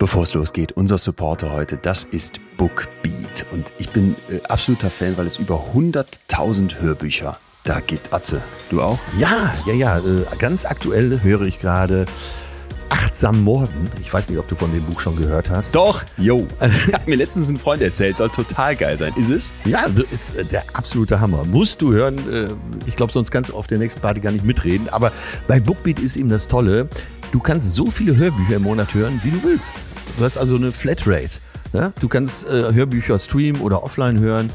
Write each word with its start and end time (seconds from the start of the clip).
Bevor 0.00 0.22
es 0.22 0.32
losgeht, 0.32 0.72
unser 0.72 0.96
Supporter 0.96 1.52
heute, 1.52 1.76
das 1.76 2.04
ist 2.04 2.40
Bookbeat. 2.56 3.44
Und 3.52 3.70
ich 3.76 3.90
bin 3.90 4.16
äh, 4.30 4.40
absoluter 4.48 4.88
Fan, 4.88 5.18
weil 5.18 5.26
es 5.26 5.36
über 5.36 5.62
100.000 5.74 6.80
Hörbücher 6.80 7.36
da 7.64 7.80
gibt. 7.80 8.10
Atze, 8.10 8.40
du 8.70 8.80
auch? 8.80 8.98
Ja, 9.18 9.52
ja, 9.66 9.74
ja. 9.74 9.98
Äh, 9.98 10.24
ganz 10.38 10.64
aktuell 10.64 11.20
höre 11.22 11.42
ich 11.42 11.60
gerade 11.60 12.06
Achtsam 12.88 13.44
Morden. 13.44 13.90
Ich 14.00 14.10
weiß 14.10 14.30
nicht, 14.30 14.38
ob 14.38 14.48
du 14.48 14.56
von 14.56 14.72
dem 14.72 14.84
Buch 14.84 15.00
schon 15.00 15.16
gehört 15.16 15.50
hast. 15.50 15.74
Doch, 15.74 16.02
yo. 16.16 16.46
Hat 16.94 17.06
mir 17.06 17.16
letztens 17.16 17.50
ein 17.50 17.58
Freund 17.58 17.82
erzählt, 17.82 18.16
soll 18.16 18.30
total 18.30 18.76
geil 18.76 18.96
sein. 18.96 19.12
Ist 19.16 19.28
es? 19.28 19.52
Ja, 19.66 19.84
ist 20.10 20.34
äh, 20.34 20.46
der 20.46 20.64
absolute 20.72 21.20
Hammer. 21.20 21.44
Musst 21.44 21.82
du 21.82 21.92
hören. 21.92 22.16
Äh, 22.32 22.48
ich 22.86 22.96
glaube, 22.96 23.12
sonst 23.12 23.30
kannst 23.30 23.50
du 23.50 23.54
auf 23.54 23.66
der 23.66 23.76
nächsten 23.76 24.00
Party 24.00 24.20
gar 24.20 24.32
nicht 24.32 24.46
mitreden. 24.46 24.88
Aber 24.88 25.12
bei 25.46 25.60
Bookbeat 25.60 25.98
ist 25.98 26.16
ihm 26.16 26.30
das 26.30 26.48
Tolle. 26.48 26.88
Du 27.32 27.38
kannst 27.38 27.74
so 27.74 27.90
viele 27.90 28.16
Hörbücher 28.16 28.56
im 28.56 28.62
Monat 28.62 28.92
hören, 28.92 29.20
wie 29.22 29.30
du 29.30 29.42
willst. 29.44 29.76
Du 30.16 30.24
hast 30.24 30.38
also 30.38 30.56
eine 30.56 30.72
Flatrate. 30.72 31.40
Ja? 31.72 31.92
Du 32.00 32.08
kannst 32.08 32.48
äh, 32.48 32.72
Hörbücher 32.72 33.18
streamen 33.18 33.60
oder 33.60 33.82
offline 33.82 34.18
hören 34.18 34.50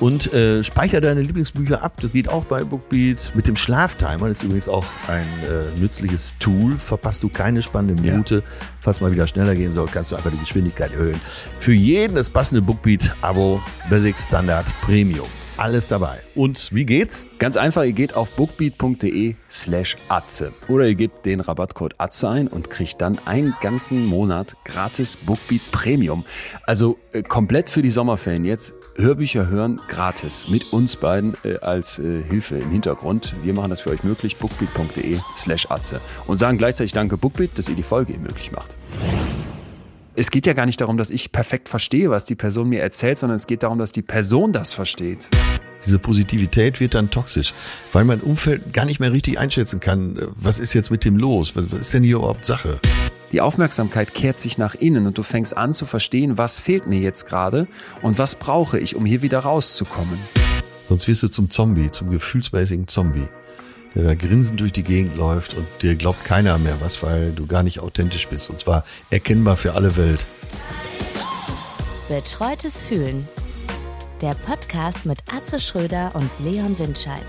und 0.00 0.32
äh, 0.32 0.62
speicher 0.64 1.00
deine 1.00 1.22
Lieblingsbücher 1.22 1.82
ab. 1.82 1.98
Das 2.02 2.12
geht 2.12 2.28
auch 2.28 2.44
bei 2.44 2.64
Bookbeat. 2.64 3.32
Mit 3.34 3.46
dem 3.46 3.56
Schlaftimer, 3.56 4.28
das 4.28 4.38
ist 4.38 4.42
übrigens 4.42 4.68
auch 4.68 4.84
ein 5.08 5.26
äh, 5.44 5.80
nützliches 5.80 6.34
Tool. 6.38 6.72
Verpasst 6.72 7.22
du 7.22 7.28
keine 7.28 7.62
spannende 7.62 8.00
Minute. 8.02 8.36
Ja. 8.36 8.42
Falls 8.80 9.00
mal 9.00 9.12
wieder 9.12 9.26
schneller 9.26 9.54
gehen 9.54 9.72
soll, 9.72 9.86
kannst 9.90 10.12
du 10.12 10.16
einfach 10.16 10.30
die 10.30 10.38
Geschwindigkeit 10.38 10.92
erhöhen. 10.92 11.20
Für 11.58 11.72
jeden 11.72 12.16
das 12.16 12.28
passende 12.28 12.62
Bookbeat-Abo 12.62 13.62
Basic 13.88 14.18
Standard 14.18 14.66
Premium 14.82 15.28
alles 15.56 15.88
dabei. 15.88 16.20
Und 16.34 16.74
wie 16.74 16.84
geht's? 16.84 17.26
Ganz 17.38 17.56
einfach, 17.56 17.84
ihr 17.84 17.92
geht 17.92 18.14
auf 18.14 18.30
bookbeat.de 18.32 19.34
slash 19.50 19.96
Atze 20.08 20.52
oder 20.68 20.86
ihr 20.86 20.94
gebt 20.94 21.26
den 21.26 21.40
Rabattcode 21.40 21.94
Atze 21.98 22.28
ein 22.28 22.48
und 22.48 22.70
kriegt 22.70 23.00
dann 23.00 23.18
einen 23.26 23.54
ganzen 23.60 24.04
Monat 24.04 24.56
gratis 24.64 25.16
Bookbeat 25.16 25.62
Premium. 25.72 26.24
Also 26.64 26.98
äh, 27.12 27.22
komplett 27.22 27.70
für 27.70 27.82
die 27.82 27.90
Sommerferien 27.90 28.44
jetzt 28.44 28.74
Hörbücher 28.96 29.48
hören 29.48 29.80
gratis 29.88 30.48
mit 30.48 30.72
uns 30.72 30.96
beiden 30.96 31.34
äh, 31.44 31.56
als 31.58 31.98
äh, 31.98 32.22
Hilfe 32.22 32.56
im 32.56 32.70
Hintergrund. 32.70 33.34
Wir 33.42 33.54
machen 33.54 33.70
das 33.70 33.82
für 33.82 33.90
euch 33.90 34.04
möglich, 34.04 34.36
bookbeat.de 34.36 35.18
slash 35.36 35.70
Atze 35.70 36.00
und 36.26 36.38
sagen 36.38 36.58
gleichzeitig 36.58 36.92
Danke 36.92 37.16
Bookbeat, 37.16 37.50
dass 37.56 37.68
ihr 37.68 37.76
die 37.76 37.82
Folge 37.82 38.18
möglich 38.18 38.52
macht 38.52 38.74
es 40.18 40.30
geht 40.30 40.46
ja 40.46 40.54
gar 40.54 40.64
nicht 40.64 40.80
darum, 40.80 40.96
dass 40.96 41.10
ich 41.10 41.30
perfekt 41.30 41.68
verstehe, 41.68 42.08
was 42.08 42.24
die 42.24 42.34
Person 42.34 42.70
mir 42.70 42.80
erzählt, 42.80 43.18
sondern 43.18 43.36
es 43.36 43.46
geht 43.46 43.62
darum, 43.62 43.78
dass 43.78 43.92
die 43.92 44.02
Person 44.02 44.52
das 44.52 44.72
versteht. 44.72 45.28
Diese 45.84 45.98
Positivität 45.98 46.80
wird 46.80 46.94
dann 46.94 47.10
toxisch, 47.10 47.52
weil 47.92 48.04
mein 48.04 48.20
Umfeld 48.20 48.72
gar 48.72 48.86
nicht 48.86 48.98
mehr 48.98 49.12
richtig 49.12 49.38
einschätzen 49.38 49.78
kann, 49.78 50.18
was 50.34 50.58
ist 50.58 50.72
jetzt 50.72 50.90
mit 50.90 51.04
dem 51.04 51.16
los, 51.16 51.54
was 51.54 51.66
ist 51.66 51.92
denn 51.92 52.02
hier 52.02 52.16
überhaupt 52.16 52.46
Sache? 52.46 52.80
Die 53.30 53.42
Aufmerksamkeit 53.42 54.14
kehrt 54.14 54.40
sich 54.40 54.56
nach 54.56 54.74
innen 54.74 55.06
und 55.06 55.18
du 55.18 55.22
fängst 55.22 55.54
an 55.56 55.74
zu 55.74 55.84
verstehen, 55.84 56.38
was 56.38 56.58
fehlt 56.58 56.86
mir 56.86 56.98
jetzt 56.98 57.28
gerade 57.28 57.68
und 58.00 58.18
was 58.18 58.36
brauche 58.36 58.78
ich, 58.78 58.96
um 58.96 59.04
hier 59.04 59.20
wieder 59.20 59.40
rauszukommen. 59.40 60.18
Sonst 60.88 61.08
wirst 61.08 61.24
du 61.24 61.28
zum 61.28 61.50
Zombie, 61.50 61.90
zum 61.90 62.08
gefühlsmäßigen 62.08 62.88
Zombie 62.88 63.28
der 63.96 64.04
da 64.04 64.14
grinsend 64.14 64.60
durch 64.60 64.72
die 64.72 64.82
Gegend 64.82 65.16
läuft 65.16 65.54
und 65.54 65.66
dir 65.80 65.96
glaubt 65.96 66.22
keiner 66.22 66.58
mehr 66.58 66.78
was, 66.82 67.02
weil 67.02 67.32
du 67.32 67.46
gar 67.46 67.62
nicht 67.62 67.80
authentisch 67.80 68.28
bist. 68.28 68.50
Und 68.50 68.60
zwar 68.60 68.84
erkennbar 69.10 69.56
für 69.56 69.72
alle 69.72 69.96
Welt. 69.96 70.26
Betreutes 72.08 72.82
Fühlen. 72.82 73.26
Der 74.20 74.34
Podcast 74.34 75.06
mit 75.06 75.18
Atze 75.34 75.58
Schröder 75.58 76.14
und 76.14 76.30
Leon 76.40 76.78
Windscheid. 76.78 77.24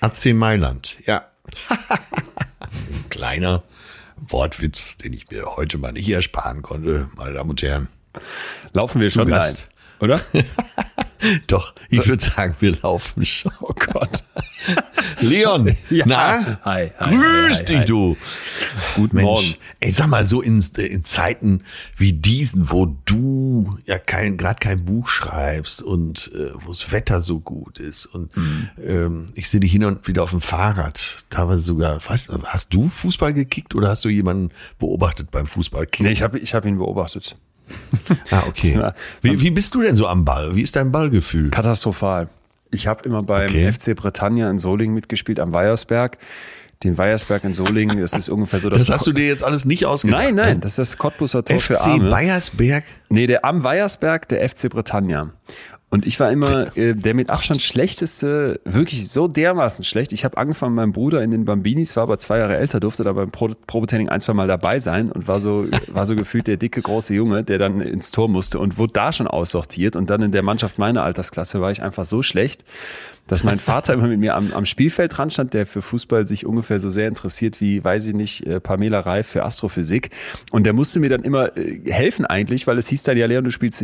AC 0.00 0.34
Mailand, 0.34 0.98
ja. 1.06 1.28
Ein 2.58 3.08
kleiner 3.08 3.62
Wortwitz, 4.16 4.96
den 4.98 5.12
ich 5.12 5.30
mir 5.30 5.56
heute 5.56 5.78
mal 5.78 5.92
nicht 5.92 6.08
ersparen 6.08 6.62
konnte, 6.62 7.08
meine 7.16 7.34
Damen 7.34 7.50
und 7.50 7.62
Herren. 7.62 7.88
Laufen 8.72 9.00
wir 9.00 9.10
schon 9.10 9.32
rein, 9.32 9.54
oder? 10.00 10.20
Doch, 11.48 11.74
ich 11.88 12.06
würde 12.06 12.22
sagen, 12.22 12.54
wir 12.60 12.76
laufen 12.80 13.26
schon. 13.26 13.52
Oh 13.60 13.74
Gott. 13.74 14.22
Leon, 15.20 15.76
ja. 15.90 16.04
na? 16.06 16.60
Hi, 16.64 16.92
hi 16.98 17.16
Grüß 17.16 17.58
hi, 17.58 17.64
dich, 17.64 17.84
du. 17.86 18.16
Guten 18.94 19.16
Mensch, 19.16 19.26
Morgen. 19.26 19.54
Ey, 19.80 19.90
sag 19.90 20.08
mal, 20.08 20.24
so 20.24 20.40
in, 20.40 20.64
in 20.76 21.04
Zeiten 21.04 21.64
wie 21.96 22.12
diesen, 22.12 22.70
wo 22.70 22.86
du 23.04 23.70
ja 23.84 23.98
kein, 23.98 24.36
gerade 24.36 24.60
kein 24.60 24.84
Buch 24.84 25.08
schreibst 25.08 25.82
und 25.82 26.30
äh, 26.34 26.50
wo 26.54 26.70
das 26.70 26.92
Wetter 26.92 27.20
so 27.20 27.40
gut 27.40 27.78
ist 27.78 28.06
und 28.06 28.36
mhm. 28.36 28.68
ähm, 28.82 29.26
ich 29.34 29.48
sehe 29.48 29.60
dich 29.60 29.72
hin 29.72 29.84
und 29.84 30.06
wieder 30.06 30.22
auf 30.22 30.30
dem 30.30 30.40
Fahrrad, 30.40 31.24
teilweise 31.30 31.62
sogar, 31.62 32.04
weißt, 32.04 32.30
hast 32.44 32.74
du 32.74 32.88
Fußball 32.88 33.32
gekickt 33.34 33.74
oder 33.74 33.88
hast 33.88 34.04
du 34.04 34.08
jemanden 34.08 34.50
beobachtet 34.78 35.30
beim 35.30 35.46
Fußballkicken? 35.46 36.06
Nee, 36.06 36.12
ich 36.12 36.22
habe 36.22 36.38
ich 36.38 36.54
hab 36.54 36.64
ihn 36.64 36.78
beobachtet. 36.78 37.36
Ah, 38.30 38.44
okay. 38.48 38.92
Wie, 39.22 39.40
wie 39.40 39.50
bist 39.50 39.74
du 39.74 39.82
denn 39.82 39.96
so 39.96 40.06
am 40.06 40.24
Ball? 40.24 40.54
Wie 40.54 40.62
ist 40.62 40.76
dein 40.76 40.92
Ballgefühl? 40.92 41.50
Katastrophal. 41.50 42.28
Ich 42.70 42.86
habe 42.86 43.04
immer 43.04 43.22
beim 43.22 43.48
okay. 43.48 43.72
FC 43.72 43.96
Britannia 43.96 44.50
in 44.50 44.58
Solingen 44.58 44.94
mitgespielt, 44.94 45.40
am 45.40 45.52
Weiersberg. 45.52 46.18
Den 46.84 46.96
Weiersberg 46.96 47.42
in 47.44 47.54
Solingen, 47.54 48.00
das 48.00 48.12
ist 48.12 48.28
ungefähr 48.28 48.60
so 48.60 48.70
das. 48.70 48.84
Das 48.84 48.98
hast 48.98 49.06
du 49.06 49.12
dir 49.12 49.26
jetzt 49.26 49.42
alles 49.42 49.64
nicht 49.64 49.86
ausgedacht? 49.86 50.22
Nein, 50.22 50.34
nein, 50.34 50.60
das 50.60 50.72
ist 50.72 50.78
das 50.78 50.98
Cottbusser 50.98 51.44
Tor 51.44 51.58
FC 51.58 51.66
für 51.66 51.80
Arme. 51.80 52.06
FC 52.06 52.10
Weiersberg? 52.12 52.84
Nee, 53.08 53.26
der 53.26 53.44
am 53.44 53.64
Weiersberg, 53.64 54.28
der 54.28 54.48
FC 54.48 54.68
Britannia. 54.68 55.32
Und 55.90 56.06
ich 56.06 56.20
war 56.20 56.30
immer 56.30 56.76
äh, 56.76 56.94
der 56.94 57.14
mit 57.14 57.30
Abstand 57.30 57.62
schlechteste, 57.62 58.60
wirklich 58.64 59.08
so 59.08 59.26
dermaßen 59.26 59.84
schlecht. 59.84 60.12
Ich 60.12 60.22
habe 60.24 60.36
angefangen, 60.36 60.74
mein 60.74 60.92
Bruder 60.92 61.22
in 61.22 61.30
den 61.30 61.46
Bambinis 61.46 61.96
war 61.96 62.02
aber 62.02 62.18
zwei 62.18 62.38
Jahre 62.38 62.58
älter, 62.58 62.78
durfte 62.78 63.04
da 63.04 63.14
beim 63.14 63.30
Pro 63.30 63.48
Probetraining 63.66 64.10
ein, 64.10 64.20
zwei 64.20 64.34
Mal 64.34 64.48
dabei 64.48 64.80
sein 64.80 65.10
und 65.10 65.28
war 65.28 65.40
so, 65.40 65.66
war 65.86 66.06
so 66.06 66.14
gefühlt 66.14 66.46
der 66.46 66.58
dicke, 66.58 66.82
große 66.82 67.14
Junge, 67.14 67.42
der 67.42 67.56
dann 67.56 67.80
ins 67.80 68.10
Tor 68.10 68.28
musste 68.28 68.58
und 68.58 68.76
wurde 68.76 68.92
da 68.92 69.12
schon 69.14 69.26
aussortiert. 69.26 69.96
Und 69.96 70.10
dann 70.10 70.20
in 70.20 70.32
der 70.32 70.42
Mannschaft 70.42 70.78
meiner 70.78 71.04
Altersklasse 71.04 71.62
war 71.62 71.70
ich 71.70 71.82
einfach 71.82 72.04
so 72.04 72.22
schlecht, 72.22 72.64
dass 73.26 73.42
mein 73.42 73.58
Vater 73.58 73.94
immer 73.94 74.08
mit 74.08 74.20
mir 74.20 74.36
am, 74.36 74.52
am 74.52 74.66
Spielfeld 74.66 75.16
dran 75.16 75.30
stand, 75.30 75.54
der 75.54 75.64
für 75.64 75.80
Fußball 75.80 76.26
sich 76.26 76.44
ungefähr 76.44 76.80
so 76.80 76.90
sehr 76.90 77.08
interessiert 77.08 77.62
wie, 77.62 77.82
weiß 77.82 78.06
ich 78.06 78.14
nicht, 78.14 78.46
äh, 78.46 78.60
Pamela 78.60 79.00
Reif 79.00 79.26
für 79.26 79.42
Astrophysik. 79.42 80.10
Und 80.50 80.64
der 80.64 80.74
musste 80.74 81.00
mir 81.00 81.08
dann 81.08 81.22
immer 81.22 81.56
äh, 81.56 81.80
helfen 81.90 82.26
eigentlich, 82.26 82.66
weil 82.66 82.76
es 82.76 82.88
hieß 82.88 83.04
dann, 83.04 83.16
ja, 83.16 83.24
Leon, 83.26 83.44
du 83.44 83.50
spielst 83.50 83.82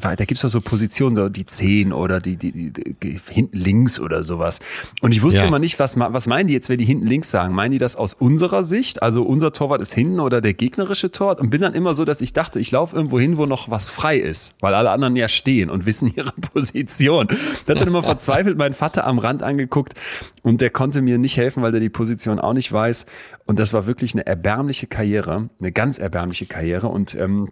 da 0.00 0.14
gibt 0.16 0.32
es 0.32 0.42
doch 0.42 0.48
so 0.48 0.60
Positionen, 0.60 1.32
die 1.32 1.46
Zehn 1.46 1.92
oder 1.92 2.20
die, 2.20 2.36
die, 2.36 2.52
die, 2.52 2.72
die, 2.72 3.20
hinten 3.28 3.56
links 3.56 4.00
oder 4.00 4.24
sowas. 4.24 4.60
Und 5.00 5.14
ich 5.14 5.22
wusste 5.22 5.40
ja. 5.40 5.46
immer 5.46 5.58
nicht, 5.58 5.78
was, 5.78 5.98
was 5.98 6.26
meinen 6.26 6.48
die 6.48 6.54
jetzt, 6.54 6.68
wenn 6.68 6.78
die 6.78 6.84
hinten 6.84 7.06
links 7.06 7.30
sagen? 7.30 7.54
Meinen 7.54 7.72
die 7.72 7.78
das 7.78 7.96
aus 7.96 8.14
unserer 8.14 8.64
Sicht? 8.64 9.02
Also 9.02 9.22
unser 9.22 9.52
Torwart 9.52 9.80
ist 9.80 9.94
hinten 9.94 10.20
oder 10.20 10.40
der 10.40 10.54
gegnerische 10.54 11.10
Torwart? 11.10 11.40
Und 11.40 11.50
bin 11.50 11.60
dann 11.60 11.74
immer 11.74 11.94
so, 11.94 12.04
dass 12.04 12.20
ich 12.20 12.32
dachte, 12.32 12.60
ich 12.60 12.70
laufe 12.70 12.96
irgendwo 12.96 13.18
hin, 13.18 13.36
wo 13.36 13.46
noch 13.46 13.70
was 13.70 13.90
frei 13.90 14.18
ist, 14.18 14.54
weil 14.60 14.74
alle 14.74 14.90
anderen 14.90 15.16
ja 15.16 15.28
stehen 15.28 15.70
und 15.70 15.86
wissen 15.86 16.12
ihre 16.16 16.32
Position. 16.32 17.28
Da 17.66 17.74
hat 17.74 17.80
dann 17.80 17.88
immer 17.88 18.02
verzweifelt 18.02 18.56
meinen 18.58 18.74
Vater 18.74 19.06
am 19.06 19.18
Rand 19.18 19.42
angeguckt 19.42 19.94
und 20.42 20.60
der 20.60 20.70
konnte 20.70 21.02
mir 21.02 21.18
nicht 21.18 21.36
helfen, 21.36 21.62
weil 21.62 21.72
der 21.72 21.80
die 21.80 21.90
Position 21.90 22.38
auch 22.38 22.52
nicht 22.52 22.72
weiß. 22.72 23.06
Und 23.46 23.58
das 23.58 23.72
war 23.72 23.86
wirklich 23.86 24.14
eine 24.14 24.26
erbärmliche 24.26 24.86
Karriere, 24.86 25.50
eine 25.60 25.72
ganz 25.72 25.98
erbärmliche 25.98 26.46
Karriere. 26.46 26.88
Und 26.88 27.14
ähm, 27.14 27.48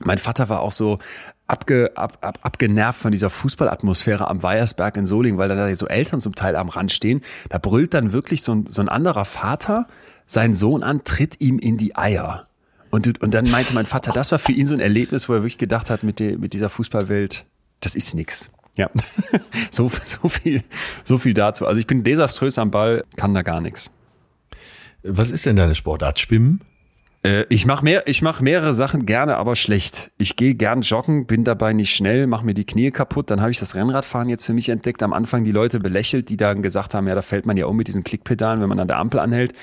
mein 0.00 0.18
Vater 0.18 0.48
war 0.48 0.60
auch 0.60 0.72
so 0.72 0.98
abge, 1.46 1.92
ab, 1.94 2.18
ab, 2.20 2.38
abgenervt 2.42 3.00
von 3.00 3.12
dieser 3.12 3.30
Fußballatmosphäre 3.30 4.28
am 4.28 4.42
Weiersberg 4.42 4.96
in 4.96 5.06
Solingen, 5.06 5.38
weil 5.38 5.48
da 5.48 5.74
so 5.74 5.86
Eltern 5.86 6.20
zum 6.20 6.34
Teil 6.34 6.56
am 6.56 6.68
Rand 6.68 6.92
stehen. 6.92 7.20
Da 7.50 7.58
brüllt 7.58 7.94
dann 7.94 8.12
wirklich 8.12 8.42
so 8.42 8.54
ein, 8.54 8.66
so 8.66 8.80
ein 8.80 8.88
anderer 8.88 9.24
Vater 9.24 9.86
seinen 10.26 10.54
Sohn 10.54 10.82
an, 10.82 11.04
tritt 11.04 11.40
ihm 11.40 11.58
in 11.58 11.76
die 11.76 11.96
Eier. 11.96 12.48
Und, 12.90 13.20
und 13.20 13.34
dann 13.34 13.50
meinte 13.50 13.74
mein 13.74 13.86
Vater, 13.86 14.12
das 14.12 14.32
war 14.32 14.38
für 14.38 14.52
ihn 14.52 14.66
so 14.66 14.74
ein 14.74 14.80
Erlebnis, 14.80 15.28
wo 15.28 15.34
er 15.34 15.40
wirklich 15.40 15.58
gedacht 15.58 15.90
hat, 15.90 16.02
mit, 16.02 16.18
die, 16.18 16.36
mit 16.36 16.52
dieser 16.52 16.68
Fußballwelt, 16.68 17.44
das 17.80 17.94
ist 17.94 18.14
nix. 18.14 18.50
Ja, 18.76 18.90
so, 19.70 19.90
so, 20.04 20.28
viel, 20.28 20.62
so 21.04 21.18
viel 21.18 21.34
dazu. 21.34 21.66
Also 21.66 21.80
ich 21.80 21.86
bin 21.86 22.04
desaströs 22.04 22.58
am 22.58 22.70
Ball, 22.70 23.04
kann 23.16 23.34
da 23.34 23.42
gar 23.42 23.60
nichts. 23.60 23.92
Was 25.02 25.30
ist 25.30 25.44
denn 25.44 25.56
deine 25.56 25.74
Sportart? 25.74 26.18
Schwimmen? 26.18 26.60
Äh, 27.24 27.46
ich 27.48 27.66
mache 27.66 27.84
mehr, 27.84 28.06
ich 28.06 28.22
mache 28.22 28.44
mehrere 28.44 28.72
Sachen 28.72 29.06
gerne, 29.06 29.36
aber 29.36 29.56
schlecht. 29.56 30.12
Ich 30.18 30.36
gehe 30.36 30.54
gern 30.54 30.82
joggen, 30.82 31.26
bin 31.26 31.44
dabei 31.44 31.72
nicht 31.72 31.94
schnell, 31.94 32.26
mache 32.26 32.44
mir 32.44 32.54
die 32.54 32.66
Knie 32.66 32.90
kaputt. 32.90 33.30
Dann 33.30 33.40
habe 33.40 33.50
ich 33.50 33.58
das 33.58 33.74
Rennradfahren 33.74 34.28
jetzt 34.28 34.46
für 34.46 34.52
mich 34.52 34.68
entdeckt. 34.68 35.02
Am 35.02 35.12
Anfang 35.12 35.44
die 35.44 35.52
Leute 35.52 35.80
belächelt, 35.80 36.28
die 36.28 36.36
dann 36.36 36.62
gesagt 36.62 36.94
haben, 36.94 37.08
ja, 37.08 37.14
da 37.14 37.22
fällt 37.22 37.46
man 37.46 37.56
ja 37.56 37.66
um 37.66 37.76
mit 37.76 37.88
diesen 37.88 38.04
Klickpedalen, 38.04 38.60
wenn 38.60 38.68
man 38.68 38.78
an 38.78 38.88
der 38.88 38.98
Ampel 38.98 39.20
anhält 39.20 39.54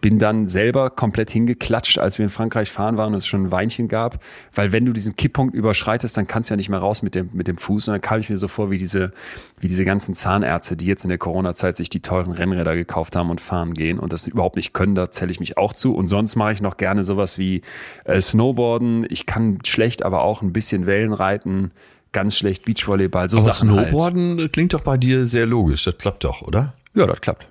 bin 0.00 0.18
dann 0.18 0.46
selber 0.46 0.90
komplett 0.90 1.30
hingeklatscht, 1.30 1.98
als 1.98 2.18
wir 2.18 2.24
in 2.24 2.30
Frankreich 2.30 2.70
fahren 2.70 2.96
waren 2.96 3.12
und 3.12 3.18
es 3.18 3.26
schon 3.26 3.44
ein 3.44 3.52
Weinchen 3.52 3.88
gab. 3.88 4.22
Weil 4.54 4.72
wenn 4.72 4.84
du 4.84 4.92
diesen 4.92 5.16
Kipppunkt 5.16 5.54
überschreitest, 5.54 6.16
dann 6.16 6.26
kannst 6.26 6.50
du 6.50 6.54
ja 6.54 6.56
nicht 6.56 6.68
mehr 6.68 6.78
raus 6.78 7.02
mit 7.02 7.14
dem, 7.14 7.30
mit 7.32 7.48
dem 7.48 7.56
Fuß. 7.56 7.88
Und 7.88 7.94
dann 7.94 8.00
kam 8.00 8.20
ich 8.20 8.30
mir 8.30 8.36
so 8.36 8.48
vor, 8.48 8.70
wie 8.70 8.78
diese, 8.78 9.12
wie 9.58 9.68
diese 9.68 9.84
ganzen 9.84 10.14
Zahnärzte, 10.14 10.76
die 10.76 10.86
jetzt 10.86 11.04
in 11.04 11.08
der 11.08 11.18
Corona-Zeit 11.18 11.76
sich 11.76 11.90
die 11.90 12.00
teuren 12.00 12.32
Rennräder 12.32 12.74
gekauft 12.74 13.16
haben 13.16 13.30
und 13.30 13.40
fahren 13.40 13.74
gehen 13.74 13.98
und 13.98 14.12
das 14.12 14.26
überhaupt 14.26 14.56
nicht 14.56 14.72
können, 14.72 14.94
da 14.94 15.10
zähle 15.10 15.30
ich 15.30 15.40
mich 15.40 15.56
auch 15.56 15.72
zu. 15.72 15.94
Und 15.94 16.08
sonst 16.08 16.36
mache 16.36 16.52
ich 16.52 16.60
noch 16.60 16.76
gerne 16.76 17.02
sowas 17.02 17.38
wie 17.38 17.62
äh, 18.04 18.20
Snowboarden. 18.20 19.06
Ich 19.08 19.26
kann 19.26 19.58
schlecht, 19.64 20.02
aber 20.02 20.22
auch 20.22 20.42
ein 20.42 20.52
bisschen 20.52 20.86
Wellen 20.86 21.12
reiten 21.12 21.72
ganz 22.12 22.38
schlecht 22.38 22.64
Beachvolleyball, 22.64 23.28
so 23.28 23.36
Aber 23.36 23.52
Sachen 23.52 23.68
Snowboarden 23.68 24.38
halt. 24.38 24.52
klingt 24.54 24.72
doch 24.72 24.80
bei 24.80 24.96
dir 24.96 25.26
sehr 25.26 25.44
logisch. 25.44 25.84
Das 25.84 25.98
klappt 25.98 26.24
doch, 26.24 26.40
oder? 26.40 26.72
Ja, 26.94 27.06
das 27.06 27.20
klappt. 27.20 27.46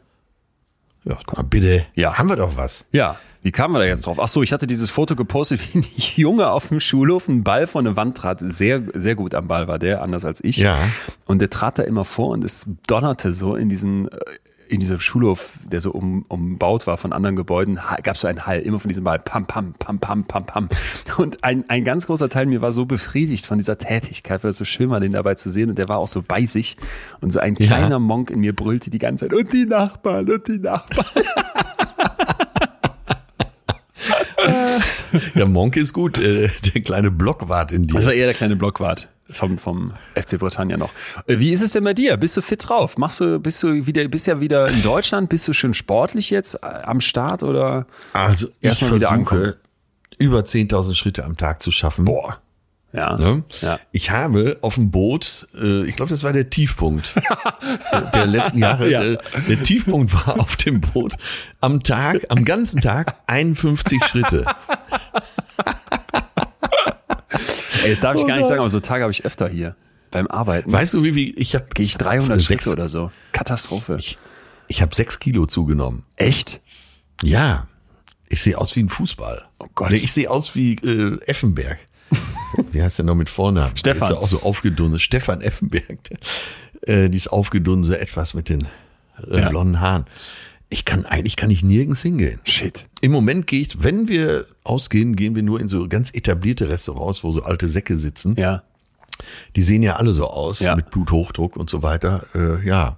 Ja, 1.05 1.17
guck 1.25 1.37
mal, 1.37 1.43
bitte. 1.43 1.85
Ja. 1.95 2.17
Haben 2.17 2.29
wir 2.29 2.35
doch 2.35 2.57
was. 2.57 2.85
Ja, 2.91 3.17
wie 3.45 3.51
kamen 3.51 3.75
wir 3.75 3.79
da 3.79 3.85
jetzt 3.85 4.07
drauf? 4.07 4.17
Ach 4.19 4.27
so, 4.27 4.41
ich 4.41 4.51
hatte 4.51 4.65
dieses 4.65 4.89
Foto 4.89 5.15
gepostet, 5.15 5.61
wie 5.73 5.79
ein 5.79 5.85
Junge 6.15 6.49
auf 6.49 6.69
dem 6.69 6.79
Schulhof 6.79 7.29
einen 7.29 7.43
Ball 7.43 7.67
von 7.67 7.85
der 7.85 7.95
Wand 7.95 8.17
trat. 8.17 8.39
Sehr, 8.41 8.81
sehr 8.95 9.13
gut 9.13 9.35
am 9.35 9.47
Ball 9.47 9.67
war 9.67 9.77
der, 9.77 10.01
anders 10.01 10.25
als 10.25 10.43
ich. 10.43 10.57
Ja. 10.57 10.77
Und 11.25 11.39
der 11.39 11.51
trat 11.51 11.77
da 11.77 11.83
immer 11.83 12.05
vor 12.05 12.29
und 12.29 12.43
es 12.43 12.65
donnerte 12.87 13.31
so 13.31 13.55
in 13.55 13.69
diesen, 13.69 14.07
äh, 14.07 14.17
in 14.67 14.79
diesem 14.79 14.99
Schulhof, 14.99 15.53
der 15.71 15.81
so 15.81 15.91
um, 15.91 16.25
umbaut 16.27 16.87
war 16.87 16.97
von 16.97 17.13
anderen 17.13 17.35
Gebäuden, 17.35 17.79
gab 18.03 18.15
es 18.15 18.21
so 18.21 18.27
einen 18.27 18.45
Hall, 18.45 18.59
immer 18.59 18.79
von 18.79 18.89
diesem 18.89 19.03
Ball, 19.03 19.19
pam, 19.19 19.45
pam, 19.45 19.73
pam, 19.79 19.99
pam, 19.99 20.23
pam, 20.25 20.45
pam. 20.45 20.69
Und 21.17 21.43
ein, 21.43 21.65
ein 21.69 21.83
ganz 21.83 22.07
großer 22.07 22.29
Teil 22.29 22.45
mir 22.45 22.61
war 22.61 22.71
so 22.71 22.85
befriedigt 22.85 23.45
von 23.45 23.57
dieser 23.57 23.77
Tätigkeit, 23.77 24.43
weil 24.43 24.51
es 24.51 24.57
so 24.57 24.65
schön 24.65 24.89
war, 24.89 24.99
den 24.99 25.11
dabei 25.13 25.35
zu 25.35 25.49
sehen 25.49 25.69
und 25.69 25.77
der 25.77 25.89
war 25.89 25.97
auch 25.97 26.07
so 26.07 26.23
bei 26.27 26.45
sich 26.45 26.77
und 27.21 27.31
so 27.31 27.39
ein 27.39 27.55
Ja. 27.59 27.67
kleiner 27.67 27.99
Monk 27.99 28.29
in 28.29 28.39
mir 28.39 28.55
brüllte 28.55 28.89
die 28.89 28.99
ganze 28.99 29.27
Zeit, 29.27 29.33
und 29.37 29.51
die 29.53 29.65
Nachbarn, 29.65 30.29
und 30.29 30.47
die 30.47 30.59
Nachbarn. 30.59 31.05
Ja, 35.33 35.45
Monk 35.45 35.77
ist 35.77 35.93
gut. 35.93 36.17
Äh, 36.17 36.49
der 36.73 36.81
kleine 36.81 37.09
Blockwart 37.11 37.71
in 37.71 37.83
dir. 37.87 37.95
Das 37.95 38.05
war 38.05 38.13
eher 38.13 38.25
der 38.25 38.33
kleine 38.35 38.55
Blockwart 38.55 39.07
vom, 39.35 39.57
vom 39.57 39.93
FC 40.15 40.39
Britannia 40.39 40.77
noch. 40.77 40.91
Äh, 41.27 41.39
Wie 41.39 41.51
ist 41.51 41.61
es 41.61 41.73
denn 41.73 41.83
bei 41.83 41.93
dir? 41.93 42.17
Bist 42.17 42.35
du 42.37 42.41
fit 42.41 42.67
drauf? 42.67 42.97
Machst 42.97 43.19
du, 43.19 43.39
bist 43.39 43.61
du 43.63 43.85
wieder, 43.85 44.07
bist 44.07 44.27
ja 44.27 44.39
wieder 44.39 44.67
in 44.69 44.81
Deutschland? 44.81 45.29
Bist 45.29 45.47
du 45.47 45.53
schon 45.53 45.73
sportlich 45.73 46.29
jetzt 46.29 46.55
äh, 46.55 46.67
am 46.67 47.01
Start 47.01 47.43
oder? 47.43 47.85
also 48.13 48.47
Erstmal 48.61 48.95
wieder 48.95 49.11
ankommen. 49.11 49.53
über 50.17 50.39
10.000 50.39 50.95
Schritte 50.95 51.23
am 51.25 51.35
Tag 51.37 51.61
zu 51.61 51.71
schaffen. 51.71 52.05
Boah. 52.05 52.39
Ja. 52.93 53.17
Ne? 53.17 53.43
Ja. 53.61 53.77
Ich 53.91 54.09
habe 54.11 54.57
auf 54.61 54.75
dem 54.75 54.89
Boot, 54.89 55.47
äh, 55.53 55.83
ich 55.83 55.97
glaube, 55.97 56.11
das 56.11 56.23
war 56.23 56.31
der 56.31 56.49
Tiefpunkt 56.49 57.13
der 58.13 58.25
letzten 58.25 58.59
Jahre. 58.59 58.89
Ja. 58.89 59.03
Äh, 59.03 59.17
der 59.49 59.61
Tiefpunkt 59.63 60.13
war 60.13 60.39
auf 60.39 60.55
dem 60.55 60.79
Boot 60.79 61.13
am 61.59 61.83
Tag, 61.83 62.25
am 62.29 62.45
ganzen 62.45 62.79
Tag 62.79 63.15
51 63.27 64.01
Schritte. 64.05 64.45
Ey, 67.83 67.89
das 67.91 67.99
darf 67.99 68.15
ich 68.15 68.25
gar 68.27 68.37
nicht 68.37 68.47
sagen, 68.47 68.59
aber 68.59 68.69
so 68.69 68.79
Tage 68.79 69.03
habe 69.03 69.11
ich 69.11 69.25
öfter 69.25 69.47
hier 69.47 69.75
beim 70.11 70.27
Arbeiten. 70.27 70.71
Weißt 70.71 70.93
du, 70.93 71.03
wie, 71.03 71.15
wie 71.15 71.31
ich 71.35 71.55
habe 71.55 71.65
Gehe 71.73 71.85
ich 71.85 71.97
300 71.97 72.39
sechs, 72.41 72.63
Schritte 72.63 72.71
oder 72.75 72.89
so. 72.89 73.11
Katastrophe. 73.31 73.97
Ich, 73.99 74.17
ich 74.67 74.81
habe 74.81 74.95
sechs 74.95 75.19
Kilo 75.19 75.45
zugenommen. 75.45 76.03
Echt? 76.15 76.61
Ja, 77.21 77.67
ich 78.29 78.41
sehe 78.41 78.57
aus 78.57 78.75
wie 78.75 78.81
ein 78.83 78.89
Fußball. 78.89 79.45
Oh 79.59 79.67
Gott. 79.75 79.89
Nee, 79.91 79.97
ich 79.97 80.11
sehe 80.11 80.29
aus 80.29 80.55
wie 80.55 80.75
äh, 80.75 81.17
Effenberg. 81.25 81.79
Wie 82.71 82.81
heißt 82.81 82.99
der 82.99 83.05
noch 83.05 83.15
mit 83.15 83.29
Vornamen? 83.29 83.75
Stefan. 83.75 83.99
Der 83.99 84.09
Ist 84.09 84.13
ja 84.15 84.21
auch 84.21 84.27
so 84.27 84.41
aufgedunsen. 84.43 84.99
Stefan 84.99 85.41
Effenberg. 85.41 85.97
Äh, 86.81 87.09
dieses 87.09 87.27
aufgedunse 87.27 87.99
etwas 87.99 88.33
mit 88.35 88.47
den 88.47 88.67
äh, 89.27 89.41
Ja. 89.41 89.49
blonden 89.49 89.81
Haaren. 89.81 90.05
Ich 90.75 90.83
kann 90.83 91.05
eigentlich 91.05 91.37
kann 91.37 91.49
ich 91.51 91.63
nirgends 91.63 92.01
hingehen. 92.01 92.41
Shit. 92.43 92.85
Im 92.99 93.13
Moment 93.13 93.47
gehe 93.47 93.61
ich, 93.61 93.81
wenn 93.81 94.09
wir 94.09 94.45
ausgehen, 94.65 95.15
gehen 95.15 95.33
wir 95.33 95.41
nur 95.41 95.61
in 95.61 95.69
so 95.69 95.87
ganz 95.87 96.13
etablierte 96.13 96.67
Restaurants, 96.67 97.23
wo 97.23 97.31
so 97.31 97.43
alte 97.43 97.69
Säcke 97.69 97.97
sitzen. 97.97 98.35
Ja. 98.37 98.61
Die 99.55 99.61
sehen 99.61 99.83
ja 99.83 99.95
alle 99.95 100.11
so 100.11 100.27
aus 100.27 100.59
Ja. 100.59 100.75
mit 100.75 100.89
Bluthochdruck 100.89 101.55
und 101.55 101.69
so 101.69 101.81
weiter. 101.81 102.25
Äh, 102.35 102.67
ja, 102.67 102.97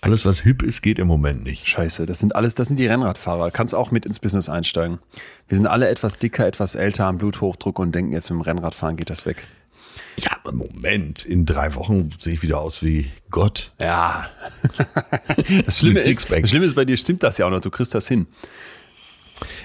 alles 0.00 0.24
was 0.24 0.42
hip 0.42 0.62
ist, 0.62 0.80
geht 0.80 1.00
im 1.00 1.08
Moment 1.08 1.42
nicht. 1.42 1.66
Scheiße, 1.66 2.06
das 2.06 2.20
sind 2.20 2.36
alles, 2.36 2.54
das 2.54 2.68
sind 2.68 2.78
die 2.78 2.86
Rennradfahrer. 2.86 3.50
Kannst 3.50 3.74
auch 3.74 3.90
mit 3.90 4.06
ins 4.06 4.20
Business 4.20 4.48
einsteigen. 4.48 5.00
Wir 5.48 5.56
sind 5.56 5.66
alle 5.66 5.88
etwas 5.88 6.20
dicker, 6.20 6.46
etwas 6.46 6.76
älter, 6.76 7.06
haben 7.06 7.18
Bluthochdruck 7.18 7.80
und 7.80 7.92
denken 7.92 8.12
jetzt 8.12 8.30
mit 8.30 8.38
dem 8.38 8.42
Rennradfahren 8.42 8.96
geht 8.96 9.10
das 9.10 9.26
weg. 9.26 9.48
Ja, 10.16 10.30
aber 10.42 10.52
Moment, 10.52 11.24
in 11.24 11.46
drei 11.46 11.74
Wochen 11.74 12.10
sehe 12.18 12.34
ich 12.34 12.42
wieder 12.42 12.60
aus 12.60 12.82
wie 12.82 13.10
Gott. 13.30 13.72
Ja. 13.80 14.28
Das 15.66 15.78
Schlimme, 15.78 16.00
ist, 16.00 16.30
das 16.30 16.50
Schlimme 16.50 16.66
ist, 16.66 16.74
bei 16.74 16.84
dir 16.84 16.96
stimmt 16.96 17.22
das 17.22 17.38
ja 17.38 17.46
auch 17.46 17.50
noch. 17.50 17.60
Du 17.60 17.70
kriegst 17.70 17.94
das 17.94 18.08
hin. 18.08 18.26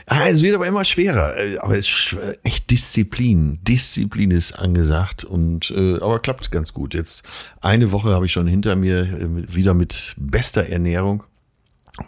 Ah, 0.06 0.27
es 0.27 0.41
wird 0.41 0.56
aber 0.56 0.65
immer 0.68 0.85
schwerer. 0.85 1.35
Äh, 1.38 1.57
Aber 1.57 1.74
es 1.77 1.79
ist 1.79 1.89
schw- 1.89 2.38
echt 2.44 2.69
Disziplin. 2.71 3.59
Disziplin 3.63 4.31
ist 4.31 4.53
angesagt 4.57 5.24
und 5.24 5.69
äh, 5.71 5.95
aber 5.95 6.19
klappt 6.19 6.50
ganz 6.51 6.74
gut. 6.74 6.94
Jetzt 6.94 7.24
eine 7.62 7.91
Woche 7.91 8.09
habe 8.12 8.25
ich 8.25 8.31
schon 8.31 8.47
hinter 8.47 8.75
mir 8.75 9.01
äh, 9.01 9.53
wieder 9.53 9.74
mit 9.74 10.15
bester 10.18 10.65
Ernährung. 10.68 11.24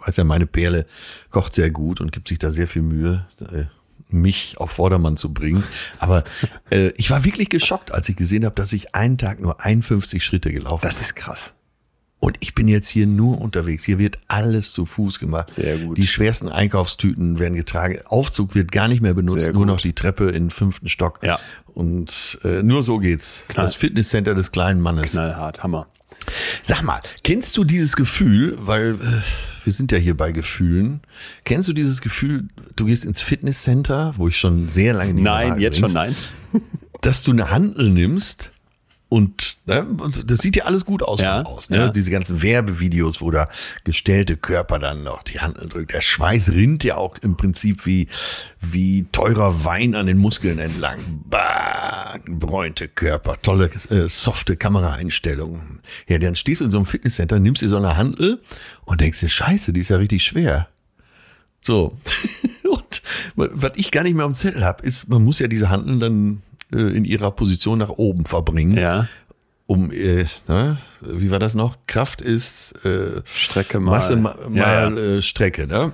Weiß 0.04 0.16
ja, 0.16 0.24
meine 0.24 0.46
Perle 0.46 0.86
kocht 1.30 1.54
sehr 1.54 1.70
gut 1.70 2.00
und 2.00 2.12
gibt 2.12 2.28
sich 2.28 2.38
da 2.38 2.50
sehr 2.50 2.68
viel 2.68 2.82
Mühe, 2.82 3.26
äh, 3.52 3.64
mich 4.12 4.56
auf 4.58 4.70
Vordermann 4.72 5.16
zu 5.16 5.32
bringen. 5.32 5.62
Aber 5.98 6.24
äh, 6.70 6.88
ich 6.96 7.10
war 7.10 7.24
wirklich 7.24 7.48
geschockt, 7.48 7.92
als 7.92 8.08
ich 8.08 8.16
gesehen 8.16 8.44
habe, 8.44 8.54
dass 8.54 8.72
ich 8.72 8.94
einen 8.94 9.18
Tag 9.18 9.40
nur 9.40 9.60
51 9.60 10.24
Schritte 10.24 10.52
gelaufen 10.52 10.82
bin. 10.82 10.88
Das 10.88 11.00
ist 11.00 11.16
krass. 11.16 11.54
Und 12.20 12.36
ich 12.40 12.54
bin 12.54 12.68
jetzt 12.68 12.88
hier 12.88 13.06
nur 13.06 13.40
unterwegs. 13.40 13.84
Hier 13.84 13.98
wird 13.98 14.18
alles 14.28 14.72
zu 14.72 14.84
Fuß 14.84 15.18
gemacht. 15.18 15.50
Sehr 15.50 15.78
gut. 15.78 15.96
Die 15.96 16.06
schwersten 16.06 16.50
Einkaufstüten 16.50 17.38
werden 17.38 17.54
getragen. 17.54 17.98
Aufzug 18.04 18.54
wird 18.54 18.70
gar 18.70 18.88
nicht 18.88 19.00
mehr 19.00 19.14
benutzt, 19.14 19.50
nur 19.54 19.64
noch 19.64 19.80
die 19.80 19.94
Treppe 19.94 20.26
in 20.26 20.44
den 20.44 20.50
fünften 20.50 20.90
Stock. 20.90 21.20
Ja. 21.22 21.40
Und 21.72 22.38
äh, 22.44 22.62
nur 22.62 22.82
so 22.82 22.98
geht's. 22.98 23.44
Knall. 23.48 23.64
Das 23.64 23.74
Fitnesscenter 23.74 24.34
des 24.34 24.52
kleinen 24.52 24.82
Mannes. 24.82 25.12
Knallhart, 25.12 25.62
Hammer. 25.62 25.86
Sag 26.62 26.82
mal, 26.82 27.00
kennst 27.22 27.56
du 27.56 27.64
dieses 27.64 27.96
Gefühl, 27.96 28.56
weil 28.60 28.94
äh, 28.94 29.64
wir 29.64 29.72
sind 29.72 29.92
ja 29.92 29.98
hier 29.98 30.16
bei 30.16 30.32
Gefühlen, 30.32 31.00
kennst 31.44 31.68
du 31.68 31.72
dieses 31.72 32.00
Gefühl, 32.00 32.48
du 32.76 32.86
gehst 32.86 33.04
ins 33.04 33.20
Fitnesscenter, 33.20 34.14
wo 34.16 34.28
ich 34.28 34.38
schon 34.38 34.68
sehr 34.68 34.94
lange 34.94 35.14
nicht 35.14 35.22
mehr 35.22 35.32
Nein, 35.32 35.50
war 35.50 35.58
jetzt 35.58 35.78
übrigens, 35.78 35.92
schon 35.92 36.02
nein. 36.52 36.62
dass 37.00 37.22
du 37.22 37.32
eine 37.32 37.50
Handel 37.50 37.90
nimmst 37.90 38.50
und, 39.10 39.56
ne, 39.66 39.84
und 39.84 40.30
das 40.30 40.38
sieht 40.38 40.54
ja 40.54 40.66
alles 40.66 40.84
gut 40.84 41.02
aus 41.02 41.20
Ja, 41.20 41.42
aus. 41.42 41.68
Ne? 41.68 41.76
ja. 41.76 41.88
Diese 41.88 42.12
ganzen 42.12 42.42
Werbevideos, 42.42 43.20
wo 43.20 43.32
da 43.32 43.48
gestellte 43.82 44.36
Körper 44.36 44.78
dann 44.78 45.02
noch 45.02 45.24
die 45.24 45.40
Handel 45.40 45.68
drückt. 45.68 45.92
Der 45.92 46.00
Schweiß 46.00 46.52
rinnt 46.52 46.84
ja 46.84 46.96
auch 46.96 47.18
im 47.18 47.36
Prinzip 47.36 47.86
wie, 47.86 48.06
wie 48.60 49.06
teurer 49.10 49.64
Wein 49.64 49.96
an 49.96 50.06
den 50.06 50.18
Muskeln 50.18 50.60
entlang. 50.60 51.00
Bah, 51.28 52.20
bräunte 52.24 52.86
Körper, 52.86 53.42
tolle, 53.42 53.68
äh, 53.90 54.08
softe 54.08 54.56
Kameraeinstellungen. 54.56 55.80
Ja, 56.06 56.18
dann 56.18 56.36
stehst 56.36 56.60
du 56.60 56.66
in 56.66 56.70
so 56.70 56.78
einem 56.78 56.86
Fitnesscenter, 56.86 57.40
nimmst 57.40 57.62
dir 57.62 57.68
so 57.68 57.78
eine 57.78 57.96
Handel 57.96 58.40
und 58.84 59.00
denkst 59.00 59.18
dir, 59.18 59.28
scheiße, 59.28 59.72
die 59.72 59.80
ist 59.80 59.90
ja 59.90 59.96
richtig 59.96 60.22
schwer. 60.22 60.68
So. 61.60 61.98
Und 62.62 63.02
was 63.34 63.72
ich 63.74 63.90
gar 63.90 64.04
nicht 64.04 64.14
mehr 64.14 64.24
am 64.24 64.34
Zettel 64.34 64.64
habe, 64.64 64.84
ist, 64.84 65.08
man 65.08 65.24
muss 65.24 65.40
ja 65.40 65.48
diese 65.48 65.68
Handeln 65.68 65.98
dann 65.98 66.42
in 66.72 67.04
ihrer 67.04 67.30
Position 67.30 67.78
nach 67.78 67.90
oben 67.90 68.24
verbringen, 68.24 68.76
Ja. 68.76 69.08
um, 69.66 69.90
äh, 69.92 70.26
ne, 70.48 70.78
wie 71.00 71.30
war 71.30 71.38
das 71.38 71.54
noch? 71.54 71.76
Kraft 71.86 72.20
ist 72.20 72.72
äh, 72.84 73.22
Strecke 73.34 73.80
mal. 73.80 73.92
Masse 73.92 74.16
ma- 74.16 74.36
Ja, 74.54 74.90
mal 74.90 74.98
Äh, 74.98 75.22
Strecke, 75.22 75.66
ne? 75.66 75.92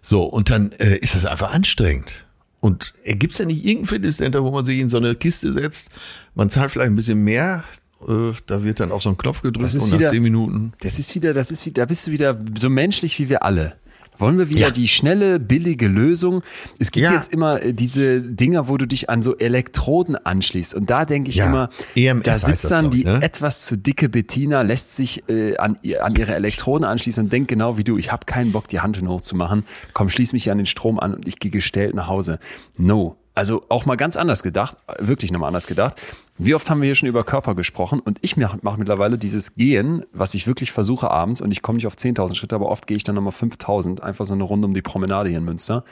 So, 0.00 0.22
und 0.24 0.50
dann 0.50 0.72
äh, 0.72 0.96
ist 0.98 1.14
das 1.14 1.26
einfach 1.26 1.52
anstrengend. 1.52 2.24
Und 2.60 2.92
äh, 3.04 3.14
gibt's 3.16 3.38
ja 3.38 3.44
nicht 3.44 3.64
irgendein 3.64 3.86
Fitnesscenter, 3.86 4.42
wo 4.44 4.50
man 4.50 4.64
sich 4.64 4.78
in 4.78 4.88
so 4.88 4.96
eine 4.96 5.14
Kiste 5.14 5.52
setzt, 5.52 5.90
man 6.34 6.50
zahlt 6.50 6.70
vielleicht 6.70 6.90
ein 6.90 6.96
bisschen 6.96 7.22
mehr, 7.22 7.64
äh, 8.06 8.32
da 8.46 8.62
wird 8.64 8.80
dann 8.80 8.92
auf 8.92 9.02
so 9.02 9.08
einen 9.08 9.18
Knopf 9.18 9.42
gedrückt 9.42 9.74
und 9.74 9.90
nach 9.90 9.98
wieder- 9.98 10.10
zehn 10.10 10.22
Minuten. 10.22 10.72
Das 10.80 10.98
ist 10.98 11.14
wieder, 11.14 11.32
das 11.34 11.50
ist 11.50 11.64
wieder, 11.66 11.82
da 11.82 11.86
bist 11.86 12.06
du 12.06 12.10
wieder 12.12 12.38
so 12.58 12.68
menschlich 12.70 13.18
wie 13.18 13.28
wir 13.28 13.42
alle. 13.42 13.74
Wollen 14.18 14.38
wir 14.38 14.48
wieder 14.48 14.60
Ja. 14.60 14.70
die 14.70 14.88
schnelle, 14.88 15.38
billige 15.38 15.88
Lösung? 15.88 16.42
Es 16.78 16.90
gibt 16.90 17.04
Ja. 17.04 17.14
jetzt 17.14 17.32
immer 17.32 17.62
äh, 17.62 17.72
diese 17.72 18.20
Dinger, 18.20 18.68
wo 18.68 18.76
du 18.76 18.86
dich 18.86 19.08
an 19.10 19.22
so 19.22 19.36
Elektroden 19.36 20.16
anschließt. 20.16 20.74
Und 20.74 20.90
da 20.90 21.04
denke 21.04 21.30
ich 21.30 21.36
Ja. 21.36 21.46
immer, 21.46 21.68
EMS 21.94 22.22
da 22.24 22.34
sitzt 22.34 22.70
dann 22.70 22.86
ich, 22.86 22.90
die 22.90 23.04
ne? 23.04 23.20
etwas 23.22 23.66
zu 23.66 23.76
dicke 23.76 24.08
Bettina, 24.08 24.62
lässt 24.62 24.96
sich 24.96 25.28
äh, 25.28 25.56
an, 25.58 25.78
an 26.00 26.14
ihre 26.16 26.34
Elektroden 26.34 26.84
anschließen 26.86 27.24
und 27.24 27.32
denkt 27.32 27.48
genau 27.48 27.78
wie 27.78 27.84
du, 27.84 27.98
ich 27.98 28.10
habe 28.12 28.26
keinen 28.26 28.52
Bock, 28.52 28.68
die 28.68 28.80
Hand 28.80 29.00
hochzumachen. 29.06 29.64
Komm, 29.92 30.08
schließ 30.08 30.32
mich 30.32 30.50
an 30.50 30.56
den 30.58 30.66
Strom 30.66 30.98
an 30.98 31.14
und 31.14 31.26
ich 31.28 31.38
gehe 31.38 31.50
gestellt 31.50 31.94
nach 31.94 32.06
Hause. 32.08 32.38
No. 32.78 33.16
Also 33.36 33.60
auch 33.68 33.84
mal 33.84 33.96
ganz 33.96 34.16
anders 34.16 34.42
gedacht, 34.42 34.78
wirklich 34.98 35.30
nochmal 35.30 35.48
anders 35.48 35.66
gedacht. 35.66 36.00
Wie 36.38 36.54
oft 36.54 36.70
haben 36.70 36.80
wir 36.80 36.86
hier 36.86 36.94
schon 36.94 37.10
über 37.10 37.22
Körper 37.22 37.54
gesprochen 37.54 38.00
und 38.00 38.18
ich 38.22 38.38
mache 38.38 38.58
mach 38.62 38.78
mittlerweile 38.78 39.18
dieses 39.18 39.56
Gehen, 39.56 40.06
was 40.14 40.32
ich 40.32 40.46
wirklich 40.46 40.72
versuche 40.72 41.10
abends 41.10 41.42
und 41.42 41.50
ich 41.50 41.60
komme 41.60 41.76
nicht 41.76 41.86
auf 41.86 41.96
10.000 41.96 42.34
Schritte, 42.34 42.54
aber 42.54 42.70
oft 42.70 42.86
gehe 42.86 42.96
ich 42.96 43.04
dann 43.04 43.14
nochmal 43.14 43.34
5.000, 43.34 44.00
einfach 44.00 44.24
so 44.24 44.32
eine 44.32 44.42
Runde 44.42 44.66
um 44.66 44.72
die 44.72 44.80
Promenade 44.80 45.28
hier 45.28 45.36
in 45.36 45.44
Münster, 45.44 45.84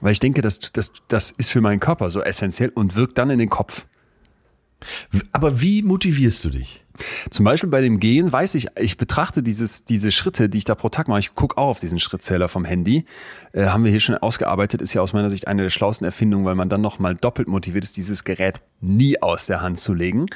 weil 0.00 0.12
ich 0.12 0.20
denke, 0.20 0.40
das, 0.40 0.72
das, 0.72 0.94
das 1.08 1.32
ist 1.32 1.50
für 1.50 1.60
meinen 1.60 1.80
Körper 1.80 2.08
so 2.08 2.22
essentiell 2.22 2.70
und 2.70 2.96
wirkt 2.96 3.18
dann 3.18 3.28
in 3.28 3.38
den 3.38 3.50
Kopf. 3.50 3.84
Aber 5.32 5.60
wie 5.60 5.82
motivierst 5.82 6.44
du 6.44 6.50
dich? 6.50 6.82
Zum 7.30 7.44
Beispiel 7.44 7.68
bei 7.68 7.80
dem 7.80 8.00
Gehen 8.00 8.32
weiß 8.32 8.54
ich, 8.54 8.68
ich 8.78 8.96
betrachte 8.96 9.42
dieses, 9.42 9.84
diese 9.84 10.10
Schritte, 10.12 10.48
die 10.48 10.58
ich 10.58 10.64
da 10.64 10.74
pro 10.74 10.88
Tag 10.88 11.08
mache. 11.08 11.20
Ich 11.20 11.34
gucke 11.34 11.58
auch 11.58 11.68
auf 11.68 11.80
diesen 11.80 11.98
Schrittzähler 11.98 12.48
vom 12.48 12.64
Handy. 12.64 13.04
Äh, 13.52 13.66
haben 13.66 13.84
wir 13.84 13.90
hier 13.90 14.00
schon 14.00 14.16
ausgearbeitet, 14.16 14.80
ist 14.80 14.94
ja 14.94 15.02
aus 15.02 15.12
meiner 15.12 15.30
Sicht 15.30 15.46
eine 15.46 15.62
der 15.62 15.70
schlauesten 15.70 16.04
Erfindungen, 16.04 16.46
weil 16.46 16.54
man 16.54 16.68
dann 16.68 16.80
noch 16.80 16.98
mal 16.98 17.14
doppelt 17.14 17.48
motiviert 17.48 17.84
ist, 17.84 17.96
dieses 17.96 18.24
Gerät 18.24 18.60
nie 18.80 19.20
aus 19.20 19.46
der 19.46 19.62
Hand 19.62 19.78
zu 19.78 19.94
legen. 19.94 20.26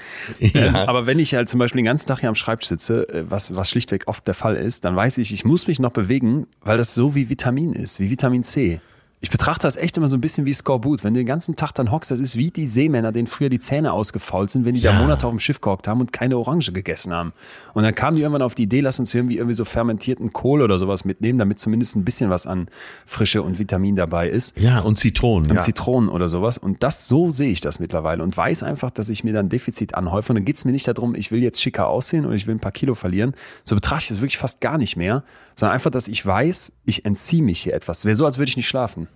Ähm, 0.53 0.75
aber 0.75 1.07
wenn 1.07 1.19
ich 1.19 1.35
halt 1.35 1.49
zum 1.49 1.59
Beispiel 1.61 1.79
den 1.79 1.85
ganzen 1.85 2.09
Tag 2.09 2.21
hier 2.21 2.29
am 2.29 2.35
Schreibtisch 2.35 2.69
sitze, 2.69 3.09
äh, 3.09 3.25
was, 3.29 3.55
was 3.55 3.71
schlichtweg 3.71 4.09
oft 4.09 4.27
der 4.27 4.35
Fall 4.35 4.57
ist, 4.57 4.85
dann 4.85 4.97
weiß 4.97 5.19
ich, 5.19 5.33
ich 5.33 5.45
muss 5.45 5.69
mich 5.69 5.79
noch 5.79 5.93
bewegen, 5.93 6.47
weil 6.61 6.77
das 6.77 6.95
so 6.95 7.15
wie 7.15 7.29
Vitamin 7.29 7.73
ist, 7.73 8.01
wie 8.01 8.11
Vitamin 8.11 8.43
C. 8.43 8.81
Ich 9.23 9.29
betrachte 9.31 9.67
das 9.67 9.77
echt 9.77 9.99
immer 9.99 10.09
so 10.09 10.17
ein 10.17 10.23
bisschen 10.23 10.47
wie 10.47 10.55
Skorbut. 10.55 11.05
Wenn 11.05 11.13
du 11.13 11.21
den 11.21 11.27
ganzen 11.27 11.55
Tag 11.55 11.73
dann 11.75 11.91
hockst, 11.91 12.11
das 12.11 12.21
ist 12.21 12.37
wie 12.37 12.51
die 12.51 12.67
Seemänner, 12.67 13.13
denen 13.13 13.27
früher 13.27 13.51
die 13.51 13.59
Zähne 13.59 13.93
ausgefault 13.93 14.49
sind, 14.51 14.65
wenn 14.65 14.75
die 14.75 14.81
Ja. 14.81 14.93
da 14.93 14.99
Monate 14.99 15.27
auf 15.27 15.31
dem 15.31 15.39
Schiff 15.39 15.61
gehockt 15.61 15.87
haben 15.89 16.01
und 16.01 16.11
keine 16.11 16.39
Orange 16.39 16.73
gegessen 16.73 17.13
haben. 17.13 17.35
Und 17.75 17.83
dann 17.83 17.95
kamen 17.95 18.17
die 18.17 18.23
irgendwann 18.23 18.41
auf 18.41 18.55
die 18.55 18.63
Idee, 18.63 18.81
lass 18.81 18.99
uns 18.99 19.13
irgendwie 19.15 19.37
irgendwie 19.37 19.55
so 19.55 19.67
fermentierten 19.67 20.33
Kohl 20.33 20.63
oder 20.63 20.79
sowas 20.79 21.05
mitnehmen, 21.05 21.39
damit 21.39 21.61
zumindest 21.61 21.97
ein 21.97 22.05
bisschen 22.07 22.31
was 22.31 22.47
an 22.47 22.69
Frische 23.05 23.43
und 23.43 23.59
Vitamin 23.59 23.95
dabei 23.95 24.31
ist. 24.31 24.59
Ja, 24.59 24.79
und 24.81 24.97
Zitronen. 24.97 25.51
Und 25.51 25.57
Ja. 25.59 25.63
Zitronen 25.63 26.09
oder 26.09 26.31
sowas. 26.31 26.57
Und 26.57 26.83
das, 26.83 27.07
so 27.07 27.31
sehe 27.31 27.51
ich 27.51 27.61
das 27.61 27.79
mittlerweile 27.79 28.23
und 28.23 28.35
weiß 28.35 28.63
einfach, 28.63 28.91
dass 28.91 29.11
ich 29.11 29.23
mir 29.23 29.35
dann 29.35 29.51
Defizit 29.51 29.95
anhäufe. 29.97 30.33
Und 30.33 30.37
dann 30.37 30.45
geht's 30.47 30.65
mir 30.65 30.73
nicht 30.73 30.89
darum, 30.89 31.15
ich 31.15 31.31
will 31.31 31.43
jetzt 31.43 31.61
schicker 31.61 31.89
aussehen 31.89 32.25
oder 32.25 32.35
ich 32.37 32.47
will 32.47 32.55
ein 32.55 32.61
paar 32.61 32.73
Kilo 32.73 32.95
verlieren. 32.95 33.35
So 33.65 33.75
betrachte 33.75 34.05
ich 34.05 34.09
das 34.09 34.21
wirklich 34.23 34.39
fast 34.39 34.63
gar 34.63 34.79
nicht 34.79 34.97
mehr, 34.97 35.25
sondern 35.57 35.75
einfach, 35.75 35.91
dass 35.91 36.09
ich 36.09 36.25
weiß, 36.25 36.73
ich 36.87 37.05
entziehe 37.05 37.43
mich 37.43 37.61
hier 37.61 37.75
etwas. 37.75 38.07
Wäre 38.07 38.15
so, 38.15 38.25
als 38.25 38.39
würde 38.39 38.49
ich 38.49 38.57
nicht 38.57 38.67
schlafen. 38.69 39.09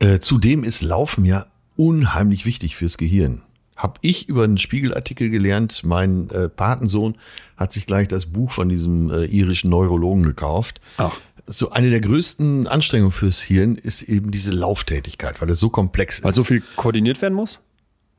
Äh, 0.00 0.20
zudem 0.20 0.64
ist 0.64 0.82
Laufen 0.82 1.24
ja 1.24 1.46
unheimlich 1.76 2.46
wichtig 2.46 2.76
fürs 2.76 2.98
Gehirn. 2.98 3.42
Hab 3.76 3.98
ich 4.02 4.28
über 4.28 4.44
einen 4.44 4.58
Spiegelartikel 4.58 5.30
gelernt. 5.30 5.82
Mein 5.84 6.30
äh, 6.30 6.48
Patensohn 6.48 7.16
hat 7.56 7.72
sich 7.72 7.86
gleich 7.86 8.08
das 8.08 8.26
Buch 8.26 8.50
von 8.50 8.68
diesem 8.68 9.10
äh, 9.10 9.24
irischen 9.26 9.70
Neurologen 9.70 10.22
gekauft. 10.24 10.80
Ach. 10.96 11.18
So 11.46 11.70
eine 11.70 11.88
der 11.90 12.00
größten 12.00 12.66
Anstrengungen 12.66 13.12
fürs 13.12 13.40
Hirn 13.40 13.76
ist 13.76 14.02
eben 14.02 14.30
diese 14.32 14.50
Lauftätigkeit, 14.50 15.40
weil 15.40 15.48
es 15.50 15.60
so 15.60 15.70
komplex 15.70 16.22
Weil 16.22 16.30
ist. 16.30 16.36
so 16.36 16.44
viel 16.44 16.62
koordiniert 16.76 17.22
werden 17.22 17.34
muss? 17.34 17.60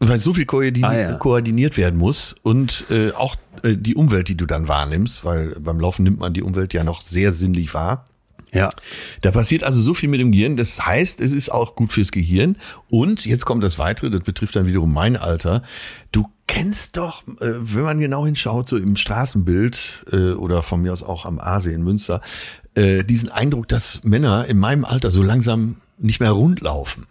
weil 0.02 0.18
so 0.18 0.34
viel 0.34 0.46
koordini 0.46 0.86
Ah, 0.86 0.98
ja. 0.98 1.14
koordiniert 1.16 1.76
werden 1.76 2.00
muss 2.00 2.34
und 2.44 2.86
äh, 2.90 3.12
auch 3.12 3.36
äh, 3.64 3.76
die 3.76 3.96
Umwelt, 3.96 4.30
die 4.30 4.38
du 4.38 4.46
dann 4.46 4.70
wahrnimmst, 4.70 5.26
weil 5.26 5.50
beim 5.60 5.78
Laufen 5.78 6.04
nimmt 6.04 6.20
man 6.20 6.34
die 6.34 6.42
Umwelt 6.42 6.74
ja 6.74 6.86
noch 6.86 7.02
sehr 7.02 7.34
sinnlich 7.34 7.74
wahr. 7.74 8.08
Ja. 8.54 8.70
Da 9.22 9.32
passiert 9.32 9.64
also 9.64 9.82
so 9.82 9.94
viel 9.94 10.10
mit 10.10 10.20
dem 10.20 10.32
Gehirn. 10.32 10.58
Das 10.58 10.86
heißt, 10.86 11.22
es 11.22 11.32
ist 11.32 11.52
auch 11.52 11.76
gut 11.76 11.94
fürs 11.94 12.12
Gehirn. 12.12 12.58
Und 12.90 13.26
jetzt 13.26 13.46
kommt 13.46 13.64
das 13.64 13.78
Weitere, 13.78 14.10
das 14.10 14.22
betrifft 14.22 14.56
dann 14.56 14.66
wiederum 14.66 14.94
mein 14.94 15.18
Alter. 15.18 15.64
Du 16.12 16.28
kennst 16.48 16.98
doch, 16.98 17.28
äh, 17.28 17.54
wenn 17.60 17.84
man 17.84 18.00
genau 18.00 18.26
hinschaut, 18.26 18.70
so 18.70 18.78
im 18.78 18.96
Straßenbild 18.96 20.06
äh, 20.12 20.32
oder 20.32 20.64
von 20.64 20.82
mir 20.82 20.94
aus 20.94 21.04
auch 21.04 21.26
am 21.26 21.40
Aasee 21.40 21.74
in 21.74 21.84
Münster, 21.84 22.22
äh, 22.76 23.04
diesen 23.04 23.30
Eindruck, 23.30 23.68
dass 23.68 24.04
Männer 24.04 24.46
in 24.46 24.58
meinem 24.58 24.86
Alter 24.86 25.12
so 25.12 25.22
langsam 25.22 25.78
nicht 25.98 26.20
mehr 26.20 26.32
rund 26.32 26.62
laufen. 26.62 27.06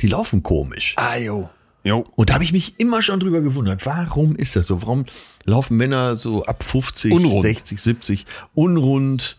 Die 0.00 0.08
laufen 0.08 0.42
komisch. 0.42 0.94
Ah, 0.96 1.16
jo. 1.16 1.48
Jo. 1.84 2.04
Und 2.16 2.30
da 2.30 2.34
habe 2.34 2.44
ich 2.44 2.52
mich 2.52 2.78
immer 2.78 3.00
schon 3.00 3.20
drüber 3.20 3.40
gewundert, 3.40 3.86
warum 3.86 4.34
ist 4.34 4.56
das 4.56 4.66
so? 4.66 4.82
Warum 4.82 5.06
laufen 5.46 5.76
Männer 5.76 6.16
so 6.16 6.44
ab 6.44 6.62
50, 6.62 7.12
Unrund. 7.12 7.42
60, 7.42 7.80
70 7.80 8.26
unrund? 8.54 9.38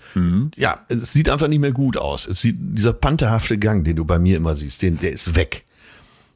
Ja, 0.56 0.86
es 0.90 1.14
sieht 1.14 1.30
einfach 1.30 1.48
nicht 1.48 1.60
mehr 1.60 1.74
gut 1.74 1.98
aus. 1.98 2.28
Es 2.28 2.42
sieht, 2.42 2.56
dieser 2.60 2.94
pantherhafte 2.94 3.58
Gang, 3.58 3.84
den 3.84 3.96
du 3.96 4.06
bei 4.06 4.18
mir 4.18 4.38
immer 4.38 4.56
siehst, 4.56 4.82
den, 4.82 5.00
der 5.00 5.12
ist 5.12 5.36
weg. 5.36 5.64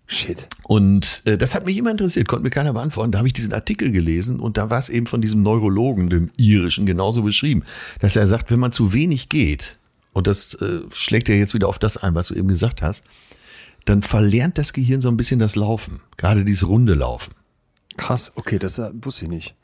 Shit. 0.07 0.47
Und 0.63 1.21
äh, 1.23 1.37
das 1.37 1.55
hat 1.55 1.65
mich 1.65 1.77
immer 1.77 1.89
interessiert, 1.89 2.27
konnte 2.27 2.43
mir 2.43 2.49
keiner 2.49 2.73
beantworten. 2.73 3.13
Da 3.13 3.19
habe 3.19 3.29
ich 3.29 3.33
diesen 3.33 3.53
Artikel 3.53 3.91
gelesen 3.93 4.41
und 4.41 4.57
da 4.57 4.69
war 4.69 4.77
es 4.77 4.89
eben 4.89 5.07
von 5.07 5.21
diesem 5.21 5.41
Neurologen, 5.41 6.09
dem 6.09 6.31
irischen, 6.35 6.85
genauso 6.85 7.23
beschrieben, 7.23 7.63
dass 7.99 8.17
er 8.17 8.27
sagt, 8.27 8.51
wenn 8.51 8.59
man 8.59 8.73
zu 8.73 8.91
wenig 8.91 9.29
geht, 9.29 9.79
und 10.11 10.27
das 10.27 10.53
äh, 10.55 10.81
schlägt 10.91 11.29
ja 11.29 11.35
jetzt 11.35 11.53
wieder 11.53 11.69
auf 11.69 11.79
das 11.79 11.95
ein, 11.95 12.13
was 12.13 12.27
du 12.27 12.33
eben 12.33 12.49
gesagt 12.49 12.81
hast, 12.81 13.05
dann 13.85 14.03
verlernt 14.03 14.57
das 14.57 14.73
Gehirn 14.73 14.99
so 14.99 15.07
ein 15.07 15.15
bisschen 15.15 15.39
das 15.39 15.55
Laufen, 15.55 16.01
gerade 16.17 16.43
dieses 16.43 16.67
runde 16.67 16.93
Laufen. 16.93 17.33
Krass. 17.95 18.33
Okay, 18.35 18.59
das 18.59 18.79
äh, 18.79 18.91
wusste 18.93 19.25
ich 19.25 19.31
nicht. 19.31 19.55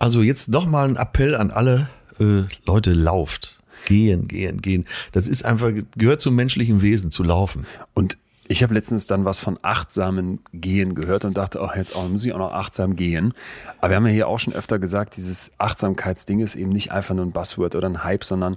Also 0.00 0.22
jetzt 0.22 0.48
nochmal 0.48 0.88
ein 0.88 0.96
Appell 0.96 1.36
an 1.36 1.50
alle 1.50 1.90
äh, 2.18 2.42
Leute, 2.66 2.94
lauft. 2.94 3.60
Gehen, 3.84 4.28
gehen, 4.28 4.60
gehen. 4.60 4.86
Das 5.12 5.28
ist 5.28 5.44
einfach, 5.44 5.70
gehört 5.96 6.20
zum 6.22 6.34
menschlichen 6.34 6.82
Wesen, 6.82 7.10
zu 7.10 7.22
laufen. 7.22 7.66
Und 7.94 8.16
ich 8.48 8.62
habe 8.62 8.74
letztens 8.74 9.06
dann 9.06 9.26
was 9.26 9.40
von 9.40 9.58
achtsamen 9.60 10.40
Gehen 10.52 10.94
gehört 10.94 11.26
und 11.26 11.36
dachte, 11.36 11.60
oh, 11.62 11.68
jetzt 11.76 11.94
auch, 11.94 12.08
muss 12.08 12.24
ich 12.24 12.32
auch 12.32 12.38
noch 12.38 12.52
achtsam 12.52 12.96
gehen. 12.96 13.34
Aber 13.78 13.90
wir 13.90 13.96
haben 13.96 14.06
ja 14.06 14.12
hier 14.12 14.28
auch 14.28 14.38
schon 14.38 14.54
öfter 14.54 14.78
gesagt, 14.78 15.18
dieses 15.18 15.52
Achtsamkeitsding 15.58 16.40
ist 16.40 16.56
eben 16.56 16.70
nicht 16.72 16.90
einfach 16.92 17.14
nur 17.14 17.26
ein 17.26 17.32
Buzzword 17.32 17.74
oder 17.74 17.88
ein 17.88 18.02
Hype, 18.02 18.24
sondern 18.24 18.56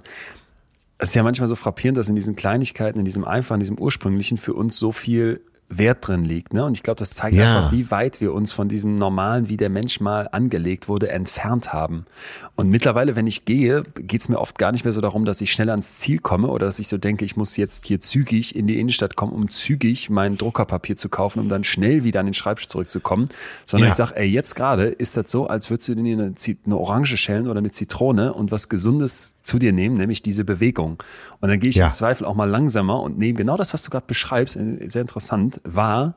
es 0.96 1.10
ist 1.10 1.14
ja 1.14 1.22
manchmal 1.22 1.48
so 1.48 1.56
frappierend, 1.56 1.98
dass 1.98 2.08
in 2.08 2.16
diesen 2.16 2.36
Kleinigkeiten, 2.36 2.98
in 2.98 3.04
diesem 3.04 3.24
Einfachen, 3.24 3.56
in 3.56 3.60
diesem 3.60 3.78
Ursprünglichen 3.78 4.38
für 4.38 4.54
uns 4.54 4.78
so 4.78 4.92
viel 4.92 5.42
Wert 5.68 6.06
drin 6.06 6.24
liegt. 6.24 6.52
Ne? 6.52 6.64
Und 6.64 6.76
ich 6.76 6.82
glaube, 6.82 6.98
das 6.98 7.10
zeigt 7.10 7.36
Ja. 7.36 7.56
einfach, 7.56 7.72
wie 7.72 7.90
weit 7.90 8.20
wir 8.20 8.32
uns 8.34 8.52
von 8.52 8.68
diesem 8.68 8.94
Normalen, 8.96 9.48
wie 9.48 9.56
der 9.56 9.70
Mensch 9.70 9.98
mal 10.00 10.28
angelegt 10.30 10.88
wurde, 10.88 11.08
entfernt 11.10 11.72
haben. 11.72 12.06
Und 12.54 12.68
mittlerweile, 12.68 13.16
wenn 13.16 13.26
ich 13.26 13.44
gehe, 13.44 13.82
geht 13.96 14.20
es 14.20 14.28
mir 14.28 14.38
oft 14.38 14.58
gar 14.58 14.72
nicht 14.72 14.84
mehr 14.84 14.92
so 14.92 15.00
darum, 15.00 15.24
dass 15.24 15.40
ich 15.40 15.50
schnell 15.52 15.70
ans 15.70 15.98
Ziel 15.98 16.18
komme 16.18 16.48
oder 16.48 16.66
dass 16.66 16.78
ich 16.78 16.88
so 16.88 16.98
denke, 16.98 17.24
ich 17.24 17.36
muss 17.36 17.56
jetzt 17.56 17.86
hier 17.86 18.00
zügig 18.00 18.54
in 18.54 18.66
die 18.66 18.78
Innenstadt 18.78 19.16
kommen, 19.16 19.32
um 19.32 19.48
zügig 19.50 20.10
mein 20.10 20.36
Druckerpapier 20.36 20.96
zu 20.96 21.08
kaufen, 21.08 21.40
um 21.40 21.48
dann 21.48 21.64
schnell 21.64 22.04
wieder 22.04 22.20
an 22.20 22.26
den 22.26 22.34
Schreibtisch 22.34 22.68
zurückzukommen. 22.68 23.28
Sondern 23.66 23.86
Ja. 23.88 23.90
ich 23.92 23.96
sage, 23.96 24.16
ey, 24.16 24.28
jetzt 24.28 24.54
gerade 24.54 24.84
ist 24.84 25.16
das 25.16 25.30
so, 25.30 25.46
als 25.48 25.70
würdest 25.70 25.88
du 25.88 25.94
dir 25.94 26.12
eine, 26.12 26.34
eine 26.66 26.76
Orange 26.76 27.16
schälen 27.16 27.48
oder 27.48 27.58
eine 27.58 27.70
Zitrone 27.70 28.34
und 28.34 28.52
was 28.52 28.68
Gesundes 28.68 29.34
zu 29.42 29.58
dir 29.58 29.72
nehmen, 29.72 29.96
nämlich 29.96 30.22
diese 30.22 30.44
Bewegung. 30.44 31.02
Und 31.40 31.48
dann 31.50 31.58
gehe 31.58 31.68
ich 31.70 31.76
Ja. 31.76 31.86
im 31.86 31.90
Zweifel 31.90 32.24
auch 32.26 32.34
mal 32.34 32.48
langsamer 32.48 33.00
und 33.02 33.18
nehme 33.18 33.34
genau 33.34 33.56
das, 33.56 33.74
was 33.74 33.82
du 33.82 33.90
gerade 33.90 34.06
beschreibst, 34.06 34.56
äh, 34.56 34.88
sehr 34.88 35.02
interessant, 35.02 35.53
wahr 35.64 36.14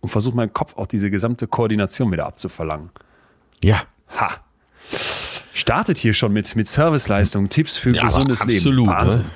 und 0.00 0.08
versuche 0.08 0.36
meinem 0.36 0.52
Kopf 0.52 0.76
auch 0.76 0.86
diese 0.86 1.10
gesamte 1.10 1.46
Koordination 1.46 2.10
wieder 2.12 2.26
abzuverlangen. 2.26 2.90
Ja. 3.62 3.82
Ha! 4.18 4.28
Startet 5.52 5.98
hier 5.98 6.12
schon 6.12 6.32
mit, 6.32 6.56
mit 6.56 6.66
Serviceleistungen, 6.66 7.48
Tipps 7.48 7.76
für 7.76 7.94
Ja, 7.94 8.04
gesundes 8.04 8.42
absolut, 8.42 8.64
Leben. 8.64 8.86
Wahnsinn. 8.88 9.22
ne? 9.22 9.28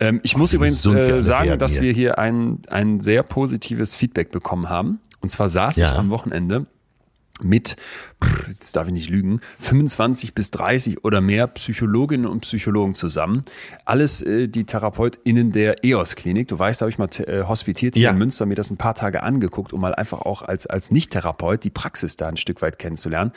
Ähm, 0.00 0.20
ich 0.24 0.36
muss 0.36 0.52
wie 0.52 0.56
übrigens 0.56 0.84
äh, 0.86 1.20
sagen, 1.22 1.58
dass 1.58 1.80
wir 1.80 1.92
hier 1.92 2.18
ein, 2.18 2.58
ein 2.68 3.00
sehr 3.00 3.22
positives 3.22 3.94
Feedback 3.94 4.30
bekommen 4.30 4.68
haben. 4.68 5.00
Und 5.20 5.28
zwar 5.28 5.48
saß 5.48 5.76
ich 5.78 5.84
Ja. 5.84 5.96
am 5.96 6.10
Wochenende 6.10 6.66
mit, 7.42 7.76
jetzt 8.48 8.76
darf 8.76 8.86
ich 8.86 8.92
nicht 8.92 9.08
lügen, 9.10 9.40
25 9.60 10.34
bis 10.34 10.50
30 10.50 11.04
oder 11.04 11.20
mehr 11.20 11.46
Psychologinnen 11.46 12.26
und 12.26 12.40
Psychologen 12.40 12.94
zusammen. 12.94 13.44
Alles 13.84 14.22
äh, 14.22 14.48
die 14.48 14.64
TherapeutInnen 14.64 15.52
der 15.52 15.84
EOS-Klinik. 15.84 16.48
Du 16.48 16.58
weißt, 16.58 16.80
da 16.80 16.84
habe 16.84 16.90
ich 16.90 16.98
mal 16.98 17.08
äh, 17.26 17.44
hospitiert 17.44 17.94
hier 17.94 18.04
Ja. 18.04 18.10
in 18.10 18.18
Münster, 18.18 18.46
mir 18.46 18.54
das 18.54 18.70
ein 18.70 18.76
paar 18.76 18.94
Tage 18.94 19.22
angeguckt, 19.22 19.72
um 19.72 19.80
mal 19.80 19.94
einfach 19.94 20.20
auch 20.22 20.42
als, 20.42 20.66
als 20.66 20.90
Nicht-Therapeut 20.90 21.64
die 21.64 21.70
Praxis 21.70 22.16
da 22.16 22.28
ein 22.28 22.36
Stück 22.36 22.62
weit 22.62 22.78
kennenzulernen. 22.78 23.32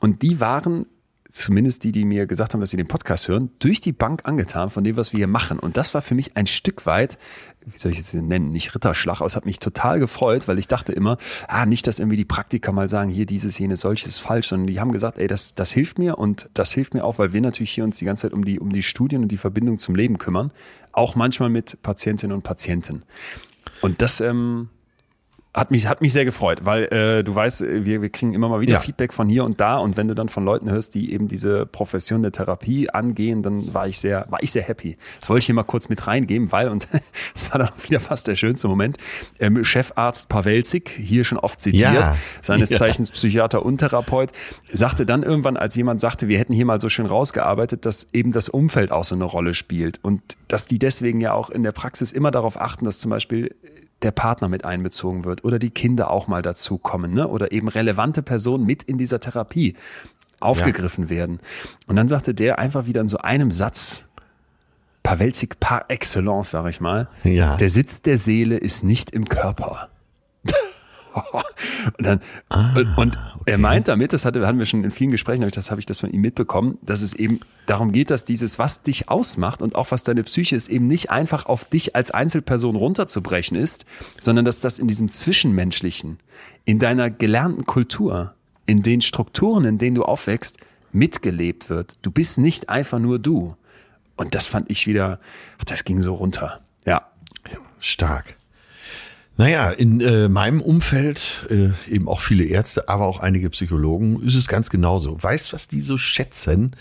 Und 0.00 0.22
die 0.22 0.40
waren 0.40 0.86
zumindest 1.30 1.84
die, 1.84 1.92
die 1.92 2.04
mir 2.04 2.26
gesagt 2.26 2.52
haben, 2.52 2.60
dass 2.60 2.70
sie 2.70 2.76
den 2.76 2.88
Podcast 2.88 3.28
hören, 3.28 3.50
durch 3.58 3.80
die 3.80 3.92
Bank 3.92 4.22
angetan 4.24 4.70
von 4.70 4.84
dem, 4.84 4.96
was 4.96 5.12
wir 5.12 5.18
hier 5.18 5.26
machen. 5.26 5.58
Und 5.58 5.76
das 5.76 5.94
war 5.94 6.02
für 6.02 6.14
mich 6.14 6.36
ein 6.36 6.46
Stück 6.46 6.86
weit, 6.86 7.18
wie 7.64 7.78
soll 7.78 7.92
ich 7.92 7.98
jetzt 7.98 8.14
den 8.14 8.28
nennen, 8.28 8.50
nicht 8.50 8.74
Ritterschlag, 8.74 9.16
aber 9.16 9.26
es 9.26 9.36
hat 9.36 9.46
mich 9.46 9.58
total 9.58 10.00
gefreut, 10.00 10.48
weil 10.48 10.58
ich 10.58 10.68
dachte 10.68 10.92
immer, 10.92 11.18
ah, 11.48 11.66
nicht, 11.66 11.86
dass 11.86 11.98
irgendwie 11.98 12.16
die 12.16 12.24
Praktiker 12.24 12.72
mal 12.72 12.88
sagen, 12.88 13.10
hier 13.10 13.26
dieses, 13.26 13.58
jenes, 13.58 13.80
solches 13.80 14.18
falsch, 14.18 14.48
sondern 14.48 14.66
die 14.66 14.80
haben 14.80 14.92
gesagt, 14.92 15.18
ey, 15.18 15.26
das, 15.26 15.54
das 15.54 15.70
hilft 15.70 15.98
mir 15.98 16.18
und 16.18 16.50
das 16.54 16.72
hilft 16.72 16.94
mir 16.94 17.04
auch, 17.04 17.18
weil 17.18 17.32
wir 17.32 17.40
natürlich 17.40 17.72
hier 17.72 17.84
uns 17.84 17.98
die 17.98 18.04
ganze 18.04 18.22
Zeit 18.22 18.32
um 18.32 18.44
die, 18.44 18.58
um 18.58 18.70
die 18.70 18.82
Studien 18.82 19.22
und 19.22 19.28
die 19.28 19.36
Verbindung 19.36 19.78
zum 19.78 19.94
Leben 19.94 20.18
kümmern. 20.18 20.50
Auch 20.92 21.14
manchmal 21.14 21.50
mit 21.50 21.82
Patientinnen 21.82 22.34
und 22.34 22.42
Patienten. 22.42 23.02
Und 23.80 24.02
das, 24.02 24.20
ähm, 24.20 24.68
hat 25.52 25.72
mich, 25.72 25.88
hat 25.88 26.00
mich 26.00 26.12
sehr 26.12 26.24
gefreut, 26.24 26.60
weil 26.62 26.84
äh, 26.92 27.24
du 27.24 27.34
weißt, 27.34 27.62
äh, 27.62 27.84
wir, 27.84 28.02
wir 28.02 28.08
kriegen 28.10 28.34
immer 28.34 28.48
mal 28.48 28.60
wieder 28.60 28.74
Ja. 28.74 28.78
Feedback 28.80 29.12
von 29.12 29.28
hier 29.28 29.42
und 29.44 29.60
da 29.60 29.78
und 29.78 29.96
wenn 29.96 30.06
du 30.06 30.14
dann 30.14 30.28
von 30.28 30.44
Leuten 30.44 30.70
hörst, 30.70 30.94
die 30.94 31.12
eben 31.12 31.26
diese 31.26 31.66
Profession 31.66 32.22
der 32.22 32.30
Therapie 32.30 32.88
angehen, 32.88 33.42
dann 33.42 33.74
war 33.74 33.88
ich 33.88 33.98
sehr, 33.98 34.26
war 34.30 34.40
ich 34.42 34.52
sehr 34.52 34.62
happy. 34.62 34.96
Das 35.18 35.28
wollte 35.28 35.40
ich 35.40 35.46
hier 35.46 35.54
mal 35.56 35.64
kurz 35.64 35.88
mit 35.88 36.06
reingeben, 36.06 36.52
weil, 36.52 36.68
und 36.68 36.86
es 37.34 37.50
war 37.50 37.58
dann 37.58 37.70
wieder 37.82 37.98
fast 37.98 38.28
der 38.28 38.36
schönste 38.36 38.68
Moment, 38.68 38.96
ähm, 39.40 39.64
Chefarzt 39.64 40.28
Pawelzig, 40.28 40.88
hier 40.88 41.24
schon 41.24 41.38
oft 41.38 41.60
zitiert, 41.60 41.94
Ja. 41.94 42.16
seines 42.42 42.70
Ja. 42.70 42.78
Zeichens 42.78 43.10
Psychiater 43.10 43.64
und 43.66 43.78
Therapeut, 43.78 44.30
sagte 44.72 45.04
dann 45.04 45.24
irgendwann, 45.24 45.56
als 45.56 45.74
jemand 45.74 46.00
sagte, 46.00 46.28
wir 46.28 46.38
hätten 46.38 46.52
hier 46.52 46.64
mal 46.66 46.80
so 46.80 46.88
schön 46.88 47.06
rausgearbeitet, 47.06 47.86
dass 47.86 48.08
eben 48.12 48.30
das 48.30 48.48
Umfeld 48.48 48.92
auch 48.92 49.02
so 49.04 49.16
eine 49.16 49.24
Rolle 49.24 49.54
spielt 49.54 49.98
und 50.04 50.22
dass 50.46 50.66
die 50.68 50.78
deswegen 50.78 51.20
ja 51.20 51.32
auch 51.32 51.50
in 51.50 51.62
der 51.62 51.72
Praxis 51.72 52.12
immer 52.12 52.30
darauf 52.30 52.60
achten, 52.60 52.84
dass 52.84 52.98
zum 53.00 53.10
Beispiel 53.10 53.54
der 54.02 54.10
Partner 54.12 54.48
mit 54.48 54.64
einbezogen 54.64 55.24
wird 55.24 55.44
oder 55.44 55.58
die 55.58 55.70
Kinder 55.70 56.10
auch 56.10 56.26
mal 56.26 56.42
dazukommen 56.42 57.12
ne? 57.14 57.28
oder 57.28 57.52
eben 57.52 57.68
relevante 57.68 58.22
Personen 58.22 58.64
mit 58.64 58.82
in 58.82 58.98
dieser 58.98 59.20
Therapie 59.20 59.74
aufgegriffen 60.40 61.10
werden. 61.10 61.38
Und 61.86 61.96
dann 61.96 62.08
sagte 62.08 62.32
der 62.34 62.58
einfach 62.58 62.86
wieder 62.86 63.00
in 63.02 63.08
so 63.08 63.18
einem 63.18 63.50
Satz, 63.50 64.08
Pawelzig 65.02 65.58
par 65.60 65.86
excellence, 65.88 66.50
sag 66.50 66.68
ich 66.68 66.80
mal, 66.80 67.08
Ja. 67.24 67.56
der 67.56 67.70
Sitz 67.70 68.02
der 68.02 68.18
Seele 68.18 68.56
ist 68.58 68.84
nicht 68.84 69.10
im 69.10 69.28
Körper. 69.28 69.88
und 71.98 72.06
dann, 72.06 72.20
und, 72.76 72.96
und 72.98 73.18
er 73.46 73.58
meint 73.58 73.88
damit, 73.88 74.12
das 74.12 74.24
hatte, 74.24 74.46
hatten 74.46 74.58
wir 74.58 74.66
schon 74.66 74.84
in 74.84 74.90
vielen 74.90 75.10
Gesprächen, 75.10 75.42
ich- 75.42 75.52
das 75.52 75.70
habe 75.70 75.80
ich 75.80 75.86
das 75.86 76.00
von 76.00 76.10
ihm 76.10 76.20
mitbekommen, 76.20 76.78
dass 76.82 77.02
es 77.02 77.14
eben 77.14 77.40
darum 77.66 77.92
geht, 77.92 78.10
dass 78.10 78.24
dieses, 78.24 78.58
was 78.58 78.82
dich 78.82 79.08
ausmacht 79.08 79.62
und 79.62 79.74
auch 79.74 79.90
was 79.90 80.02
deine 80.02 80.22
Psyche 80.24 80.56
ist, 80.56 80.68
eben 80.68 80.86
nicht 80.86 81.10
einfach 81.10 81.46
auf 81.46 81.64
dich 81.64 81.96
als 81.96 82.10
Einzelperson 82.10 82.76
runterzubrechen 82.76 83.56
ist, 83.56 83.84
sondern 84.18 84.44
dass 84.44 84.60
das 84.60 84.78
in 84.78 84.88
diesem 84.88 85.08
Zwischenmenschlichen, 85.08 86.18
in 86.64 86.78
deiner 86.78 87.10
gelernten 87.10 87.64
Kultur, 87.66 88.34
in 88.66 88.82
den 88.82 89.00
Strukturen, 89.00 89.64
in 89.64 89.78
denen 89.78 89.96
du 89.96 90.04
aufwächst, 90.04 90.58
mitgelebt 90.92 91.70
wird. 91.70 91.98
Du 92.02 92.10
bist 92.10 92.38
nicht 92.38 92.68
einfach 92.68 92.98
nur 92.98 93.18
du. 93.18 93.56
Und 94.16 94.34
das 94.34 94.46
fand 94.46 94.70
ich 94.70 94.86
wieder, 94.86 95.18
ach, 95.58 95.64
das 95.64 95.84
ging 95.84 96.02
so 96.02 96.14
runter. 96.14 96.60
Ja. 96.84 97.06
stark. 97.80 98.36
Naja, 99.40 99.70
in 99.70 100.02
äh, 100.02 100.28
meinem 100.28 100.60
Umfeld, 100.60 101.46
äh, 101.48 101.70
eben 101.90 102.08
auch 102.08 102.20
viele 102.20 102.44
Ärzte, 102.44 102.90
aber 102.90 103.06
auch 103.06 103.20
einige 103.20 103.48
Psychologen, 103.48 104.20
ist 104.22 104.34
es 104.34 104.48
ganz 104.48 104.68
genauso. 104.68 105.16
Weißt, 105.22 105.54
was 105.54 105.66
die 105.66 105.80
so 105.80 105.96
schätzen 105.96 106.76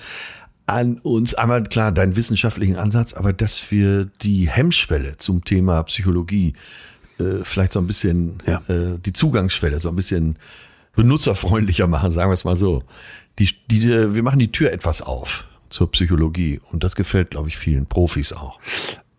an 0.66 0.98
uns? 0.98 1.34
Einmal 1.34 1.64
klar, 1.64 1.94
deinen 1.94 2.18
wissenschaftlichen 2.18 2.76
Ansatz, 2.76 3.14
aber 3.14 3.32
dass 3.32 3.72
wir 3.72 4.10
die 4.22 4.50
Hemmschwelle 4.50 5.16
zum 5.16 5.46
Thema 5.46 5.84
Psychologie 5.84 6.52
äh, 7.18 7.44
vielleicht 7.44 7.72
so 7.72 7.80
ein 7.80 7.88
bisschen, 7.88 8.44
Ja. 8.46 8.62
äh, 8.68 9.00
die 9.06 9.14
Zugangsschwelle 9.14 9.80
so 9.80 9.88
ein 9.88 9.96
bisschen 9.96 10.36
benutzerfreundlicher 10.98 11.88
machen, 11.88 12.12
sagen 12.12 12.30
wir 12.30 12.34
es 12.34 12.44
mal 12.44 12.58
so. 12.58 12.84
Die, 13.40 13.50
die, 13.72 13.90
äh, 13.90 14.14
wir 14.14 14.24
machen 14.24 14.40
die 14.40 14.52
Tür 14.52 14.74
etwas 14.74 15.02
auf 15.02 15.46
zur 15.70 15.90
Psychologie 15.92 16.60
und 16.74 16.84
das 16.84 16.98
gefällt, 16.98 17.32
glaube 17.32 17.48
ich, 17.48 17.58
vielen 17.58 17.86
Profis 17.86 18.34
auch. 18.34 18.60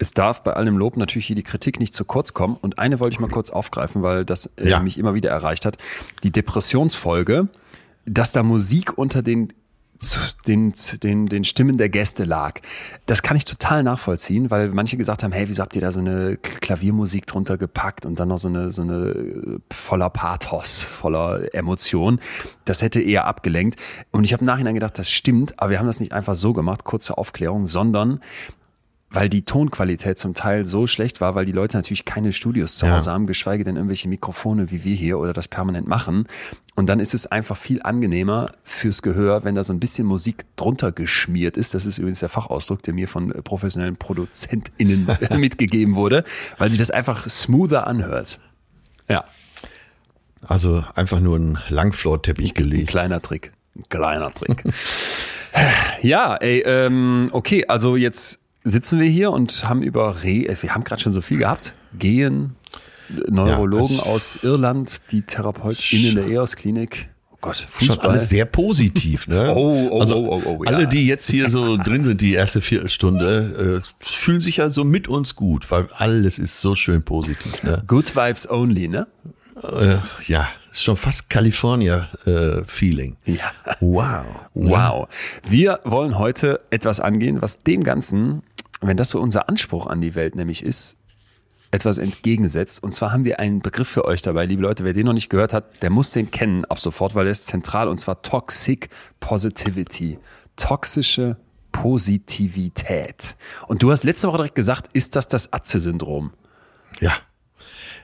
Es 0.01 0.13
darf 0.15 0.43
bei 0.43 0.55
allem 0.55 0.79
Lob 0.79 0.97
natürlich 0.97 1.27
hier 1.27 1.37
die 1.37 1.43
Kritik 1.43 1.79
nicht 1.79 1.93
zu 1.93 2.07
kurz 2.07 2.33
kommen. 2.33 2.57
Und 2.61 2.79
eine 2.79 2.99
wollte 3.01 3.15
ich 3.15 3.21
mal 3.21 3.29
kurz 3.29 3.51
aufgreifen, 3.51 4.03
weil 4.03 4.25
das 4.25 4.47
äh, 4.57 4.71
Ja. 4.71 4.81
mich 4.81 4.99
immer 4.99 5.13
wieder 5.13 5.29
erreicht 5.31 5.67
hat. 5.67 5.77
Die 6.23 6.31
Depressionsfolge, 6.33 7.49
dass 8.07 8.33
da 8.33 8.43
Musik 8.43 8.97
unter 8.97 9.21
den, 9.23 9.53
den, 10.47 10.73
den, 11.03 11.27
den 11.27 11.45
Stimmen 11.45 11.77
der 11.77 11.91
Gäste 11.91 12.25
lag. 12.25 12.61
Das 13.05 13.23
kann 13.23 13.37
ich 13.37 13.45
total 13.45 13.83
nachvollziehen, 13.83 14.51
weil 14.51 14.71
manche 14.71 14.97
gesagt 14.97 15.23
haben, 15.23 15.33
hey, 15.33 15.51
wieso 15.51 15.61
habt 15.63 15.77
ihr 15.77 15.83
da 15.83 15.93
so 15.93 16.01
eine 16.01 16.39
Klaviermusik 16.39 17.27
drunter 17.27 17.59
gepackt 17.59 18.07
und 18.07 18.19
dann 18.19 18.29
noch 18.29 18.39
so 18.39 18.49
eine, 18.49 18.71
so 18.71 18.81
eine 18.81 18.95
äh, 19.11 19.59
voller 19.71 20.09
Pathos, 20.09 20.83
voller 20.83 21.55
Emotion. 21.55 22.21
Das 22.65 22.81
hätte 22.81 23.03
eher 23.03 23.27
abgelenkt. 23.27 23.79
Und 24.13 24.25
ich 24.25 24.33
habe 24.33 24.41
im 24.41 24.47
Nachhinein 24.47 24.73
gedacht, 24.73 24.99
das 24.99 25.11
stimmt, 25.11 25.59
aber 25.61 25.73
wir 25.73 25.79
haben 25.79 25.87
das 25.87 26.01
nicht 26.01 26.13
einfach 26.13 26.37
so 26.37 26.55
gemacht, 26.55 26.85
kurze 26.85 27.19
Aufklärung, 27.19 27.67
sondern 27.67 28.21
weil 29.13 29.29
die 29.29 29.43
Tonqualität 29.43 30.19
zum 30.21 30.35
Teil 30.35 30.65
so 30.65 30.87
schlecht 30.87 31.21
war, 31.21 31.35
weil 31.35 31.45
die 31.45 31.53
Leute 31.53 31.77
natürlich 31.77 32.05
keine 32.05 32.33
Studios 32.33 32.77
zu 32.77 32.87
Ja. 32.87 32.95
Hause 32.95 33.11
haben, 33.11 33.27
geschweige 33.27 33.65
denn 33.65 33.75
irgendwelche 33.77 34.09
Mikrofone 34.09 34.71
wie 34.71 34.85
wir 34.85 34.95
hier 34.95 35.19
oder 35.19 35.33
das 35.33 35.49
permanent 35.49 35.89
machen. 35.89 36.27
Und 36.77 36.87
dann 36.89 37.01
ist 37.01 37.13
es 37.13 37.27
einfach 37.27 37.57
viel 37.57 37.83
angenehmer 37.83 38.53
fürs 38.63 39.03
Gehör, 39.03 39.43
wenn 39.43 39.55
da 39.57 39.65
so 39.65 39.73
ein 39.73 39.81
bisschen 39.81 40.07
Musik 40.07 40.45
drunter 40.57 40.93
geschmiert 40.93 41.57
ist. 41.57 41.75
Das 41.75 41.87
ist 41.87 41.99
übrigens 41.99 42.21
der 42.21 42.29
Fachausdruck, 42.29 42.83
der 42.85 42.95
mir 42.95 43.09
von 43.09 43.33
äh, 43.33 43.43
professionellen 43.43 43.97
ProduzentInnen 43.97 45.09
mitgegeben 45.39 45.97
wurde, 45.97 46.23
weil 46.59 46.71
sich 46.71 46.79
das 46.79 46.91
einfach 46.93 47.29
smoother 47.29 47.87
anhört. 47.89 48.39
Ja, 49.09 49.25
Also 50.47 50.85
einfach 50.95 51.19
nur 51.21 51.37
ein 51.39 51.59
Langflorteppich 51.69 52.53
ein 52.53 52.55
gelegt. 52.55 52.89
kleiner 52.91 53.21
Trick. 53.21 53.53
Ein 53.77 53.85
kleiner 53.89 54.33
Trick. 54.33 54.63
ja, 56.03 56.37
ey, 56.37 56.61
ähm, 56.65 57.29
okay, 57.33 57.67
also 57.67 57.97
jetzt 57.97 58.40
sitzen 58.65 59.01
wir 59.01 59.09
hier 59.09 59.31
und 59.31 59.69
haben 59.69 59.83
über 59.83 60.23
Re, 60.23 60.47
äh, 60.49 60.57
wir 60.61 60.75
haben 60.75 60.85
gerade 60.85 61.01
schon 61.03 61.13
so 61.13 61.21
viel 61.21 61.39
gehabt. 61.39 61.75
Gehen, 61.99 62.57
äh, 63.11 63.31
Neurologen 63.31 63.97
das- 63.99 64.07
aus 64.07 64.39
Irland, 64.43 65.03
die 65.13 65.23
TherapeutInnen 65.23 66.15
der 66.17 66.27
EOS-Klinik. 66.27 67.09
Oh 67.33 67.37
Gott, 67.41 67.57
Schon 67.57 67.89
Fußball. 67.89 68.11
alles 68.11 68.29
sehr 68.29 68.45
positiv, 68.45 69.27
ne? 69.29 69.53
Oh, 69.57 69.89
oh, 69.93 70.01
also 70.01 70.17
oh, 70.17 70.43
oh, 70.45 70.57
oh, 70.61 70.65
ja. 70.65 70.71
alle, 70.73 70.87
die 70.87 71.07
jetzt 71.07 71.31
hier 71.31 71.49
so 71.49 71.77
drin 71.79 72.05
sind, 72.05 72.21
die 72.21 72.35
erste 72.35 72.61
Viertelstunde, 72.61 73.81
äh, 73.83 73.89
fühlen 74.05 74.41
sich 74.43 74.59
ja 74.59 74.69
so 74.71 74.85
mit 74.85 75.09
uns 75.09 75.35
gut, 75.37 75.71
weil 75.71 75.89
alles 75.97 76.39
ist 76.39 76.61
so 76.61 76.75
schön 76.75 77.03
positiv. 77.03 77.63
Ne? 77.63 77.83
Good 77.87 78.15
Vibes 78.15 78.49
only, 78.51 78.89
ne? 78.89 79.07
Äh, 79.63 79.99
ja, 80.27 80.49
ist 80.71 80.83
schon 80.83 80.97
fast 80.97 81.29
California-Feeling. 81.29 83.17
Ja. 83.27 83.51
wow. 83.81 84.25
Wow. 84.55 85.09
Wir 85.49 85.81
wollen 85.85 86.19
heute 86.19 86.61
etwas 86.71 87.01
angehen, 87.01 87.43
was 87.43 87.63
dem 87.63 87.83
Ganzen, 87.85 88.43
wenn 88.81 88.97
das 88.97 89.11
so 89.11 89.21
unser 89.21 89.49
Anspruch 89.49 89.87
an 89.87 90.01
die 90.01 90.15
Welt 90.15 90.35
nämlich 90.35 90.65
ist, 90.65 90.97
etwas 91.71 91.99
entgegensetzt. 91.99 92.83
Und 92.83 92.93
zwar 92.93 93.13
haben 93.13 93.25
wir 93.25 93.39
einen 93.39 93.61
Begriff 93.61 93.89
für 93.89 94.05
euch 94.05 94.23
dabei, 94.23 94.47
liebe 94.47 94.63
Leute. 94.63 94.85
Wer 94.85 94.93
den 94.93 95.07
noch 95.07 95.13
nicht 95.13 95.31
gehört 95.31 95.53
hat, 95.53 95.83
der 95.83 95.91
muss 95.91 96.11
den 96.13 96.31
kennen 96.31 96.65
ab 96.65 96.81
sofort, 96.81 97.15
weil 97.15 97.25
der 97.25 97.33
ist 97.33 97.47
zentral 97.47 97.89
und 97.89 97.99
zwar 97.99 98.23
Toxic 98.23 98.89
Positivity. 99.21 100.19
Toxische 100.57 101.37
Positivität. 101.73 103.37
Und 103.69 103.83
du 103.83 103.93
hast 103.93 104.05
letzte 104.05 104.29
Woche 104.29 104.39
direkt 104.39 104.55
gesagt, 104.57 104.91
ist 104.93 105.15
das 105.15 105.29
das 105.29 105.53
Atze-Syndrom? 105.53 106.33
Ja. 106.99 107.13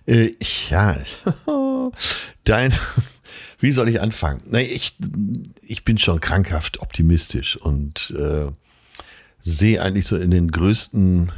Äh, 0.07 0.31
ja. 0.71 0.97
Dein, 2.45 2.73
wie 3.59 3.73
soll 3.73 3.89
ich 3.89 4.01
anfangen? 4.01 4.43
Na, 4.47 4.61
ich, 4.61 4.97
ich 5.63 5.85
bin 5.85 5.99
schon 5.99 6.21
krankhaft 6.21 6.81
optimistisch 6.81 7.57
und 7.57 8.15
äh, 8.17 8.47
sehe 9.47 9.81
eigentlich 9.81 10.07
so 10.07 10.17
in 10.17 10.33
den 10.33 10.51
größten, 10.51 11.31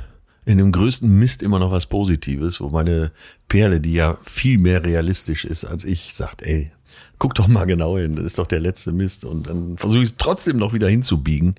in 0.47 0.59
dem 0.59 0.73
größten 0.73 1.11
Mist 1.11 1.43
immer 1.43 1.59
noch 1.59 1.71
was 1.71 1.87
Positives, 1.87 2.59
wo 2.59 2.71
meine 2.71 3.13
Perle, 3.49 3.81
die 3.81 3.93
ja 3.93 4.17
viel 4.25 4.57
mehr 4.59 4.83
realistisch 4.83 5.45
ist 5.45 5.67
als 5.67 5.85
ich, 5.85 6.15
sagt, 6.15 6.43
ey, 6.43 6.73
guck 7.19 7.35
doch 7.35 7.49
mal 7.49 7.67
genau 7.67 7.99
hin, 7.99 8.17
das 8.17 8.25
ist 8.25 8.39
doch 8.39 8.47
der 8.47 8.61
letzte 8.61 8.93
Mist. 8.93 9.27
Und 9.27 9.47
dann 9.47 9.77
versuche 9.77 10.03
ich 10.03 10.11
es 10.11 10.17
trotzdem 10.17 10.57
noch 10.57 10.73
wieder 10.73 10.89
hinzubiegen. 10.89 11.57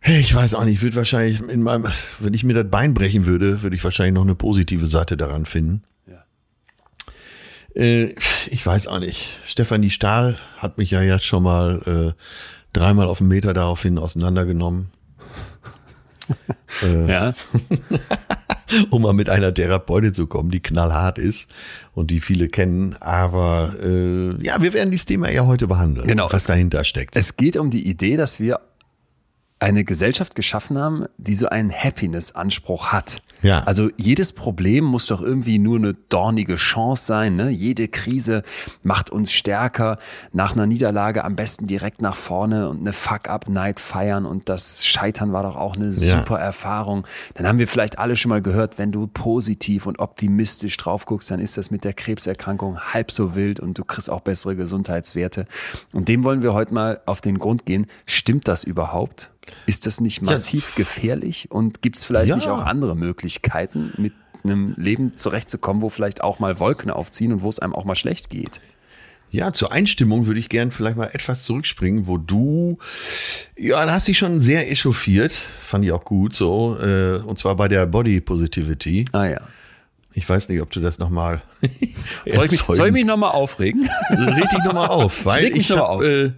Hey, 0.00 0.18
ich 0.18 0.34
weiß 0.34 0.54
auch 0.54 0.64
nicht, 0.64 0.76
ich 0.76 0.82
würde 0.82 0.96
wahrscheinlich 0.96 1.40
in 1.46 1.62
meinem, 1.62 1.88
wenn 2.20 2.32
ich 2.32 2.44
mir 2.44 2.54
das 2.54 2.70
Bein 2.70 2.94
brechen 2.94 3.26
würde, 3.26 3.62
würde 3.62 3.76
ich 3.76 3.84
wahrscheinlich 3.84 4.14
noch 4.14 4.22
eine 4.22 4.34
positive 4.34 4.86
Seite 4.86 5.18
daran 5.18 5.44
finden. 5.44 5.82
Ja. 6.06 6.24
Äh, 7.82 8.14
ich 8.50 8.64
weiß 8.64 8.86
auch 8.86 8.98
nicht. 8.98 9.28
Stefanie 9.46 9.90
Stahl 9.90 10.38
hat 10.56 10.78
mich 10.78 10.90
ja 10.90 11.02
jetzt 11.02 11.26
schon 11.26 11.42
mal 11.42 12.14
äh, 12.16 12.22
dreimal 12.72 13.08
auf 13.08 13.18
den 13.18 13.28
Meter 13.28 13.52
daraufhin 13.52 13.98
auseinandergenommen, 13.98 14.90
Ja. 17.08 17.34
um 18.90 19.02
mal 19.02 19.12
mit 19.12 19.28
einer 19.30 19.52
Therapeutin 19.52 20.12
zu 20.14 20.26
kommen, 20.26 20.50
die 20.50 20.60
knallhart 20.60 21.18
ist 21.18 21.46
und 21.94 22.10
die 22.10 22.20
viele 22.20 22.48
kennen. 22.48 22.96
Aber 23.00 23.74
äh, 23.82 24.30
ja, 24.44 24.60
wir 24.60 24.72
werden 24.72 24.90
dieses 24.90 25.06
Thema 25.06 25.30
ja 25.30 25.46
heute 25.46 25.66
behandeln, 25.66 26.06
Genau. 26.06 26.28
was 26.30 26.44
dahinter 26.44 26.84
steckt. 26.84 27.16
Es 27.16 27.36
geht 27.36 27.56
um 27.56 27.70
die 27.70 27.86
Idee, 27.88 28.16
dass 28.16 28.40
wir 28.40 28.60
eine 29.64 29.84
Gesellschaft 29.84 30.34
geschaffen 30.34 30.78
haben, 30.78 31.06
die 31.16 31.34
so 31.34 31.48
einen 31.48 31.72
Happiness-Anspruch 31.72 32.88
hat. 32.92 33.22
Ja. 33.40 33.62
Also 33.64 33.90
jedes 33.96 34.32
Problem 34.32 34.84
muss 34.84 35.06
doch 35.06 35.20
irgendwie 35.20 35.58
nur 35.58 35.76
eine 35.76 35.94
dornige 35.94 36.56
Chance 36.56 37.04
sein. 37.04 37.36
Ne? 37.36 37.50
Jede 37.50 37.88
Krise 37.88 38.42
macht 38.82 39.10
uns 39.10 39.32
stärker. 39.32 39.98
Nach 40.32 40.52
einer 40.52 40.66
Niederlage 40.66 41.24
am 41.24 41.36
besten 41.36 41.66
direkt 41.66 42.00
nach 42.02 42.16
vorne 42.16 42.68
und 42.68 42.80
eine 42.80 42.92
Fuck-up-Night 42.92 43.80
feiern. 43.80 44.26
Und 44.26 44.48
das 44.48 44.86
Scheitern 44.86 45.32
war 45.32 45.42
doch 45.42 45.56
auch 45.56 45.76
eine 45.76 45.92
super 45.92 46.38
Erfahrung. 46.38 47.06
Dann 47.34 47.46
haben 47.46 47.58
wir 47.58 47.68
vielleicht 47.68 47.98
alle 47.98 48.16
schon 48.16 48.30
mal 48.30 48.42
gehört, 48.42 48.78
wenn 48.78 48.92
du 48.92 49.06
positiv 49.06 49.86
und 49.86 49.98
optimistisch 49.98 50.76
drauf 50.76 51.06
guckst, 51.06 51.30
dann 51.30 51.40
ist 51.40 51.56
das 51.56 51.70
mit 51.70 51.84
der 51.84 51.92
Krebserkrankung 51.92 52.78
halb 52.80 53.10
so 53.10 53.34
wild 53.34 53.60
und 53.60 53.78
du 53.78 53.84
kriegst 53.84 54.10
auch 54.10 54.20
bessere 54.20 54.56
Gesundheitswerte. 54.56 55.46
Und 55.92 56.08
dem 56.08 56.24
wollen 56.24 56.42
wir 56.42 56.54
heute 56.54 56.72
mal 56.72 57.00
auf 57.06 57.20
den 57.20 57.38
Grund 57.38 57.66
gehen. 57.66 57.86
Stimmt 58.06 58.48
das 58.48 58.64
überhaupt? 58.64 59.33
Ist 59.66 59.86
das 59.86 60.00
nicht 60.00 60.22
massiv 60.22 60.74
gefährlich? 60.74 61.50
Und 61.50 61.82
gibt 61.82 61.96
es 61.96 62.04
vielleicht 62.04 62.30
Ja. 62.30 62.36
nicht 62.36 62.48
auch 62.48 62.64
andere 62.64 62.94
Möglichkeiten, 62.96 63.92
mit 63.96 64.12
einem 64.44 64.74
Leben 64.76 65.16
zurechtzukommen, 65.16 65.80
wo 65.82 65.88
vielleicht 65.88 66.22
auch 66.22 66.38
mal 66.38 66.58
Wolken 66.58 66.90
aufziehen 66.90 67.32
und 67.32 67.42
wo 67.42 67.48
es 67.48 67.58
einem 67.60 67.72
auch 67.74 67.84
mal 67.84 67.94
schlecht 67.94 68.28
geht? 68.30 68.60
Ja, 69.30 69.52
zur 69.52 69.72
Einstimmung 69.72 70.26
würde 70.26 70.38
ich 70.38 70.48
gern 70.48 70.70
vielleicht 70.70 70.96
mal 70.96 71.10
etwas 71.12 71.42
zurückspringen, 71.42 72.06
wo 72.06 72.18
du, 72.18 72.78
ja, 73.58 73.84
da 73.84 73.92
hast 73.92 74.06
dich 74.06 74.16
schon 74.18 74.40
sehr 74.40 74.70
echauffiert, 74.70 75.32
fand 75.60 75.84
ich 75.84 75.90
auch 75.92 76.04
gut 76.04 76.32
so, 76.34 76.76
äh, 76.80 77.16
und 77.16 77.36
zwar 77.38 77.56
bei 77.56 77.66
der 77.66 77.86
Body 77.86 78.20
Positivity. 78.20 79.06
Ah 79.12 79.24
ja. 79.26 79.40
Ich 80.12 80.28
weiß 80.28 80.48
nicht, 80.50 80.60
ob 80.60 80.70
du 80.70 80.78
das 80.78 81.00
nochmal. 81.00 81.42
Soll 82.26 82.44
ich 82.44 82.52
mich, 82.52 82.60
soll 82.60 82.86
ich 82.86 82.92
mich 82.92 83.04
nochmal 83.04 83.32
aufregen? 83.32 83.88
Red 84.10 84.52
dich 84.52 84.64
nochmal 84.64 84.86
auf, 84.88 85.24
weil 85.24 85.46
ich 85.58 85.68
mal 85.70 85.78
habe 85.78 85.88
auf. 85.88 86.04
äh, 86.04 86.30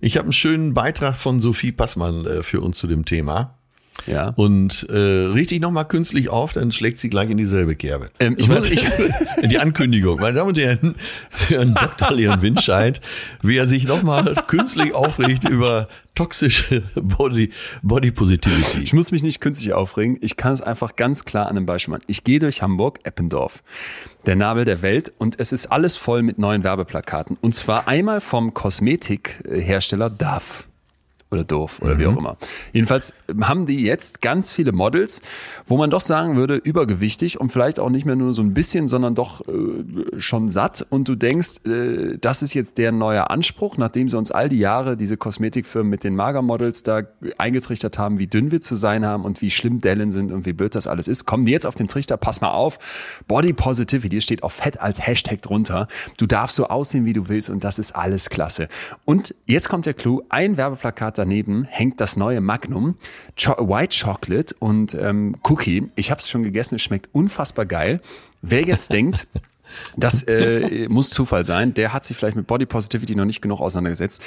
ich 0.00 0.16
hab 0.16 0.24
einen 0.24 0.32
schönen 0.32 0.74
Beitrag 0.74 1.16
von 1.16 1.40
Sophie 1.40 1.72
Passmann 1.72 2.26
äh, 2.26 2.42
für 2.42 2.60
uns 2.60 2.78
zu 2.78 2.86
dem 2.86 3.04
Thema. 3.04 3.57
Ja. 4.06 4.28
Und 4.36 4.86
äh, 4.88 4.94
richtig 4.96 5.60
nochmal 5.60 5.86
künstlich 5.86 6.28
auf, 6.30 6.52
dann 6.52 6.72
schlägt 6.72 6.98
sie 6.98 7.10
gleich 7.10 7.28
in 7.30 7.36
dieselbe 7.36 7.76
Kerbe. 7.76 8.10
Ähm, 8.20 8.36
ich 8.38 8.48
muss- 8.48 8.70
ich, 8.70 8.86
die 9.44 9.58
Ankündigung, 9.58 10.18
meine 10.20 10.34
Damen 10.36 10.48
und 10.50 10.58
Herren, 10.58 10.94
für 11.30 11.60
einen 11.60 11.74
Dr. 11.74 12.12
Leon 12.12 12.40
Windscheid, 12.40 13.00
wie 13.42 13.56
er 13.58 13.66
sich 13.66 13.86
nochmal 13.86 14.34
künstlich 14.46 14.94
aufregt 14.94 15.48
über 15.48 15.88
toxische 16.14 16.82
Body, 16.94 17.50
Body 17.82 18.10
Positivity. 18.10 18.82
Ich 18.82 18.92
muss 18.92 19.10
mich 19.12 19.22
nicht 19.22 19.40
künstlich 19.40 19.72
aufregen. 19.72 20.16
Ich 20.20 20.36
kann 20.36 20.52
es 20.52 20.62
einfach 20.62 20.96
ganz 20.96 21.24
klar 21.24 21.46
an 21.46 21.56
einem 21.56 21.66
Beispiel 21.66 21.92
machen. 21.92 22.04
Ich 22.06 22.24
gehe 22.24 22.38
durch 22.38 22.62
Hamburg, 22.62 23.00
Eppendorf, 23.04 23.62
der 24.26 24.36
Nabel 24.36 24.64
der 24.64 24.80
Welt, 24.82 25.12
und 25.18 25.38
es 25.38 25.52
ist 25.52 25.66
alles 25.66 25.96
voll 25.96 26.22
mit 26.22 26.38
neuen 26.38 26.64
Werbeplakaten. 26.64 27.36
Und 27.40 27.54
zwar 27.54 27.86
einmal 27.88 28.20
vom 28.20 28.54
Kosmetikhersteller 28.54 30.10
Dove. 30.10 30.64
Oder 31.30 31.44
doof 31.44 31.80
oder 31.82 31.94
mhm. 31.94 31.98
wie 31.98 32.06
auch 32.06 32.16
immer. 32.16 32.36
Jedenfalls 32.72 33.14
haben 33.42 33.66
die 33.66 33.82
jetzt 33.82 34.22
ganz 34.22 34.50
viele 34.50 34.72
Models, 34.72 35.20
wo 35.66 35.76
man 35.76 35.90
doch 35.90 36.00
sagen 36.00 36.36
würde, 36.36 36.56
übergewichtig 36.56 37.38
und 37.38 37.50
vielleicht 37.50 37.80
auch 37.80 37.90
nicht 37.90 38.06
mehr 38.06 38.16
nur 38.16 38.32
so 38.32 38.42
ein 38.42 38.54
bisschen, 38.54 38.88
sondern 38.88 39.14
doch 39.14 39.46
äh, 39.46 40.20
schon 40.20 40.48
satt. 40.48 40.86
Und 40.88 41.08
du 41.08 41.14
denkst, 41.14 41.66
äh, 41.66 42.18
das 42.18 42.42
ist 42.42 42.54
jetzt 42.54 42.78
der 42.78 42.92
neue 42.92 43.28
Anspruch, 43.28 43.76
nachdem 43.76 44.08
sie 44.08 44.16
uns 44.16 44.30
all 44.30 44.48
die 44.48 44.58
Jahre 44.58 44.96
diese 44.96 45.16
Kosmetikfirmen 45.16 45.90
mit 45.90 46.02
den 46.02 46.16
Magermodels 46.16 46.82
da 46.82 47.02
eingetrichtert 47.36 47.98
haben, 47.98 48.18
wie 48.18 48.26
dünn 48.26 48.50
wir 48.50 48.60
zu 48.60 48.74
sein 48.74 49.04
haben 49.04 49.24
und 49.24 49.42
wie 49.42 49.50
schlimm 49.50 49.80
Dellen 49.80 50.10
sind 50.10 50.32
und 50.32 50.46
wie 50.46 50.54
blöd 50.54 50.74
das 50.74 50.86
alles 50.86 51.08
ist. 51.08 51.26
Kommen 51.26 51.44
die 51.44 51.52
jetzt 51.52 51.66
auf 51.66 51.74
den 51.74 51.88
Trichter, 51.88 52.16
pass 52.16 52.40
mal 52.40 52.52
auf, 52.52 52.78
Body 53.26 53.52
Positivity 53.52 54.20
steht 54.22 54.42
auf 54.42 54.54
Fett 54.54 54.80
als 54.80 55.06
Hashtag 55.06 55.42
drunter. 55.42 55.88
Du 56.16 56.26
darfst 56.26 56.56
so 56.56 56.68
aussehen, 56.68 57.04
wie 57.04 57.12
du 57.12 57.28
willst 57.28 57.50
und 57.50 57.64
das 57.64 57.78
ist 57.78 57.92
alles 57.92 58.30
klasse. 58.30 58.68
Und 59.04 59.34
jetzt 59.46 59.68
kommt 59.68 59.84
der 59.84 59.94
Clou, 59.94 60.22
ein 60.30 60.56
Werbeplakat 60.56 61.17
daneben 61.18 61.64
hängt 61.64 62.00
das 62.00 62.16
neue 62.16 62.40
Magnum, 62.40 62.96
Cho 63.36 63.52
White 63.58 63.96
Chocolate 64.04 64.54
und 64.58 64.94
ähm, 64.94 65.36
Cookie. 65.44 65.86
Ich 65.96 66.10
habe 66.10 66.20
es 66.20 66.28
schon 66.28 66.42
gegessen, 66.42 66.76
es 66.76 66.82
schmeckt 66.82 67.08
unfassbar 67.12 67.66
geil. 67.66 68.00
Wer 68.42 68.62
jetzt 68.62 68.92
denkt, 68.92 69.26
das 69.96 70.22
äh, 70.22 70.86
muss 70.88 71.10
Zufall 71.10 71.44
sein, 71.44 71.74
der 71.74 71.92
hat 71.92 72.04
sich 72.04 72.16
vielleicht 72.16 72.36
mit 72.36 72.46
Body 72.46 72.66
Positivity 72.66 73.14
noch 73.14 73.24
nicht 73.24 73.42
genug 73.42 73.60
auseinandergesetzt. 73.60 74.22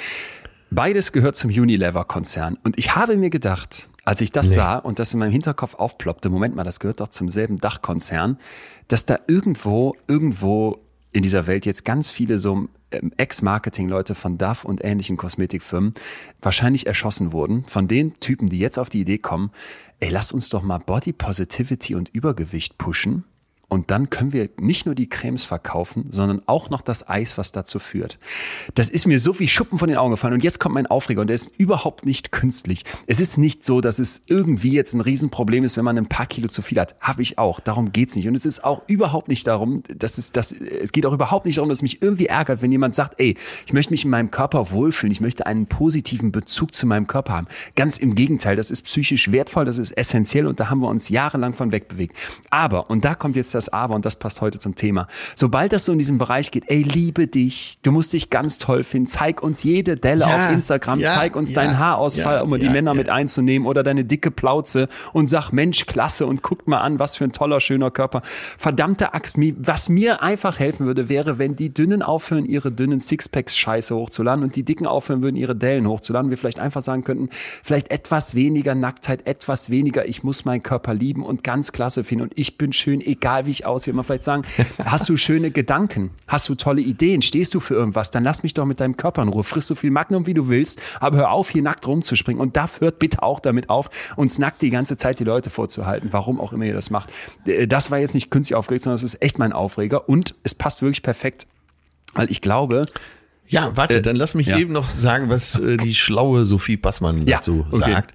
Beides 0.70 1.12
gehört 1.12 1.36
zum 1.36 1.50
Unilever-Konzern. 1.50 2.56
Und 2.64 2.78
ich 2.78 2.96
habe 2.96 3.18
mir 3.18 3.28
gedacht, 3.28 3.90
als 4.04 4.22
ich 4.22 4.32
das 4.32 4.48
nee. 4.48 4.54
sah 4.54 4.76
und 4.76 4.98
das 4.98 5.12
in 5.12 5.20
meinem 5.20 5.32
Hinterkopf 5.32 5.74
aufploppte, 5.74 6.30
Moment 6.30 6.56
mal, 6.56 6.64
das 6.64 6.80
gehört 6.80 7.00
doch 7.00 7.08
zum 7.08 7.28
selben 7.28 7.58
Dachkonzern, 7.58 8.38
dass 8.88 9.04
da 9.04 9.18
irgendwo, 9.26 9.94
irgendwo 10.08 10.78
in 11.12 11.22
dieser 11.22 11.46
Welt 11.46 11.66
jetzt 11.66 11.84
ganz 11.84 12.10
viele 12.10 12.38
so 12.38 12.68
ähm, 12.90 13.12
Ex-Marketing-Leute 13.16 14.14
von 14.14 14.38
DAF 14.38 14.64
und 14.64 14.82
ähnlichen 14.82 15.16
Kosmetikfirmen 15.16 15.94
wahrscheinlich 16.40 16.86
erschossen 16.86 17.32
wurden, 17.32 17.64
von 17.66 17.88
den 17.88 18.14
Typen, 18.14 18.48
die 18.48 18.58
jetzt 18.58 18.78
auf 18.78 18.88
die 18.88 19.00
Idee 19.00 19.18
kommen, 19.18 19.50
ey, 20.00 20.10
lass 20.10 20.32
uns 20.32 20.48
doch 20.48 20.62
mal 20.62 20.78
Body 20.78 21.12
Positivity 21.12 21.94
und 21.94 22.08
Übergewicht 22.08 22.78
pushen 22.78 23.24
und 23.72 23.90
dann 23.90 24.10
können 24.10 24.34
wir 24.34 24.50
nicht 24.60 24.84
nur 24.84 24.94
die 24.94 25.08
Cremes 25.08 25.46
verkaufen, 25.46 26.04
sondern 26.10 26.42
auch 26.44 26.68
noch 26.68 26.82
das 26.82 27.08
Eis, 27.08 27.38
was 27.38 27.52
dazu 27.52 27.78
führt. 27.78 28.18
Das 28.74 28.90
ist 28.90 29.06
mir 29.06 29.18
so 29.18 29.38
wie 29.38 29.48
Schuppen 29.48 29.78
von 29.78 29.88
den 29.88 29.96
Augen 29.96 30.10
gefallen. 30.10 30.34
Und 30.34 30.44
jetzt 30.44 30.60
kommt 30.60 30.74
mein 30.74 30.86
Aufreger 30.86 31.22
und 31.22 31.28
der 31.28 31.36
ist 31.36 31.54
überhaupt 31.56 32.04
nicht 32.04 32.32
künstlich. 32.32 32.84
Es 33.06 33.18
ist 33.18 33.38
nicht 33.38 33.64
so, 33.64 33.80
dass 33.80 33.98
es 33.98 34.24
irgendwie 34.26 34.72
jetzt 34.72 34.92
ein 34.92 35.00
Riesenproblem 35.00 35.64
ist, 35.64 35.78
wenn 35.78 35.86
man 35.86 35.96
ein 35.96 36.06
paar 36.06 36.26
Kilo 36.26 36.48
zu 36.48 36.60
viel 36.60 36.78
hat. 36.78 36.96
Habe 37.00 37.22
ich 37.22 37.38
auch. 37.38 37.60
Darum 37.60 37.92
geht's 37.92 38.14
nicht. 38.14 38.28
Und 38.28 38.34
es 38.34 38.44
ist 38.44 38.62
auch 38.62 38.86
überhaupt 38.88 39.28
nicht 39.28 39.46
darum, 39.46 39.82
dass 39.88 40.18
es, 40.18 40.32
dass, 40.32 40.52
es 40.52 40.92
geht 40.92 41.06
auch 41.06 41.14
überhaupt 41.14 41.46
nicht 41.46 41.56
darum, 41.56 41.70
dass 41.70 41.78
es 41.78 41.82
mich 41.82 42.02
irgendwie 42.02 42.26
ärgert, 42.26 42.60
wenn 42.60 42.72
jemand 42.72 42.94
sagt, 42.94 43.20
ey, 43.20 43.36
ich 43.64 43.72
möchte 43.72 43.90
mich 43.90 44.04
in 44.04 44.10
meinem 44.10 44.30
Körper 44.30 44.70
wohlfühlen. 44.70 45.12
Ich 45.12 45.22
möchte 45.22 45.46
einen 45.46 45.64
positiven 45.64 46.30
Bezug 46.30 46.74
zu 46.74 46.86
meinem 46.86 47.06
Körper 47.06 47.32
haben. 47.32 47.46
Ganz 47.74 47.96
im 47.96 48.16
Gegenteil. 48.16 48.54
Das 48.54 48.70
ist 48.70 48.82
psychisch 48.82 49.32
wertvoll. 49.32 49.64
Das 49.64 49.78
ist 49.78 49.92
essentiell. 49.92 50.46
Und 50.46 50.60
da 50.60 50.68
haben 50.68 50.80
wir 50.80 50.88
uns 50.88 51.08
jahrelang 51.08 51.54
von 51.54 51.72
wegbewegt. 51.72 52.18
Aber, 52.50 52.90
und 52.90 53.06
da 53.06 53.14
kommt 53.14 53.36
jetzt 53.36 53.54
das 53.54 53.61
das 53.62 53.72
Aber 53.72 53.94
und 53.94 54.04
das 54.04 54.16
passt 54.16 54.40
heute 54.40 54.58
zum 54.58 54.74
Thema. 54.74 55.06
Sobald 55.36 55.72
das 55.72 55.84
so 55.84 55.92
in 55.92 55.98
diesem 55.98 56.18
Bereich 56.18 56.50
geht, 56.50 56.64
ey, 56.66 56.82
liebe 56.82 57.26
dich, 57.26 57.78
du 57.82 57.92
musst 57.92 58.12
dich 58.12 58.30
ganz 58.30 58.58
toll 58.58 58.84
finden, 58.84 59.06
zeig 59.06 59.42
uns 59.42 59.62
jede 59.62 59.96
Delle 59.96 60.26
ja, 60.26 60.34
auf 60.34 60.50
Instagram, 60.52 60.98
ja, 60.98 61.10
zeig 61.10 61.36
uns 61.36 61.50
ja, 61.50 61.62
deinen 61.62 61.78
Haarausfall, 61.78 62.42
um 62.42 62.58
die 62.58 62.68
Männer 62.68 62.94
mit 62.94 63.08
einzunehmen 63.08 63.66
oder 63.66 63.82
deine 63.82 64.04
dicke 64.04 64.30
Plauze 64.30 64.88
und 65.12 65.28
sag, 65.28 65.52
Mensch, 65.52 65.86
klasse 65.86 66.26
und 66.26 66.42
guckt 66.42 66.68
mal 66.68 66.78
an, 66.78 66.98
was 66.98 67.16
für 67.16 67.24
ein 67.24 67.32
toller, 67.32 67.60
schöner 67.60 67.90
Körper. 67.90 68.22
Verdammte 68.22 69.14
Axt, 69.14 69.38
was 69.58 69.88
mir 69.88 70.22
einfach 70.22 70.58
helfen 70.58 70.86
würde, 70.86 71.08
wäre, 71.08 71.38
wenn 71.38 71.56
die 71.56 71.72
Dünnen 71.72 72.02
aufhören, 72.02 72.44
ihre 72.44 72.72
dünnen 72.72 73.00
Sixpacks 73.00 73.56
scheiße 73.56 73.94
hochzuladen 73.94 74.44
und 74.44 74.56
die 74.56 74.64
Dicken 74.64 74.86
aufhören 74.86 75.22
würden, 75.22 75.36
ihre 75.36 75.56
Dellen 75.56 75.88
hochzuladen. 75.88 76.30
Wir 76.30 76.38
vielleicht 76.38 76.58
einfach 76.58 76.82
sagen 76.82 77.04
könnten, 77.04 77.28
vielleicht 77.62 77.90
etwas 77.90 78.34
weniger 78.34 78.74
Nacktheit, 78.74 79.26
etwas 79.26 79.70
weniger, 79.70 80.06
ich 80.08 80.22
muss 80.22 80.44
meinen 80.44 80.62
Körper 80.62 80.94
lieben 80.94 81.24
und 81.24 81.44
ganz 81.44 81.72
klasse 81.72 82.04
finden 82.04 82.24
und 82.24 82.32
ich 82.36 82.58
bin 82.58 82.72
schön, 82.72 83.00
egal 83.00 83.46
wie 83.46 83.51
ich 83.52 83.66
aussehe. 83.66 83.94
Man 83.94 84.04
vielleicht 84.04 84.24
sagen, 84.24 84.42
hast 84.84 85.08
du 85.08 85.16
schöne 85.16 85.50
Gedanken? 85.50 86.10
Hast 86.26 86.48
du 86.48 86.54
tolle 86.54 86.80
Ideen? 86.80 87.22
Stehst 87.22 87.54
du 87.54 87.60
für 87.60 87.74
irgendwas? 87.74 88.10
Dann 88.10 88.24
lass 88.24 88.42
mich 88.42 88.54
doch 88.54 88.64
mit 88.64 88.80
deinem 88.80 88.96
Körper 88.96 89.22
in 89.22 89.28
Ruhe. 89.28 89.44
Friss 89.44 89.66
so 89.66 89.74
viel 89.74 89.90
Magnum, 89.90 90.26
wie 90.26 90.34
du 90.34 90.48
willst, 90.48 90.80
aber 91.00 91.18
hör 91.18 91.30
auf, 91.30 91.50
hier 91.50 91.62
nackt 91.62 91.86
rumzuspringen. 91.86 92.40
Und 92.40 92.56
da 92.56 92.68
hört 92.80 92.98
bitte 92.98 93.22
auch 93.22 93.40
damit 93.40 93.70
auf, 93.70 93.90
uns 94.16 94.38
nackt 94.38 94.62
die 94.62 94.70
ganze 94.70 94.96
Zeit 94.96 95.20
die 95.20 95.24
Leute 95.24 95.50
vorzuhalten, 95.50 96.08
warum 96.12 96.40
auch 96.40 96.52
immer 96.52 96.64
ihr 96.64 96.74
das 96.74 96.90
macht. 96.90 97.10
Äh, 97.46 97.66
das 97.66 97.90
war 97.90 97.98
jetzt 97.98 98.14
nicht 98.14 98.30
künstlich 98.30 98.56
aufgeregt, 98.56 98.82
sondern 98.82 98.96
es 98.96 99.02
ist 99.02 99.22
echt 99.22 99.38
mein 99.38 99.52
Aufreger. 99.52 100.08
Und 100.08 100.34
es 100.42 100.54
passt 100.54 100.82
wirklich 100.82 101.02
perfekt, 101.02 101.46
weil 102.14 102.30
ich 102.30 102.40
glaube, 102.40 102.86
ja, 103.52 103.76
warte, 103.76 103.96
äh, 103.96 104.02
dann 104.02 104.16
lass 104.16 104.34
mich 104.34 104.46
ja. 104.46 104.56
eben 104.56 104.72
noch 104.72 104.88
sagen, 104.88 105.28
was 105.28 105.58
äh, 105.58 105.76
die 105.76 105.94
schlaue 105.94 106.44
Sophie 106.44 106.76
Passmann 106.76 107.26
ja, 107.26 107.36
dazu 107.36 107.66
okay. 107.70 107.92
sagt. 107.92 108.14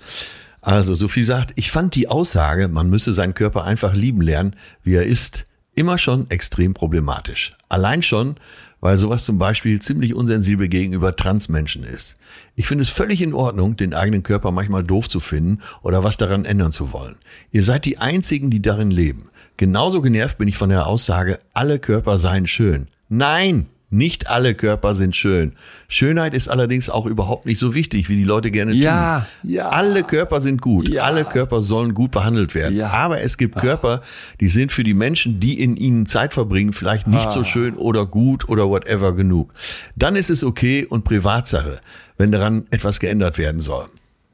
Also 0.61 0.95
Sophie 0.95 1.23
sagt, 1.23 1.53
ich 1.55 1.71
fand 1.71 1.95
die 1.95 2.07
Aussage, 2.07 2.67
man 2.67 2.89
müsse 2.89 3.13
seinen 3.13 3.33
Körper 3.33 3.63
einfach 3.63 3.93
lieben 3.93 4.21
lernen, 4.21 4.55
wie 4.83 4.95
er 4.95 5.05
ist, 5.05 5.45
immer 5.75 5.97
schon 5.97 6.29
extrem 6.29 6.73
problematisch. 6.73 7.55
Allein 7.69 8.01
schon, 8.01 8.35
weil 8.79 8.97
sowas 8.97 9.25
zum 9.25 9.37
Beispiel 9.37 9.79
ziemlich 9.81 10.13
unsensibel 10.13 10.67
gegenüber 10.67 11.15
Transmenschen 11.15 11.83
ist. 11.83 12.17
Ich 12.55 12.67
finde 12.67 12.83
es 12.83 12.89
völlig 12.89 13.21
in 13.21 13.33
Ordnung, 13.33 13.75
den 13.75 13.93
eigenen 13.93 14.23
Körper 14.23 14.51
manchmal 14.51 14.83
doof 14.83 15.09
zu 15.09 15.19
finden 15.19 15.59
oder 15.81 16.03
was 16.03 16.17
daran 16.17 16.45
ändern 16.45 16.71
zu 16.71 16.91
wollen. 16.93 17.17
Ihr 17.51 17.63
seid 17.63 17.85
die 17.85 17.97
Einzigen, 17.97 18.49
die 18.49 18.61
darin 18.61 18.91
leben. 18.91 19.29
Genauso 19.57 20.01
genervt 20.01 20.37
bin 20.37 20.47
ich 20.47 20.57
von 20.57 20.69
der 20.69 20.85
Aussage, 20.85 21.39
alle 21.53 21.79
Körper 21.79 22.17
seien 22.17 22.45
schön. 22.45 22.87
Nein, 23.09 23.67
nicht 23.89 24.29
alle 24.29 24.53
Körper 24.53 24.93
sind 24.93 25.15
schön. 25.15 25.53
Schönheit 25.87 26.33
ist 26.33 26.49
allerdings 26.49 26.89
auch 26.89 27.05
überhaupt 27.05 27.45
nicht 27.45 27.57
so 27.57 27.73
wichtig, 27.73 28.09
wie 28.09 28.17
die 28.17 28.25
Leute 28.25 28.51
gerne 28.51 28.71
tun. 28.71 28.81
Ja, 28.81 29.25
ja. 29.43 29.69
Alle 29.69 30.03
Körper 30.03 30.41
sind 30.41 30.61
gut. 30.61 30.89
Ja. 30.89 31.03
Alle 31.03 31.23
Körper 31.23 31.61
sollen 31.61 31.93
gut 31.93 32.11
behandelt 32.11 32.53
werden. 32.53 32.75
Ja. 32.75 32.89
Aber 32.89 33.21
es 33.21 33.37
gibt 33.37 33.55
Körper, 33.55 34.01
die 34.41 34.49
sind 34.49 34.71
für 34.71 34.83
die 34.83 34.93
Menschen, 34.93 35.39
die 35.39 35.61
in 35.61 35.77
ihnen 35.77 36.05
Zeit 36.05 36.33
verbringen, 36.33 36.73
vielleicht 36.73 37.07
nicht 37.07 37.27
ah. 37.27 37.31
so 37.31 37.43
schön 37.45 37.75
oder 37.75 38.05
gut 38.05 38.49
oder 38.49 38.67
whatever 38.69 39.15
genug. 39.15 39.53
Dann 39.95 40.15
ist 40.15 40.29
es 40.29 40.43
okay 40.43 40.85
und 40.85 41.05
Privatsache, 41.05 41.79
wenn 42.17 42.31
daran 42.31 42.65
etwas 42.71 42.99
geändert 42.99 43.37
werden 43.37 43.61
soll. 43.61 43.85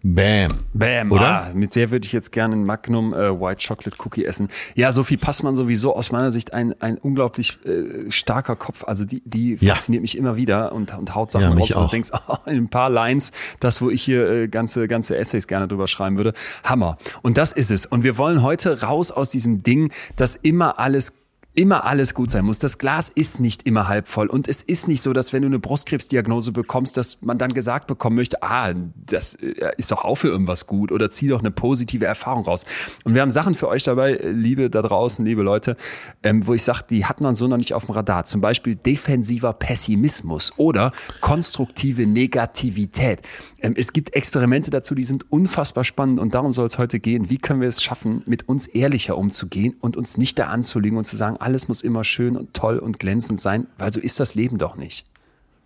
Bam. 0.05 0.49
Bam, 0.73 1.13
oder? 1.13 1.45
Ah, 1.45 1.51
mit 1.53 1.75
der 1.75 1.89
würde 1.89 2.05
ich 2.05 2.11
jetzt 2.11 2.33
gerne 2.33 2.55
einen 2.55 2.65
Magnum 2.65 3.13
äh, 3.13 3.39
White 3.39 3.65
Chocolate 3.65 3.95
Cookie 4.03 4.25
essen. 4.25 4.49
Ja, 4.75 4.91
Sophie 4.91 5.15
Passmann 5.15 5.55
sowieso 5.55 5.95
aus 5.95 6.11
meiner 6.11 6.29
Sicht 6.29 6.51
ein, 6.51 6.75
ein 6.81 6.97
unglaublich 6.97 7.57
äh, 7.65 8.11
starker 8.11 8.57
Kopf. 8.57 8.83
Also 8.83 9.05
die, 9.05 9.21
die 9.25 9.55
ja. 9.61 9.73
fasziniert 9.73 10.01
mich 10.01 10.17
immer 10.17 10.35
wieder 10.35 10.73
und, 10.73 10.97
und 10.97 11.15
haut 11.15 11.31
Sachen 11.31 11.51
ja, 11.51 11.57
raus, 11.57 11.73
wo 11.73 11.83
du 11.83 11.87
denkst, 11.87 12.09
oh, 12.27 12.35
in 12.45 12.57
ein 12.57 12.69
paar 12.69 12.89
Lines, 12.89 13.31
das, 13.61 13.81
wo 13.81 13.89
ich 13.89 14.03
hier 14.03 14.29
äh, 14.29 14.47
ganze, 14.49 14.89
ganze 14.89 15.15
Essays 15.15 15.47
gerne 15.47 15.69
drüber 15.69 15.87
schreiben 15.87 16.17
würde. 16.17 16.33
Hammer. 16.65 16.97
Und 17.21 17.37
das 17.37 17.53
ist 17.53 17.71
es. 17.71 17.85
Und 17.85 18.03
wir 18.03 18.17
wollen 18.17 18.41
heute 18.41 18.81
raus 18.81 19.09
aus 19.09 19.29
diesem 19.29 19.63
Ding, 19.63 19.89
dass 20.17 20.35
immer 20.35 20.79
alles 20.79 21.22
immer 21.55 21.85
alles 21.85 22.13
gut 22.13 22.31
sein 22.31 22.45
muss. 22.45 22.59
Das 22.59 22.77
Glas 22.77 23.09
ist 23.09 23.39
nicht 23.39 23.63
immer 23.63 23.87
halb 23.87 24.07
voll. 24.07 24.27
Und 24.27 24.47
es 24.47 24.63
ist 24.63 24.87
nicht 24.87 25.01
so, 25.01 25.13
dass 25.13 25.33
wenn 25.33 25.43
du 25.43 25.47
eine 25.47 25.59
Brustkrebsdiagnose 25.59 26.51
bekommst, 26.51 26.97
dass 26.97 27.21
man 27.21 27.37
dann 27.37 27.53
gesagt 27.53 27.87
bekommen 27.87 28.15
möchte, 28.15 28.41
ah, 28.41 28.73
das 29.05 29.35
äh, 29.35 29.71
ist 29.77 29.91
doch 29.91 30.03
auch 30.03 30.15
für 30.15 30.29
irgendwas 30.29 30.65
gut 30.65 30.91
oder 30.91 31.11
zieh 31.11 31.27
doch 31.27 31.39
eine 31.39 31.51
positive 31.51 32.05
Erfahrung 32.05 32.45
raus. 32.45 32.65
Und 33.03 33.13
wir 33.13 33.21
haben 33.21 33.31
Sachen 33.31 33.53
für 33.53 33.67
euch 33.67 33.83
dabei, 33.83 34.19
liebe 34.23 34.69
da 34.69 34.81
draußen, 34.81 35.23
liebe 35.25 35.43
Leute, 35.43 35.77
ähm, 36.23 36.45
wo 36.47 36.53
ich 36.53 36.63
sage, 36.63 36.85
die 36.89 37.05
hat 37.05 37.21
man 37.21 37.35
so 37.35 37.47
noch 37.47 37.57
nicht 37.57 37.73
auf 37.73 37.85
dem 37.85 37.93
Radar. 37.93 38.25
Zum 38.25 38.41
Beispiel 38.41 38.75
defensiver 38.75 39.53
Pessimismus 39.53 40.53
oder 40.57 40.91
konstruktive 41.21 42.07
Negativität. 42.07 43.21
Ähm, 43.61 43.75
es 43.77 43.93
gibt 43.93 44.15
Experimente 44.15 44.71
dazu, 44.71 44.95
die 44.95 45.03
sind 45.03 45.31
unfassbar 45.31 45.83
spannend 45.83 46.19
und 46.19 46.33
darum 46.33 46.51
soll 46.51 46.65
es 46.65 46.79
heute 46.79 46.99
gehen. 46.99 47.29
Wie 47.29 47.37
können 47.37 47.61
wir 47.61 47.69
es 47.69 47.83
schaffen, 47.83 48.23
mit 48.25 48.49
uns 48.49 48.65
ehrlicher 48.65 49.17
umzugehen 49.17 49.75
und 49.81 49.97
uns 49.97 50.17
nicht 50.17 50.39
da 50.39 50.47
anzulegen 50.47 50.97
und 50.97 51.05
zu 51.05 51.15
sagen, 51.15 51.37
alles 51.43 51.67
muss 51.67 51.81
immer 51.81 52.03
schön 52.03 52.35
und 52.35 52.53
toll 52.53 52.79
und 52.79 52.99
glänzend 52.99 53.39
sein, 53.39 53.67
weil 53.77 53.91
so 53.91 53.99
ist 53.99 54.19
das 54.19 54.35
Leben 54.35 54.57
doch 54.57 54.75
nicht. 54.75 55.05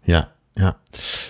Ja, 0.05 0.29
ja. 0.57 0.75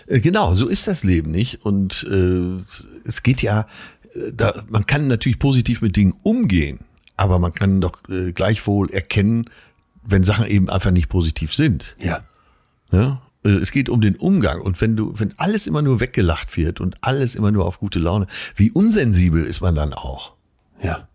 Äh, 0.08 0.20
genau, 0.20 0.54
so 0.54 0.68
ist 0.68 0.88
das 0.88 1.04
Leben 1.04 1.32
nicht. 1.32 1.66
Und 1.66 2.08
äh, 2.10 2.64
es 3.08 3.24
geht 3.24 3.42
ja, 3.42 3.68
äh, 4.14 4.34
da, 4.34 4.64
man 4.70 4.86
kann 4.86 5.08
natürlich 5.08 5.40
positiv 5.40 5.82
mit 5.82 5.96
Dingen 5.96 6.16
umgehen, 6.24 6.80
aber 7.18 7.40
man 7.40 7.54
kann 7.54 7.82
doch 7.82 7.98
äh, 8.10 8.32
gleichwohl 8.32 8.90
erkennen, 8.92 9.50
wenn 10.04 10.24
Sachen 10.24 10.48
eben 10.48 10.70
einfach 10.70 10.92
nicht 10.92 11.10
positiv 11.10 11.54
sind. 11.54 11.96
Ja. 12.02 12.24
ja? 12.92 13.22
Äh, 13.44 13.50
es 13.50 13.72
geht 13.72 13.90
um 13.90 14.02
den 14.02 14.16
Umgang. 14.16 14.62
Und 14.62 14.80
wenn 14.82 14.96
du, 14.96 15.14
wenn 15.18 15.34
alles 15.38 15.68
immer 15.68 15.82
nur 15.82 16.00
weggelacht 16.00 16.56
wird 16.58 16.80
und 16.80 16.98
alles 17.02 17.36
immer 17.36 17.52
nur 17.52 17.66
auf 17.66 17.80
gute 17.80 18.00
Laune, 18.00 18.28
wie 18.56 18.72
unsensibel 18.72 19.44
ist 19.44 19.62
man 19.62 19.76
dann 19.76 19.94
auch? 19.94 20.34
Ja. 20.82 21.08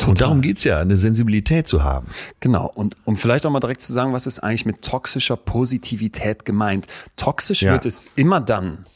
Total. 0.00 0.10
Und 0.10 0.20
darum 0.20 0.40
geht's 0.40 0.64
ja, 0.64 0.80
eine 0.80 0.96
Sensibilität 0.96 1.68
zu 1.68 1.84
haben. 1.84 2.06
Genau. 2.40 2.70
Und 2.74 2.96
um 3.04 3.18
vielleicht 3.18 3.44
auch 3.44 3.50
mal 3.50 3.60
direkt 3.60 3.82
zu 3.82 3.92
sagen, 3.92 4.14
was 4.14 4.26
ist 4.26 4.40
eigentlich 4.40 4.64
mit 4.64 4.82
toxischer 4.82 5.36
Positivität 5.36 6.46
gemeint? 6.46 6.86
Toxisch 7.16 7.62
ja. 7.62 7.72
wird 7.72 7.84
es 7.84 8.08
immer 8.16 8.40
dann, 8.40 8.86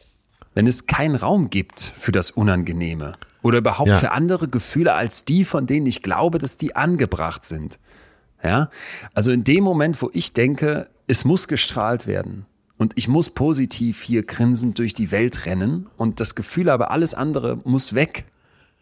wenn 0.54 0.66
es 0.66 0.86
keinen 0.86 1.14
Raum 1.14 1.50
gibt 1.50 1.92
für 1.98 2.10
das 2.10 2.30
Unangenehme 2.30 3.16
oder 3.42 3.58
überhaupt 3.58 3.90
ja. 3.90 3.98
für 3.98 4.12
andere 4.12 4.48
Gefühle 4.48 4.94
als 4.94 5.26
die, 5.26 5.44
von 5.44 5.66
denen 5.66 5.84
ich 5.84 6.02
glaube, 6.02 6.38
dass 6.38 6.56
die 6.56 6.74
angebracht 6.74 7.44
sind. 7.44 7.78
Ja? 8.42 8.70
Also 9.12 9.30
in 9.30 9.44
dem 9.44 9.62
Moment, 9.62 10.00
wo 10.00 10.10
ich 10.14 10.32
denke, 10.32 10.88
es 11.06 11.26
muss 11.26 11.48
gestrahlt 11.48 12.06
werden 12.06 12.46
und 12.78 12.94
ich 12.96 13.08
muss 13.08 13.28
positiv 13.28 14.00
hier 14.00 14.22
grinsend 14.22 14.78
durch 14.78 14.94
die 14.94 15.10
Welt 15.10 15.44
rennen 15.44 15.86
und 15.98 16.18
das 16.20 16.34
Gefühl 16.34 16.70
aber 16.70 16.90
alles 16.90 17.12
andere 17.12 17.58
muss 17.64 17.94
weg, 17.94 18.24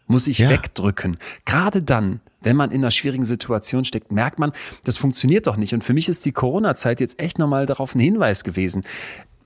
muss 0.07 0.27
ich 0.27 0.39
Ja. 0.39 0.49
wegdrücken. 0.49 1.17
Gerade 1.45 1.81
dann, 1.81 2.19
wenn 2.41 2.55
man 2.55 2.71
in 2.71 2.77
einer 2.81 2.91
schwierigen 2.91 3.25
Situation 3.25 3.85
steckt, 3.85 4.11
merkt 4.11 4.39
man, 4.39 4.51
das 4.83 4.97
funktioniert 4.97 5.47
doch 5.47 5.57
nicht. 5.57 5.73
Und 5.73 5.83
für 5.83 5.93
mich 5.93 6.09
ist 6.09 6.25
die 6.25 6.31
Corona-Zeit 6.31 6.99
jetzt 6.99 7.19
echt 7.19 7.39
nochmal 7.39 7.65
darauf 7.65 7.95
ein 7.95 7.99
Hinweis 7.99 8.43
gewesen. 8.43 8.83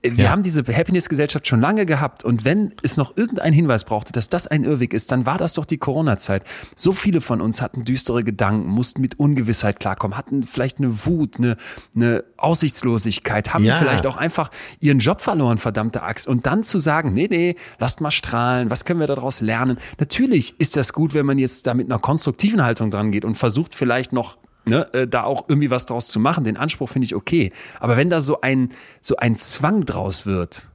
Wir 0.02 0.12
Ja. 0.24 0.30
haben 0.30 0.42
diese 0.42 0.62
Happiness-Gesellschaft 0.64 1.46
schon 1.46 1.60
lange 1.60 1.84
gehabt. 1.86 2.24
Und 2.24 2.44
wenn 2.44 2.72
es 2.82 2.96
noch 2.96 3.16
irgendeinen 3.16 3.52
Hinweis 3.52 3.84
brauchte, 3.84 4.12
dass 4.12 4.28
das 4.28 4.46
ein 4.46 4.64
Irrweg 4.64 4.94
ist, 4.94 5.10
dann 5.10 5.26
war 5.26 5.38
das 5.38 5.54
doch 5.54 5.64
die 5.64 5.78
Corona-Zeit. 5.78 6.42
So 6.76 6.92
viele 6.92 7.20
von 7.20 7.40
uns 7.40 7.60
hatten 7.62 7.84
düstere 7.84 8.24
Gedanken, 8.24 8.68
mussten 8.68 9.00
mit 9.00 9.18
Ungewissheit 9.18 9.80
klarkommen, 9.80 10.16
hatten 10.16 10.42
vielleicht 10.44 10.78
eine 10.78 11.04
Wut, 11.06 11.38
eine, 11.38 11.56
eine 11.94 12.24
Aussichtslosigkeit, 12.36 13.52
haben 13.54 13.64
Ja. 13.64 13.76
vielleicht 13.76 14.06
auch 14.06 14.16
einfach 14.16 14.50
ihren 14.80 14.98
Job 14.98 15.20
verloren, 15.20 15.58
verdammte 15.58 16.02
Axt. 16.02 16.28
Und 16.28 16.46
dann 16.46 16.64
zu 16.64 16.78
sagen, 16.78 17.12
nee, 17.12 17.26
nee, 17.30 17.56
lasst 17.78 18.00
mal 18.00 18.10
strahlen, 18.10 18.70
was 18.70 18.84
können 18.84 19.00
wir 19.00 19.06
daraus 19.06 19.40
lernen? 19.40 19.78
Natürlich 19.98 20.58
ist 20.60 20.76
das 20.76 20.92
gut, 20.92 21.14
wenn 21.14 21.26
man 21.26 21.38
jetzt 21.38 21.66
da 21.66 21.74
mit 21.74 21.86
einer 21.90 21.98
konstruktiven 21.98 22.62
Haltung 22.64 22.90
dran 22.90 23.10
geht 23.10 23.24
und 23.24 23.34
versucht 23.36 23.74
vielleicht 23.74 24.12
noch 24.12 24.37
Ne, 24.68 24.92
äh, 24.94 25.06
da 25.08 25.24
auch 25.24 25.48
irgendwie 25.48 25.70
was 25.70 25.86
draus 25.86 26.08
zu 26.08 26.20
machen. 26.20 26.44
Den 26.44 26.56
Anspruch 26.56 26.88
finde 26.88 27.06
ich 27.06 27.14
okay. 27.14 27.52
Aber 27.80 27.96
wenn 27.96 28.10
da 28.10 28.20
so 28.20 28.40
ein, 28.40 28.70
so 29.00 29.16
ein 29.16 29.36
Zwang 29.36 29.84
draus 29.86 30.26
wird, 30.26 30.68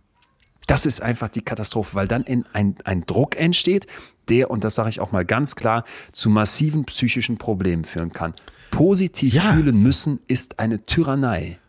das 0.68 0.86
ist 0.86 1.02
einfach 1.02 1.28
die 1.28 1.42
Katastrophe, 1.42 1.96
weil 1.96 2.08
dann 2.08 2.24
in 2.24 2.46
ein, 2.54 2.76
ein 2.86 3.06
Druck 3.06 3.36
entsteht, 3.36 3.88
der, 4.30 4.50
und 4.50 4.64
das 4.64 4.76
sage 4.76 4.90
ich 4.90 5.00
auch 5.00 5.12
mal 5.12 5.26
ganz 5.26 5.56
klar, 5.56 5.84
zu 6.12 6.30
massiven 6.30 6.86
psychischen 6.86 7.38
Problemen 7.38 7.84
führen 7.84 8.12
kann. 8.12 8.34
Positiv 8.72 9.34
Ja. 9.34 9.54
fühlen 9.54 9.84
müssen 9.84 10.20
ist 10.28 10.60
eine 10.60 10.86
Tyrannei. 10.86 11.60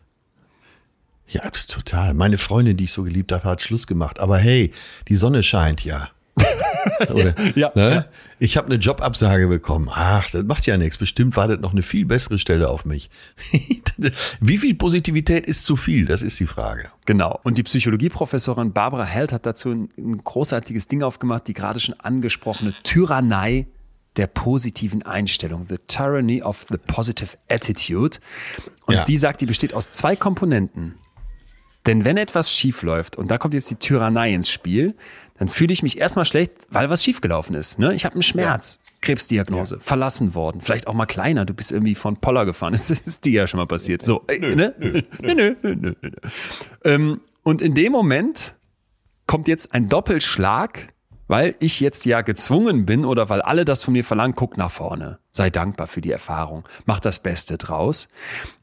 Ja, 1.27 1.41
total. 1.49 2.13
Meine 2.13 2.37
Freundin, 2.37 2.77
die 2.77 2.85
ich 2.85 2.91
so 2.91 3.03
geliebt 3.03 3.31
habe, 3.31 3.43
hat 3.45 3.61
Schluss 3.61 3.87
gemacht. 3.87 4.19
Aber 4.19 4.37
hey, 4.37 4.71
die 5.07 5.15
Sonne 5.15 5.43
scheint 5.43 5.83
ja. 5.83 6.09
Oder, 7.13 7.33
Ja. 7.55 7.71
ne? 7.75 8.05
Ich 8.39 8.57
habe 8.57 8.67
eine 8.67 8.75
Jobabsage 8.75 9.47
bekommen. 9.47 9.89
Ach, 9.91 10.29
das 10.29 10.43
macht 10.43 10.65
ja 10.65 10.75
nichts. 10.77 10.97
Bestimmt 10.97 11.35
wartet 11.37 11.61
noch 11.61 11.71
eine 11.71 11.81
viel 11.83 12.05
bessere 12.05 12.37
Stelle 12.37 12.69
auf 12.69 12.83
mich. 12.85 13.09
Wie 14.41 14.57
viel 14.57 14.75
Positivität 14.75 15.45
ist 15.45 15.65
zu 15.65 15.75
viel? 15.75 16.05
Das 16.05 16.21
ist 16.21 16.39
die 16.39 16.45
Frage. 16.47 16.89
Genau. 17.05 17.39
Und 17.43 17.57
die 17.57 17.63
Psychologieprofessorin 17.63 18.73
Barbara 18.73 19.05
Held 19.05 19.31
hat 19.31 19.45
dazu 19.45 19.69
ein, 19.71 19.89
ein 19.97 20.21
großartiges 20.23 20.87
Ding 20.87 21.01
aufgemacht, 21.03 21.47
die 21.47 21.53
gerade 21.53 21.79
schon 21.79 21.95
angesprochene 21.99 22.73
Tyrannei 22.83 23.67
der 24.17 24.27
positiven 24.27 25.03
Einstellung, 25.03 25.65
the 25.69 25.77
tyranny 25.87 26.41
of 26.41 26.65
the 26.69 26.77
positive 26.77 27.37
attitude. 27.49 28.17
Und 28.85 28.95
Ja. 28.95 29.03
die 29.05 29.17
sagt, 29.17 29.41
die 29.41 29.45
besteht 29.45 29.73
aus 29.73 29.91
zwei 29.91 30.15
Komponenten. 30.15 30.95
Denn 31.85 32.03
wenn 32.03 32.17
etwas 32.17 32.51
schief 32.51 32.81
läuft, 32.81 33.15
und 33.15 33.29
da 33.29 33.37
kommt 33.37 33.53
jetzt 33.53 33.69
die 33.69 33.75
Tyrannei 33.75 34.33
ins 34.33 34.49
Spiel, 34.49 34.95
dann 35.37 35.49
fühle 35.49 35.73
ich 35.73 35.83
mich 35.83 35.99
erstmal 35.99 36.25
schlecht, 36.25 36.51
weil 36.69 36.89
was 36.89 37.03
schiefgelaufen 37.03 37.55
ist. 37.55 37.77
Ne? 37.77 37.93
Ich 37.93 38.05
habe 38.05 38.13
einen 38.13 38.23
Schmerz, 38.23 38.79
Krebsdiagnose, 39.01 39.79
verlassen 39.81 40.33
worden, 40.33 40.61
vielleicht 40.61 40.87
auch 40.87 40.93
mal 40.93 41.05
kleiner, 41.05 41.45
du 41.45 41.53
bist 41.53 41.71
irgendwie 41.71 41.95
von 41.95 42.17
Poller 42.17 42.45
gefahren. 42.45 42.73
Das 42.85 42.89
ist 42.89 43.25
dir 43.25 43.31
ja 43.31 43.47
schon 43.47 43.59
mal 43.59 43.67
passiert. 43.67 44.01
So, 44.03 44.23
äh, 44.27 44.39
ne? 44.39 44.75
Nö, 44.79 45.03
nö, 45.21 45.55
nö, 45.61 45.75
nö, 45.75 45.95
nö. 46.01 46.09
Ähm, 46.83 47.21
und 47.43 47.61
in 47.61 47.73
dem 47.73 47.91
Moment 47.91 48.55
kommt 49.27 49.47
jetzt 49.47 49.73
ein 49.73 49.89
Doppelschlag, 49.89 50.93
weil 51.27 51.55
ich 51.59 51.79
jetzt 51.79 52.05
ja 52.05 52.21
gezwungen 52.21 52.85
bin 52.85 53.05
oder 53.05 53.29
weil 53.29 53.41
alle 53.41 53.65
das 53.65 53.83
von 53.83 53.93
mir 53.93 54.03
verlangen, 54.03 54.35
guck 54.35 54.57
nach 54.57 54.71
vorne, 54.71 55.19
sei 55.31 55.49
dankbar 55.49 55.87
für 55.87 56.01
die 56.01 56.11
Erfahrung, 56.11 56.67
mach 56.85 56.99
das 56.99 57.19
Beste 57.19 57.57
draus. 57.57 58.07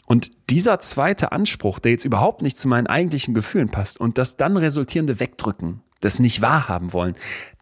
Und 0.07 0.31
dieser 0.51 0.79
zweite 0.79 1.33
Anspruch, 1.33 1.79
der 1.79 1.93
jetzt 1.93 2.05
überhaupt 2.05 2.43
nicht 2.43 2.59
zu 2.59 2.69
meinen 2.69 2.87
eigentlichen 2.87 3.35
Gefühlen 3.35 3.69
passt 3.69 3.99
und 3.99 4.19
das 4.19 4.37
dann 4.37 4.57
resultierende 4.57 5.19
Wegdrücken, 5.21 5.83
das 6.03 6.19
nicht 6.19 6.43
wahrhaben 6.43 6.93
wollen, 6.93 7.15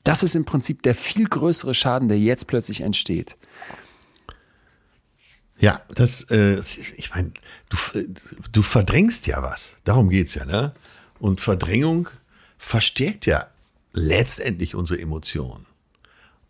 das 0.03 0.25
ist 0.25 0.35
im 0.35 0.45
Prinzip 0.45 0.83
der 0.83 0.97
viel 0.97 1.29
größere 1.29 1.75
Schaden, 1.75 2.09
der 2.09 2.19
jetzt 2.19 2.49
plötzlich 2.49 2.81
entsteht. 2.81 3.37
Ja, 5.59 5.83
das, 5.95 6.23
äh, 6.31 6.61
ich 6.97 7.11
meine, 7.15 7.33
du, 7.69 7.77
du 8.51 8.63
verdrängst 8.63 9.27
ja 9.27 9.43
was. 9.43 9.77
Darum 9.85 10.09
geht's 10.09 10.35
ja, 10.35 10.47
ne? 10.47 10.73
Und 11.19 11.43
Verdrängung 11.43 12.09
verstärkt 12.57 13.27
ja 13.27 13.47
letztendlich 13.93 14.75
unsere 14.75 15.01
Emotionen. 15.01 15.67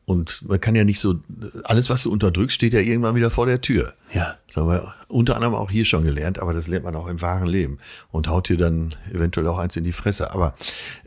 Und 0.05 0.49
man 0.49 0.61
kann 0.61 0.75
ja 0.75 0.85
nicht 0.85 0.99
so, 0.99 1.21
alles, 1.65 1.89
was 1.91 2.03
du 2.03 2.13
unterdrückst, 2.13 2.55
steht 2.55 2.73
ja 2.73 2.81
irgendwann 2.81 3.15
wieder 3.15 3.31
vor 3.31 3.47
der 3.47 3.61
Tür. 3.61 3.95
Ja. 4.13 4.39
Das 4.49 4.57
haben 4.57 4.69
wir 4.69 4.95
unter 5.07 5.37
anderem 5.37 5.55
auch 5.55 5.71
hier 5.71 5.85
schon 5.85 6.05
gelernt, 6.05 6.41
aber 6.41 6.53
das 6.53 6.67
lernt 6.67 6.85
man 6.85 6.97
auch 6.97 7.07
im 7.07 7.21
wahren 7.21 7.47
Leben 7.47 7.79
und 8.11 8.27
haut 8.29 8.49
dir 8.49 8.57
dann 8.57 8.95
eventuell 9.13 9.47
auch 9.47 9.59
eins 9.59 9.77
in 9.77 9.85
die 9.85 9.93
Fresse. 9.93 10.33
Aber 10.33 10.55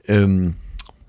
ähm, 0.05 0.55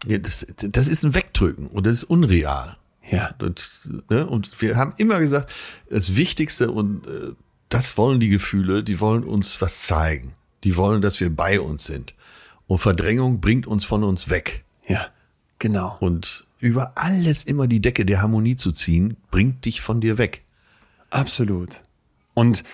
ja, 0.07 0.19
das, 0.19 0.47
das 0.57 0.89
ist 0.89 1.05
ein 1.05 1.15
Wegdrücken 1.15 1.67
und 1.69 1.87
das 1.87 1.95
ist 1.95 2.05
unreal. 2.05 2.77
Ja. 3.11 3.35
Das, 3.39 3.89
ne? 4.09 4.27
Und 4.27 4.61
wir 4.61 4.77
haben 4.77 4.95
immer 4.97 5.21
gesagt, 5.21 5.53
das 5.91 6.17
Wichtigste 6.17 6.71
und 6.71 7.07
äh, 7.07 7.33
das 7.69 7.97
wollen 7.97 8.21
die 8.21 8.29
Gefühle, 8.29 8.83
die 8.83 9.01
wollen 9.01 9.25
uns 9.25 9.61
was 9.61 9.83
zeigen. 9.83 10.35
Die 10.63 10.77
wollen, 10.77 11.03
dass 11.03 11.21
wir 11.21 11.35
bei 11.35 11.61
uns 11.61 11.85
sind. 11.85 12.15
Und 12.67 12.79
Verdrängung 12.79 13.41
bringt 13.41 13.67
uns 13.67 13.85
von 13.85 14.05
uns 14.05 14.31
weg. 14.31 14.65
Ja, 14.87 15.07
genau. 15.59 15.97
Und 16.01 16.47
über 16.59 16.93
alles 16.97 17.45
immer 17.45 17.67
die 17.67 17.81
Decke 17.81 18.07
der 18.07 18.23
Harmonie 18.23 18.57
zu 18.57 18.73
ziehen, 18.73 19.17
bringt 19.31 19.65
dich 19.67 19.83
von 19.83 20.01
dir 20.01 20.17
weg. 20.17 20.45
Absolut. 21.11 21.83
Und 22.33 22.65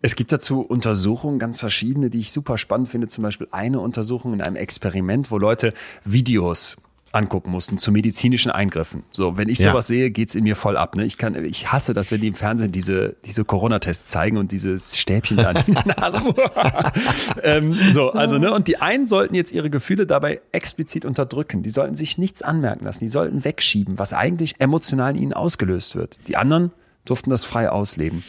es 0.00 0.14
gibt 0.16 0.32
dazu 0.32 0.60
Untersuchungen, 0.60 1.38
ganz 1.38 1.60
verschiedene, 1.60 2.10
die 2.10 2.20
ich 2.20 2.30
super 2.32 2.56
spannend 2.58 2.88
finde. 2.88 3.08
Zum 3.08 3.22
Beispiel 3.22 3.48
eine 3.50 3.80
Untersuchung 3.80 4.32
in 4.32 4.40
einem 4.40 4.56
Experiment, 4.56 5.30
wo 5.30 5.38
Leute 5.38 5.72
Videos 6.04 6.76
angucken 7.10 7.50
mussten 7.50 7.78
zu 7.78 7.90
medizinischen 7.90 8.50
Eingriffen. 8.50 9.02
So, 9.10 9.38
wenn 9.38 9.48
ich 9.48 9.58
Ja. 9.58 9.70
sowas 9.70 9.86
sehe, 9.86 10.10
geht's 10.10 10.34
in 10.34 10.44
mir 10.44 10.54
voll 10.56 10.76
ab. 10.76 10.94
Ne? 10.94 11.06
Ich 11.06 11.16
kann, 11.16 11.42
ich 11.42 11.72
hasse 11.72 11.94
das, 11.94 12.12
wenn 12.12 12.20
die 12.20 12.26
im 12.28 12.34
Fernsehen 12.34 12.70
diese 12.70 13.16
diese 13.24 13.46
Corona-Tests 13.46 14.08
zeigen 14.08 14.36
und 14.36 14.52
dieses 14.52 14.96
Stäbchen 14.98 15.38
da 15.38 15.52
in 15.52 15.72
der 15.74 15.86
Nase. 15.98 16.20
ähm, 17.42 17.72
so, 17.90 18.12
also 18.12 18.36
ne, 18.38 18.52
und 18.52 18.68
die 18.68 18.76
einen 18.76 19.06
sollten 19.06 19.34
jetzt 19.34 19.52
ihre 19.52 19.70
Gefühle 19.70 20.06
dabei 20.06 20.42
explizit 20.52 21.06
unterdrücken. 21.06 21.62
Die 21.62 21.70
sollten 21.70 21.94
sich 21.94 22.18
nichts 22.18 22.42
anmerken 22.42 22.84
lassen. 22.84 23.04
Die 23.04 23.10
sollten 23.10 23.42
wegschieben, 23.42 23.98
was 23.98 24.12
eigentlich 24.12 24.56
emotional 24.58 25.16
in 25.16 25.22
ihnen 25.22 25.32
ausgelöst 25.32 25.96
wird. 25.96 26.28
Die 26.28 26.36
anderen 26.36 26.72
durften 27.10 27.30
das 27.30 27.44
frei 27.44 27.70
ausleben. 27.70 28.24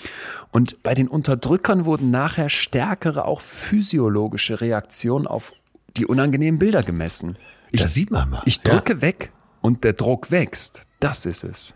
Und 0.51 0.83
bei 0.83 0.93
den 0.93 1.07
Unterdrückern 1.07 1.85
wurden 1.85 2.11
nachher 2.11 2.49
stärkere, 2.49 3.25
auch 3.25 3.41
physiologische 3.41 4.61
Reaktionen 4.61 5.27
auf 5.27 5.53
die 5.97 6.05
unangenehmen 6.05 6.59
Bilder 6.59 6.83
gemessen. 6.83 7.37
Ich, 7.71 7.81
Das 7.81 7.93
sieht 7.93 8.11
man 8.11 8.29
mal. 8.29 8.41
ich 8.45 8.61
drücke 8.61 9.01
weg 9.01 9.31
und 9.61 9.83
der 9.83 9.93
Druck 9.93 10.31
wächst. 10.31 10.83
Das 10.99 11.25
ist 11.25 11.43
es. 11.43 11.75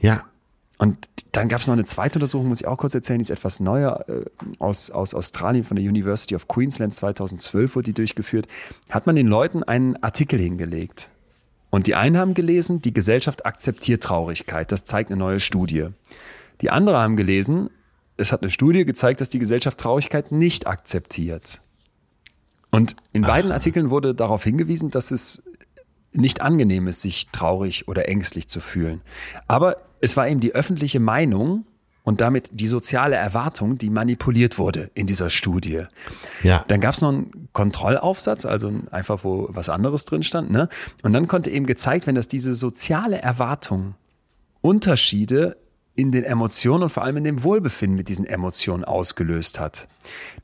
Ja. 0.00 0.24
Und 0.78 1.08
dann 1.32 1.48
gab 1.48 1.60
es 1.60 1.66
noch 1.66 1.74
eine 1.74 1.84
zweite 1.84 2.18
Untersuchung, 2.18 2.48
muss 2.48 2.60
ich 2.60 2.66
auch 2.66 2.78
kurz 2.78 2.94
erzählen, 2.94 3.18
die 3.18 3.24
ist 3.24 3.30
etwas 3.30 3.60
neuer, 3.60 4.04
äh, 4.08 4.24
aus, 4.58 4.90
aus 4.90 5.12
Australien 5.12 5.64
von 5.64 5.76
der 5.76 5.84
University 5.84 6.34
of 6.34 6.48
Queensland 6.48 6.94
2012 6.94 7.74
wurde 7.74 7.84
die 7.84 7.94
durchgeführt. 7.94 8.46
Hat 8.90 9.06
man 9.06 9.16
den 9.16 9.26
Leuten 9.26 9.62
einen 9.62 10.02
Artikel 10.02 10.38
hingelegt. 10.38 11.10
Und 11.70 11.86
die 11.86 11.94
einen 11.94 12.16
haben 12.16 12.34
gelesen, 12.34 12.80
die 12.80 12.94
Gesellschaft 12.94 13.44
akzeptiert 13.44 14.02
Traurigkeit. 14.02 14.72
Das 14.72 14.84
zeigt 14.84 15.10
eine 15.10 15.18
neue 15.18 15.40
Studie. 15.40 15.88
Die 16.60 16.70
andere 16.70 16.98
haben 16.98 17.16
gelesen, 17.16 17.70
es 18.16 18.32
hat 18.32 18.42
eine 18.42 18.50
Studie 18.50 18.84
gezeigt, 18.84 19.20
dass 19.20 19.28
die 19.28 19.38
Gesellschaft 19.38 19.78
Traurigkeit 19.78 20.32
nicht 20.32 20.66
akzeptiert. 20.66 21.60
Und 22.70 22.96
in 23.12 23.22
beiden 23.22 23.52
Artikeln 23.52 23.90
wurde 23.90 24.14
darauf 24.14 24.44
hingewiesen, 24.44 24.90
dass 24.90 25.10
es 25.10 25.42
nicht 26.12 26.40
angenehm 26.42 26.88
ist, 26.88 27.02
sich 27.02 27.28
traurig 27.28 27.88
oder 27.88 28.08
ängstlich 28.08 28.48
zu 28.48 28.60
fühlen. 28.60 29.00
Aber 29.46 29.76
es 30.00 30.16
war 30.16 30.28
eben 30.28 30.40
die 30.40 30.54
öffentliche 30.54 31.00
Meinung 31.00 31.64
und 32.08 32.22
damit 32.22 32.48
die 32.52 32.68
soziale 32.68 33.16
Erwartung, 33.16 33.76
die 33.76 33.90
manipuliert 33.90 34.56
wurde 34.56 34.90
in 34.94 35.06
dieser 35.06 35.28
Studie. 35.28 35.82
Ja. 36.42 36.64
Dann 36.66 36.80
gab 36.80 36.94
es 36.94 37.02
noch 37.02 37.10
einen 37.10 37.50
Kontrollaufsatz, 37.52 38.46
also 38.46 38.72
einfach, 38.90 39.24
wo 39.24 39.48
was 39.50 39.68
anderes 39.68 40.06
drin 40.06 40.22
stand. 40.22 40.50
Ne? 40.50 40.70
Und 41.02 41.12
dann 41.12 41.28
konnte 41.28 41.50
eben 41.50 41.66
gezeigt 41.66 42.06
werden, 42.06 42.16
dass 42.16 42.26
diese 42.26 42.54
soziale 42.54 43.20
Erwartung 43.20 43.94
Unterschiede 44.62 45.58
in 45.96 46.10
den 46.10 46.24
Emotionen 46.24 46.84
und 46.84 46.88
vor 46.88 47.04
allem 47.04 47.18
in 47.18 47.24
dem 47.24 47.42
Wohlbefinden 47.42 47.98
mit 47.98 48.08
diesen 48.08 48.24
Emotionen 48.24 48.84
ausgelöst 48.84 49.60
hat. 49.60 49.86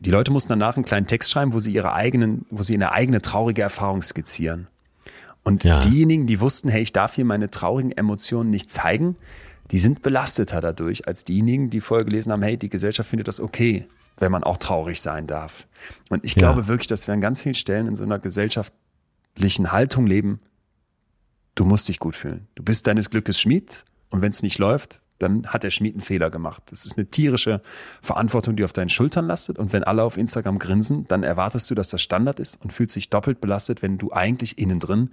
Die 0.00 0.10
Leute 0.10 0.32
mussten 0.32 0.50
danach 0.50 0.76
einen 0.76 0.84
kleinen 0.84 1.06
Text 1.06 1.30
schreiben, 1.30 1.54
wo 1.54 1.60
sie 1.60 1.72
ihre 1.72 1.94
eigenen, 1.94 2.44
wo 2.50 2.62
sie 2.62 2.74
eine 2.74 2.92
eigene 2.92 3.22
traurige 3.22 3.62
Erfahrung 3.62 4.02
skizzieren. 4.02 4.66
Und 5.44 5.64
Ja. 5.64 5.80
diejenigen, 5.80 6.26
die 6.26 6.40
wussten, 6.40 6.68
hey, 6.68 6.82
ich 6.82 6.92
darf 6.92 7.14
hier 7.14 7.24
meine 7.24 7.50
traurigen 7.50 7.92
Emotionen 7.92 8.50
nicht 8.50 8.68
zeigen, 8.68 9.16
die 9.70 9.78
sind 9.78 10.02
belasteter 10.02 10.60
dadurch 10.60 11.06
als 11.08 11.24
diejenigen, 11.24 11.70
die 11.70 11.80
vorher 11.80 12.04
gelesen 12.04 12.32
haben, 12.32 12.42
hey, 12.42 12.56
die 12.56 12.68
Gesellschaft 12.68 13.08
findet 13.08 13.28
das 13.28 13.40
okay, 13.40 13.86
wenn 14.18 14.30
man 14.30 14.44
auch 14.44 14.58
traurig 14.58 15.00
sein 15.00 15.26
darf. 15.26 15.66
Und 16.10 16.24
ich 16.24 16.32
Ja. 16.34 16.38
glaube 16.40 16.68
wirklich, 16.68 16.86
dass 16.86 17.06
wir 17.06 17.14
an 17.14 17.20
ganz 17.20 17.42
vielen 17.42 17.54
Stellen 17.54 17.86
in 17.88 17.96
so 17.96 18.04
einer 18.04 18.18
gesellschaftlichen 18.18 19.72
Haltung 19.72 20.06
leben, 20.06 20.40
du 21.54 21.64
musst 21.64 21.88
dich 21.88 21.98
gut 21.98 22.16
fühlen. 22.16 22.46
Du 22.54 22.62
bist 22.62 22.86
deines 22.86 23.10
Glückes 23.10 23.40
Schmied 23.40 23.84
und 24.10 24.22
wenn 24.22 24.30
es 24.30 24.42
nicht 24.42 24.58
läuft, 24.58 25.00
dann 25.18 25.46
hat 25.46 25.62
der 25.62 25.70
Schmied 25.70 25.94
einen 25.94 26.02
Fehler 26.02 26.28
gemacht. 26.30 26.62
Das 26.70 26.84
ist 26.84 26.98
eine 26.98 27.06
tierische 27.06 27.62
Verantwortung, 28.02 28.56
die 28.56 28.64
auf 28.64 28.72
deinen 28.72 28.88
Schultern 28.88 29.26
lastet. 29.26 29.58
Und 29.58 29.72
wenn 29.72 29.84
alle 29.84 30.02
auf 30.02 30.16
Instagram 30.16 30.58
grinsen, 30.58 31.06
dann 31.08 31.22
erwartest 31.22 31.70
du, 31.70 31.74
dass 31.76 31.88
das 31.88 32.02
Standard 32.02 32.40
ist 32.40 32.60
und 32.62 32.72
fühlst 32.72 32.96
dich 32.96 33.10
doppelt 33.10 33.40
belastet, 33.40 33.80
wenn 33.80 33.96
du 33.96 34.12
eigentlich 34.12 34.58
innen 34.58 34.80
drin 34.80 35.10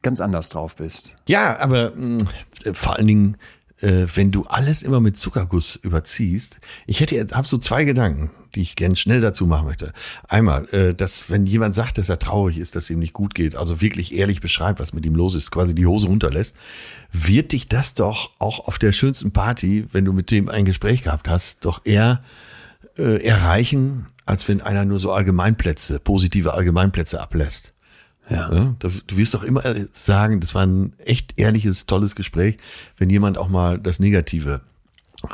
ganz 0.00 0.20
anders 0.20 0.48
drauf 0.48 0.74
bist. 0.76 1.16
Ja, 1.28 1.58
aber 1.60 1.92
mh, 1.94 2.24
vor 2.72 2.96
allen 2.96 3.06
Dingen, 3.06 3.36
äh, 3.82 4.06
wenn 4.14 4.30
du 4.30 4.44
alles 4.44 4.82
immer 4.82 5.00
mit 5.00 5.16
Zuckerguss 5.16 5.76
überziehst. 5.76 6.58
Ich 6.86 7.00
hätte 7.00 7.14
jetzt 7.14 7.34
hab 7.34 7.46
so 7.46 7.58
zwei 7.58 7.84
Gedanken, 7.84 8.30
die 8.54 8.62
ich 8.62 8.76
gern 8.76 8.96
schnell 8.96 9.20
dazu 9.20 9.46
machen 9.46 9.66
möchte. 9.66 9.92
Einmal, 10.28 10.66
äh, 10.72 10.94
dass 10.94 11.30
wenn 11.30 11.46
jemand 11.46 11.74
sagt, 11.74 11.98
dass 11.98 12.08
er 12.08 12.18
traurig 12.18 12.58
ist, 12.58 12.76
dass 12.76 12.90
ihm 12.90 12.98
nicht 12.98 13.12
gut 13.12 13.34
geht, 13.34 13.56
also 13.56 13.80
wirklich 13.80 14.14
ehrlich 14.14 14.40
beschreibt, 14.40 14.80
was 14.80 14.92
mit 14.92 15.04
ihm 15.04 15.14
los 15.14 15.34
ist, 15.34 15.50
quasi 15.50 15.74
die 15.74 15.86
Hose 15.86 16.06
runterlässt, 16.06 16.56
wird 17.12 17.52
dich 17.52 17.68
das 17.68 17.94
doch 17.94 18.30
auch 18.38 18.60
auf 18.66 18.78
der 18.78 18.92
schönsten 18.92 19.32
Party, 19.32 19.86
wenn 19.92 20.04
du 20.04 20.12
mit 20.12 20.30
dem 20.30 20.48
ein 20.48 20.64
Gespräch 20.64 21.02
gehabt 21.02 21.28
hast, 21.28 21.64
doch 21.64 21.80
eher 21.84 22.22
äh, 22.96 23.24
erreichen, 23.24 24.06
als 24.26 24.46
wenn 24.48 24.60
einer 24.60 24.84
nur 24.84 24.98
so 24.98 25.12
Allgemeinplätze, 25.12 25.98
positive 25.98 26.54
Allgemeinplätze 26.54 27.20
ablässt. 27.20 27.71
Ja. 28.28 28.52
Ja, 28.54 28.74
da- 28.78 28.88
du 29.06 29.16
wirst 29.16 29.34
doch 29.34 29.42
immer 29.42 29.62
sagen, 29.90 30.40
das 30.40 30.54
war 30.54 30.64
ein 30.66 30.92
echt 30.98 31.34
ehrliches, 31.38 31.86
tolles 31.86 32.14
Gespräch, 32.14 32.56
wenn 32.96 33.10
jemand 33.10 33.36
auch 33.38 33.48
mal 33.48 33.78
das 33.78 33.98
Negative 34.00 34.60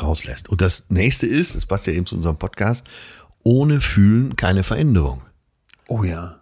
rauslässt. 0.00 0.48
Und 0.48 0.60
das 0.60 0.90
nächste 0.90 1.26
ist, 1.26 1.54
das 1.54 1.66
passt 1.66 1.86
ja 1.86 1.92
eben 1.92 2.06
zu 2.06 2.16
unserem 2.16 2.36
Podcast, 2.38 2.86
ohne 3.44 3.80
Fühlen 3.80 4.36
keine 4.36 4.64
Veränderung. 4.64 5.22
Oh 5.86 6.02
ja. 6.02 6.40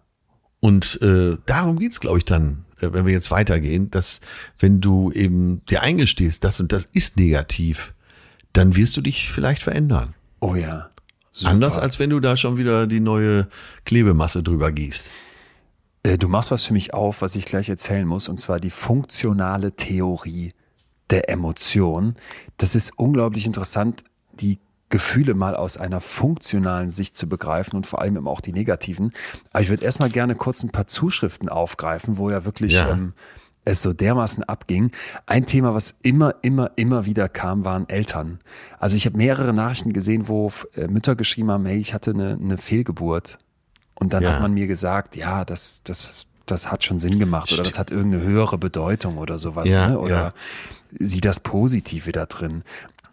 Und 0.61 1.01
äh, 1.03 1.37
darum 1.47 1.79
geht's, 1.79 2.01
glaube 2.01 2.19
ich, 2.19 2.25
dann, 2.25 2.65
äh, 2.81 2.89
wenn 2.93 3.07
wir 3.07 3.13
jetzt 3.13 3.31
weitergehen, 3.31 3.91
dass 3.91 4.21
wenn 4.59 4.81
du 4.81 5.13
eben 5.13 5.65
dir 5.67 5.83
eingestehst, 5.83 6.43
das 6.43 6.59
und 6.61 6.73
das 6.73 6.89
ist 6.93 7.17
negativ, 7.17 7.93
dann 8.53 8.75
wirst 8.75 8.97
du 8.97 9.01
dich 9.03 9.31
vielleicht 9.31 9.63
verändern. 9.63 10.15
Oh 10.41 10.55
ja. 10.55 10.91
Super. 11.31 11.51
Anders 11.51 11.79
als 11.79 11.99
wenn 11.99 12.11
du 12.11 12.19
da 12.21 12.37
schon 12.37 12.57
wieder 12.57 12.87
die 12.87 13.01
neue 13.01 13.47
Klebemasse 13.85 14.43
drüber 14.43 14.73
gießt. 14.73 15.11
Äh, 16.07 16.19
Du 16.19 16.29
machst 16.29 16.51
was 16.51 16.65
für 16.65 16.73
mich 16.73 16.95
auf, 16.95 17.23
was 17.23 17.37
ich 17.37 17.45
gleich 17.45 17.69
erzählen 17.69 18.07
muss, 18.07 18.29
und 18.29 18.39
zwar 18.39 18.61
die 18.61 18.71
funktionale 18.71 19.73
Theorie 19.73 20.53
der 21.11 21.29
Emotion. 21.29 22.15
Das 22.57 22.75
ist 22.75 22.99
unglaublich 22.99 23.47
interessant, 23.47 24.05
die 24.33 24.59
Gefühle 24.89 25.35
mal 25.35 25.57
aus 25.57 25.77
einer 25.77 26.01
funktionalen 26.01 26.91
Sicht 26.91 27.17
zu 27.17 27.29
begreifen 27.29 27.77
und 27.77 27.87
vor 27.87 28.01
allem 28.01 28.17
eben 28.17 28.29
auch 28.29 28.41
die 28.41 28.53
negativen. 28.53 29.11
Aber 29.53 29.63
ich 29.63 29.69
würde 29.69 29.85
erstmal 29.85 30.11
gerne 30.11 30.37
kurz 30.37 30.63
ein 30.63 30.71
paar 30.71 30.87
Zuschriften 30.87 31.49
aufgreifen, 31.49 32.19
wo 32.19 32.31
ja 32.31 32.45
wirklich 32.45 32.75
Ja. 32.75 32.91
Ähm, 32.91 33.13
es 33.69 33.83
so 33.83 33.93
dermaßen 33.93 34.45
abging. 34.45 34.93
Ein 35.27 35.45
Thema, 35.45 35.75
was 35.75 35.97
immer, 36.03 36.37
immer, 36.43 36.71
immer 36.77 37.05
wieder 37.05 37.29
kam, 37.29 37.65
waren 37.65 37.89
Eltern. 37.89 38.39
Also 38.79 38.97
ich 38.97 39.07
habe 39.07 39.17
mehrere 39.17 39.53
Nachrichten 39.53 39.93
gesehen, 39.93 40.29
wo 40.29 40.53
äh, 40.77 40.87
Mütter 40.87 41.17
geschrieben 41.17 41.51
haben, 41.51 41.67
hey, 41.67 41.79
ich 41.79 41.93
hatte 41.93 42.13
eine, 42.13 42.39
eine 42.41 42.59
Fehlgeburt. 42.59 43.39
Und 43.97 44.13
dann 44.13 44.23
Ja. 44.23 44.35
hat 44.35 44.43
man 44.43 44.53
mir 44.55 44.67
gesagt, 44.67 45.17
ja, 45.17 45.45
das, 45.45 45.83
das, 45.85 46.27
das 46.47 46.71
hat 46.71 46.85
schon 46.85 46.99
Sinn 46.99 47.19
gemacht 47.19 47.53
oder 47.53 47.63
das 47.63 47.79
hat 47.79 47.91
irgendeine 47.91 48.23
höhere 48.23 48.59
Bedeutung 48.59 49.19
oder 49.19 49.39
sowas. 49.39 49.73
Ja, 49.73 49.89
ne? 49.89 49.99
Oder 49.99 50.17
ja. 50.17 50.33
sieh 50.99 51.21
das 51.21 51.41
Positive 51.41 52.13
da 52.13 52.27
drin. 52.27 52.63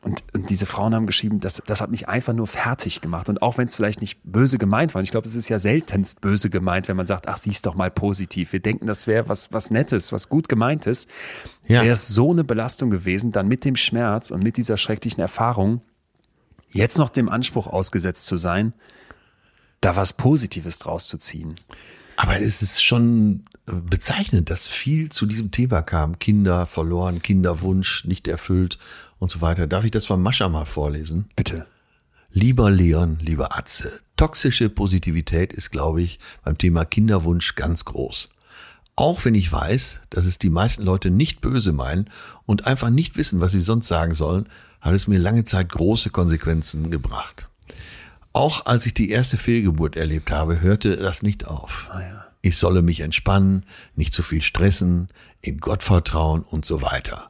Und, 0.01 0.21
und 0.33 0.49
diese 0.49 0.65
Frauen 0.65 0.93
haben 0.93 1.05
geschrieben, 1.07 1.39
das, 1.39 1.63
das 1.65 1.79
hat 1.79 1.89
mich 1.89 2.09
einfach 2.09 2.33
nur 2.33 2.45
fertig 2.45 2.99
gemacht. 2.99 3.29
Und 3.29 3.41
auch 3.41 3.57
wenn 3.57 3.67
es 3.67 3.75
vielleicht 3.75 4.01
nicht 4.01 4.19
böse 4.25 4.57
gemeint 4.57 4.93
war, 4.93 4.99
und 4.99 5.05
ich 5.05 5.11
glaube, 5.11 5.25
es 5.25 5.35
ist 5.35 5.47
ja 5.47 5.59
seltenst 5.59 6.19
böse 6.19 6.49
gemeint, 6.49 6.89
wenn 6.89 6.97
man 6.97 7.05
sagt, 7.05 7.29
ach, 7.29 7.37
sieh's 7.37 7.61
doch 7.61 7.75
mal 7.75 7.89
positiv. 7.89 8.51
Wir 8.51 8.59
denken, 8.59 8.85
das 8.85 9.07
wäre 9.07 9.29
was, 9.29 9.53
was 9.53 9.71
Nettes, 9.71 10.11
was 10.11 10.27
gut 10.27 10.49
gemeintes. 10.49 11.07
Ja. 11.65 11.83
Wäre 11.83 11.93
es 11.93 12.09
so 12.09 12.31
eine 12.31 12.43
Belastung 12.43 12.89
gewesen, 12.89 13.31
dann 13.31 13.47
mit 13.47 13.63
dem 13.63 13.77
Schmerz 13.77 14.29
und 14.31 14.43
mit 14.43 14.57
dieser 14.57 14.75
schrecklichen 14.75 15.21
Erfahrung, 15.21 15.81
jetzt 16.69 16.97
noch 16.97 17.09
dem 17.09 17.29
Anspruch 17.29 17.67
ausgesetzt 17.67 18.25
zu 18.25 18.35
sein, 18.35 18.73
da 19.83 19.95
was 19.95 20.13
Positives 20.13 20.79
draus 20.79 21.07
zu 21.07 21.17
ziehen. 21.17 21.55
Aber 22.15 22.39
es 22.39 22.61
ist 22.61 22.83
schon 22.83 23.43
bezeichnend, 23.65 24.49
dass 24.49 24.67
viel 24.67 25.09
zu 25.09 25.25
diesem 25.25 25.51
Thema 25.51 25.81
kam. 25.81 26.19
Kinder 26.19 26.65
verloren, 26.65 27.21
Kinderwunsch 27.21 28.05
nicht 28.05 28.27
erfüllt 28.27 28.77
und 29.19 29.31
so 29.31 29.41
weiter. 29.41 29.67
Darf 29.67 29.83
ich 29.83 29.91
das 29.91 30.05
von 30.05 30.21
Mascha 30.21 30.47
mal 30.49 30.65
vorlesen? 30.65 31.25
Bitte. 31.35 31.65
Lieber 32.31 32.71
Leon, 32.71 33.19
lieber 33.19 33.57
Atze, 33.57 33.99
toxische 34.17 34.69
Positivität 34.69 35.53
ist, 35.53 35.69
glaube 35.69 36.01
ich, 36.01 36.19
beim 36.43 36.57
Thema 36.57 36.83
Kinderwunsch 36.83 37.55
ganz 37.55 37.85
groß. 37.85 38.29
Auch 38.95 39.23
wenn 39.25 39.35
ich 39.35 39.51
weiß, 39.51 39.99
dass 40.09 40.25
es 40.25 40.39
die 40.39 40.49
meisten 40.49 40.83
Leute 40.83 41.09
nicht 41.09 41.41
böse 41.41 41.73
meinen 41.73 42.09
und 42.45 42.67
einfach 42.67 42.89
nicht 42.89 43.17
wissen, 43.17 43.39
was 43.39 43.51
sie 43.51 43.61
sonst 43.61 43.87
sagen 43.87 44.15
sollen, 44.15 44.47
hat 44.81 44.93
es 44.93 45.07
mir 45.07 45.19
lange 45.19 45.43
Zeit 45.43 45.69
große 45.69 46.09
Konsequenzen 46.09 46.89
gebracht. 46.89 47.49
Auch 48.33 48.65
als 48.65 48.87
ich 48.87 48.95
die 48.95 49.11
erste 49.11 49.37
Fehlgeburt 49.37 49.95
erlebt 49.95 50.31
habe, 50.31 50.59
hörte 50.59 50.97
das 50.97 51.21
nicht 51.21 51.47
auf. 51.47 51.91
Ich 52.41 52.57
solle 52.57 52.81
mich 52.81 53.01
entspannen, 53.01 53.63
nicht 53.95 54.11
zu 54.11 54.23
viel 54.23 54.41
stressen, 54.41 55.07
in 55.41 55.59
Gott 55.59 55.83
vertrauen 55.83 56.41
und 56.41 56.65
so 56.65 56.81
weiter. 56.81 57.29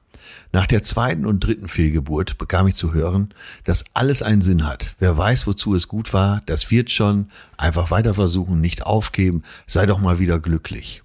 Nach 0.54 0.66
der 0.66 0.82
zweiten 0.82 1.26
und 1.26 1.42
dritten 1.42 1.68
Fehlgeburt 1.68 2.38
bekam 2.38 2.68
ich 2.68 2.76
zu 2.76 2.94
hören, 2.94 3.34
dass 3.66 3.84
alles 3.94 4.22
einen 4.22 4.42
Sinn 4.42 4.66
hat. 4.66 4.96
Wer 4.98 5.18
weiß, 5.18 5.46
wozu 5.46 5.76
es 5.76 5.90
gut 5.90 6.14
war, 6.14 6.42
das 6.46 6.72
wird 6.72 6.90
schon. 6.90 7.30
Einfach 7.58 7.92
weiter 7.92 8.14
versuchen, 8.14 8.62
nicht 8.62 8.86
aufgeben, 8.86 9.44
sei 9.68 9.86
doch 9.86 10.00
mal 10.00 10.20
wieder 10.20 10.40
glücklich. 10.40 11.04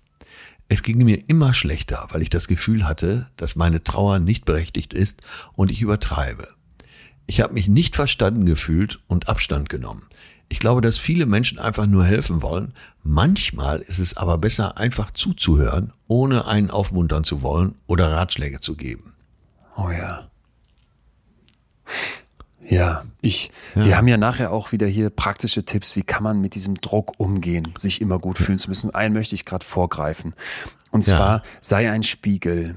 Es 0.69 0.83
ging 0.83 1.03
mir 1.03 1.29
immer 1.29 1.55
schlechter, 1.55 2.07
weil 2.11 2.23
ich 2.23 2.31
das 2.31 2.47
Gefühl 2.47 2.87
hatte, 2.87 3.27
dass 3.37 3.57
meine 3.57 3.83
Trauer 3.83 4.21
nicht 4.21 4.45
berechtigt 4.45 4.95
ist 4.95 5.23
und 5.55 5.71
ich 5.73 5.83
übertreibe. 5.83 6.49
Ich 7.29 7.41
habe 7.43 7.53
mich 7.53 7.69
nicht 7.69 7.95
verstanden 7.95 8.47
gefühlt 8.47 9.01
und 9.07 9.29
Abstand 9.29 9.69
genommen. 9.69 10.07
Ich 10.49 10.59
glaube, 10.61 10.81
dass 10.81 10.97
viele 10.97 11.27
Menschen 11.27 11.59
einfach 11.59 11.87
nur 11.87 12.05
helfen 12.07 12.41
wollen. 12.41 12.73
Manchmal 13.03 13.81
ist 13.81 13.99
es 13.99 14.17
aber 14.17 14.39
besser, 14.39 14.79
einfach 14.79 15.11
zuzuhören, 15.11 15.93
ohne 16.07 16.47
einen 16.47 16.71
aufmuntern 16.71 17.23
zu 17.25 17.43
wollen 17.43 17.75
oder 17.87 18.11
Ratschläge 18.11 18.61
zu 18.61 18.75
geben. 18.75 19.13
Oh 19.77 19.91
ja. 19.91 20.31
Ja, 22.67 23.05
ich, 23.21 23.51
wir 23.75 23.97
haben 23.97 24.09
ja 24.09 24.17
nachher 24.17 24.51
auch 24.51 24.73
wieder 24.73 24.87
hier 24.87 25.11
praktische 25.11 25.65
Tipps, 25.65 25.97
wie 25.97 26.03
kann 26.03 26.23
man 26.23 26.41
mit 26.41 26.55
diesem 26.55 26.75
Druck 26.81 27.13
umgehen, 27.19 27.73
sich 27.77 28.01
immer 28.01 28.19
gut 28.19 28.39
fühlen 28.39 28.59
zu 28.59 28.69
müssen. 28.71 28.95
Einen 28.95 29.15
möchte 29.15 29.35
ich 29.35 29.45
gerade 29.45 29.65
vorgreifen. 29.65 30.35
Und 30.91 31.07
Ja. 31.07 31.17
zwar, 31.17 31.43
sei 31.61 31.91
ein 31.91 32.03
Spiegel. 32.03 32.75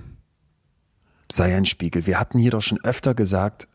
Sei 1.31 1.55
ein 1.55 1.65
Spiegel. 1.65 2.05
Wir 2.05 2.19
hatten 2.19 2.37
hier 2.37 2.51
doch 2.51 2.61
schon 2.61 2.83
öfter 2.83 3.13
gesagt, 3.13 3.67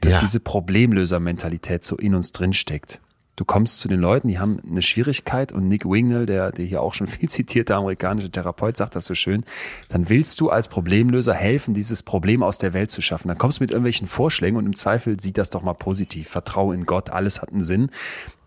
dass 0.00 0.14
Ja. 0.14 0.20
diese 0.20 0.40
Problemlöser-Mentalität 0.40 1.84
so 1.84 1.96
in 1.96 2.14
uns 2.14 2.32
drin 2.32 2.52
steckt. 2.52 3.00
Du 3.36 3.46
kommst 3.46 3.78
zu 3.78 3.88
den 3.88 4.00
Leuten, 4.00 4.28
die 4.28 4.38
haben 4.38 4.60
eine 4.68 4.82
Schwierigkeit 4.82 5.50
und 5.50 5.66
Nick 5.66 5.86
Wingnall, 5.86 6.26
der, 6.26 6.52
der 6.52 6.66
hier 6.66 6.82
auch 6.82 6.92
schon 6.92 7.06
viel 7.06 7.28
zitierte 7.28 7.74
amerikanische 7.74 8.30
Therapeut, 8.30 8.76
sagt 8.76 8.96
das 8.96 9.06
so 9.06 9.14
schön, 9.14 9.44
dann 9.88 10.10
willst 10.10 10.40
du 10.40 10.50
als 10.50 10.68
Problemlöser 10.68 11.32
helfen, 11.32 11.72
dieses 11.72 12.02
Problem 12.02 12.42
aus 12.42 12.58
der 12.58 12.74
Welt 12.74 12.90
zu 12.90 13.00
schaffen. 13.00 13.28
Dann 13.28 13.38
kommst 13.38 13.58
du 13.58 13.62
mit 13.62 13.70
irgendwelchen 13.70 14.06
Vorschlägen 14.06 14.56
und 14.58 14.66
im 14.66 14.74
Zweifel 14.76 15.18
sieht 15.18 15.38
das 15.38 15.48
doch 15.48 15.62
mal 15.62 15.72
positiv. 15.72 16.28
Vertrau 16.28 16.72
in 16.72 16.84
Gott, 16.84 17.10
alles 17.10 17.40
hat 17.40 17.50
einen 17.50 17.62
Sinn. 17.62 17.90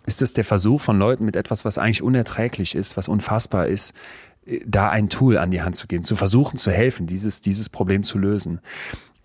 Ist 0.05 0.21
das 0.21 0.33
der 0.33 0.45
Versuch 0.45 0.81
von 0.81 0.99
Leuten 0.99 1.25
mit 1.25 1.35
etwas, 1.35 1.65
was 1.65 1.77
eigentlich 1.79 2.03
unerträglich 2.03 2.75
ist, 2.75 2.95
was 2.97 3.07
unfassbar 3.07 3.67
ist, 3.67 3.93
da 4.65 4.89
ein 4.89 5.07
Tool 5.09 5.37
an 5.37 5.49
die 5.49 5.61
Hand 5.61 5.75
zu 5.77 5.87
geben, 5.87 6.03
zu 6.03 6.15
versuchen 6.17 6.57
zu 6.57 6.69
helfen, 6.69 7.07
dieses, 7.07 7.41
dieses 7.41 7.69
Problem 7.69 8.03
zu 8.03 8.17
lösen. 8.19 8.59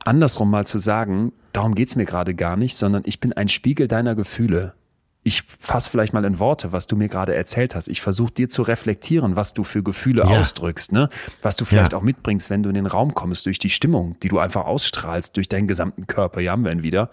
Andersrum 0.08 0.50
mal 0.50 0.66
zu 0.66 0.78
sagen, 0.78 1.32
darum 1.52 1.74
geht's 1.74 1.94
mir 1.96 2.04
gerade 2.06 2.34
gar 2.34 2.56
nicht, 2.56 2.76
sondern 2.76 3.02
ich 3.06 3.20
bin 3.20 3.32
ein 3.34 3.48
Spiegel 3.48 3.88
deiner 3.88 4.14
Gefühle. 4.14 4.74
Ich 5.24 5.42
fasse 5.42 5.90
vielleicht 5.90 6.14
mal 6.14 6.24
in 6.24 6.38
Worte, 6.38 6.72
was 6.72 6.86
du 6.86 6.96
mir 6.96 7.08
gerade 7.08 7.34
erzählt 7.34 7.74
hast. 7.74 7.88
Ich 7.88 8.00
versuche 8.00 8.32
dir 8.32 8.48
zu 8.48 8.62
reflektieren, 8.62 9.36
was 9.36 9.52
du 9.52 9.64
für 9.64 9.82
Gefühle 9.82 10.22
Ja. 10.22 10.40
ausdrückst, 10.40 10.92
ne? 10.92 11.10
Was 11.42 11.56
du 11.56 11.66
vielleicht 11.66 11.92
Ja. 11.92 11.98
auch 11.98 12.02
mitbringst, 12.02 12.48
wenn 12.48 12.62
du 12.62 12.70
in 12.70 12.76
den 12.76 12.86
Raum 12.86 13.12
kommst, 13.14 13.44
durch 13.44 13.58
die 13.58 13.68
Stimmung, 13.68 14.16
die 14.22 14.28
du 14.28 14.38
einfach 14.38 14.64
ausstrahlst, 14.64 15.36
durch 15.36 15.48
deinen 15.48 15.66
gesamten 15.68 16.06
Körper. 16.06 16.40
Hier 16.40 16.52
haben 16.52 16.64
wir 16.64 16.72
ihn 16.72 16.82
wieder. 16.82 17.10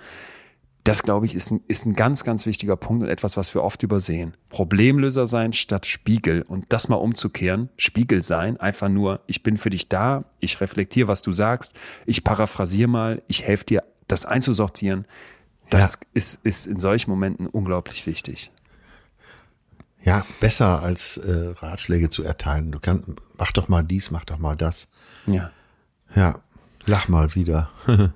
Das, 0.85 1.01
glaube 1.01 1.25
ich, 1.25 1.33
ist 1.33 1.49
ein, 1.49 1.61
ist 1.67 1.87
ein 1.87 1.95
ganz, 1.95 2.23
ganz 2.23 2.45
wichtiger 2.45 2.77
Punkt 2.77 3.01
und 3.03 3.09
etwas, 3.09 3.37
was 3.37 3.55
wir 3.55 3.63
oft 3.63 3.81
übersehen. 3.81 4.37
Problemlöser 4.49 5.25
sein 5.25 5.51
statt 5.51 5.87
Spiegel 5.87 6.43
und 6.43 6.65
das 6.69 6.89
mal 6.89 6.97
umzukehren. 6.97 7.69
Spiegel 7.75 8.21
sein, 8.21 8.57
einfach 8.57 8.87
nur, 8.87 9.21
ich 9.25 9.41
bin 9.41 9.57
für 9.57 9.71
dich 9.71 9.89
da, 9.89 10.25
ich 10.39 10.61
reflektiere, 10.61 11.07
was 11.07 11.23
du 11.23 11.33
sagst, 11.33 11.75
ich 12.05 12.23
paraphrasiere 12.23 12.87
mal, 12.87 13.23
ich 13.27 13.41
helfe 13.41 13.65
dir, 13.65 13.83
das 14.05 14.27
einzusortieren. 14.27 15.07
Das 15.71 15.99
ist, 16.13 16.45
ist 16.45 16.67
in 16.67 16.79
solchen 16.79 17.09
Momenten 17.09 17.47
unglaublich 17.47 18.05
wichtig. 18.05 18.51
Ja, 20.03 20.23
besser 20.39 20.83
als 20.83 21.17
äh, 21.17 21.55
Ratschläge 21.57 22.11
zu 22.11 22.23
erteilen. 22.23 22.71
Du 22.71 22.79
kannst, 22.79 23.09
mach 23.39 23.51
doch 23.53 23.69
mal 23.69 23.81
dies, 23.81 24.11
mach 24.11 24.25
doch 24.25 24.37
mal 24.37 24.55
das. 24.55 24.87
Ja. 25.25 25.49
Ja, 26.15 26.41
lach 26.85 27.07
mal 27.07 27.33
wieder. 27.33 27.71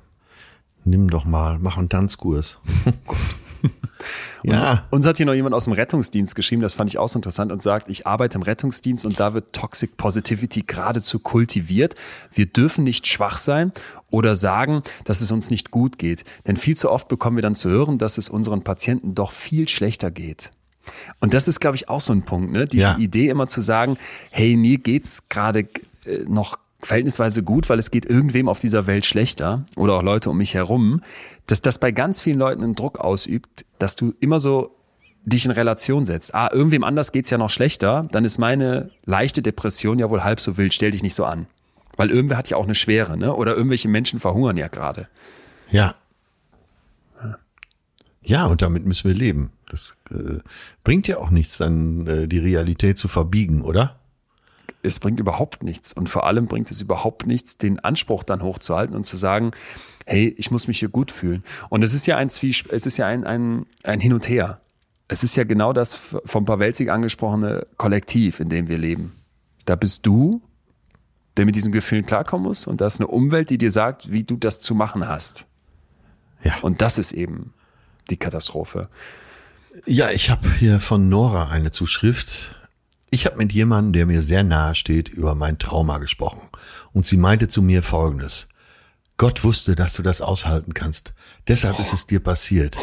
Nimm 0.83 1.09
doch 1.09 1.25
mal, 1.25 1.59
mach 1.59 1.77
einen 1.77 1.89
Tanzkurs. 1.89 2.59
ja. 4.43 4.71
Uns, 4.71 4.81
uns, 4.91 5.05
hat 5.05 5.17
hier 5.17 5.25
noch 5.25 5.33
jemand 5.33 5.53
aus 5.53 5.65
dem 5.65 5.73
Rettungsdienst 5.73 6.35
geschrieben, 6.35 6.61
das 6.61 6.73
fand 6.73 6.89
ich 6.89 6.97
auch 6.97 7.09
so 7.09 7.19
interessant 7.19 7.51
und 7.51 7.61
sagt, 7.61 7.89
ich 7.89 8.07
arbeite 8.07 8.37
im 8.37 8.41
Rettungsdienst 8.41 9.05
und 9.05 9.19
da 9.19 9.33
wird 9.33 9.53
Toxic 9.53 9.97
Positivity 9.97 10.61
geradezu 10.61 11.19
kultiviert. 11.19 11.95
Wir 12.33 12.45
dürfen 12.45 12.83
nicht 12.83 13.07
schwach 13.07 13.37
sein 13.37 13.71
oder 14.09 14.35
sagen, 14.35 14.83
dass 15.03 15.21
es 15.21 15.31
uns 15.31 15.49
nicht 15.49 15.71
gut 15.71 15.97
geht. 15.97 16.23
Denn 16.47 16.57
viel 16.57 16.77
zu 16.77 16.89
oft 16.89 17.07
bekommen 17.07 17.37
wir 17.37 17.43
dann 17.43 17.55
zu 17.55 17.69
hören, 17.69 17.97
dass 17.97 18.17
es 18.17 18.29
unseren 18.29 18.63
Patienten 18.63 19.15
doch 19.15 19.31
viel 19.31 19.67
schlechter 19.67 20.11
geht. 20.11 20.51
Und 21.19 21.33
das 21.33 21.47
ist, 21.47 21.59
glaube 21.59 21.75
ich, 21.75 21.89
auch 21.89 22.01
so 22.01 22.13
ein 22.13 22.23
Punkt, 22.23 22.51
ne? 22.51 22.65
Diese 22.65 22.83
ja. 22.83 22.97
Idee 22.97 23.29
immer 23.29 23.47
zu 23.47 23.61
sagen, 23.61 23.97
hey, 24.31 24.55
mir 24.55 24.77
geht's 24.77 25.29
gerade 25.29 25.67
äh, 26.05 26.23
noch 26.27 26.57
verhältnisweise 26.79 27.43
gut, 27.43 27.69
weil 27.69 27.79
es 27.79 27.91
geht 27.91 28.05
irgendwem 28.05 28.47
auf 28.47 28.59
dieser 28.59 28.87
Welt 28.87 29.05
schlechter 29.05 29.65
oder 29.75 29.93
auch 29.95 30.03
Leute 30.03 30.29
um 30.29 30.37
mich 30.37 30.53
herum, 30.53 31.01
dass 31.45 31.61
das 31.61 31.77
bei 31.77 31.91
ganz 31.91 32.21
vielen 32.21 32.39
Leuten 32.39 32.63
einen 32.63 32.75
Druck 32.75 32.99
ausübt, 32.99 33.65
dass 33.79 33.95
du 33.95 34.13
immer 34.19 34.39
so 34.39 34.75
dich 35.25 35.45
in 35.45 35.51
Relation 35.51 36.05
setzt. 36.05 36.33
Ah, 36.33 36.49
irgendwem 36.51 36.83
anders 36.83 37.11
geht's 37.11 37.29
ja 37.29 37.37
noch 37.37 37.49
schlechter, 37.49 38.07
dann 38.11 38.25
ist 38.25 38.37
meine 38.37 38.91
leichte 39.05 39.41
Depression 39.41 39.99
ja 39.99 40.09
wohl 40.09 40.23
halb 40.23 40.39
so 40.39 40.57
wild, 40.57 40.73
stell 40.73 40.91
dich 40.91 41.03
nicht 41.03 41.15
so 41.15 41.25
an. 41.25 41.47
Weil 41.97 42.11
irgendwer 42.11 42.37
hat 42.37 42.49
ja 42.49 42.55
auch 42.55 42.63
eine 42.63 42.75
Schwere, 42.75 43.17
ne? 43.17 43.35
Oder 43.35 43.55
irgendwelche 43.55 43.89
Menschen 43.89 44.21
verhungern 44.21 44.55
ja 44.55 44.69
gerade. 44.69 45.09
Ja. 45.69 45.95
Ja, 48.21 48.45
und 48.45 48.61
damit 48.61 48.85
müssen 48.85 49.07
wir 49.07 49.15
leben. 49.15 49.51
Das 49.69 49.97
äh, 50.11 50.39
bringt 50.83 51.07
ja 51.07 51.17
auch 51.17 51.29
nichts, 51.29 51.57
dann 51.57 52.07
äh, 52.07 52.27
die 52.27 52.39
Realität 52.39 52.97
zu 52.97 53.07
verbiegen, 53.07 53.61
oder? 53.61 53.98
Es 54.81 54.99
bringt 54.99 55.19
überhaupt 55.19 55.63
nichts. 55.63 55.93
Und 55.93 56.09
vor 56.09 56.25
allem 56.25 56.45
bringt 56.45 56.71
es 56.71 56.81
überhaupt 56.81 57.25
nichts, 57.27 57.57
den 57.57 57.79
Anspruch 57.79 58.23
dann 58.23 58.41
hochzuhalten 58.41 58.95
und 58.95 59.05
zu 59.05 59.17
sagen, 59.17 59.51
hey, 60.05 60.33
ich 60.37 60.51
muss 60.51 60.67
mich 60.67 60.79
hier 60.79 60.89
gut 60.89 61.11
fühlen. 61.11 61.43
Und 61.69 61.83
es 61.83 61.93
ist 61.93 62.05
ja 62.05 62.17
ein 62.17 62.29
Zwiesp 62.29 62.71
es 62.71 62.85
ist 62.85 62.97
ja 62.97 63.07
ein, 63.07 63.23
ein, 63.25 63.65
ein 63.83 63.99
Hin 63.99 64.13
und 64.13 64.27
Her. 64.27 64.61
Es 65.07 65.23
ist 65.23 65.35
ja 65.35 65.43
genau 65.43 65.73
das 65.73 65.99
vom 66.25 66.45
Pawelzig 66.45 66.91
angesprochene 66.91 67.65
Kollektiv, 67.77 68.39
in 68.39 68.49
dem 68.49 68.67
wir 68.67 68.77
leben. 68.77 69.13
Da 69.65 69.75
bist 69.75 70.05
du, 70.05 70.41
der 71.35 71.45
mit 71.45 71.55
diesen 71.55 71.71
Gefühlen 71.71 72.05
klarkommen 72.05 72.45
muss, 72.47 72.67
und 72.67 72.81
da 72.81 72.87
ist 72.87 72.99
eine 72.99 73.07
Umwelt, 73.07 73.49
die 73.49 73.57
dir 73.57 73.71
sagt, 73.71 74.11
wie 74.11 74.23
du 74.23 74.37
das 74.37 74.59
zu 74.59 74.75
machen 74.75 75.07
hast. 75.07 75.45
Ja. 76.43 76.57
Und 76.61 76.81
das 76.81 76.97
ist 76.97 77.11
eben 77.11 77.53
die 78.09 78.17
Katastrophe. 78.17 78.89
Ja, 79.85 80.09
ich 80.11 80.29
habe 80.29 80.49
hier 80.51 80.79
von 80.79 81.09
Nora 81.09 81.49
eine 81.49 81.71
Zuschrift. 81.71 82.55
Ich 83.11 83.25
habe 83.25 83.37
mit 83.37 83.51
jemandem, 83.51 83.93
der 83.93 84.05
mir 84.05 84.21
sehr 84.21 84.43
nahe 84.43 84.75
steht, 84.75 85.09
über 85.09 85.35
mein 85.35 85.57
Trauma 85.57 85.97
gesprochen. 85.97 86.41
Und 86.93 87.05
sie 87.05 87.17
meinte 87.17 87.47
zu 87.47 87.61
mir 87.61 87.81
Folgendes. 87.81 88.47
Gott 89.17 89.43
wusste, 89.43 89.75
dass 89.75 89.93
du 89.93 90.01
das 90.01 90.21
aushalten 90.21 90.73
kannst. 90.73 91.13
Deshalb 91.47 91.77
ist 91.79 91.91
es 91.91 92.07
dir 92.07 92.21
passiert. 92.21 92.77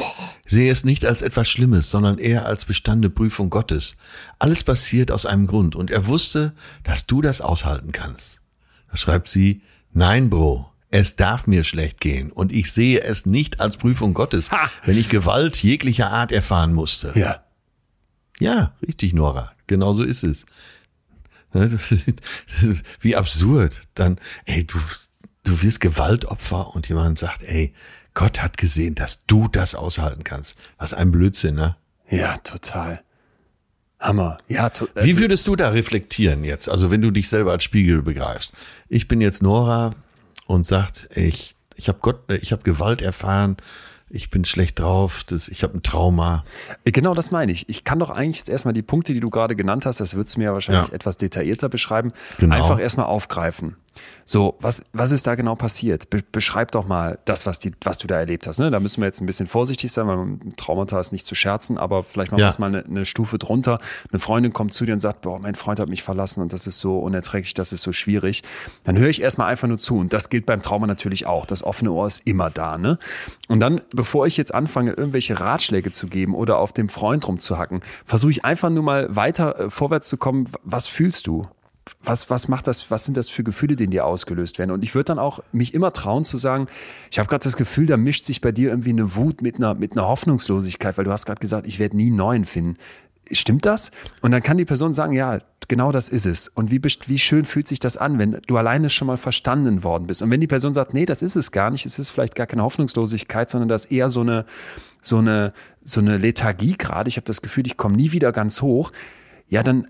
Sehe 0.44 0.70
es 0.70 0.84
nicht 0.84 1.06
als 1.06 1.22
etwas 1.22 1.48
Schlimmes, 1.48 1.90
sondern 1.90 2.18
eher 2.18 2.44
als 2.44 2.66
bestandene 2.66 3.08
Prüfung 3.08 3.48
Gottes. 3.48 3.96
Alles 4.38 4.62
passiert 4.62 5.10
aus 5.10 5.24
einem 5.24 5.46
Grund 5.46 5.74
und 5.74 5.90
er 5.90 6.06
wusste, 6.08 6.52
dass 6.84 7.06
du 7.06 7.22
das 7.22 7.40
aushalten 7.40 7.90
kannst. 7.90 8.42
Da 8.90 8.98
schreibt 8.98 9.28
sie, 9.28 9.62
nein, 9.92 10.28
Bro, 10.28 10.70
es 10.90 11.16
darf 11.16 11.46
mir 11.46 11.64
schlecht 11.64 12.02
gehen 12.02 12.30
und 12.30 12.52
ich 12.52 12.70
sehe 12.70 13.00
es 13.00 13.24
nicht 13.24 13.60
als 13.60 13.78
Prüfung 13.78 14.12
Gottes, 14.12 14.52
ha! 14.52 14.70
wenn 14.84 14.98
ich 14.98 15.08
Gewalt 15.08 15.62
jeglicher 15.62 16.10
Art 16.10 16.32
erfahren 16.32 16.74
musste. 16.74 17.12
Ja. 17.14 17.44
Ja, 18.38 18.74
richtig, 18.86 19.14
Nora. 19.14 19.55
Genau 19.66 19.92
so 19.92 20.04
ist 20.04 20.22
es. 20.22 20.46
Wie 23.00 23.16
absurd. 23.16 23.82
Dann, 23.94 24.18
ey, 24.44 24.64
du, 24.64 24.78
du 25.44 25.62
wirst 25.62 25.80
Gewaltopfer 25.80 26.74
und 26.74 26.88
jemand 26.88 27.18
sagt, 27.18 27.42
ey, 27.42 27.72
Gott 28.14 28.42
hat 28.42 28.56
gesehen, 28.56 28.94
dass 28.94 29.26
du 29.26 29.48
das 29.48 29.74
aushalten 29.74 30.24
kannst. 30.24 30.56
Was 30.78 30.94
ein 30.94 31.10
Blödsinn, 31.12 31.54
ne? 31.54 31.76
Ja, 32.08 32.36
total. 32.38 33.02
Hammer. 33.98 34.38
Ja, 34.48 34.70
to 34.70 34.88
also 34.94 35.06
Wie 35.06 35.18
würdest 35.18 35.46
du 35.48 35.56
da 35.56 35.70
reflektieren 35.70 36.44
jetzt? 36.44 36.68
Also, 36.68 36.90
wenn 36.90 37.02
du 37.02 37.10
dich 37.10 37.28
selber 37.28 37.52
als 37.52 37.64
Spiegel 37.64 38.02
begreifst. 38.02 38.54
Ich 38.88 39.08
bin 39.08 39.20
jetzt 39.20 39.42
Nora 39.42 39.90
und 40.46 40.66
sagt, 40.66 41.08
ich, 41.14 41.56
ich 41.74 41.88
habe 41.88 41.98
Gott, 42.00 42.30
ich 42.30 42.52
habe 42.52 42.62
Gewalt 42.62 43.02
erfahren 43.02 43.56
ich 44.08 44.30
bin 44.30 44.44
schlecht 44.44 44.78
drauf, 44.78 45.24
das, 45.24 45.48
ich 45.48 45.62
habe 45.62 45.76
ein 45.76 45.82
Trauma. 45.82 46.44
Genau 46.84 47.14
das 47.14 47.30
meine 47.30 47.50
ich. 47.50 47.68
Ich 47.68 47.84
kann 47.84 47.98
doch 47.98 48.10
eigentlich 48.10 48.38
jetzt 48.38 48.48
erstmal 48.48 48.74
die 48.74 48.82
Punkte, 48.82 49.14
die 49.14 49.20
du 49.20 49.30
gerade 49.30 49.56
genannt 49.56 49.84
hast, 49.86 50.00
das 50.00 50.14
würdest 50.14 50.36
du 50.36 50.40
mir 50.40 50.52
wahrscheinlich 50.52 50.88
ja. 50.88 50.94
etwas 50.94 51.16
detaillierter 51.16 51.68
beschreiben, 51.68 52.12
genau. 52.38 52.54
einfach 52.54 52.78
erstmal 52.78 53.06
aufgreifen. 53.06 53.76
So, 54.24 54.56
was, 54.60 54.84
was 54.92 55.12
ist 55.12 55.26
da 55.26 55.36
genau 55.36 55.54
passiert? 55.54 56.10
Be 56.10 56.22
beschreib 56.32 56.72
doch 56.72 56.86
mal 56.86 57.18
das, 57.24 57.46
was, 57.46 57.58
die, 57.60 57.72
was 57.82 57.98
du 57.98 58.06
da 58.06 58.18
erlebt 58.18 58.46
hast. 58.46 58.58
Ne? 58.58 58.70
Da 58.70 58.80
müssen 58.80 59.00
wir 59.00 59.06
jetzt 59.06 59.20
ein 59.20 59.26
bisschen 59.26 59.46
vorsichtig 59.46 59.92
sein, 59.92 60.08
weil 60.08 60.52
Traumata 60.56 60.98
ist 60.98 61.12
nicht 61.12 61.24
zu 61.24 61.34
scherzen, 61.34 61.78
aber 61.78 62.02
vielleicht 62.02 62.32
machen 62.32 62.40
wir 62.40 62.48
es 62.48 62.58
mal 62.58 62.66
eine, 62.66 62.84
eine, 62.84 63.04
Stufe 63.04 63.38
drunter. 63.38 63.78
Eine 64.10 64.18
Freundin 64.18 64.52
kommt 64.52 64.74
zu 64.74 64.84
dir 64.84 64.94
und 64.94 65.00
sagt, 65.00 65.22
boah, 65.22 65.38
mein 65.38 65.54
Freund 65.54 65.78
hat 65.78 65.88
mich 65.88 66.02
verlassen 66.02 66.42
und 66.42 66.52
das 66.52 66.66
ist 66.66 66.80
so 66.80 66.98
unerträglich, 66.98 67.54
das 67.54 67.72
ist 67.72 67.82
so 67.82 67.92
schwierig. 67.92 68.42
Dann 68.84 68.98
höre 68.98 69.08
ich 69.08 69.22
erstmal 69.22 69.48
einfach 69.48 69.68
nur 69.68 69.78
zu. 69.78 69.98
Und 69.98 70.12
das 70.12 70.28
gilt 70.28 70.44
beim 70.44 70.60
Trauma 70.60 70.88
natürlich 70.88 71.26
auch. 71.26 71.46
Das 71.46 71.62
offene 71.62 71.92
Ohr 71.92 72.08
ist 72.08 72.26
immer 72.26 72.50
da. 72.50 72.78
Ne? 72.78 72.98
Und 73.48 73.60
dann, 73.60 73.80
bevor 73.92 74.26
ich 74.26 74.36
jetzt 74.36 74.54
anfange, 74.54 74.92
irgendwelche 74.92 75.38
Ratschläge 75.38 75.92
zu 75.92 76.08
geben 76.08 76.34
oder 76.34 76.58
auf 76.58 76.72
dem 76.72 76.88
Freund 76.88 77.26
rumzuhacken, 77.28 77.80
versuche 78.04 78.32
ich 78.32 78.44
einfach 78.44 78.70
nur 78.70 78.82
mal 78.82 79.14
weiter 79.14 79.60
äh, 79.60 79.70
vorwärts 79.70 80.08
zu 80.08 80.16
kommen. 80.16 80.48
Was 80.64 80.88
fühlst 80.88 81.26
du? 81.26 81.46
Was, 82.02 82.30
was 82.30 82.48
macht 82.48 82.66
das, 82.66 82.90
was 82.90 83.04
sind 83.04 83.16
das 83.16 83.28
für 83.28 83.44
Gefühle, 83.44 83.76
die 83.76 83.84
in 83.84 83.90
dir 83.90 84.04
ausgelöst 84.06 84.58
werden? 84.58 84.70
Und 84.70 84.82
ich 84.82 84.94
würde 84.94 85.04
dann 85.04 85.18
auch 85.18 85.40
mich 85.52 85.74
immer 85.74 85.92
trauen 85.92 86.24
zu 86.24 86.36
sagen, 86.36 86.66
ich 87.10 87.18
habe 87.18 87.28
gerade 87.28 87.44
das 87.44 87.56
Gefühl, 87.56 87.86
da 87.86 87.96
mischt 87.96 88.24
sich 88.24 88.40
bei 88.40 88.52
dir 88.52 88.70
irgendwie 88.70 88.90
eine 88.90 89.14
Wut 89.14 89.42
mit 89.42 89.56
einer, 89.56 89.74
mit 89.74 89.92
einer 89.92 90.06
Hoffnungslosigkeit, 90.06 90.96
weil 90.98 91.04
du 91.04 91.12
hast 91.12 91.26
gerade 91.26 91.40
gesagt, 91.40 91.66
ich 91.66 91.78
werde 91.78 91.96
nie 91.96 92.06
einen 92.06 92.16
neuen 92.16 92.44
finden. 92.44 92.76
Stimmt 93.30 93.66
das? 93.66 93.90
Und 94.20 94.30
dann 94.30 94.42
kann 94.42 94.56
die 94.56 94.64
Person 94.64 94.94
sagen, 94.94 95.12
ja, 95.12 95.38
genau 95.68 95.92
das 95.92 96.08
ist 96.08 96.26
es. 96.26 96.48
Und 96.48 96.70
wie, 96.70 96.80
wie 96.82 97.18
schön 97.18 97.44
fühlt 97.44 97.66
sich 97.66 97.80
das 97.80 97.96
an, 97.96 98.18
wenn 98.18 98.40
du 98.46 98.56
alleine 98.56 98.90
schon 98.90 99.06
mal 99.06 99.16
verstanden 99.16 99.82
worden 99.82 100.06
bist. 100.06 100.22
Und 100.22 100.30
wenn 100.30 100.40
die 100.40 100.46
Person 100.46 100.74
sagt, 100.74 100.94
nee, 100.94 101.06
das 101.06 101.22
ist 101.22 101.36
es 101.36 101.50
gar 101.50 101.70
nicht, 101.70 101.86
es 101.86 101.98
ist 101.98 102.10
vielleicht 102.10 102.34
gar 102.34 102.46
keine 102.46 102.62
Hoffnungslosigkeit, 102.62 103.50
sondern 103.50 103.68
das 103.68 103.86
ist 103.86 103.92
eher 103.92 104.10
so 104.10 104.20
eine, 104.20 104.44
so 105.02 105.18
eine, 105.18 105.52
so 105.82 106.00
eine 106.00 106.18
Lethargie 106.18 106.76
gerade. 106.76 107.08
Ich 107.08 107.16
habe 107.16 107.26
das 107.26 107.42
Gefühl, 107.42 107.66
ich 107.66 107.76
komme 107.76 107.96
nie 107.96 108.12
wieder 108.12 108.32
ganz 108.32 108.62
hoch. 108.62 108.92
Ja, 109.48 109.62
dann 109.62 109.88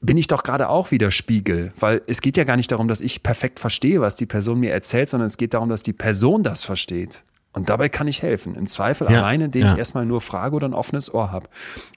bin 0.00 0.16
ich 0.16 0.26
doch 0.26 0.42
gerade 0.42 0.68
auch 0.68 0.90
wieder 0.90 1.10
Spiegel, 1.10 1.72
weil 1.78 2.02
es 2.06 2.20
geht 2.20 2.36
ja 2.36 2.44
gar 2.44 2.56
nicht 2.56 2.70
darum, 2.70 2.88
dass 2.88 3.00
ich 3.00 3.22
perfekt 3.22 3.58
verstehe, 3.58 4.00
was 4.00 4.14
die 4.14 4.26
Person 4.26 4.60
mir 4.60 4.72
erzählt, 4.72 5.08
sondern 5.08 5.26
es 5.26 5.36
geht 5.36 5.54
darum, 5.54 5.68
dass 5.68 5.82
die 5.82 5.92
Person 5.92 6.42
das 6.42 6.64
versteht. 6.64 7.22
Und 7.52 7.70
dabei 7.70 7.88
kann 7.88 8.06
ich 8.06 8.20
helfen. 8.20 8.54
Im 8.54 8.66
Zweifel 8.66 9.10
ja, 9.10 9.18
alleine, 9.18 9.46
indem 9.46 9.62
ja. 9.62 9.72
ich 9.72 9.78
erstmal 9.78 10.04
nur 10.04 10.20
frage 10.20 10.54
oder 10.54 10.68
ein 10.68 10.74
offenes 10.74 11.12
Ohr 11.14 11.32
habe. 11.32 11.48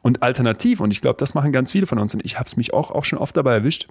Und 0.02 0.24
alternativ, 0.24 0.80
und 0.80 0.92
ich 0.92 1.02
glaube, 1.02 1.18
das 1.18 1.34
machen 1.34 1.52
ganz 1.52 1.74
viele 1.74 1.86
von 1.86 2.00
uns, 2.00 2.14
und 2.14 2.24
ich 2.24 2.36
habe 2.40 2.48
es 2.48 2.56
mich 2.56 2.74
auch, 2.74 2.92
auch 2.92 3.04
schon 3.04 3.20
oft 3.20 3.36
dabei 3.36 3.56
erwischt, 3.56 3.90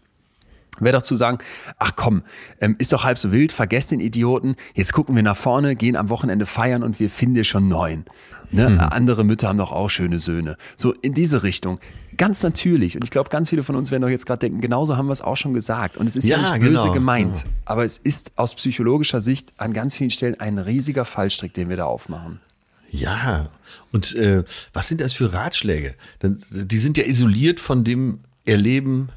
wäre 0.81 0.97
doch 0.99 1.03
zu 1.03 1.15
sagen, 1.15 1.39
ach 1.79 1.93
komm, 1.97 2.23
ähm, 2.61 2.77
ist 2.79 2.93
doch 2.93 3.05
halb 3.05 3.19
so 3.19 3.33
wild, 3.33 3.53
vergesst 3.53 3.91
den 3.91 4.01
Idioten, 4.01 4.57
jetzt 4.75 4.93
gucken 4.93 5.15
wir 5.17 5.23
nach 5.23 5.37
vorne, 5.37 5.77
gehen 5.77 5.97
am 5.97 6.09
Wochenende 6.09 6.47
feiern 6.47 6.83
und 6.83 7.01
wir 7.01 7.11
finden 7.11 7.45
schon 7.45 7.69
neuen. 7.69 8.05
Ne? 8.51 8.67
Hm. 8.67 8.81
Andere 8.81 9.25
Mütter 9.25 9.49
haben 9.49 9.59
doch 9.59 9.73
auch 9.73 9.91
schöne 9.91 10.19
Söhne. 10.19 10.57
So 10.77 10.93
in 10.93 11.13
diese 11.13 11.43
Richtung. 11.43 11.79
Ganz 12.17 12.43
natürlich. 12.43 12.97
Und 12.97 13.05
ich 13.05 13.11
glaube, 13.11 13.29
ganz 13.29 13.51
viele 13.51 13.63
von 13.63 13.77
uns 13.77 13.91
werden 13.91 14.03
doch 14.03 14.09
jetzt 14.09 14.27
gerade 14.27 14.41
denken, 14.41 14.61
genauso 14.61 14.97
haben 14.97 15.07
wir 15.07 15.13
es 15.13 15.23
auch 15.23 15.37
schon 15.37 15.53
gesagt. 15.53 15.97
Und 15.97 16.07
es 16.07 16.17
ist 16.17 16.27
ja, 16.27 16.39
ja 16.39 16.53
nicht 16.53 16.61
böse 16.61 16.85
genau. 16.85 16.95
gemeint. 16.95 17.45
Aber 17.67 17.85
es 17.85 17.99
ist 17.99 18.33
aus 18.37 18.55
psychologischer 18.55 19.21
Sicht 19.21 19.53
an 19.59 19.75
ganz 19.75 19.97
vielen 19.97 20.11
Stellen 20.11 20.41
ein 20.41 20.59
riesiger 20.59 21.05
Fallstrick, 21.05 21.53
den 21.53 21.69
wir 21.69 21.77
da 21.77 21.85
aufmachen. 21.85 22.41
Ja, 22.91 23.51
und 23.93 24.15
äh, 24.15 24.45
was 24.73 24.89
sind 24.89 25.03
das 25.03 25.13
für 25.13 25.35
Ratschläge? 25.35 25.95
Die 26.23 26.79
sind 26.79 26.97
ja 26.97 27.05
isoliert 27.05 27.61
von 27.61 27.85
dem 27.85 28.21
Erleben 28.47 29.11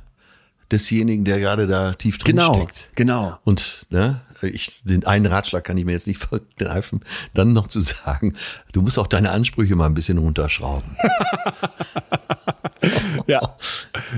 desjenigen, 0.72 1.26
der 1.26 1.40
gerade 1.40 1.68
da 1.68 1.94
tief 1.94 2.18
drin 2.18 2.36
genau, 2.36 2.56
steckt. 2.56 2.90
Genau. 2.96 3.38
Und 3.44 3.86
ne, 3.90 4.22
ich, 4.42 4.84
den 4.84 5.06
einen 5.06 5.26
Ratschlag 5.26 5.64
kann 5.64 5.78
ich 5.78 5.86
mir 5.86 5.92
jetzt 5.94 6.08
nicht 6.08 6.26
vergreifen, 6.58 7.02
dann 7.34 7.54
noch 7.54 7.68
zu 7.68 7.82
sagen, 7.82 8.36
du 8.72 8.82
musst 8.82 8.98
auch 8.98 9.08
deine 9.08 9.32
Ansprüche 9.32 9.76
mal 9.76 9.86
ein 9.86 9.94
bisschen 9.94 10.18
runterschrauben. 10.18 10.96
ja. 13.28 13.56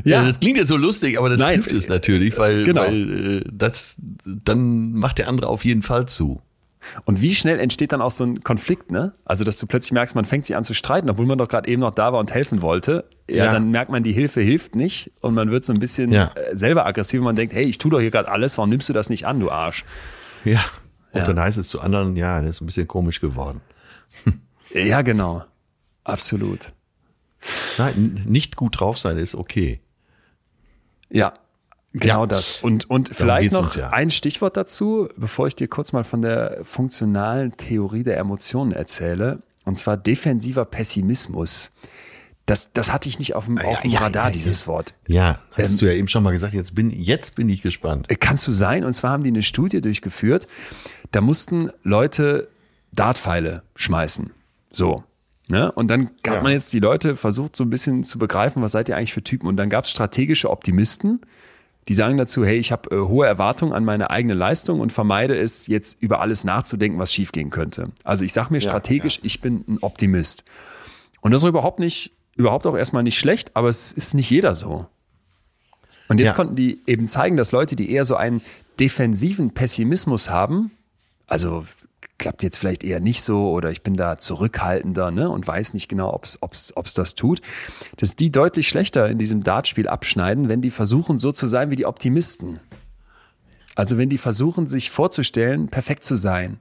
ja. 0.04 0.24
Das 0.24 0.40
klingt 0.40 0.58
jetzt 0.58 0.70
so 0.70 0.78
lustig, 0.78 1.18
aber 1.18 1.30
das 1.30 1.40
Nein, 1.40 1.62
trifft 1.62 1.76
es 1.76 1.90
natürlich, 1.90 2.38
weil, 2.38 2.64
genau. 2.64 2.82
weil 2.82 3.38
äh, 3.38 3.42
das, 3.52 3.98
dann 4.26 4.94
macht 4.94 5.18
der 5.18 5.28
andere 5.28 5.48
auf 5.48 5.66
jeden 5.66 5.82
Fall 5.82 6.08
zu. 6.08 6.42
Und 7.06 7.22
wie 7.22 7.36
schnell 7.36 7.60
entsteht 7.60 7.92
dann 7.92 8.02
auch 8.02 8.12
so 8.12 8.26
ein 8.26 8.44
Konflikt, 8.44 8.92
ne? 8.92 9.14
Also, 9.26 9.44
dass 9.44 9.58
du 9.58 9.68
plötzlich 9.68 9.92
merkst, 9.92 10.16
man 10.16 10.26
fängt 10.26 10.46
sich 10.46 10.56
an 10.56 10.64
zu 10.64 10.74
streiten, 10.74 11.10
obwohl 11.10 11.26
man 11.26 11.38
doch 11.38 11.48
gerade 11.48 11.68
eben 11.68 11.82
noch 11.82 11.92
da 11.92 12.14
war 12.14 12.20
und 12.20 12.34
helfen 12.34 12.62
wollte. 12.62 13.06
Ja, 13.30 13.46
ja, 13.46 13.54
dann 13.54 13.72
merkt 13.72 13.92
man, 13.92 14.04
die 14.04 14.12
Hilfe 14.12 14.42
hilft 14.42 14.76
nicht 14.76 15.12
und 15.22 15.34
man 15.34 15.50
wird 15.52 15.66
so 15.66 15.74
ein 15.74 15.80
bisschen 15.80 16.12
ja. 16.12 16.32
Äh, 16.36 16.56
selber 16.56 16.86
aggressiv 16.86 17.20
und 17.20 17.26
man 17.26 17.36
denkt, 17.36 17.54
hey, 17.54 17.64
ich 17.64 17.78
tue 17.78 17.92
doch 17.92 18.00
hier 18.00 18.12
gerade 18.12 18.30
alles, 18.30 18.58
warum 18.58 18.70
nimmst 18.70 18.90
du 18.90 18.94
das 18.94 19.10
nicht 19.10 19.26
an, 19.26 19.40
du 19.40 19.50
Arsch? 19.50 19.86
Ja. 20.44 20.64
Und 21.14 21.22
ja. 21.22 21.28
dann 21.28 21.40
heißt 21.40 21.58
es 21.58 21.70
zu 21.70 21.80
anderen, 21.80 22.16
ja, 22.16 22.42
das 22.42 22.52
ist 22.52 22.62
ein 22.62 22.66
bisschen 22.66 22.88
komisch 22.88 23.22
geworden. 23.22 23.62
ja, 24.74 25.02
genau. 25.04 25.44
Absolut. 26.04 26.74
Nein, 27.78 28.24
nicht 28.26 28.56
gut 28.56 28.80
drauf 28.80 28.98
sein 28.98 29.18
ist 29.18 29.36
okay. 29.36 29.80
Ja, 31.10 31.34
Genau 31.94 32.22
ja. 32.22 32.28
das. 32.28 32.60
Und, 32.64 32.90
und 32.90 33.16
vielleicht 33.16 33.52
noch 33.52 33.76
ja. 33.76 33.90
ein 33.92 34.10
Stichwort 34.10 34.58
dazu, 34.58 35.10
bevor 35.16 35.48
ich 35.48 35.56
dir 35.56 35.68
kurz 35.68 35.94
mal 35.94 36.04
von 36.04 36.22
der 36.22 36.60
funktionalen 36.64 37.56
Theorie 37.56 38.04
der 38.04 38.18
Emotionen 38.18 38.72
erzähle. 38.72 39.44
und 39.66 39.76
zwar 39.76 39.96
defensiver 39.96 40.66
Pessimismus. 40.66 41.72
Das, 42.46 42.74
das 42.74 42.92
hatte 42.92 43.08
ich 43.08 43.20
nicht 43.20 43.36
auf 43.36 43.46
dem, 43.46 43.58
auf 43.58 43.82
dem 43.82 43.92
ja, 43.92 44.00
Radar, 44.02 44.26
ja, 44.26 44.32
dieses 44.32 44.62
ja. 44.62 44.68
Wort. 44.68 44.94
Ja, 45.08 45.40
hast 45.54 45.72
Ähm, 45.72 45.78
du 45.78 45.86
ja 45.86 45.94
eben 45.94 46.10
schon 46.10 46.24
mal 46.24 46.32
gesagt, 46.32 46.54
jetzt 46.54 46.76
bin, 46.76 46.90
jetzt 46.90 47.36
bin 47.38 47.48
ich 47.48 47.62
gespannt. 47.62 48.08
Äh, 48.10 48.16
Kannst 48.16 48.46
du 48.48 48.52
sein? 48.52 48.84
Und 48.84 48.92
zwar 48.94 49.12
haben 49.12 49.24
die 49.24 49.30
eine 49.30 49.44
Studie 49.44 49.80
durchgeführt. 49.80 50.48
Da 51.12 51.22
mussten 51.22 51.70
Leute 51.84 52.50
Dartpfeile 52.92 53.64
schmeißen. 53.76 54.32
So. 54.72 55.04
Ne? 55.50 55.72
Und 55.72 55.88
dann 55.90 56.08
hat 56.28 56.36
Ja. 56.36 56.42
man 56.42 56.52
jetzt 56.52 56.74
die 56.74 56.80
Leute 56.80 57.16
versucht, 57.16 57.56
so 57.56 57.64
ein 57.64 57.70
bisschen 57.70 58.04
zu 58.04 58.20
begreifen, 58.20 58.62
was 58.62 58.74
seid 58.74 58.90
ihr 58.90 58.98
eigentlich 58.98 59.14
für 59.14 59.24
Typen? 59.24 59.48
Und 59.48 59.56
dann 59.56 59.70
gab 59.70 59.86
es 59.86 59.92
strategische 59.92 60.50
Optimisten, 60.50 61.22
die 61.88 61.94
sagen 61.94 62.18
dazu, 62.18 62.46
hey, 62.46 62.58
ich 62.58 62.72
habe 62.72 62.90
äh, 62.96 63.00
hohe 63.08 63.28
Erwartungen 63.28 63.74
an 63.74 63.84
meine 63.84 64.10
eigene 64.10 64.34
Leistung 64.34 64.80
und 64.80 64.94
vermeide 64.94 65.36
es, 65.38 65.68
jetzt 65.68 66.02
über 66.02 66.22
alles 66.22 66.44
nachzudenken, 66.44 66.98
was 67.00 67.14
schiefgehen 67.14 67.50
könnte. 67.50 67.90
Also 68.04 68.24
ich 68.24 68.32
sage 68.34 68.54
mir 68.54 68.62
strategisch, 68.62 69.20
ich 69.24 69.42
bin 69.42 69.64
ein 69.68 69.78
Optimist. 69.82 70.44
Und 71.22 71.32
das 71.32 71.44
ist 71.44 71.50
überhaupt 71.50 71.80
nicht, 71.80 72.12
überhaupt 72.36 72.66
auch 72.68 72.76
erstmal 72.78 73.04
nicht 73.04 73.18
schlecht, 73.18 73.56
aber 73.56 73.68
es 73.70 73.92
ist 73.92 74.14
nicht 74.14 74.30
jeder 74.30 74.56
so. 74.56 74.86
Und 76.08 76.20
jetzt 76.20 76.32
Ja. 76.32 76.36
konnten 76.36 76.56
die 76.56 76.80
eben 76.86 77.08
zeigen, 77.08 77.38
dass 77.38 77.52
Leute, 77.52 77.76
die 77.76 77.92
eher 77.92 78.06
so 78.06 78.16
einen 78.16 78.42
defensiven 78.80 79.54
Pessimismus 79.54 80.30
haben, 80.30 80.72
also 81.28 81.66
klappt 82.20 82.44
jetzt 82.44 82.58
vielleicht 82.58 82.84
eher 82.84 83.00
nicht 83.00 83.22
so 83.22 83.52
oder 83.52 83.72
ich 83.72 83.82
bin 83.82 83.96
da 83.96 84.18
zurückhaltender 84.18 85.12
ne, 85.12 85.30
und 85.30 85.46
weiß 85.46 85.74
nicht 85.74 85.90
genau, 85.90 86.14
ob 86.14 86.24
es 86.54 86.94
das 86.94 87.16
tut, 87.16 87.42
dass 87.98 88.16
die 88.16 88.32
deutlich 88.32 88.68
schlechter 88.70 89.10
in 89.10 89.18
diesem 89.18 89.44
Dartspiel 89.44 89.88
abschneiden, 89.88 90.48
wenn 90.48 90.62
die 90.62 90.72
versuchen, 90.72 91.18
so 91.18 91.32
zu 91.32 91.48
sein 91.48 91.70
wie 91.70 91.76
die 91.76 91.86
Optimisten. 91.86 92.60
Also 93.76 93.98
wenn 93.98 94.10
die 94.10 94.20
versuchen, 94.20 94.68
sich 94.68 94.92
vorzustellen, 94.92 95.68
perfekt 95.68 96.04
zu 96.04 96.16
sein. 96.16 96.60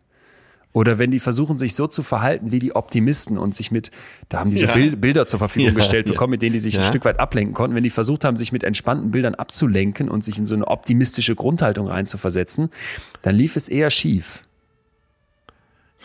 Oder 0.74 0.96
wenn 0.96 1.11
die 1.11 1.20
versuchen, 1.20 1.59
sich 1.59 1.74
so 1.74 1.86
zu 1.86 2.03
verhalten 2.03 2.50
wie 2.50 2.59
die 2.59 2.74
Optimisten 2.74 3.36
und 3.36 3.55
sich 3.55 3.70
mit, 3.70 3.90
da 4.30 4.40
haben 4.40 4.48
die 4.50 4.57
so 4.57 4.64
Ja. 4.64 4.72
Bil- 4.72 4.96
Bilder 4.96 5.26
zur 5.26 5.38
Verfügung 5.38 5.68
Ja, 5.68 5.74
gestellt 5.74 6.07
ja. 6.07 6.12
bekommen, 6.14 6.30
mit 6.30 6.40
denen 6.40 6.55
die 6.55 6.61
sich 6.61 6.78
ein. 6.78 6.84
Stück 6.84 7.05
weit 7.05 7.20
ablenken 7.20 7.53
konnten. 7.53 7.76
Wenn 7.76 7.82
die 7.84 7.90
versucht 7.90 8.24
haben, 8.24 8.38
sich 8.38 8.53
mit 8.53 8.64
entspannten 8.64 9.11
Bildern 9.11 9.34
abzulenken 9.34 10.09
und 10.09 10.24
sich 10.24 10.38
in 10.38 10.46
so 10.46 10.55
eine 10.55 10.66
optimistische 10.66 11.34
Grundhaltung 11.34 11.88
reinzuversetzen, 11.88 12.70
dann 13.20 13.34
lief 13.34 13.55
es 13.57 13.68
eher 13.68 13.90
schief. 13.90 14.44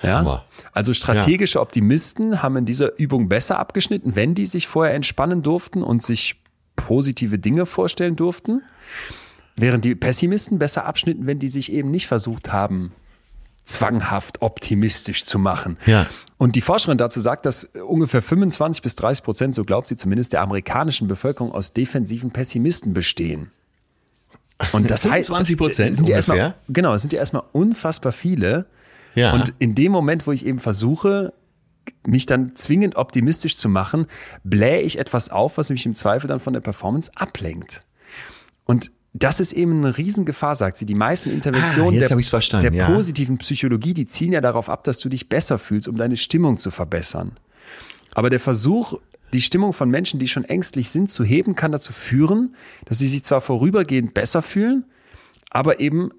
Ja? 0.01 0.19
Hammer. 0.19 0.45
Also 0.73 0.93
strategische 0.93 1.59
Optimisten 1.59 2.41
haben 2.41 2.57
in 2.57 2.65
dieser 2.65 2.97
Übung 2.97 3.29
besser 3.29 3.59
abgeschnitten, 3.59 4.15
wenn 4.15 4.35
die 4.35 4.45
sich 4.45 4.67
vorher 4.67 4.93
entspannen 4.93 5.43
durften 5.43 5.83
und 5.83 6.03
sich 6.03 6.41
positive 6.75 7.39
Dinge 7.39 7.65
vorstellen 7.65 8.15
durften. 8.15 8.61
Während 9.55 9.83
die 9.85 9.95
Pessimisten 9.95 10.59
besser 10.59 10.85
abschnitten, 10.85 11.25
wenn 11.25 11.39
die 11.39 11.49
sich 11.49 11.71
eben 11.71 11.89
nicht 11.89 12.07
versucht 12.07 12.51
haben, 12.51 12.93
zwanghaft 13.63 14.41
optimistisch 14.41 15.25
zu 15.25 15.39
machen. 15.39 15.77
Ja. 15.85 16.05
Und 16.37 16.55
die 16.55 16.61
Forscherin 16.61 16.97
dazu 16.97 17.19
sagt, 17.19 17.45
dass 17.45 17.65
ungefähr 17.65 18.21
25 18.21 18.81
bis 18.81 18.95
30 18.95 19.23
Prozent, 19.23 19.55
so 19.55 19.65
glaubt 19.65 19.87
sie 19.87 19.95
zumindest, 19.95 20.33
der 20.33 20.41
amerikanischen 20.41 21.07
Bevölkerung 21.07 21.51
aus 21.51 21.73
defensiven 21.73 22.31
Pessimisten 22.31 22.93
bestehen. 22.93 23.51
Und 24.71 24.89
das 24.89 25.09
heißt, 25.09 25.29
25% 25.29 25.73
sind 25.73 25.85
ja 25.85 25.89
ungefähr? 25.89 26.15
erstmal, 26.15 26.55
genau, 26.69 26.93
es 26.93 27.01
sind 27.01 27.13
ja 27.13 27.19
erstmal 27.19 27.43
unfassbar 27.51 28.11
viele. 28.11 28.67
Ja. 29.17 29.33
Und 29.33 29.53
in 29.57 29.73
dem 29.73 29.91
Moment, 29.91 30.27
wo 30.27 30.31
ich 30.31 30.45
eben 30.45 30.59
versuche, 30.59 31.33
mich 32.05 32.27
dann 32.27 32.55
zwingend 32.55 32.95
optimistisch 32.97 33.57
zu 33.57 33.67
machen, 33.67 34.05
blähe 34.43 34.81
ich 34.81 34.99
etwas 34.99 35.29
auf, 35.29 35.57
was 35.57 35.71
mich 35.71 35.85
im 35.85 35.95
Zweifel 35.95 36.27
dann 36.27 36.39
von 36.39 36.53
der 36.53 36.59
Performance 36.59 37.11
ablenkt. 37.15 37.81
Und 38.65 38.91
das 39.13 39.39
ist 39.39 39.53
eben 39.53 39.83
eine 39.83 39.97
Riesengefahr, 39.97 40.53
sagt 40.53 40.77
sie. 40.77 40.85
Die 40.85 40.93
meisten 40.93 41.31
Interventionen 41.31 41.95
Ah, 41.95 42.61
der, 42.61 42.69
der 42.69 42.73
ja. 42.73 42.93
positiven 42.93 43.39
Psychologie, 43.39 43.95
die 43.95 44.05
zielen 44.05 44.33
ja 44.33 44.41
darauf 44.41 44.69
ab, 44.69 44.83
dass 44.83 44.99
du 44.99 45.09
dich 45.09 45.29
besser 45.29 45.57
fühlst, 45.57 45.87
um 45.87 45.97
deine 45.97 46.17
Stimmung 46.17 46.59
zu 46.59 46.69
verbessern. 46.69 47.31
Aber 48.13 48.29
der 48.29 48.39
Versuch, 48.39 48.99
die 49.33 49.41
Stimmung 49.41 49.73
von 49.73 49.89
Menschen, 49.89 50.19
die 50.19 50.27
schon 50.27 50.43
ängstlich 50.43 50.89
sind, 50.89 51.09
zu 51.09 51.23
heben, 51.23 51.55
kann 51.55 51.71
dazu 51.71 51.91
führen, 51.91 52.55
dass 52.85 52.99
sie 52.99 53.07
sich 53.07 53.23
zwar 53.23 53.41
vorübergehend 53.41 54.13
besser 54.13 54.43
fühlen, 54.43 54.85
aber 55.49 55.79
eben 55.79 56.11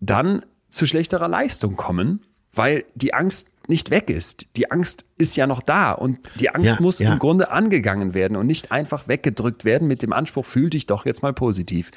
dann 0.00 0.44
zu 0.68 0.86
schlechterer 0.86 1.28
Leistung 1.28 1.76
kommen, 1.76 2.20
weil 2.54 2.84
die 2.94 3.14
Angst 3.14 3.48
nicht 3.68 3.90
weg 3.90 4.10
ist. 4.10 4.48
Die 4.56 4.70
Angst 4.72 5.04
ist 5.16 5.36
ja 5.36 5.46
noch 5.46 5.62
da 5.62 5.92
und 5.92 6.18
die 6.40 6.50
Angst 6.50 6.66
Ja, 6.66 6.80
muss 6.80 6.98
ja. 6.98 7.12
im 7.12 7.18
Grunde 7.20 7.52
angegangen 7.52 8.12
werden 8.12 8.36
und 8.36 8.46
nicht 8.48 8.72
einfach 8.72 9.06
weggedrückt 9.06 9.64
werden 9.64 9.86
mit 9.86 10.02
dem 10.02 10.12
Anspruch, 10.12 10.44
fühl 10.46 10.68
dich 10.68 10.86
doch 10.86 11.06
jetzt 11.06 11.22
mal 11.22 11.32
positiv. 11.32 11.92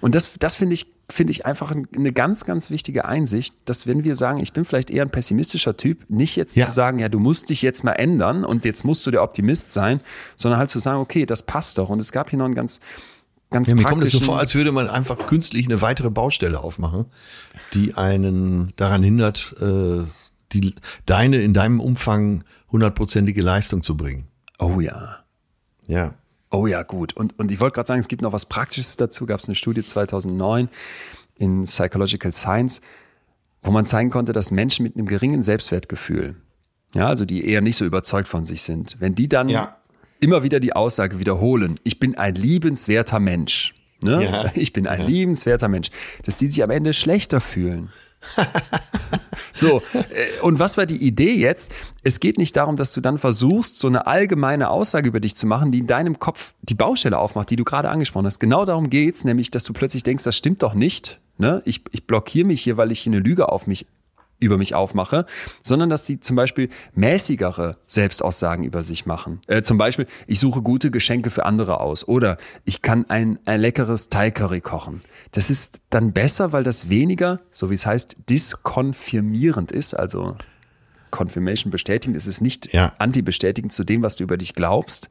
Und 0.00 0.14
das, 0.14 0.34
das 0.38 0.54
finde 0.54 0.74
ich, 0.74 0.86
finde 1.10 1.32
ich 1.32 1.44
einfach 1.44 1.72
ein- 1.72 1.88
eine 1.96 2.12
ganz, 2.12 2.44
ganz 2.44 2.70
wichtige 2.70 3.04
Einsicht, 3.04 3.52
dass 3.64 3.86
wenn 3.88 4.04
wir 4.04 4.14
sagen, 4.14 4.38
ich 4.38 4.52
bin 4.52 4.64
vielleicht 4.64 4.90
eher 4.90 5.02
ein 5.04 5.10
pessimistischer 5.10 5.76
Typ, 5.76 6.04
nicht 6.08 6.36
jetzt 6.36 6.56
Ja. 6.56 6.66
zu 6.66 6.72
sagen, 6.72 7.00
ja, 7.00 7.08
du 7.08 7.18
musst 7.18 7.50
dich 7.50 7.62
jetzt 7.62 7.82
mal 7.82 7.92
ändern 7.94 8.44
und 8.44 8.64
jetzt 8.64 8.84
musst 8.84 9.04
du 9.04 9.10
der 9.10 9.24
Optimist 9.24 9.72
sein, 9.72 10.00
sondern 10.36 10.60
halt 10.60 10.70
zu 10.70 10.78
sagen, 10.78 11.00
okay, 11.00 11.26
das 11.26 11.42
passt 11.42 11.78
doch. 11.78 11.88
Und 11.88 11.98
es 11.98 12.12
gab 12.12 12.30
hier 12.30 12.38
noch 12.38 12.44
einen 12.46 12.54
ganz, 12.54 12.80
ganz 13.50 13.68
Ja, 13.68 13.74
mir 13.74 13.84
kommt 13.84 14.04
es 14.04 14.12
so 14.12 14.20
vor, 14.20 14.38
als 14.38 14.54
würde 14.54 14.72
man 14.72 14.88
einfach 14.88 15.26
künstlich 15.26 15.66
eine 15.66 15.80
weitere 15.80 16.10
Baustelle 16.10 16.60
aufmachen, 16.60 17.06
die 17.74 17.94
einen 17.94 18.72
daran 18.76 19.02
hindert, 19.02 19.54
äh, 19.60 20.04
die, 20.52 20.74
deine 21.06 21.42
in 21.42 21.54
deinem 21.54 21.80
Umfang 21.80 22.44
hundertprozentige 22.70 23.42
Leistung 23.42 23.82
zu 23.82 23.96
bringen. 23.96 24.28
Oh 24.58 24.80
ja. 24.80 25.24
Ja. 25.86 26.14
Oh 26.50 26.66
ja, 26.66 26.82
gut. 26.82 27.14
Und, 27.14 27.38
und 27.38 27.50
ich 27.52 27.60
wollte 27.60 27.74
gerade 27.74 27.86
sagen, 27.86 28.00
es 28.00 28.08
gibt 28.08 28.22
noch 28.22 28.32
was 28.32 28.46
Praktisches 28.46 28.96
dazu. 28.96 29.26
Gab 29.26 29.40
es 29.40 29.48
eine 29.48 29.54
Studie 29.54 29.82
2009 29.82 30.68
in 31.36 31.64
Psychological 31.64 32.32
Science, 32.32 32.80
wo 33.62 33.70
man 33.70 33.86
zeigen 33.86 34.10
konnte, 34.10 34.32
dass 34.32 34.50
Menschen 34.50 34.82
mit 34.82 34.96
einem 34.96 35.06
geringen 35.06 35.42
Selbstwertgefühl, 35.42 36.36
ja, 36.94 37.06
also 37.06 37.24
die 37.24 37.46
eher 37.46 37.60
nicht 37.60 37.76
so 37.76 37.84
überzeugt 37.84 38.28
von 38.28 38.46
sich 38.46 38.62
sind, 38.62 38.96
wenn 38.98 39.14
die 39.14 39.28
dann 39.28 39.48
Ja. 39.48 39.76
Immer 40.20 40.42
wieder 40.42 40.60
die 40.60 40.74
Aussage 40.74 41.18
wiederholen, 41.18 41.78
ich 41.84 41.98
bin 41.98 42.16
ein 42.16 42.34
liebenswerter 42.34 43.20
Mensch, 43.20 43.74
ne? 44.02 44.24
Ja. 44.24 44.50
ich 44.54 44.72
bin 44.72 44.86
ein 44.86 45.06
liebenswerter 45.06 45.68
Mensch, 45.68 45.90
dass 46.24 46.36
die 46.36 46.48
sich 46.48 46.62
am 46.62 46.70
Ende 46.70 46.92
schlechter 46.92 47.40
fühlen. 47.40 47.90
So, 49.58 49.82
äh, 49.92 50.40
und 50.42 50.58
was 50.58 50.76
war 50.76 50.86
die 50.86 50.96
Idee 50.96 51.34
jetzt? 51.34 51.72
Es 52.04 52.20
geht 52.20 52.38
nicht 52.38 52.56
darum, 52.56 52.76
dass 52.76 52.92
du 52.92 53.00
dann 53.00 53.18
versuchst, 53.18 53.78
so 53.78 53.88
eine 53.88 54.06
allgemeine 54.06 54.70
Aussage 54.70 55.08
über 55.08 55.18
dich 55.20 55.34
zu 55.34 55.46
machen, 55.46 55.72
die 55.72 55.80
in 55.80 55.86
deinem 55.86 56.18
Kopf 56.20 56.54
die 56.62 56.74
Baustelle 56.74 57.18
aufmacht, 57.18 57.50
die 57.50 57.56
du 57.56 57.64
gerade 57.64 57.88
angesprochen 57.88 58.26
hast. 58.26 58.38
Genau 58.38 58.64
darum 58.64 58.88
geht's, 58.88 59.24
nämlich, 59.24 59.50
dass 59.50 59.64
du 59.64 59.72
plötzlich 59.72 60.04
denkst, 60.04 60.22
das 60.24 60.36
stimmt 60.36 60.62
doch 60.62 60.74
nicht. 60.74 61.20
Ne? 61.38 61.62
Ich, 61.64 61.82
ich 61.90 62.06
blockiere 62.06 62.46
mich 62.46 62.62
hier, 62.62 62.76
weil 62.76 62.92
ich 62.92 63.00
hier 63.00 63.12
eine 63.12 63.20
Lüge 63.20 63.48
auf 63.48 63.66
mich 63.66 63.86
über 64.40 64.56
mich 64.56 64.74
aufmache, 64.74 65.26
sondern 65.62 65.90
dass 65.90 66.06
sie 66.06 66.20
zum 66.20 66.36
Beispiel 66.36 66.68
mäßigere 66.94 67.76
Selbstaussagen 67.86 68.64
über 68.64 68.82
sich 68.82 69.06
machen. 69.06 69.40
Äh, 69.46 69.62
zum 69.62 69.78
Beispiel, 69.78 70.06
ich 70.26 70.40
suche 70.40 70.62
gute 70.62 70.90
Geschenke 70.90 71.30
für 71.30 71.44
andere 71.44 71.80
aus 71.80 72.06
oder 72.06 72.36
ich 72.64 72.82
kann 72.82 73.08
ein, 73.08 73.38
ein 73.44 73.60
leckeres 73.60 74.08
Thai 74.08 74.30
Curry 74.30 74.60
kochen. 74.60 75.02
Das 75.32 75.50
ist 75.50 75.80
dann 75.90 76.12
besser, 76.12 76.52
weil 76.52 76.64
das 76.64 76.88
weniger, 76.88 77.40
so 77.50 77.70
wie 77.70 77.74
es 77.74 77.86
heißt, 77.86 78.16
diskonfirmierend 78.28 79.72
ist, 79.72 79.94
also 79.94 80.36
Confirmation 81.10 81.70
bestätigend, 81.70 82.16
es 82.16 82.26
ist 82.26 82.40
nicht 82.40 82.72
Ja. 82.72 82.92
anti-bestätigend 82.98 83.72
zu 83.72 83.84
dem, 83.84 84.02
was 84.02 84.16
du 84.16 84.24
über 84.24 84.36
dich 84.36 84.54
glaubst, 84.54 85.08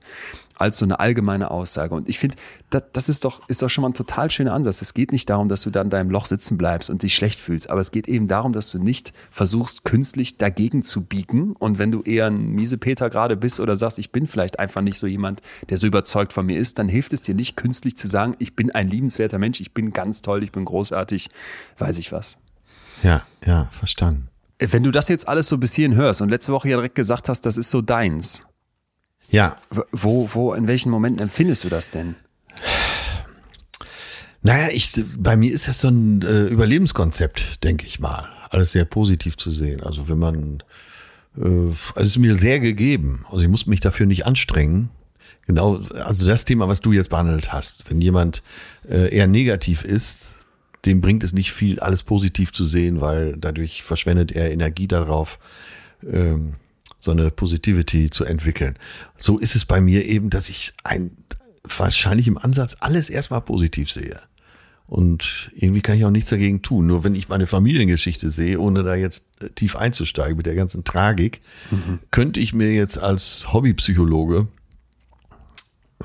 als 0.60 0.78
so 0.80 0.86
eine 0.86 1.00
allgemeine 1.00 1.52
Aussage. 1.52 1.94
Und 1.94 2.10
ich 2.10 2.18
finde, 2.18 2.36
das, 2.72 2.84
das 2.92 3.10
ist 3.10 3.26
doch, 3.26 3.48
ist 3.48 3.62
doch 3.62 3.70
schon 3.70 3.84
mal 3.84 3.90
ein 3.90 3.94
total 3.94 4.32
schöner 4.32 4.54
Ansatz. 4.54 4.82
Es 4.82 4.94
geht 4.96 5.12
nicht 5.12 5.30
darum, 5.30 5.50
dass 5.50 5.62
du 5.62 5.70
da 5.70 5.82
in 5.82 5.92
deinem 5.92 6.10
Loch 6.10 6.26
sitzen 6.26 6.58
bleibst 6.58 6.90
und 6.90 7.04
dich 7.04 7.14
schlecht 7.16 7.40
fühlst, 7.40 7.70
aber 7.70 7.80
es 7.80 7.92
geht 7.92 8.08
eben 8.08 8.28
darum, 8.28 8.54
dass 8.54 8.72
du 8.72 8.80
nicht 8.80 9.14
versuchst, 9.30 9.84
künstlich 9.84 10.38
dagegen 10.38 10.82
zu 10.82 11.06
biegen. 11.06 11.52
Und 11.54 11.78
wenn 11.78 11.92
du 11.92 12.02
eher 12.02 12.26
ein 12.28 12.50
Miesepeter 12.50 13.10
gerade 13.12 13.38
bist 13.38 13.60
oder 13.60 13.76
sagst, 13.78 14.00
ich 14.00 14.12
bin 14.12 14.26
vielleicht 14.26 14.58
einfach 14.60 14.82
nicht 14.82 14.98
so 14.98 15.06
jemand, 15.06 15.42
der 15.70 15.78
so 15.78 15.86
überzeugt 15.86 16.34
von 16.34 16.46
mir 16.46 16.58
ist, 16.60 16.80
dann 16.80 16.90
hilft 16.90 17.14
es 17.14 17.22
dir 17.22 17.36
nicht, 17.36 17.56
künstlich 17.56 17.96
zu 17.96 18.08
sagen, 18.08 18.36
ich 18.40 18.56
bin 18.56 18.72
ein 18.72 18.88
liebenswerter 18.88 19.38
Mensch, 19.38 19.62
ich 19.62 19.74
bin 19.74 19.94
ganz 19.94 20.24
toll, 20.24 20.44
ich 20.44 20.52
bin 20.52 20.66
großartig, 20.66 21.30
weiß 21.78 22.00
ich 22.00 22.12
was. 22.12 22.40
Ja, 23.04 23.22
ja, 23.46 23.70
verstanden. 23.72 24.28
Wenn 24.60 24.84
du 24.84 24.92
das 24.92 25.08
jetzt 25.08 25.28
alles 25.28 25.48
so 25.50 25.58
bis 25.58 25.76
hierhin 25.76 25.96
hörst 25.96 26.22
und 26.22 26.30
letzte 26.30 26.52
Woche 26.52 26.70
ja 26.70 26.78
direkt 26.78 26.96
gesagt 26.96 27.30
hast, 27.30 27.42
das 27.46 27.58
ist 27.58 27.70
so 27.70 27.82
deins, 27.82 28.48
Ja, 29.30 29.58
wo, 29.92 30.30
wo, 30.34 30.54
in 30.54 30.68
welchen 30.68 30.90
Momenten 30.90 31.22
empfindest 31.22 31.64
du 31.64 31.70
das 31.70 31.90
denn? 31.90 32.16
Naja, 34.42 34.70
ich, 34.72 35.04
bei 35.18 35.36
mir 35.36 35.52
ist 35.52 35.68
das 35.68 35.82
so 35.82 35.90
ein 35.90 36.22
äh, 36.22 36.46
Überlebenskonzept, 36.46 37.64
denke 37.64 37.86
ich 37.86 38.00
mal. 38.00 38.30
Alles 38.50 38.72
sehr 38.72 38.86
positiv 38.86 39.36
zu 39.36 39.52
sehen. 39.52 39.84
Also 39.84 40.08
wenn 40.08 40.18
man, 40.18 40.64
äh, 41.38 41.42
also 41.42 41.76
es 41.96 42.10
ist 42.10 42.18
mir 42.18 42.36
sehr 42.36 42.60
gegeben. 42.60 43.26
Also 43.30 43.42
ich 43.42 43.50
muss 43.50 43.68
mich 43.68 43.82
dafür 43.82 44.06
nicht 44.06 44.26
anstrengen. 44.26 44.90
Genau, 45.46 45.82
also 46.04 46.26
das 46.26 46.46
Thema, 46.46 46.68
was 46.68 46.82
du 46.82 46.94
jetzt 46.94 47.10
behandelt 47.10 47.52
hast. 47.52 47.90
Wenn 47.90 48.00
jemand 48.02 48.42
äh, 48.88 49.14
eher 49.14 49.28
negativ 49.28 49.84
ist, 49.84 50.37
dem 50.88 51.02
bringt 51.02 51.24
es 51.24 51.34
nicht 51.34 51.52
viel, 51.52 51.80
alles 51.80 52.04
positiv 52.04 52.54
zu 52.54 52.66
sehen, 52.66 53.02
weil 53.02 53.36
dadurch 53.38 53.84
verschwendet 53.84 54.32
er 54.32 54.52
Energie 54.52 54.88
darauf, 54.88 55.38
ähm, 56.02 56.54
so 56.98 57.12
eine 57.12 57.30
Positivity 57.30 58.10
zu 58.10 58.24
entwickeln. 58.24 58.78
So 59.18 59.38
ist 59.38 59.56
es 59.56 59.66
bei 59.66 59.82
mir 59.82 60.06
eben, 60.06 60.30
dass 60.30 60.50
ich 60.50 60.74
ein, 60.84 61.12
wahrscheinlich 61.64 62.28
im 62.28 62.38
Ansatz 62.38 62.78
alles 62.80 63.10
erstmal 63.10 63.42
positiv 63.42 63.92
sehe. 63.92 64.20
Und 64.88 65.52
irgendwie 65.54 65.82
kann 65.82 65.98
ich 65.98 66.06
auch 66.06 66.12
nichts 66.12 66.30
dagegen 66.30 66.62
tun. 66.62 66.88
Nur 66.88 67.04
wenn 67.04 67.14
ich 67.14 67.28
meine 67.28 67.46
Familiengeschichte 67.46 68.30
sehe, 68.30 68.58
ohne 68.58 68.84
da 68.84 68.96
jetzt 68.96 69.28
tief 69.56 69.76
einzusteigen 69.76 70.38
mit 70.38 70.46
der 70.46 70.56
ganzen 70.56 70.86
Tragik, 70.86 71.42
mhm. 71.70 72.00
könnte 72.10 72.40
ich 72.40 72.54
mir 72.54 72.72
jetzt 72.72 72.98
als 72.98 73.52
Hobbypsychologe, 73.52 74.48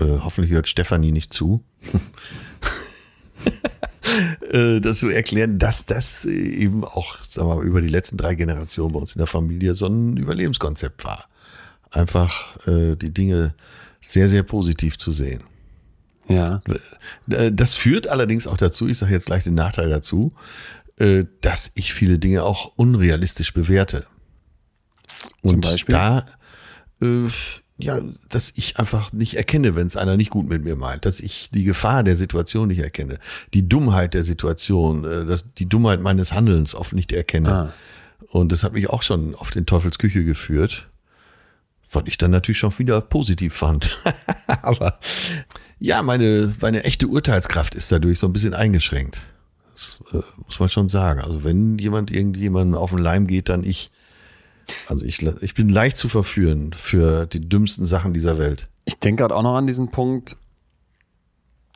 äh, 0.00 0.04
hoffentlich 0.04 0.52
hört 0.52 0.66
Stefanie 0.66 1.12
nicht 1.12 1.32
zu, 1.32 1.62
äh, 1.94 1.98
das 4.80 4.98
so 4.98 5.08
erklären, 5.08 5.58
dass 5.58 5.86
das 5.86 6.24
eben 6.24 6.84
auch, 6.84 7.16
sagen 7.22 7.48
wir 7.48 7.56
mal, 7.56 7.64
über 7.64 7.80
die 7.80 7.88
letzten 7.88 8.16
drei 8.16 8.34
Generationen 8.34 8.92
bei 8.92 9.00
uns 9.00 9.14
in 9.14 9.18
der 9.18 9.26
Familie 9.26 9.74
so 9.74 9.86
ein 9.86 10.16
Überlebenskonzept 10.16 11.04
war. 11.04 11.26
Einfach 11.90 12.56
äh, 12.66 12.96
die 12.96 13.12
Dinge 13.12 13.54
sehr, 14.00 14.28
sehr 14.28 14.42
positiv 14.42 14.98
zu 14.98 15.12
sehen. 15.12 15.42
Ja. 16.28 16.60
Äh, 17.30 17.52
das 17.52 17.74
führt 17.74 18.08
allerdings 18.08 18.46
auch 18.46 18.56
dazu, 18.56 18.88
ich 18.88 18.98
sage 18.98 19.12
jetzt 19.12 19.26
gleich 19.26 19.44
den 19.44 19.54
Nachteil 19.54 19.88
dazu, 19.88 20.32
äh, 20.98 21.24
dass 21.40 21.72
ich 21.74 21.94
viele 21.94 22.18
Dinge 22.18 22.44
auch 22.44 22.72
unrealistisch 22.76 23.52
bewerte. 23.54 24.06
Und 25.42 25.64
Zum 25.64 25.72
Beispiel? 25.72 25.92
da, 25.94 26.26
äh, 27.00 27.28
ja, 27.82 28.00
dass 28.30 28.52
ich 28.54 28.78
einfach 28.78 29.12
nicht 29.12 29.34
erkenne, 29.34 29.74
wenn 29.74 29.86
es 29.86 29.96
einer 29.96 30.16
nicht 30.16 30.30
gut 30.30 30.48
mit 30.48 30.62
mir 30.62 30.76
meint, 30.76 31.04
dass 31.04 31.20
ich 31.20 31.50
die 31.52 31.64
Gefahr 31.64 32.02
der 32.02 32.16
Situation 32.16 32.68
nicht 32.68 32.78
erkenne, 32.78 33.18
die 33.54 33.68
Dummheit 33.68 34.14
der 34.14 34.22
Situation, 34.22 35.02
dass 35.02 35.52
die 35.54 35.68
Dummheit 35.68 36.00
meines 36.00 36.32
Handelns 36.32 36.74
oft 36.74 36.92
nicht 36.92 37.12
erkenne. 37.12 37.52
Ah. 37.52 37.72
Und 38.28 38.52
das 38.52 38.64
hat 38.64 38.72
mich 38.72 38.88
auch 38.88 39.02
schon 39.02 39.34
auf 39.34 39.50
den 39.50 39.66
Teufelsküche 39.66 40.24
geführt, 40.24 40.88
was 41.90 42.04
ich 42.06 42.18
dann 42.18 42.30
natürlich 42.30 42.58
schon 42.58 42.76
wieder 42.78 43.00
positiv 43.00 43.54
fand. 43.54 43.98
Aber 44.46 44.98
ja, 45.78 46.02
meine, 46.02 46.54
meine 46.60 46.84
echte 46.84 47.08
Urteilskraft 47.08 47.74
ist 47.74 47.90
dadurch 47.90 48.18
so 48.18 48.28
ein 48.28 48.32
bisschen 48.32 48.54
eingeschränkt. 48.54 49.18
Das 49.74 49.98
äh, 50.12 50.22
muss 50.44 50.60
man 50.60 50.68
schon 50.68 50.88
sagen. 50.88 51.20
Also 51.20 51.44
wenn 51.44 51.78
jemand 51.78 52.10
irgendjemandem 52.10 52.76
auf 52.76 52.90
den 52.90 53.00
Leim 53.00 53.26
geht, 53.26 53.48
dann 53.48 53.64
ich. 53.64 53.90
Also 54.88 55.04
ich, 55.04 55.22
ich 55.22 55.54
bin 55.54 55.68
leicht 55.68 55.96
zu 55.96 56.08
verführen 56.08 56.72
für 56.72 57.26
die 57.26 57.40
dümmsten 57.40 57.84
Sachen 57.84 58.12
dieser 58.12 58.38
Welt. 58.38 58.68
Ich 58.84 58.98
denke 58.98 59.22
gerade 59.22 59.34
auch 59.34 59.42
noch 59.42 59.56
an 59.56 59.66
diesen 59.66 59.90
Punkt, 59.90 60.36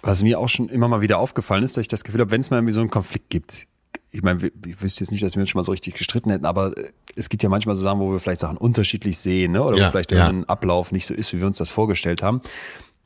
was 0.03 0.23
mir 0.23 0.39
auch 0.39 0.49
schon 0.49 0.69
immer 0.69 0.89
mal 0.89 1.01
wieder 1.01 1.19
aufgefallen 1.19 1.63
ist, 1.63 1.77
dass 1.77 1.83
ich 1.83 1.89
das 1.89 2.05
Gefühl 2.05 2.21
habe, 2.21 2.31
wenn 2.31 2.41
es 2.41 2.51
mal 2.51 2.59
irgendwie 2.59 2.73
so 2.73 2.81
einen 2.81 2.91
Konflikt 2.91 3.31
gibt, 3.31 3.67
ich 4.11 4.23
meine, 4.23 4.51
ich 4.67 4.83
wüsste 4.83 5.05
jetzt 5.05 5.11
nicht, 5.11 5.23
dass 5.23 5.35
wir 5.35 5.41
uns 5.41 5.51
schon 5.51 5.59
mal 5.59 5.65
so 5.65 5.73
richtig 5.73 5.95
gestritten 5.95 6.31
hätten, 6.31 6.47
aber 6.47 6.73
es 7.17 7.29
gibt 7.29 7.43
ja 7.43 7.49
manchmal 7.49 7.75
so 7.77 7.83
Sachen, 7.83 8.01
wo 8.01 8.13
wir 8.13 8.21
vielleicht 8.21 8.41
Sachen 8.41 8.57
unterschiedlich 8.57 9.19
sehen, 9.19 9.53
ne? 9.53 9.63
oder 9.63 9.77
ja, 9.77 9.87
wo 9.87 9.91
vielleicht 9.91 10.13
ja. 10.13 10.29
ein 10.29 10.49
Ablauf 10.49 10.93
nicht 10.93 11.07
so 11.07 11.15
ist, 11.15 11.33
wie 11.33 11.41
wir 11.41 11.47
uns 11.47 11.59
das 11.59 11.71
vorgestellt 11.71 12.23
haben 12.23 12.41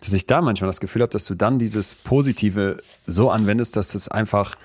dass 0.00 0.12
ich 0.12 0.26
da 0.26 0.40
manchmal 0.40 0.68
das 0.68 0.80
Gefühl 0.80 1.02
habe, 1.02 1.10
dass 1.10 1.26
du 1.26 1.34
dann 1.34 1.58
dieses 1.58 1.94
Positive 1.94 2.82
so 3.06 3.30
anwendest, 3.30 3.76
dass 3.76 3.92
du 3.92 3.98
es 3.98 4.08
einfach 4.08 4.56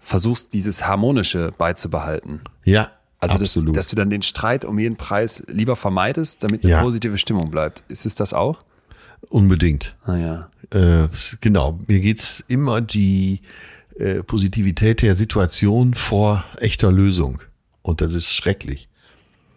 versuchst, 0.00 0.52
dieses 0.52 0.86
Harmonische 0.86 1.52
beizubehalten. 1.56 2.42
Ja. 2.64 2.90
Also, 3.32 3.38
dass, 3.38 3.74
dass, 3.74 3.88
du 3.88 3.96
dann 3.96 4.10
den 4.10 4.22
Streit 4.22 4.64
um 4.64 4.78
jeden 4.78 4.96
Preis 4.96 5.42
lieber 5.46 5.76
vermeidest, 5.76 6.42
damit 6.42 6.62
eine 6.62 6.72
ja. 6.72 6.82
positive 6.82 7.18
Stimmung 7.18 7.50
bleibt. 7.50 7.82
Ist 7.88 8.06
es 8.06 8.14
das 8.14 8.32
auch? 8.32 8.62
Unbedingt. 9.28 9.96
Ah, 10.04 10.16
ja. 10.16 10.50
Äh, 10.70 11.08
genau. 11.40 11.78
Mir 11.86 12.00
geht's 12.00 12.44
immer 12.48 12.80
die 12.80 13.40
äh, 13.98 14.22
Positivität 14.22 15.02
der 15.02 15.14
Situation 15.14 15.94
vor 15.94 16.44
echter 16.58 16.92
Lösung. 16.92 17.40
Und 17.82 18.00
das 18.00 18.14
ist 18.14 18.32
schrecklich. 18.32 18.88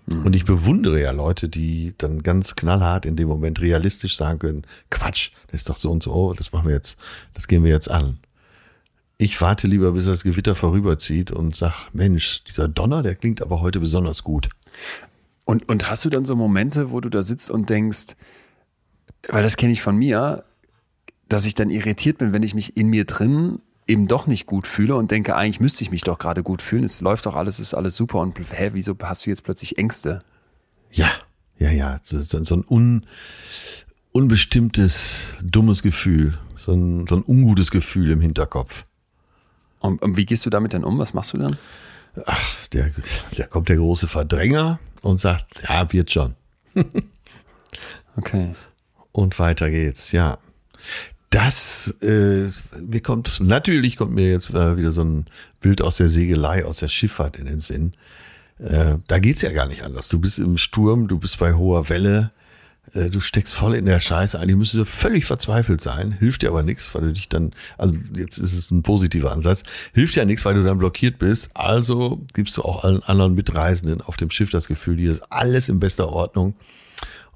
Mhm. 0.07 0.25
Und 0.25 0.35
ich 0.35 0.45
bewundere 0.45 1.01
ja 1.01 1.11
Leute, 1.11 1.49
die 1.49 1.93
dann 1.97 2.23
ganz 2.23 2.55
knallhart 2.55 3.05
in 3.05 3.15
dem 3.15 3.27
Moment 3.27 3.61
realistisch 3.61 4.15
sagen 4.15 4.39
können, 4.39 4.61
Quatsch, 4.89 5.31
das 5.47 5.61
ist 5.61 5.69
doch 5.69 5.77
so 5.77 5.91
und 5.91 6.03
so, 6.03 6.13
oh, 6.13 6.33
das 6.33 6.51
machen 6.51 6.67
wir 6.67 6.75
jetzt, 6.75 6.97
das 7.33 7.47
gehen 7.47 7.63
wir 7.63 7.71
jetzt 7.71 7.89
an. 7.89 8.19
Ich 9.19 9.41
warte 9.41 9.67
lieber, 9.67 9.93
bis 9.93 10.05
das 10.05 10.23
Gewitter 10.23 10.53
vorüberzieht 10.53 11.31
und 11.31 11.55
sag, 11.55 11.89
Mensch, 11.91 12.43
dieser 12.43 12.67
Donner, 12.67 13.01
der 13.01 13.15
klingt 13.15 13.41
aber 13.41 13.61
heute 13.61 13.79
besonders 13.79 14.23
gut. 14.23 14.49
Und, 15.43 15.67
und 15.69 15.89
hast 15.89 16.05
du 16.05 16.09
dann 16.09 16.25
so 16.25 16.35
Momente, 16.35 16.91
wo 16.91 17.01
du 17.01 17.09
da 17.09 17.23
sitzt 17.23 17.49
und 17.49 17.69
denkst, 17.69 18.15
weil 19.29 19.41
das 19.41 19.57
kenne 19.57 19.73
ich 19.73 19.81
von 19.81 19.97
mir, 19.97 20.43
dass 21.29 21.45
ich 21.45 21.55
dann 21.55 21.69
irritiert 21.69 22.19
bin, 22.19 22.31
wenn 22.31 22.43
ich 22.43 22.53
mich 22.53 22.77
in 22.77 22.89
mir 22.89 23.05
drin 23.05 23.59
eben 23.87 24.07
doch 24.07 24.27
nicht 24.27 24.45
gut 24.45 24.67
fühle 24.67 24.95
und 24.95 25.09
denke, 25.09 25.35
eigentlich 25.35 25.59
müsste 25.59 25.83
ich 25.83 25.91
mich 25.91 26.01
doch 26.01 26.19
gerade 26.19 26.43
gut 26.43 26.61
fühlen. 26.61 26.83
Es 26.83 27.01
läuft 27.01 27.25
doch 27.25 27.35
alles, 27.35 27.59
ist 27.59 27.73
alles 27.73 27.95
super 27.95 28.19
und 28.19 28.37
hä, 28.37 28.69
wieso 28.73 28.95
hast 29.01 29.25
du 29.25 29.29
jetzt 29.29 29.43
plötzlich 29.43 29.77
Ängste? 29.77 30.19
Ja, 30.91 31.09
ja, 31.57 31.71
ja, 31.71 31.99
so, 32.03 32.21
so 32.21 32.55
ein 32.55 32.65
un, 32.69 33.05
unbestimmtes, 34.11 35.35
dummes 35.41 35.81
Gefühl, 35.81 36.37
so 36.55 36.73
ein, 36.73 37.07
so 37.07 37.15
ein 37.15 37.23
ungutes 37.25 37.71
Gefühl 37.71 38.11
im 38.11 38.21
Hinterkopf. 38.21 38.85
Und, 39.79 40.01
und 40.01 40.17
wie 40.17 40.25
gehst 40.25 40.45
du 40.45 40.49
damit 40.49 40.73
denn 40.73 40.83
um? 40.83 40.99
Was 40.99 41.13
machst 41.13 41.33
du 41.33 41.37
dann? 41.37 41.57
Ach, 42.25 42.67
der, 42.67 42.91
der 43.37 43.47
kommt 43.47 43.69
der 43.69 43.77
große 43.77 44.07
Verdränger 44.07 44.79
und 45.01 45.19
sagt, 45.19 45.63
ja, 45.67 45.91
wird 45.93 46.11
schon. 46.11 46.35
okay. 48.17 48.55
Und 49.11 49.37
weiter 49.39 49.69
geht's, 49.69 50.11
ja 50.11 50.39
das, 51.29 51.93
äh, 52.01 52.47
mir 52.81 53.01
kommt, 53.01 53.39
natürlich 53.41 53.97
kommt 53.97 54.13
mir 54.13 54.29
jetzt 54.29 54.53
wieder 54.53 54.91
so 54.91 55.03
ein 55.03 55.25
Bild 55.59 55.81
aus 55.81 55.97
der 55.97 56.09
Segelei, 56.09 56.63
aus 56.65 56.79
der 56.79 56.87
Schifffahrt 56.87 57.37
in 57.37 57.45
den 57.45 57.59
Sinn. 57.59 57.93
Äh, 58.59 58.97
da 59.07 59.19
geht's 59.19 59.41
ja 59.41 59.51
gar 59.51 59.67
nicht 59.67 59.83
anders. 59.83 60.09
Du 60.09 60.19
bist 60.19 60.39
im 60.39 60.57
Sturm, 60.57 61.07
du 61.07 61.19
bist 61.19 61.37
bei 61.37 61.53
hoher 61.53 61.89
Welle, 61.89 62.31
äh, 62.93 63.09
du 63.09 63.19
steckst 63.19 63.53
voll 63.53 63.75
in 63.75 63.85
der 63.85 63.99
Scheiße. 63.99 64.39
Eigentlich 64.39 64.55
müsstest 64.55 64.81
du 64.81 64.85
völlig 64.85 65.25
verzweifelt 65.25 65.81
sein, 65.81 66.11
hilft 66.11 66.41
dir 66.41 66.49
aber 66.49 66.63
nichts, 66.63 66.93
weil 66.93 67.01
du 67.01 67.13
dich 67.13 67.29
dann, 67.29 67.51
also 67.77 67.95
jetzt 68.15 68.37
ist 68.37 68.53
es 68.53 68.71
ein 68.71 68.83
positiver 68.83 69.31
Ansatz, 69.31 69.63
hilft 69.93 70.15
ja 70.15 70.25
nichts, 70.25 70.45
weil 70.45 70.55
du 70.55 70.63
dann 70.63 70.77
blockiert 70.77 71.19
bist. 71.19 71.49
Also 71.55 72.21
gibst 72.33 72.57
du 72.57 72.63
auch 72.63 72.83
allen 72.83 73.03
anderen 73.03 73.33
Mitreisenden 73.35 74.01
auf 74.01 74.17
dem 74.17 74.29
Schiff 74.29 74.49
das 74.49 74.67
Gefühl, 74.67 74.97
hier 74.97 75.11
ist 75.11 75.31
alles 75.31 75.69
in 75.69 75.79
bester 75.79 76.09
Ordnung. 76.09 76.55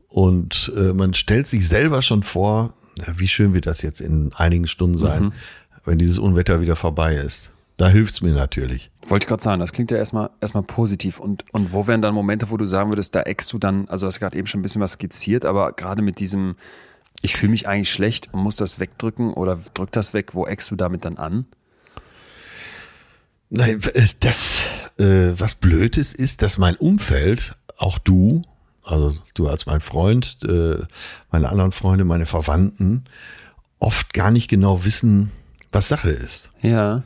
Und 0.08 0.72
äh, 0.76 0.94
man 0.94 1.14
stellt 1.14 1.48
sich 1.48 1.68
selber 1.68 2.02
schon 2.02 2.24
vor, 2.24 2.74
wie 3.16 3.28
schön 3.30 3.54
wird 3.54 3.66
das 3.66 3.82
jetzt 3.82 4.02
in 4.02 4.34
einigen 4.34 4.68
Stunden 4.68 4.98
sein, 4.98 5.24
mhm. 5.26 5.34
wenn 5.86 5.98
dieses 5.98 6.20
Unwetter 6.20 6.60
wieder 6.60 6.76
vorbei 6.76 7.16
ist. 7.16 7.52
Da 7.82 7.90
hilft 7.90 8.14
es 8.14 8.22
mir 8.22 8.32
natürlich. 8.32 8.92
Wollte 9.08 9.24
ich 9.24 9.28
gerade 9.28 9.42
sagen, 9.42 9.60
das 9.60 9.74
klingt 9.74 9.90
ja 9.90 9.98
erstmal 9.98 10.30
erstmal 10.40 10.62
positiv. 10.62 11.20
Und, 11.20 11.46
und 11.52 11.74
wo 11.74 11.88
wären 11.88 12.04
dann 12.04 12.14
Momente, 12.14 12.52
wo 12.52 12.58
du 12.58 12.66
sagen 12.66 12.92
würdest, 12.92 13.16
da 13.16 13.24
eckst 13.24 13.52
du 13.52 13.58
dann, 13.58 13.88
also 13.88 14.06
hast 14.06 14.20
gerade 14.20 14.38
eben 14.38 14.46
schon 14.46 14.60
ein 14.60 14.62
bisschen 14.62 14.84
was 14.84 14.94
skizziert, 14.94 15.46
aber 15.46 15.72
gerade 15.72 16.04
mit 16.04 16.20
diesem, 16.20 16.58
ich 17.24 17.36
fühle 17.36 17.50
mich 17.50 17.68
eigentlich 17.68 17.92
schlecht 17.92 18.32
und 18.36 18.42
muss 18.42 18.56
das 18.56 18.80
wegdrücken 18.80 19.34
oder 19.34 19.58
drück 19.74 19.92
das 19.92 20.14
weg, 20.14 20.36
wo 20.36 20.46
eckst 20.46 20.70
du 20.70 20.76
damit 20.76 21.06
dann 21.06 21.18
an? 21.18 21.48
Nein, 23.50 23.82
das, 24.20 24.60
äh, 25.00 25.32
was 25.36 25.56
blöd 25.56 25.98
ist, 25.98 26.14
ist, 26.14 26.44
dass 26.44 26.60
mein 26.60 26.76
Umfeld, 26.76 27.56
auch 27.78 27.98
du, 27.98 28.44
also 28.84 29.16
du 29.34 29.48
als 29.48 29.66
mein 29.66 29.82
Freund, 29.82 30.38
äh, 30.48 30.78
meine 31.32 31.50
anderen 31.50 31.72
Freunde, 31.72 32.06
meine 32.06 32.28
Verwandten, 32.28 33.06
oft 33.80 34.14
gar 34.14 34.30
nicht 34.30 34.50
genau 34.50 34.86
wissen, 34.86 35.32
was 35.72 35.88
Sache 35.88 36.12
ist. 36.12 36.52
Ja. 36.62 37.02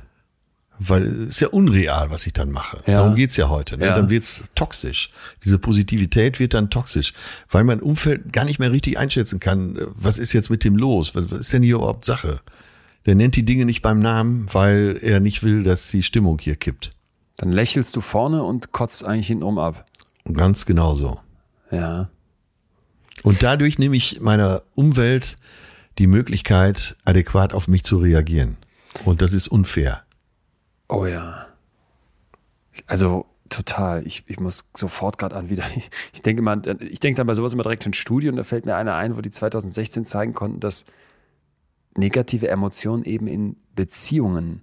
Weil 0.79 1.03
es 1.03 1.17
ist 1.17 1.39
ja 1.39 1.47
unreal, 1.47 2.09
was 2.09 2.27
ich 2.27 2.33
dann 2.33 2.51
mache. 2.51 2.83
Ja. 2.85 2.95
Darum 2.95 3.15
geht's 3.15 3.37
ja 3.37 3.49
heute. 3.49 3.77
Ne? 3.77 3.85
Ja. 3.85 3.95
Dann 3.95 4.09
wird's 4.09 4.43
toxisch. 4.55 5.09
Diese 5.43 5.57
Positivität 5.57 6.39
wird 6.39 6.53
dann 6.53 6.69
toxisch, 6.69 7.13
weil 7.49 7.63
mein 7.63 7.79
Umfeld 7.79 8.33
gar 8.33 8.45
nicht 8.45 8.59
mehr 8.59 8.71
richtig 8.71 8.97
einschätzen 8.97 9.39
kann, 9.39 9.77
was 9.95 10.17
ist 10.17 10.33
jetzt 10.33 10.49
mit 10.49 10.63
dem 10.63 10.75
los? 10.75 11.15
Was, 11.15 11.31
was 11.31 11.39
ist 11.41 11.53
denn 11.53 11.63
hier 11.63 11.75
überhaupt 11.75 12.05
Sache? 12.05 12.41
Der 13.05 13.15
nennt 13.15 13.35
die 13.35 13.45
Dinge 13.45 13.65
nicht 13.65 13.81
beim 13.81 13.99
Namen, 13.99 14.49
weil 14.51 14.97
er 15.01 15.19
nicht 15.19 15.43
will, 15.43 15.63
dass 15.63 15.89
die 15.89 16.03
Stimmung 16.03 16.39
hier 16.39 16.55
kippt. 16.55 16.91
Dann 17.37 17.51
lächelst 17.51 17.95
du 17.95 18.01
vorne 18.01 18.43
und 18.43 18.71
kotzt 18.71 19.05
eigentlich 19.05 19.27
hintenrum 19.27 19.59
ab. 19.59 19.85
Ganz 20.31 20.65
genau 20.65 20.95
so. 20.95 21.19
Ja. 21.71 22.09
Und 23.23 23.43
dadurch 23.43 23.79
nehme 23.79 23.95
ich 23.95 24.21
meiner 24.21 24.63
Umwelt 24.75 25.37
die 25.97 26.07
Möglichkeit, 26.07 26.95
adäquat 27.05 27.53
auf 27.53 27.67
mich 27.67 27.83
zu 27.83 27.97
reagieren. 27.97 28.57
Und 29.03 29.21
das 29.21 29.33
ist 29.33 29.47
unfair. 29.47 30.04
Oh 30.87 31.05
ja. 31.05 31.47
Also 32.87 33.25
total. 33.49 34.05
Ich, 34.05 34.23
ich 34.27 34.39
muss 34.39 34.69
sofort 34.75 35.17
gerade 35.17 35.35
an 35.35 35.49
wieder. 35.49 35.63
Ich, 35.75 35.89
ich 36.13 36.21
denke 36.21 36.41
mal, 36.41 36.61
ich 36.79 36.99
denke 36.99 37.17
dann 37.17 37.27
bei 37.27 37.35
sowas 37.35 37.53
immer 37.53 37.63
direkt 37.63 37.85
in 37.85 37.93
Studie 37.93 38.29
und 38.29 38.35
da 38.35 38.43
fällt 38.43 38.65
mir 38.65 38.75
einer 38.75 38.95
ein, 38.95 39.17
wo 39.17 39.21
die 39.21 39.31
2016 39.31 40.05
zeigen 40.05 40.33
konnten, 40.33 40.59
dass 40.59 40.85
negative 41.97 42.47
Emotionen 42.47 43.03
eben 43.03 43.27
in 43.27 43.55
Beziehungen 43.75 44.61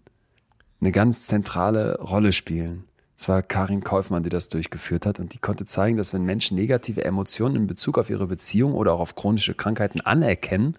eine 0.81 0.93
ganz 0.93 1.27
zentrale 1.27 1.99
Rolle 2.01 2.33
spielen. 2.33 2.85
Es 3.17 3.29
war 3.29 3.43
Karin 3.43 3.85
Kaufmann, 3.85 4.25
die 4.25 4.31
das 4.31 4.49
durchgeführt 4.49 5.07
hat 5.07 5.21
und 5.21 5.33
die 5.33 5.39
konnte 5.39 5.65
zeigen, 5.65 5.97
dass 5.97 6.13
wenn 6.13 6.25
Menschen 6.25 6.57
negative 6.57 7.05
Emotionen 7.05 7.55
in 7.55 7.67
Bezug 7.69 7.99
auf 7.99 8.11
ihre 8.11 8.27
Beziehung 8.27 8.75
oder 8.75 8.93
auch 8.93 9.01
auf 9.01 9.15
chronische 9.15 9.55
Krankheiten 9.55 10.01
anerkennen 10.01 10.75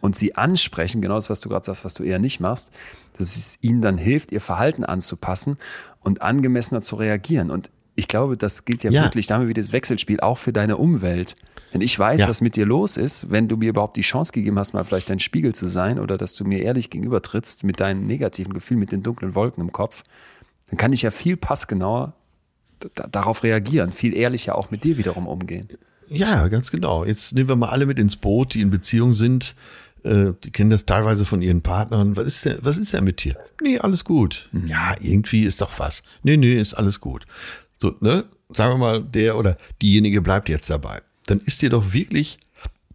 und 0.00 0.16
sie 0.16 0.34
ansprechen, 0.34 1.02
genau 1.02 1.16
das, 1.16 1.28
was 1.28 1.40
du 1.40 1.50
gerade 1.50 1.66
sagst, 1.66 1.84
was 1.84 1.94
du 1.94 2.02
eher 2.02 2.18
nicht 2.18 2.40
machst, 2.40 2.72
dass 3.18 3.36
es 3.36 3.58
ihnen 3.60 3.82
dann 3.82 3.98
hilft, 3.98 4.32
ihr 4.32 4.40
Verhalten 4.40 4.84
anzupassen 4.84 5.56
und 6.00 6.22
angemessener 6.22 6.80
zu 6.80 6.96
reagieren. 6.96 7.50
Und 7.50 7.70
ich 7.94 8.08
glaube, 8.08 8.36
das 8.36 8.64
gilt 8.64 8.82
ja, 8.84 8.90
ja. 8.90 9.02
wirklich, 9.04 9.26
da 9.26 9.34
haben 9.34 9.42
wir 9.42 9.48
wieder 9.48 9.62
das 9.62 9.72
Wechselspiel 9.72 10.20
auch 10.20 10.38
für 10.38 10.52
deine 10.52 10.76
Umwelt. 10.76 11.36
Wenn 11.72 11.80
ich 11.80 11.98
weiß, 11.98 12.22
Ja. 12.22 12.28
was 12.28 12.40
mit 12.40 12.56
dir 12.56 12.66
los 12.66 12.96
ist, 12.96 13.30
wenn 13.30 13.48
du 13.48 13.56
mir 13.56 13.70
überhaupt 13.70 13.96
die 13.96 14.02
Chance 14.02 14.32
gegeben 14.32 14.58
hast, 14.58 14.72
mal 14.74 14.84
vielleicht 14.84 15.08
dein 15.10 15.18
Spiegel 15.20 15.54
zu 15.54 15.66
sein 15.66 15.98
oder 15.98 16.18
dass 16.18 16.34
du 16.34 16.44
mir 16.44 16.62
ehrlich 16.62 16.90
gegenüber 16.90 17.22
trittst 17.22 17.64
mit 17.64 17.80
deinen 17.80 18.06
negativen 18.06 18.52
Gefühlen, 18.52 18.80
mit 18.80 18.92
den 18.92 19.02
dunklen 19.02 19.34
Wolken 19.34 19.62
im 19.62 19.72
Kopf, 19.72 20.04
dann 20.68 20.76
kann 20.78 20.92
ich 20.92 21.02
ja 21.02 21.10
viel 21.10 21.36
passgenauer 21.36 22.14
darauf 23.10 23.42
reagieren, 23.42 23.92
viel 23.92 24.14
ehrlicher 24.14 24.56
auch 24.56 24.70
mit 24.70 24.84
dir 24.84 24.98
wiederum 24.98 25.26
umgehen. 25.26 25.68
Ja, 26.08 26.48
ganz 26.48 26.70
genau. 26.70 27.04
Jetzt 27.04 27.32
nehmen 27.32 27.48
wir 27.48 27.56
mal 27.56 27.70
alle 27.70 27.86
mit 27.86 27.98
ins 27.98 28.16
Boot, 28.16 28.54
die 28.54 28.60
in 28.60 28.70
Beziehung 28.70 29.14
sind. 29.14 29.54
Äh, 30.04 30.32
Die 30.44 30.50
kennen 30.50 30.70
das 30.70 30.86
teilweise 30.86 31.24
von 31.24 31.42
ihren 31.42 31.62
Partnern. 31.62 32.16
Was 32.16 32.26
ist 32.26 32.44
denn, 32.44 32.58
was 32.60 32.78
ist 32.78 32.92
denn 32.92 33.04
mit 33.04 33.22
dir? 33.24 33.36
Nee, 33.60 33.78
alles 33.78 34.04
gut. 34.04 34.48
Ja, 34.66 34.94
irgendwie 35.00 35.44
ist 35.44 35.60
doch 35.60 35.78
was. 35.78 36.02
Nee, 36.22 36.36
nee, 36.36 36.60
ist 36.60 36.74
alles 36.74 37.00
gut. 37.00 37.26
So, 37.80 37.94
ne? 38.00 38.24
Sagen 38.50 38.72
wir 38.74 38.78
mal, 38.78 39.02
der 39.02 39.36
oder 39.36 39.56
diejenige 39.80 40.20
bleibt 40.20 40.48
jetzt 40.48 40.68
dabei. 40.68 41.00
Dann 41.26 41.40
ist 41.40 41.62
dir 41.62 41.70
doch 41.70 41.92
wirklich 41.92 42.38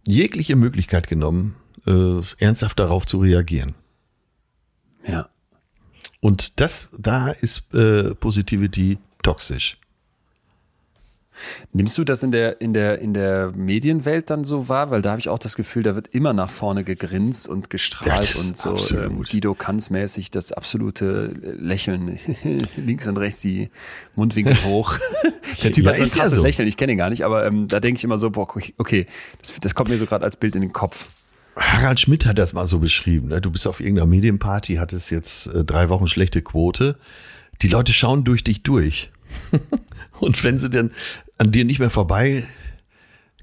jegliche 0.06 0.56
Möglichkeit 0.56 1.08
genommen, 1.08 1.56
äh, 1.86 2.20
ernsthaft 2.38 2.78
darauf 2.78 3.06
zu 3.06 3.18
reagieren. 3.18 3.74
Ja. 5.06 5.28
Und 6.20 6.60
das, 6.60 6.88
da 6.96 7.30
ist 7.30 7.72
äh, 7.74 8.14
Positivity 8.14 8.98
toxisch. 9.22 9.78
Nimmst 11.72 11.96
du 11.98 12.04
das 12.04 12.22
in 12.22 12.32
der, 12.32 12.60
in 12.60 12.72
der, 12.72 12.98
in 13.00 13.14
der 13.14 13.52
Medienwelt 13.54 14.30
dann 14.30 14.44
so 14.44 14.68
wahr? 14.68 14.90
Weil 14.90 15.02
da 15.02 15.10
habe 15.10 15.20
ich 15.20 15.28
auch 15.28 15.38
das 15.38 15.56
Gefühl, 15.56 15.82
da 15.82 15.94
wird 15.94 16.08
immer 16.08 16.32
nach 16.32 16.50
vorne 16.50 16.84
gegrinst 16.84 17.48
und 17.48 17.70
gestrahlt 17.70 18.34
Ja, 18.34 18.40
und 18.40 18.56
so 18.56 18.76
ähm, 18.96 19.22
Guido 19.22 19.54
Kanz 19.54 19.90
mäßig 19.90 20.30
das 20.30 20.52
absolute 20.52 21.32
Lächeln. 21.58 22.18
Links 22.76 23.06
und 23.06 23.16
rechts 23.16 23.40
die 23.40 23.70
Mundwinkel 24.14 24.62
hoch. 24.64 24.98
der 25.62 25.72
Typ 25.72 25.84
Ja, 25.84 25.90
hat 25.90 25.98
so 25.98 26.02
ein 26.02 26.06
ist 26.06 26.16
ja 26.16 26.22
krasses 26.22 26.38
so. 26.38 26.44
Lächeln, 26.44 26.68
ich 26.68 26.76
kenne 26.76 26.92
ihn 26.92 26.98
gar 26.98 27.10
nicht, 27.10 27.24
aber 27.24 27.46
ähm, 27.46 27.68
da 27.68 27.80
denke 27.80 27.98
ich 27.98 28.04
immer 28.04 28.18
so, 28.18 28.30
boah, 28.30 28.48
okay, 28.78 29.06
das, 29.40 29.54
das 29.60 29.74
kommt 29.74 29.90
mir 29.90 29.98
so 29.98 30.06
gerade 30.06 30.24
als 30.24 30.36
Bild 30.36 30.54
in 30.54 30.62
den 30.62 30.72
Kopf. 30.72 31.06
Harald 31.56 31.98
Schmidt 32.00 32.24
hat 32.26 32.38
das 32.38 32.52
mal 32.52 32.66
so 32.66 32.78
beschrieben. 32.78 33.28
Ne? 33.28 33.40
Du 33.40 33.50
bist 33.50 33.66
auf 33.66 33.80
irgendeiner 33.80 34.06
Medienparty, 34.06 34.76
hattest 34.76 35.10
jetzt 35.10 35.48
äh, 35.48 35.64
drei 35.64 35.88
Wochen 35.88 36.06
schlechte 36.08 36.40
Quote. 36.42 36.96
Die 37.62 37.68
Leute 37.68 37.92
schauen 37.92 38.24
durch 38.24 38.44
dich 38.44 38.62
durch. 38.62 39.10
Und 40.20 40.42
wenn 40.44 40.58
sie 40.58 40.70
dann 40.70 40.92
an 41.38 41.52
dir 41.52 41.64
nicht 41.64 41.78
mehr 41.78 41.90
vorbei 41.90 42.44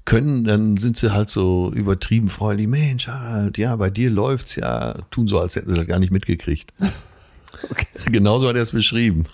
können, 0.04 0.44
dann 0.44 0.76
sind 0.76 0.96
sie 0.96 1.12
halt 1.12 1.28
so 1.28 1.72
übertrieben 1.74 2.28
freundlich. 2.28 2.68
Mensch, 2.68 3.08
Harald, 3.08 3.58
ja, 3.58 3.74
bei 3.76 3.90
dir 3.90 4.10
läuft's 4.10 4.56
ja. 4.56 4.94
Tun 5.10 5.26
so, 5.26 5.40
als 5.40 5.56
hätten 5.56 5.70
sie 5.70 5.76
das 5.76 5.86
gar 5.86 5.98
nicht 5.98 6.12
mitgekriegt. 6.12 6.72
Okay. 7.70 7.86
Genauso 8.12 8.48
hat 8.48 8.56
er 8.56 8.62
es 8.62 8.72
beschrieben. 8.72 9.24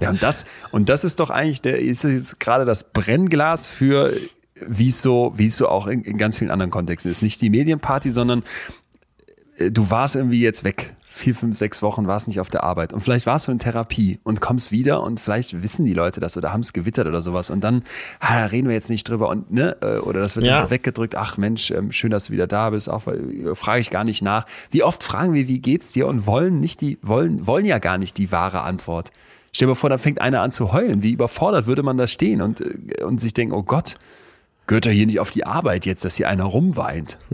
Ja, 0.00 0.10
und 0.10 0.22
das, 0.22 0.44
und 0.72 0.88
das 0.88 1.04
ist 1.04 1.20
doch 1.20 1.30
eigentlich 1.30 1.62
der, 1.62 1.78
ist 1.78 2.02
jetzt 2.02 2.40
gerade 2.40 2.64
das 2.64 2.92
Brennglas 2.92 3.70
für, 3.70 4.12
wie 4.54 4.88
es 4.88 5.00
so, 5.00 5.32
wie 5.36 5.46
es 5.46 5.56
so 5.56 5.68
auch 5.68 5.86
in, 5.86 6.02
in 6.02 6.18
ganz 6.18 6.38
vielen 6.38 6.50
anderen 6.50 6.70
Kontexten 6.70 7.10
ist. 7.10 7.22
Nicht 7.22 7.40
die 7.40 7.48
Medienparty, 7.50 8.10
sondern 8.10 8.42
äh, 9.58 9.70
du 9.70 9.90
warst 9.90 10.16
irgendwie 10.16 10.40
jetzt 10.40 10.64
weg. 10.64 10.94
Vier, 11.12 11.34
fünf, 11.34 11.58
sechs 11.58 11.82
Wochen 11.82 12.06
warst 12.06 12.28
nicht 12.28 12.38
auf 12.38 12.50
der 12.50 12.62
Arbeit. 12.62 12.92
Und 12.92 13.00
vielleicht 13.00 13.26
warst 13.26 13.48
du 13.48 13.52
in 13.52 13.58
Therapie 13.58 14.20
und 14.22 14.40
kommst 14.40 14.70
wieder 14.70 15.02
und 15.02 15.18
vielleicht 15.18 15.60
wissen 15.60 15.84
die 15.84 15.92
Leute 15.92 16.20
das 16.20 16.36
oder 16.36 16.52
haben 16.52 16.60
es 16.60 16.72
gewittert 16.72 17.08
oder 17.08 17.20
sowas. 17.20 17.50
Und 17.50 17.62
dann, 17.62 17.82
da 18.20 18.44
reden 18.46 18.68
wir 18.68 18.74
jetzt 18.74 18.90
nicht 18.90 19.08
drüber 19.08 19.28
und, 19.28 19.50
ne, 19.52 19.76
äh, 19.82 19.98
oder 19.98 20.20
das 20.20 20.36
wird 20.36 20.46
Ja. 20.46 20.58
dann 20.58 20.66
so 20.66 20.70
weggedrückt. 20.70 21.16
Ach 21.16 21.36
Mensch, 21.36 21.72
ähm, 21.72 21.90
schön, 21.90 22.12
dass 22.12 22.26
du 22.26 22.32
wieder 22.32 22.46
da 22.46 22.70
bist. 22.70 22.88
Auch 22.88 23.08
äh, 23.08 23.56
frage 23.56 23.80
ich 23.80 23.90
gar 23.90 24.04
nicht 24.04 24.22
nach. 24.22 24.46
Wie 24.70 24.84
oft 24.84 25.02
fragen 25.02 25.34
wir, 25.34 25.48
wie 25.48 25.58
geht's 25.58 25.90
dir 25.90 26.06
und 26.06 26.26
wollen 26.26 26.60
nicht 26.60 26.80
die, 26.80 26.96
wollen, 27.02 27.44
wollen 27.44 27.64
ja 27.64 27.80
gar 27.80 27.98
nicht 27.98 28.16
die 28.16 28.30
wahre 28.30 28.60
Antwort. 28.60 29.10
Stell 29.52 29.66
dir 29.66 29.70
mal 29.70 29.74
vor, 29.74 29.90
da 29.90 29.98
fängt 29.98 30.20
einer 30.20 30.42
an 30.42 30.52
zu 30.52 30.72
heulen. 30.72 31.02
Wie 31.02 31.10
überfordert 31.10 31.66
würde 31.66 31.82
man 31.82 31.96
da 31.96 32.06
stehen 32.06 32.40
und, 32.40 32.60
äh, 32.60 33.02
und 33.02 33.20
sich 33.20 33.34
denken, 33.34 33.52
oh 33.52 33.64
Gott, 33.64 33.96
gehört 34.68 34.86
er 34.86 34.92
hier 34.92 35.06
nicht 35.06 35.18
auf 35.18 35.30
die 35.32 35.44
Arbeit 35.44 35.86
jetzt, 35.86 36.04
dass 36.04 36.14
hier 36.14 36.28
einer 36.28 36.44
rumweint? 36.44 37.18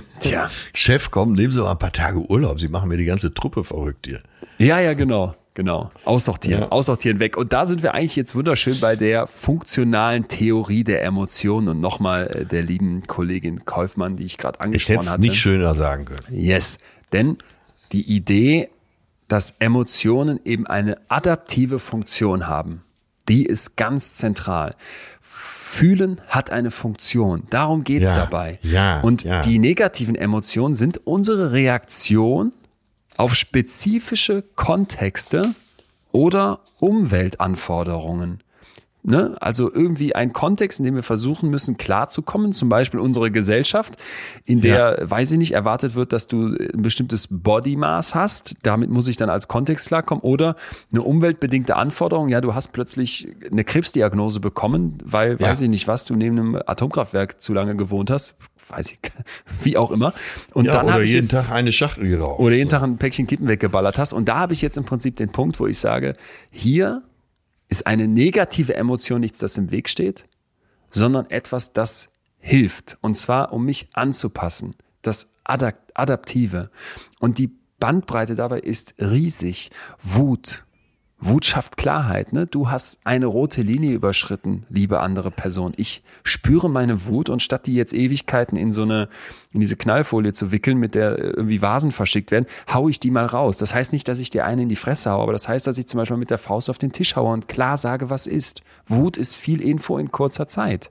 Tja. 0.20 0.50
Chef, 0.74 1.10
komm, 1.10 1.32
nehmen 1.32 1.52
Sie 1.52 1.60
mal 1.60 1.72
ein 1.72 1.78
paar 1.78 1.92
Tage 1.92 2.18
Urlaub. 2.18 2.60
Sie 2.60 2.68
machen 2.68 2.88
mir 2.88 2.96
die 2.96 3.04
ganze 3.04 3.32
Truppe 3.34 3.64
verrückt 3.64 4.06
hier. 4.06 4.20
Ja, 4.58 4.80
ja, 4.80 4.94
genau. 4.94 5.34
Genau. 5.54 5.90
Aussortieren, 6.06 6.62
Ja. 6.62 6.68
aussortieren 6.70 7.18
weg. 7.18 7.36
Und 7.36 7.52
da 7.52 7.66
sind 7.66 7.82
wir 7.82 7.92
eigentlich 7.92 8.16
jetzt 8.16 8.34
wunderschön 8.34 8.80
bei 8.80 8.96
der 8.96 9.26
funktionalen 9.26 10.26
Theorie 10.26 10.82
der 10.82 11.04
Emotionen 11.04 11.68
und 11.68 11.80
nochmal 11.80 12.26
äh, 12.28 12.46
der 12.46 12.62
lieben 12.62 13.02
Kollegin 13.06 13.66
Kaufmann, 13.66 14.16
die 14.16 14.24
ich 14.24 14.38
gerade 14.38 14.56
Ich 14.60 14.64
angesprochen 14.64 14.94
hätte 14.96 15.06
es 15.06 15.12
hatte. 15.12 15.20
nicht 15.20 15.38
schöner 15.40 15.74
sagen 15.74 16.06
können. 16.06 16.24
Yes. 16.30 16.78
Denn 17.12 17.36
die 17.92 18.00
Idee, 18.16 18.70
dass 19.28 19.56
Emotionen 19.58 20.40
eben 20.46 20.66
eine 20.66 20.96
adaptive 21.10 21.78
Funktion 21.80 22.46
haben, 22.46 22.80
die 23.28 23.44
ist 23.44 23.76
ganz 23.76 24.14
zentral. 24.14 24.74
Fühlen 25.72 26.20
hat 26.28 26.50
eine 26.50 26.70
Funktion. 26.70 27.44
Darum 27.48 27.82
geht's 27.82 28.08
Ja, 28.14 28.16
dabei. 28.26 28.58
ja, 28.62 29.00
Und 29.00 29.24
ja. 29.24 29.40
die 29.40 29.58
negativen 29.58 30.14
Emotionen 30.14 30.74
sind 30.74 31.00
unsere 31.06 31.52
Reaktion 31.52 32.52
auf 33.16 33.34
spezifische 33.34 34.42
Kontexte 34.54 35.54
oder 36.10 36.60
Umweltanforderungen. 36.78 38.40
Ne? 39.04 39.36
Also 39.40 39.72
irgendwie 39.72 40.14
ein 40.14 40.32
Kontext, 40.32 40.78
in 40.78 40.84
dem 40.84 40.94
wir 40.94 41.02
versuchen 41.02 41.50
müssen, 41.50 41.76
klarzukommen, 41.76 42.52
zum 42.52 42.68
Beispiel 42.68 43.00
unsere 43.00 43.32
Gesellschaft, 43.32 43.96
in 44.44 44.60
der, 44.60 44.98
weiß 45.02 45.32
ich 45.32 45.38
nicht, 45.38 45.52
erwartet 45.54 45.96
wird, 45.96 46.12
dass 46.12 46.28
du 46.28 46.54
ein 46.54 46.82
bestimmtes 46.82 47.26
Bodymaß 47.28 48.14
hast. 48.14 48.54
Damit 48.62 48.90
muss 48.90 49.08
ich 49.08 49.16
dann 49.16 49.28
als 49.28 49.48
Kontext 49.48 49.88
klarkommen. 49.88 50.22
Oder 50.22 50.54
eine 50.92 51.02
umweltbedingte 51.02 51.74
Anforderung, 51.76 52.28
ja, 52.28 52.40
du 52.40 52.54
hast 52.54 52.68
plötzlich 52.68 53.26
eine 53.50 53.64
Krebsdiagnose 53.64 54.38
bekommen, 54.38 54.98
weil, 55.04 55.32
Ja. 55.40 55.48
weiß 55.48 55.62
ich 55.62 55.68
nicht, 55.68 55.88
was, 55.88 56.04
du 56.04 56.14
neben 56.14 56.38
einem 56.38 56.62
Atomkraftwerk 56.64 57.40
zu 57.42 57.52
lange 57.54 57.74
gewohnt 57.74 58.08
hast. 58.08 58.36
Weiß 58.68 58.92
ich, 58.92 59.00
wie 59.64 59.76
auch 59.76 59.90
immer. 59.90 60.14
Und 60.54 60.66
Ja, 60.66 60.74
dann 60.74 60.84
oder 60.84 60.92
habe 60.94 61.04
ich 61.04 61.10
jeden 61.12 61.24
jetzt, 61.26 61.32
Tag 61.42 61.50
eine 61.50 61.72
Schachtel 61.72 62.08
geraucht. 62.08 62.38
oder 62.38 62.54
jeden 62.54 62.70
Tag 62.70 62.82
ein 62.84 62.98
Päckchen 62.98 63.26
Kippen 63.26 63.48
weggeballert 63.48 63.98
hast. 63.98 64.12
Und 64.12 64.28
da 64.28 64.36
habe 64.38 64.52
ich 64.52 64.62
jetzt 64.62 64.76
im 64.76 64.84
Prinzip 64.84 65.16
den 65.16 65.30
Punkt, 65.32 65.58
wo 65.58 65.66
ich 65.66 65.78
sage, 65.78 66.12
hier 66.52 67.02
ist 67.72 67.86
eine 67.86 68.06
negative 68.06 68.76
Emotion 68.76 69.20
nichts, 69.20 69.38
das 69.38 69.56
im 69.56 69.70
Weg 69.70 69.88
steht, 69.88 70.26
sondern 70.90 71.28
etwas, 71.30 71.72
das 71.72 72.10
hilft. 72.38 72.98
Und 73.00 73.16
zwar, 73.16 73.52
um 73.52 73.64
mich 73.64 73.88
anzupassen. 73.94 74.74
Das 75.00 75.32
Adapt 75.42 75.96
Adaptive. 75.96 76.70
Und 77.18 77.38
die 77.38 77.50
Bandbreite 77.80 78.34
dabei 78.34 78.60
ist 78.60 78.94
riesig. 78.98 79.70
Wut. 80.02 80.64
Wut 81.24 81.44
schafft 81.44 81.76
Klarheit. 81.76 82.32
Ne? 82.32 82.46
Du 82.48 82.68
hast 82.68 83.00
eine 83.04 83.26
rote 83.26 83.62
Linie 83.62 83.92
überschritten, 83.92 84.66
liebe 84.68 84.98
andere 85.00 85.30
Person. 85.30 85.72
Ich 85.76 86.02
spüre 86.24 86.68
meine 86.68 87.06
Wut 87.06 87.28
und 87.28 87.40
statt 87.40 87.66
die 87.66 87.74
jetzt 87.74 87.94
Ewigkeiten 87.94 88.56
in 88.58 88.72
so 88.72 88.82
eine, 88.82 89.08
in 89.52 89.60
diese 89.60 89.76
Knallfolie 89.76 90.32
zu 90.32 90.50
wickeln, 90.50 90.78
mit 90.78 90.96
der 90.96 91.16
irgendwie 91.18 91.62
Vasen 91.62 91.92
verschickt 91.92 92.32
werden, 92.32 92.46
hau 92.74 92.88
ich 92.88 92.98
die 92.98 93.12
mal 93.12 93.24
raus. 93.26 93.58
Das 93.58 93.72
heißt 93.72 93.92
nicht, 93.92 94.08
dass 94.08 94.18
ich 94.18 94.30
dir 94.30 94.44
eine 94.44 94.62
in 94.62 94.68
die 94.68 94.74
Fresse 94.76 95.12
haue, 95.12 95.22
aber 95.22 95.32
das 95.32 95.46
heißt, 95.46 95.64
dass 95.66 95.78
ich 95.78 95.86
zum 95.86 95.98
Beispiel 95.98 96.16
mit 96.16 96.30
der 96.30 96.38
Faust 96.38 96.68
auf 96.68 96.78
den 96.78 96.90
Tisch 96.90 97.14
haue 97.14 97.32
und 97.32 97.46
klar 97.46 97.76
sage, 97.76 98.10
was 98.10 98.26
ist. 98.26 98.62
Wut 98.86 99.16
ist 99.16 99.36
viel 99.36 99.60
Info 99.60 99.98
in 99.98 100.10
kurzer 100.10 100.48
Zeit. 100.48 100.90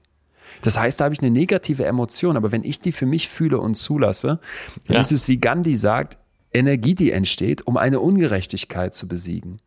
Das 0.62 0.80
heißt, 0.80 1.00
da 1.00 1.06
habe 1.06 1.14
ich 1.14 1.22
eine 1.22 1.32
negative 1.32 1.86
Emotion, 1.86 2.38
aber 2.38 2.52
wenn 2.54 2.64
ich 2.64 2.80
die 2.80 2.92
für 2.94 3.06
mich 3.06 3.28
fühle 3.28 3.60
und 3.60 3.76
zulasse, 3.76 4.40
dann 4.88 4.96
Ja. 4.96 5.02
ist 5.02 5.12
es, 5.12 5.28
wie 5.28 5.40
Gandhi 5.40 5.76
sagt, 5.76 6.18
Energie, 6.54 6.96
die 6.96 7.12
entsteht, 7.12 7.66
um 7.66 7.78
eine 7.78 8.02
Ungerechtigkeit 8.02 8.94
zu 8.94 9.08
besiegen. 9.08 9.62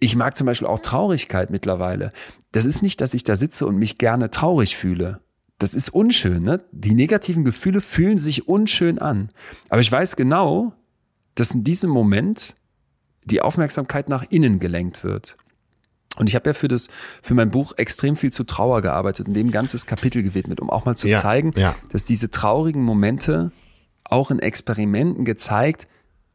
Ich 0.00 0.16
mag 0.16 0.36
zum 0.36 0.46
Beispiel 0.46 0.66
auch 0.66 0.78
Traurigkeit 0.80 1.50
mittlerweile. 1.50 2.10
Das 2.52 2.64
ist 2.64 2.82
nicht, 2.82 3.00
dass 3.00 3.14
ich 3.14 3.22
da 3.22 3.36
sitze 3.36 3.66
und 3.66 3.76
mich 3.76 3.98
gerne 3.98 4.30
traurig 4.30 4.76
fühle. 4.76 5.20
Das 5.58 5.74
ist 5.74 5.90
unschön. 5.90 6.42
Ne? 6.42 6.64
Die 6.72 6.94
negativen 6.94 7.44
Gefühle 7.44 7.82
fühlen 7.82 8.16
sich 8.16 8.48
unschön 8.48 8.98
an. 8.98 9.30
Aber 9.68 9.82
ich 9.82 9.92
weiß 9.92 10.16
genau, 10.16 10.72
dass 11.34 11.54
in 11.54 11.64
diesem 11.64 11.90
Moment 11.90 12.56
die 13.24 13.42
Aufmerksamkeit 13.42 14.08
nach 14.08 14.24
innen 14.30 14.58
gelenkt 14.58 15.04
wird. 15.04 15.36
Und 16.16 16.28
ich 16.28 16.34
habe 16.34 16.50
ja 16.50 16.54
für 16.54 16.68
das, 16.68 16.88
für 17.22 17.34
mein 17.34 17.50
Buch 17.50 17.74
extrem 17.76 18.16
viel 18.16 18.32
zu 18.32 18.44
Trauer 18.44 18.82
gearbeitet 18.82 19.28
und 19.28 19.34
dem 19.34 19.48
ein 19.48 19.52
ganzes 19.52 19.86
Kapitel 19.86 20.22
gewidmet, 20.22 20.60
um 20.60 20.70
auch 20.70 20.84
mal 20.84 20.96
zu 20.96 21.08
Ja, 21.08 21.20
zeigen, 21.20 21.52
ja. 21.56 21.76
dass 21.90 22.04
diese 22.04 22.30
traurigen 22.30 22.82
Momente 22.82 23.52
auch 24.04 24.30
in 24.30 24.38
Experimenten 24.38 25.24
gezeigt 25.24 25.86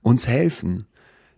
uns 0.01 0.27
helfen. 0.27 0.87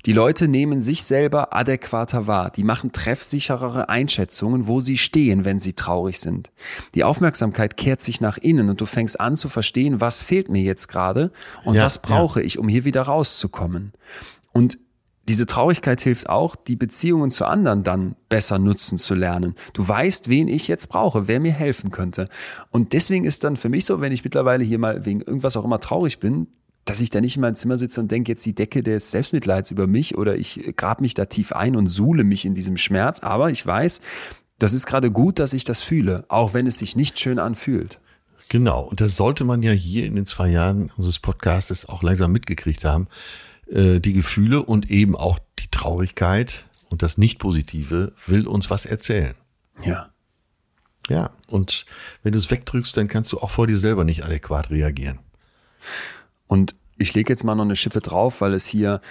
Die 0.08 0.14
Leute 0.14 0.48
nehmen 0.48 0.80
sich 0.80 1.04
selber 1.04 1.54
adäquater 1.54 2.28
wahr. 2.28 2.50
Die 2.50 2.64
machen 2.64 2.94
treffsicherere 2.94 3.90
Einschätzungen, 3.90 4.66
wo 4.66 4.80
sie 4.80 4.98
stehen, 4.98 5.44
wenn 5.44 5.60
sie 5.60 5.74
traurig 5.74 6.22
sind. 6.22 6.50
Die 6.96 7.04
Aufmerksamkeit 7.04 7.76
kehrt 7.76 8.02
sich 8.02 8.22
nach 8.22 8.38
innen 8.38 8.70
und 8.70 8.80
du 8.80 8.86
fängst 8.86 9.20
an 9.20 9.36
zu 9.36 9.50
verstehen, 9.50 10.00
was 10.00 10.22
fehlt 10.22 10.48
mir 10.48 10.62
jetzt 10.62 10.88
gerade 10.88 11.34
und 11.66 11.76
Ja, 11.76 11.84
was 11.84 12.02
brauche 12.02 12.42
ich, 12.42 12.58
um 12.58 12.70
hier 12.70 12.86
wieder 12.86 13.02
rauszukommen. 13.02 13.92
Und 14.54 14.78
diese 15.28 15.46
Traurigkeit 15.46 16.00
hilft 16.00 16.30
auch, 16.30 16.56
die 16.56 16.78
Beziehungen 16.78 17.30
zu 17.30 17.44
anderen 17.44 17.84
dann 17.84 18.16
besser 18.30 18.60
nutzen 18.60 18.98
zu 18.98 19.14
lernen. 19.14 19.56
Du 19.74 19.86
weißt, 19.86 20.30
wen 20.30 20.48
ich 20.48 20.70
jetzt 20.70 20.88
brauche, 20.88 21.28
wer 21.28 21.42
mir 21.42 21.52
helfen 21.52 21.92
könnte. 21.92 22.30
Und 22.72 22.94
deswegen 22.94 23.26
ist 23.26 23.44
dann 23.44 23.58
für 23.58 23.68
mich 23.68 23.84
so, 23.84 24.00
wenn 24.00 24.14
ich 24.14 24.24
mittlerweile 24.24 24.64
hier 24.64 24.80
mal 24.80 25.06
wegen 25.06 25.20
irgendwas 25.20 25.58
auch 25.58 25.66
immer 25.66 25.82
traurig 25.82 26.22
bin, 26.22 26.48
dass 26.90 27.02
ich 27.02 27.10
da 27.10 27.22
nicht 27.22 27.36
in 27.36 27.42
meinem 27.42 27.56
Zimmer 27.56 27.78
sitze 27.78 28.00
und 28.00 28.10
denke 28.10 28.32
jetzt 28.32 28.46
die 28.46 28.56
Decke 28.56 28.82
des 28.82 29.12
Selbstmitleids 29.12 29.72
über 29.72 29.88
mich 29.88 30.18
oder 30.18 30.36
ich 30.38 30.74
grab 30.78 31.02
mich 31.02 31.14
da 31.14 31.26
tief 31.26 31.52
ein 31.52 31.76
und 31.76 31.88
suhle 31.88 32.24
mich 32.24 32.46
in 32.46 32.56
diesem 32.56 32.78
Schmerz. 32.78 33.20
Aber 33.20 33.52
ich 33.52 33.66
weiß, 33.66 34.02
das 34.58 34.74
ist 34.74 34.86
gerade 34.86 35.12
gut, 35.12 35.40
dass 35.40 35.54
ich 35.54 35.66
das 35.66 35.82
fühle, 35.82 36.26
auch 36.30 36.54
wenn 36.54 36.66
es 36.66 36.80
sich 36.80 36.96
nicht 36.96 37.20
schön 37.20 37.40
anfühlt. 37.40 38.00
Genau, 38.50 38.84
und 38.84 39.02
das 39.02 39.18
sollte 39.18 39.44
man 39.44 39.62
ja 39.62 39.74
hier 39.74 40.06
in 40.06 40.16
den 40.16 40.26
zwei 40.26 40.48
Jahren 40.48 40.90
unseres 40.96 41.20
Podcasts 41.20 41.88
auch 41.88 42.02
langsam 42.02 42.32
mitgekriegt 42.32 42.86
haben. 42.86 43.08
Äh, 43.70 44.00
die 44.00 44.14
Gefühle 44.14 44.64
und 44.64 44.90
eben 44.90 45.16
auch 45.16 45.40
die 45.60 45.70
Traurigkeit 45.70 46.66
und 46.90 47.02
das 47.02 47.18
Nicht-Positive 47.18 48.14
will 48.26 48.48
uns 48.48 48.70
was 48.70 48.86
erzählen. 48.86 49.36
Ja. 49.84 50.10
Ja, 51.10 51.32
und 51.48 51.86
wenn 52.24 52.34
du 52.34 52.38
es 52.38 52.50
wegdrückst, 52.50 52.96
dann 52.98 53.08
kannst 53.08 53.32
du 53.32 53.40
auch 53.40 53.50
vor 53.50 53.68
dir 53.68 53.78
selber 53.78 54.04
nicht 54.04 54.24
adäquat 54.24 54.70
reagieren. 54.70 55.20
Und 56.48 56.76
ich 56.98 57.14
lege 57.14 57.32
jetzt 57.32 57.44
mal 57.44 57.56
noch 57.56 57.66
eine 57.66 57.76
Schippe 57.76 58.00
drauf, 58.02 58.42
weil 58.42 58.54
es 58.54 58.66
hier 58.66 59.02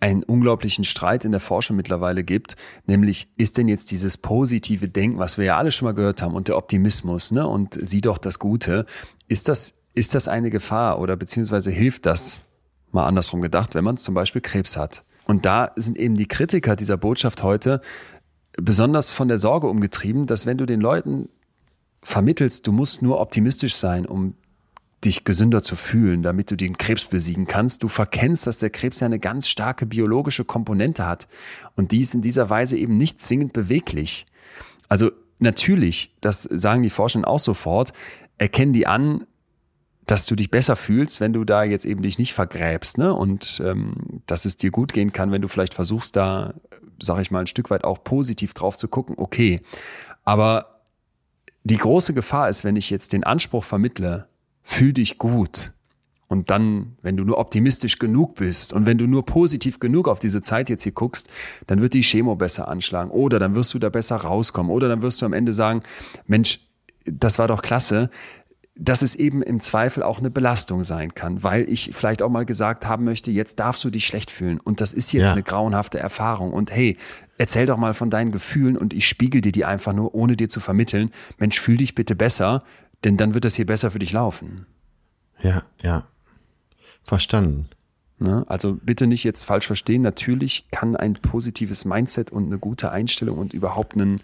einen 0.00 0.22
unglaublichen 0.22 0.84
Streit 0.84 1.24
in 1.24 1.30
der 1.30 1.40
Forschung 1.40 1.76
mittlerweile 1.76 2.24
gibt, 2.24 2.56
nämlich 2.86 3.28
ist 3.36 3.58
denn 3.58 3.68
jetzt 3.68 3.90
dieses 3.90 4.16
positive 4.16 4.88
Denken, 4.88 5.18
was 5.18 5.36
wir 5.36 5.44
ja 5.44 5.58
alle 5.58 5.70
schon 5.70 5.86
mal 5.86 5.94
gehört 5.94 6.22
haben, 6.22 6.34
und 6.34 6.48
der 6.48 6.56
Optimismus, 6.56 7.32
ne, 7.32 7.46
und 7.46 7.78
sieh 7.80 8.00
doch 8.00 8.16
das 8.16 8.38
Gute, 8.38 8.86
ist 9.28 9.48
das, 9.48 9.74
ist 9.92 10.14
das 10.14 10.26
eine 10.26 10.48
Gefahr 10.48 11.00
oder 11.00 11.16
beziehungsweise 11.16 11.70
hilft 11.70 12.06
das, 12.06 12.44
mal 12.92 13.06
andersrum 13.06 13.42
gedacht, 13.42 13.74
wenn 13.74 13.84
man 13.84 13.98
zum 13.98 14.14
Beispiel 14.14 14.40
Krebs 14.40 14.76
hat? 14.76 15.04
Und 15.26 15.44
da 15.44 15.70
sind 15.76 15.98
eben 15.98 16.16
die 16.16 16.26
Kritiker 16.26 16.76
dieser 16.76 16.96
Botschaft 16.96 17.42
heute 17.42 17.82
besonders 18.54 19.12
von 19.12 19.28
der 19.28 19.38
Sorge 19.38 19.68
umgetrieben, 19.68 20.26
dass 20.26 20.46
wenn 20.46 20.58
du 20.58 20.66
den 20.66 20.80
Leuten 20.80 21.28
vermittelst, 22.02 22.66
du 22.66 22.72
musst 22.72 23.02
nur 23.02 23.20
optimistisch 23.20 23.76
sein, 23.76 24.06
um 24.06 24.34
dich 25.04 25.24
gesünder 25.24 25.62
zu 25.62 25.76
fühlen, 25.76 26.22
damit 26.22 26.50
du 26.50 26.56
den 26.56 26.76
Krebs 26.76 27.06
besiegen 27.06 27.46
kannst. 27.46 27.82
Du 27.82 27.88
verkennst, 27.88 28.46
dass 28.46 28.58
der 28.58 28.70
Krebs 28.70 29.00
ja 29.00 29.06
eine 29.06 29.18
ganz 29.18 29.48
starke 29.48 29.86
biologische 29.86 30.44
Komponente 30.44 31.06
hat 31.06 31.26
und 31.74 31.92
die 31.92 32.02
ist 32.02 32.14
in 32.14 32.22
dieser 32.22 32.50
Weise 32.50 32.76
eben 32.76 32.98
nicht 32.98 33.22
zwingend 33.22 33.52
beweglich. 33.52 34.26
Also 34.88 35.10
natürlich, 35.38 36.16
das 36.20 36.42
sagen 36.42 36.82
die 36.82 36.90
Forscher 36.90 37.26
auch 37.26 37.38
sofort, 37.38 37.92
erkennen 38.36 38.72
die 38.72 38.86
an, 38.86 39.26
dass 40.06 40.26
du 40.26 40.34
dich 40.34 40.50
besser 40.50 40.76
fühlst, 40.76 41.20
wenn 41.20 41.32
du 41.32 41.44
da 41.44 41.62
jetzt 41.62 41.84
eben 41.86 42.02
dich 42.02 42.18
nicht 42.18 42.34
vergräbst, 42.34 42.98
ne? 42.98 43.14
Und 43.14 43.62
ähm, 43.64 44.22
dass 44.26 44.44
es 44.44 44.56
dir 44.56 44.70
gut 44.70 44.92
gehen 44.92 45.12
kann, 45.12 45.30
wenn 45.30 45.42
du 45.42 45.48
vielleicht 45.48 45.72
versuchst, 45.72 46.16
da, 46.16 46.54
sag 47.00 47.20
ich 47.20 47.30
mal, 47.30 47.40
ein 47.40 47.46
Stück 47.46 47.70
weit 47.70 47.84
auch 47.84 48.02
positiv 48.02 48.52
drauf 48.52 48.76
zu 48.76 48.88
gucken, 48.88 49.14
okay. 49.18 49.60
Aber 50.24 50.80
die 51.62 51.76
große 51.76 52.12
Gefahr 52.12 52.48
ist, 52.48 52.64
wenn 52.64 52.74
ich 52.74 52.90
jetzt 52.90 53.12
den 53.12 53.22
Anspruch 53.22 53.64
vermittle, 53.64 54.26
fühl 54.62 54.92
dich 54.92 55.18
gut. 55.18 55.72
Und 56.30 56.50
dann, 56.50 56.96
wenn 57.02 57.16
du 57.16 57.24
nur 57.24 57.38
optimistisch 57.38 57.98
genug 57.98 58.36
bist 58.36 58.72
und 58.72 58.86
wenn 58.86 58.98
du 58.98 59.08
nur 59.08 59.26
positiv 59.26 59.80
genug 59.80 60.06
auf 60.06 60.20
diese 60.20 60.40
Zeit 60.40 60.70
jetzt 60.70 60.84
hier 60.84 60.92
guckst, 60.92 61.28
dann 61.66 61.82
wird 61.82 61.92
die 61.92 62.02
Chemo 62.02 62.36
besser 62.36 62.68
anschlagen. 62.68 63.10
Oder 63.10 63.40
dann 63.40 63.56
wirst 63.56 63.74
du 63.74 63.80
da 63.80 63.88
besser 63.88 64.14
rauskommen. 64.14 64.70
Oder 64.70 64.88
dann 64.88 65.02
wirst 65.02 65.20
du 65.20 65.26
am 65.26 65.32
Ende 65.32 65.52
sagen, 65.52 65.80
Mensch, 66.28 66.60
das 67.04 67.40
war 67.40 67.48
doch 67.48 67.62
klasse, 67.62 68.10
dass 68.76 69.02
es 69.02 69.14
eben 69.14 69.42
im 69.42 69.60
Zweifel 69.60 70.02
auch 70.02 70.20
eine 70.20 70.30
Belastung 70.30 70.82
sein 70.82 71.14
kann, 71.14 71.42
weil 71.42 71.68
ich 71.68 71.90
vielleicht 71.92 72.22
auch 72.22 72.30
mal 72.30 72.46
gesagt 72.46 72.86
haben 72.86 73.04
möchte, 73.04 73.30
jetzt 73.30 73.58
darfst 73.58 73.84
du 73.84 73.90
dich 73.90 74.06
schlecht 74.06 74.30
fühlen. 74.30 74.58
Und 74.58 74.80
das 74.80 74.92
ist 74.92 75.12
jetzt 75.12 75.24
ja. 75.24 75.32
eine 75.32 75.42
grauenhafte 75.42 75.98
Erfahrung. 75.98 76.52
Und 76.52 76.70
hey, 76.70 76.96
erzähl 77.36 77.66
doch 77.66 77.76
mal 77.76 77.92
von 77.92 78.08
deinen 78.08 78.30
Gefühlen 78.30 78.78
und 78.78 78.94
ich 78.94 79.06
spiegel 79.06 79.40
dir 79.40 79.52
die 79.52 79.64
einfach 79.64 79.92
nur, 79.92 80.14
ohne 80.14 80.36
dir 80.36 80.48
zu 80.48 80.60
vermitteln, 80.60 81.10
Mensch, 81.38 81.60
fühl 81.60 81.76
dich 81.76 81.94
bitte 81.94 82.14
besser, 82.14 82.62
denn 83.04 83.16
dann 83.16 83.34
wird 83.34 83.44
das 83.44 83.54
hier 83.54 83.66
besser 83.66 83.90
für 83.90 83.98
dich 83.98 84.12
laufen. 84.12 84.66
Ja, 85.42 85.62
ja. 85.82 86.04
Verstanden. 87.02 87.68
Ne? 88.18 88.44
Also 88.48 88.74
bitte 88.74 89.06
nicht 89.06 89.24
jetzt 89.24 89.44
falsch 89.44 89.66
verstehen. 89.66 90.02
Natürlich 90.02 90.66
kann 90.70 90.94
ein 90.94 91.14
positives 91.14 91.86
Mindset 91.86 92.30
und 92.30 92.46
eine 92.46 92.58
gute 92.58 92.90
Einstellung 92.92 93.38
und 93.38 93.54
überhaupt 93.54 93.96
ein, 93.96 94.20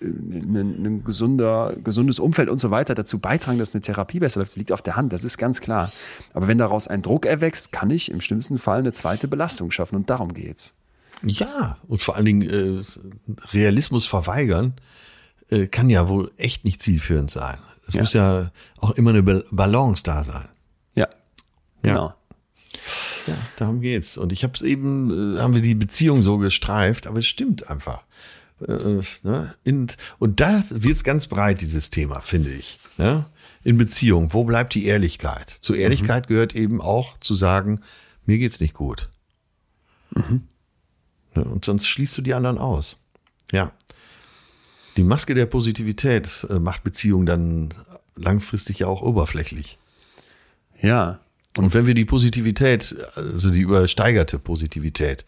ein, 0.00 0.56
ein 0.56 1.04
gesunder, 1.04 1.74
gesundes 1.82 2.20
Umfeld 2.20 2.48
und 2.48 2.58
so 2.58 2.70
weiter 2.70 2.94
dazu 2.94 3.18
beitragen, 3.18 3.58
dass 3.58 3.74
eine 3.74 3.80
Therapie 3.80 4.20
besser 4.20 4.38
läuft. 4.38 4.52
Das 4.52 4.56
liegt 4.56 4.70
auf 4.70 4.82
der 4.82 4.94
Hand, 4.94 5.12
das 5.12 5.24
ist 5.24 5.36
ganz 5.36 5.60
klar. 5.60 5.90
Aber 6.32 6.46
wenn 6.46 6.58
daraus 6.58 6.86
ein 6.86 7.02
Druck 7.02 7.26
erwächst, 7.26 7.72
kann 7.72 7.90
ich 7.90 8.10
im 8.12 8.20
schlimmsten 8.20 8.58
Fall 8.58 8.78
eine 8.78 8.92
zweite 8.92 9.26
Belastung 9.26 9.72
schaffen 9.72 9.96
und 9.96 10.10
darum 10.10 10.32
geht's. 10.32 10.74
Ja, 11.24 11.78
und 11.88 12.02
vor 12.02 12.14
allen 12.14 12.26
Dingen 12.26 12.42
äh, 12.42 12.82
Realismus 13.52 14.06
verweigern 14.06 14.74
äh, 15.48 15.66
kann 15.66 15.90
ja 15.90 16.08
wohl 16.08 16.30
echt 16.36 16.64
nicht 16.64 16.82
zielführend 16.82 17.32
sein. 17.32 17.58
Es 17.86 17.94
ja. 17.94 18.00
muss 18.00 18.12
ja 18.12 18.50
auch 18.78 18.92
immer 18.92 19.10
eine 19.10 19.22
Balance 19.22 20.02
da 20.02 20.24
sein. 20.24 20.48
Ja, 20.94 21.08
genau. 21.82 22.14
Ja, 23.26 23.36
darum 23.56 23.80
geht's. 23.80 24.16
Und 24.16 24.32
ich 24.32 24.42
habe 24.44 24.54
es 24.54 24.62
eben, 24.62 25.36
äh, 25.36 25.40
haben 25.40 25.54
wir 25.54 25.62
die 25.62 25.74
Beziehung 25.74 26.22
so 26.22 26.38
gestreift, 26.38 27.06
aber 27.06 27.18
es 27.18 27.26
stimmt 27.26 27.68
einfach. 27.68 28.02
Äh, 28.60 28.72
äh 28.72 29.02
ne? 29.22 29.54
In, 29.64 29.88
und 30.18 30.40
da 30.40 30.62
wird's 30.70 31.04
ganz 31.04 31.26
breit, 31.26 31.60
dieses 31.60 31.90
Thema, 31.90 32.20
finde 32.20 32.50
ich. 32.50 32.78
Ne? 32.98 33.26
In 33.62 33.78
Beziehung, 33.78 34.32
wo 34.34 34.44
bleibt 34.44 34.74
die 34.74 34.84
Ehrlichkeit? 34.86 35.56
Zur 35.60 35.76
Ehrlichkeit 35.76 36.24
mhm. 36.24 36.34
gehört 36.34 36.54
eben 36.54 36.80
auch 36.80 37.18
zu 37.18 37.34
sagen, 37.34 37.80
mir 38.26 38.38
geht's 38.38 38.60
nicht 38.60 38.74
gut. 38.74 39.08
Mhm. 40.10 40.48
Ne? 41.34 41.44
Und 41.44 41.64
sonst 41.64 41.86
schließt 41.86 42.16
du 42.18 42.22
die 42.22 42.34
anderen 42.34 42.58
aus. 42.58 43.02
Ja. 43.52 43.72
Die 44.96 45.04
Maske 45.04 45.34
der 45.34 45.46
Positivität 45.46 46.46
äh, 46.48 46.58
macht 46.58 46.84
Beziehungen 46.84 47.26
dann 47.26 47.74
langfristig 48.16 48.80
ja 48.80 48.86
auch 48.86 49.02
oberflächlich. 49.02 49.78
Ja. 50.80 51.20
Und 51.56 51.74
wenn 51.74 51.86
wir 51.86 51.94
die 51.94 52.04
Positivität, 52.04 52.96
also 53.14 53.50
die 53.50 53.60
übersteigerte 53.60 54.38
Positivität, 54.38 55.24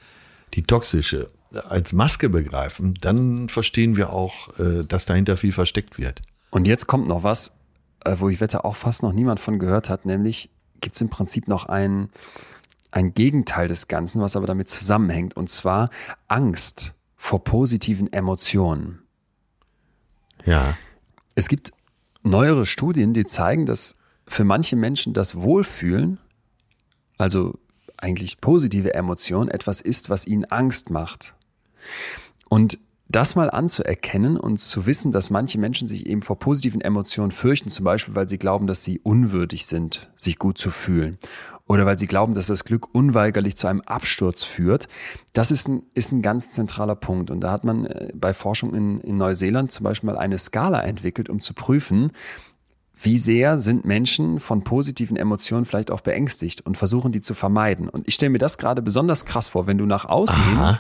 die 0.55 0.63
toxische, 0.63 1.29
als 1.69 1.93
Maske 1.93 2.29
begreifen, 2.29 2.95
dann 3.01 3.49
verstehen 3.49 3.97
wir 3.97 4.13
auch, 4.13 4.59
äh, 4.59 4.85
dass 4.85 5.07
dahinter 5.07 5.37
viel 5.37 5.53
versteckt 5.53 5.99
wird. 5.99 6.23
Und 6.51 6.67
jetzt 6.67 6.87
kommt 6.87 7.09
noch 7.09 7.23
was, 7.23 7.57
äh, 8.05 8.17
wo 8.19 8.29
ich 8.29 8.41
wette 8.41 8.65
auch 8.65 8.77
fast 8.77 9.03
noch 9.03 9.13
niemand 9.13 9.41
von 9.41 9.59
gehört 9.59 9.89
hat, 9.89 10.07
nämlich 10.07 10.51
gibt 10.81 10.97
es 10.97 11.01
im 11.01 11.09
Prinzip 11.09 11.49
noch 11.49 11.67
ein, 11.67 12.11
ein 12.91 13.15
Gegenteil 13.15 13.69
des 13.69 13.89
Ganzen, 13.89 14.21
was 14.21 14.37
aber 14.37 14.47
damit 14.47 14.69
zusammenhängt, 14.69 15.37
und 15.37 15.49
zwar 15.49 15.91
Angst 16.29 16.95
vor 17.17 17.43
positiven 17.43 18.13
Emotionen. 18.13 19.06
Ja. 20.47 20.77
Es 21.35 21.49
gibt 21.49 21.73
neuere 22.23 22.65
Studien, 22.65 23.13
die 23.13 23.27
zeigen, 23.27 23.67
dass 23.67 23.97
für 24.27 24.45
manche 24.45 24.77
Menschen 24.77 25.13
das 25.13 25.37
Wohlfühlen, 25.37 26.19
also 27.19 27.59
eigentlich 27.99 28.41
positive 28.41 28.95
Emotionen, 28.95 29.51
etwas 29.51 29.81
ist, 29.81 30.11
was 30.11 30.27
ihnen 30.27 30.45
Angst 30.47 30.91
macht. 30.91 31.35
Und 32.49 32.79
das 33.09 33.37
mal 33.37 33.51
anzuerkennen 33.51 34.37
und 34.37 34.57
zu 34.57 34.87
wissen, 34.87 35.13
dass 35.13 35.31
manche 35.31 35.59
Menschen 35.59 35.87
sich 35.87 36.07
eben 36.07 36.23
vor 36.23 36.39
positiven 36.39 36.81
Emotionen 36.81 37.31
fürchten, 37.31 37.69
zum 37.69 37.85
Beispiel, 37.85 38.15
weil 38.15 38.29
sie 38.29 38.39
glauben, 38.39 38.67
dass 38.67 38.83
sie 38.83 38.99
unwürdig 38.99 39.67
sind, 39.67 40.11
sich 40.17 40.39
gut 40.39 40.59
zu 40.59 40.71
fühlen. 40.71 41.19
Oder 41.69 41.85
weil 41.85 41.99
sie 41.99 42.07
glauben, 42.07 42.35
dass 42.35 42.47
das 42.47 42.65
Glück 42.65 42.95
unweigerlich 42.95 43.57
zu 43.57 43.67
einem 43.67 43.81
Absturz 43.81 44.45
führt. 44.45 44.87
Das 45.33 45.51
ist 45.51 45.69
ein, 45.69 45.83
ist 45.95 46.13
ein 46.13 46.23
ganz 46.23 46.51
zentraler 46.51 46.95
Punkt. 46.95 47.31
Und 47.31 47.41
da 47.41 47.51
hat 47.51 47.65
man 47.65 47.87
äh, 47.87 48.13
bei 48.15 48.33
Forschung 48.33 48.75
in, 48.75 49.01
in 49.01 49.17
Neuseeland 49.17 49.73
zum 49.73 49.85
Beispiel 49.85 50.09
mal 50.09 50.19
eine 50.19 50.39
Skala 50.39 50.81
entwickelt, 50.83 51.29
um 51.29 51.41
zu 51.41 51.55
prüfen, 51.55 52.13
wie 52.99 53.19
sehr 53.19 53.59
sind 53.61 53.85
Menschen 53.85 54.41
von 54.41 54.65
positiven 54.65 55.17
Emotionen 55.17 55.65
vielleicht 55.65 55.91
auch 55.91 56.01
beängstigt 56.01 56.65
und 56.65 56.79
versuchen 56.79 57.13
die 57.13 57.21
zu 57.21 57.35
vermeiden. 57.35 57.89
Und 57.89 58.07
ich 58.07 58.15
stelle 58.15 58.31
mir 58.31 58.39
das 58.39 58.59
gerade 58.59 58.81
besonders 58.81 59.25
krass 59.27 59.49
vor, 59.49 59.67
wenn 59.67 59.77
du 59.77 59.87
nach 59.87 60.07
außen 60.07 60.43
hin 60.43 60.79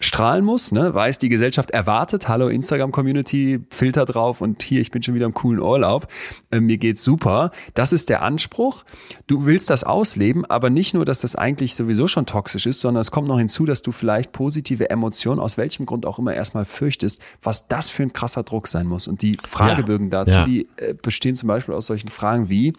strahlen 0.00 0.44
muss, 0.44 0.70
ne? 0.70 0.94
weiß, 0.94 1.18
die 1.18 1.28
Gesellschaft 1.28 1.72
erwartet, 1.72 2.28
hallo 2.28 2.48
Instagram-Community, 2.48 3.60
Filter 3.70 4.04
drauf 4.04 4.40
und 4.40 4.62
hier, 4.62 4.80
ich 4.80 4.92
bin 4.92 5.02
schon 5.02 5.14
wieder 5.14 5.26
im 5.26 5.34
coolen 5.34 5.60
Urlaub, 5.60 6.06
äh, 6.52 6.60
mir 6.60 6.78
geht's 6.78 7.02
super. 7.02 7.50
Das 7.74 7.92
ist 7.92 8.08
der 8.08 8.22
Anspruch. 8.22 8.84
Du 9.26 9.44
willst 9.44 9.70
das 9.70 9.82
ausleben, 9.82 10.44
aber 10.44 10.70
nicht 10.70 10.94
nur, 10.94 11.04
dass 11.04 11.22
das 11.22 11.34
eigentlich 11.34 11.74
sowieso 11.74 12.06
schon 12.06 12.26
toxisch 12.26 12.66
ist, 12.66 12.80
sondern 12.80 13.00
es 13.00 13.10
kommt 13.10 13.26
noch 13.26 13.38
hinzu, 13.38 13.66
dass 13.66 13.82
du 13.82 13.90
vielleicht 13.90 14.30
positive 14.30 14.88
Emotionen, 14.88 15.40
aus 15.40 15.56
welchem 15.56 15.84
Grund 15.84 16.06
auch 16.06 16.20
immer, 16.20 16.32
erstmal 16.32 16.64
fürchtest, 16.64 17.20
was 17.42 17.66
das 17.66 17.90
für 17.90 18.04
ein 18.04 18.12
krasser 18.12 18.44
Druck 18.44 18.68
sein 18.68 18.86
muss. 18.86 19.08
Und 19.08 19.22
die 19.22 19.36
Fragebögen 19.44 20.10
ja. 20.10 20.24
dazu, 20.24 20.38
ja. 20.38 20.44
die 20.44 20.68
äh, 20.76 20.94
bestehen 20.94 21.34
zum 21.34 21.48
Beispiel 21.48 21.74
aus 21.74 21.86
solchen 21.86 22.08
Fragen 22.08 22.48
wie, 22.48 22.72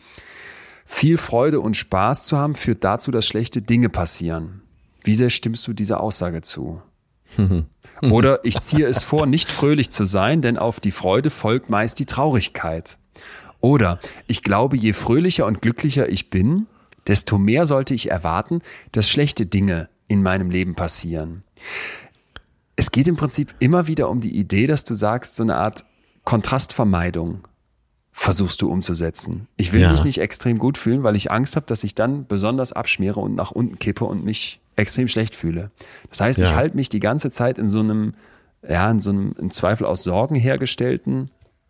viel 0.86 1.17
Freude 1.17 1.59
und 1.59 1.76
Spaß 1.76 2.26
zu 2.26 2.38
haben, 2.38 2.55
führt 2.55 2.84
dazu, 2.84 3.11
dass 3.11 3.28
schlechte 3.28 3.61
Dinge 3.61 3.89
passieren. 3.89 4.61
Wie 5.03 5.13
sehr 5.13 5.30
stimmst 5.30 5.67
du 5.67 5.74
dieser 5.74 6.01
Aussage 6.01 6.41
zu? 6.41 6.82
Oder 8.01 8.43
ich 8.45 8.59
ziehe 8.61 8.88
es 8.88 9.03
vor, 9.03 9.25
nicht 9.25 9.51
fröhlich 9.51 9.89
zu 9.89 10.05
sein, 10.05 10.41
denn 10.41 10.57
auf 10.57 10.80
die 10.80 10.91
Freude 10.91 11.30
folgt 11.30 11.69
meist 11.69 11.99
die 11.99 12.05
Traurigkeit. 12.05 12.97
Oder 13.61 13.99
ich 14.27 14.41
glaube, 14.41 14.77
je 14.77 14.93
fröhlicher 14.93 15.45
und 15.45 15.61
glücklicher 15.61 16.07
ich 16.07 16.30
bin, 16.30 16.67
desto 17.07 17.38
mehr 17.38 17.65
sollte 17.65 17.93
ich 17.93 18.09
erwarten, 18.09 18.61
dass 18.91 19.09
schlechte 19.09 19.45
Dinge 19.45 19.89
in 20.07 20.23
meinem 20.23 20.49
Leben 20.49 20.75
passieren. 20.75 21.43
Es 22.75 22.91
geht 22.91 23.07
im 23.07 23.17
Prinzip 23.17 23.53
immer 23.59 23.88
wieder 23.88 24.09
um 24.09 24.21
die 24.21 24.36
Idee, 24.38 24.65
dass 24.65 24.86
du 24.86 24.95
sagst, 24.95 25.36
so 25.36 25.43
eine 25.43 25.55
Art 25.55 25.84
Kontrastvermeidung 26.23 27.47
versuchst 28.11 28.61
du 28.61 28.69
umzusetzen. 28.69 29.47
Ich 29.57 29.71
will 29.73 29.82
ja. 29.82 29.91
mich 29.91 30.03
nicht 30.03 30.19
extrem 30.19 30.59
gut 30.59 30.77
fühlen, 30.77 31.03
weil 31.03 31.15
ich 31.15 31.32
Angst 31.32 31.55
habe, 31.55 31.65
dass 31.65 31.84
ich 31.84 31.95
dann 31.95 32.27
besonders 32.27 32.73
abschmiere 32.73 33.19
und 33.19 33.36
nach 33.36 33.51
unten 33.51 33.80
kippe 33.80 34.05
und 34.05 34.23
mich 34.23 34.59
extrem 34.80 35.07
schlecht 35.07 35.36
fühle. 35.36 35.71
Das 36.09 36.21
heißt, 36.21 36.39
ja. 36.39 36.45
ich 36.45 36.55
halte 36.55 36.75
mich 36.75 36.89
die 36.89 36.99
ganze 36.99 37.30
Zeit 37.30 37.57
in 37.57 37.69
so 37.69 37.80
einem 37.80 38.13
ja, 38.67 38.89
in 38.89 38.99
so 38.99 39.11
einem 39.11 39.34
im 39.38 39.51
Zweifel 39.51 39.86
aus 39.86 40.03
Sorgen 40.03 40.36
hergestellten 40.36 41.30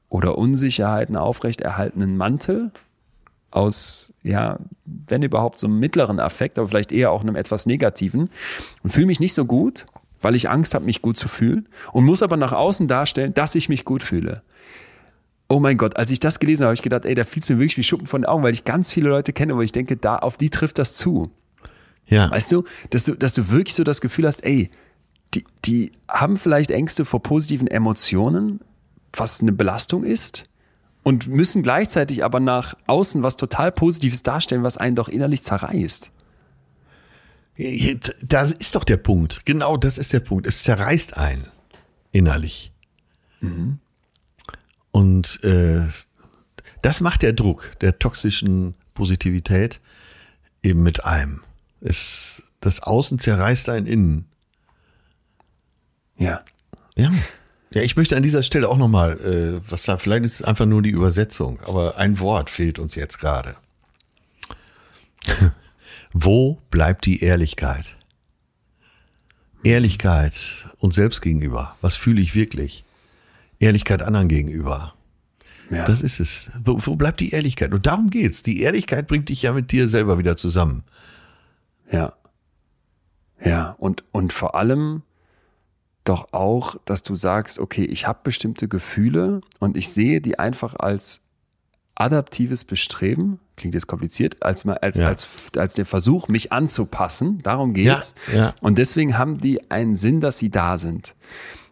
oder 0.10 0.38
Unsicherheiten 0.38 1.16
aufrechterhaltenen 1.16 2.18
Mantel 2.18 2.72
aus, 3.51 4.14
ja, 4.24 4.60
wenn 4.86 5.24
überhaupt 5.24 5.60
so 5.60 5.68
einem 5.68 5.80
mittleren 5.80 6.20
Affekt, 6.20 6.60
aber 6.60 6.68
vielleicht 6.68 6.91
eher 6.91 7.12
auch 7.12 7.22
einem 7.22 7.36
etwas 7.36 7.66
negativen 7.66 8.30
und 8.84 8.91
fühle 8.91 9.07
mich 9.07 9.20
nicht 9.20 9.34
so 9.34 9.45
gut, 9.45 9.86
weil 10.22 10.36
ich 10.36 10.49
Angst 10.49 10.74
habe, 10.74 10.86
mich 10.86 11.01
gut 11.01 11.18
zu 11.18 11.28
fühlen 11.28 11.68
und 11.91 12.05
muss 12.05 12.22
aber 12.22 12.38
nach 12.38 12.51
außen 12.51 12.88
darstellen, 12.88 13.34
dass 13.34 13.55
ich 13.55 13.70
mich 13.70 13.86
gut 13.86 14.03
fühle. 14.03 14.41
Oh 15.47 15.60
mein 15.60 15.78
Gott, 15.78 15.97
als 15.97 16.12
ich 16.12 16.20
das 16.20 16.39
gelesen 16.39 16.64
habe, 16.64 16.70
habe 16.70 16.76
ich 16.76 16.84
gedacht, 16.84 17.05
ey, 17.05 17.16
da 17.16 17.24
fiel 17.24 17.41
es 17.41 17.49
mir 17.49 17.57
wirklich 17.57 17.78
wie 17.78 17.84
Schuppen 17.84 18.05
von 18.05 18.22
den 18.22 18.30
Augen, 18.30 18.43
weil 18.43 18.53
ich 18.53 18.66
ganz 18.66 18.93
viele 18.93 19.10
Leute 19.10 19.34
kenne, 19.34 19.55
wo 19.55 19.62
ich 19.62 19.72
denke, 19.72 19.97
da 19.97 20.18
auf 20.18 20.38
die 20.38 20.51
trifft 20.51 20.78
das 20.78 20.95
zu. 20.95 21.32
Ja. 22.10 22.30
Weißt 22.30 22.51
du, 22.51 22.64
dass 22.89 23.05
du, 23.05 23.16
dass 23.16 23.34
du 23.34 23.49
wirklich 23.49 23.76
so 23.76 23.84
das 23.84 24.01
Gefühl 24.01 24.28
hast, 24.28 24.43
ey, 24.43 24.70
die, 25.34 25.45
die 25.66 25.91
haben 26.07 26.38
vielleicht 26.38 26.72
Ängste 26.72 27.05
vor 27.05 27.22
positiven 27.22 27.68
Emotionen, 27.68 28.62
was 29.14 29.41
eine 29.41 29.51
Belastung 29.51 30.03
ist, 30.03 30.45
und 31.03 31.28
müssen 31.28 31.64
gleichzeitig 31.64 32.24
aber 32.24 32.39
nach 32.39 32.76
außen 32.88 33.24
was 33.24 33.38
total 33.38 33.72
Positives 33.72 34.22
darstellen, 34.24 34.64
was 34.64 34.78
einen 34.78 34.95
doch 34.95 35.07
innerlich 35.07 35.43
zerreißt. 35.43 36.12
Das 38.26 38.51
ist 38.51 38.76
doch 38.76 38.84
der 38.84 38.97
Punkt. 38.97 39.45
Genau 39.45 39.78
das 39.78 39.97
ist 39.97 40.14
der 40.14 40.20
Punkt. 40.20 40.47
Es 40.47 40.64
zerreißt 40.64 41.18
einen 41.18 41.47
innerlich. 42.12 42.72
Mhm. 43.41 43.80
Und 44.91 45.43
äh, 45.43 45.82
das 46.82 47.01
macht 47.01 47.22
der 47.22 47.34
Druck 47.34 47.78
der 47.82 47.99
toxischen 47.99 48.76
Positivität 48.93 49.82
eben 50.64 50.84
mit 50.84 51.03
einem. 51.05 51.41
Es, 51.82 52.43
das 52.59 52.82
Außen 52.82 53.19
zerreißt 53.19 53.69
einen 53.69 53.86
innen. 53.86 54.25
Ja. 56.17 56.43
Ja. 56.95 57.11
Ja, 57.71 57.84
ich 57.84 57.95
möchte 57.95 58.17
an 58.17 58.23
dieser 58.23 58.41
Stelle 58.41 58.67
auch 58.67 58.77
nochmal, 58.77 59.19
äh, 59.19 59.61
was 59.69 59.84
da, 59.84 59.97
vielleicht 59.97 60.25
ist 60.25 60.39
es 60.39 60.43
einfach 60.43 60.65
nur 60.65 60.82
die 60.82 60.89
Übersetzung, 60.89 61.59
aber 61.61 61.97
ein 61.97 62.19
Wort 62.19 62.49
fehlt 62.49 62.80
uns 62.80 62.95
jetzt 62.95 63.19
gerade. 63.19 63.55
Wo 66.13 66.57
bleibt 66.71 67.05
die 67.05 67.21
Ehrlichkeit? 67.23 67.95
Ehrlichkeit 69.63 70.34
uns 70.80 70.95
selbst 70.95 71.21
gegenüber. 71.21 71.75
Was 71.82 71.95
fühle 71.95 72.21
ich 72.21 72.34
wirklich? 72.34 72.84
Ehrlichkeit 73.59 74.01
anderen 74.01 74.30
gegenüber. 74.30 74.95
Ja. 75.69 75.86
Das 75.86 76.01
ist 76.01 76.19
es. 76.19 76.49
Wo, 76.63 76.80
wo 76.80 76.95
bleibt 76.95 77.19
die 77.19 77.32
Ehrlichkeit? 77.32 77.73
Und 77.73 77.86
darum 77.86 78.09
geht's. 78.09 78.41
Die 78.41 78.61
Ehrlichkeit 78.61 79.07
bringt 79.07 79.30
dich 79.30 79.43
ja 79.43 79.53
mit 79.53 79.71
dir 79.71 79.88
selber 79.88 80.17
wieder 80.17 80.38
zusammen. 80.38 80.84
Ja. 81.92 82.14
Ja, 83.44 83.76
und, 83.80 84.04
und 84.12 84.34
vor 84.34 84.56
allem 84.56 85.04
doch 86.04 86.34
auch, 86.34 86.76
dass 86.86 87.04
du 87.04 87.16
sagst, 87.16 87.60
okay, 87.60 87.86
ich 87.86 88.08
habe 88.08 88.20
bestimmte 88.24 88.68
Gefühle 88.68 89.42
und 89.60 89.78
ich 89.78 89.90
sehe 89.90 90.22
die 90.22 90.40
einfach 90.40 90.76
als 90.76 91.22
adaptives 91.96 92.64
Bestreben, 92.64 93.40
klingt 93.58 93.76
jetzt 93.76 93.88
kompliziert, 93.88 94.42
als, 94.42 94.66
als, 94.66 94.98
ja. 94.98 95.08
als, 95.08 95.28
als 95.56 95.74
der 95.76 95.86
Versuch, 95.86 96.28
mich 96.28 96.52
anzupassen. 96.52 97.42
Darum 97.44 97.74
geht's. 97.74 98.16
Ja, 98.34 98.38
ja. 98.38 98.56
Und 98.62 98.78
deswegen 98.78 99.18
haben 99.18 99.40
die 99.40 99.70
einen 99.70 99.96
Sinn, 99.96 100.22
dass 100.22 100.38
sie 100.38 100.50
da 100.50 100.78
sind. 100.78 101.16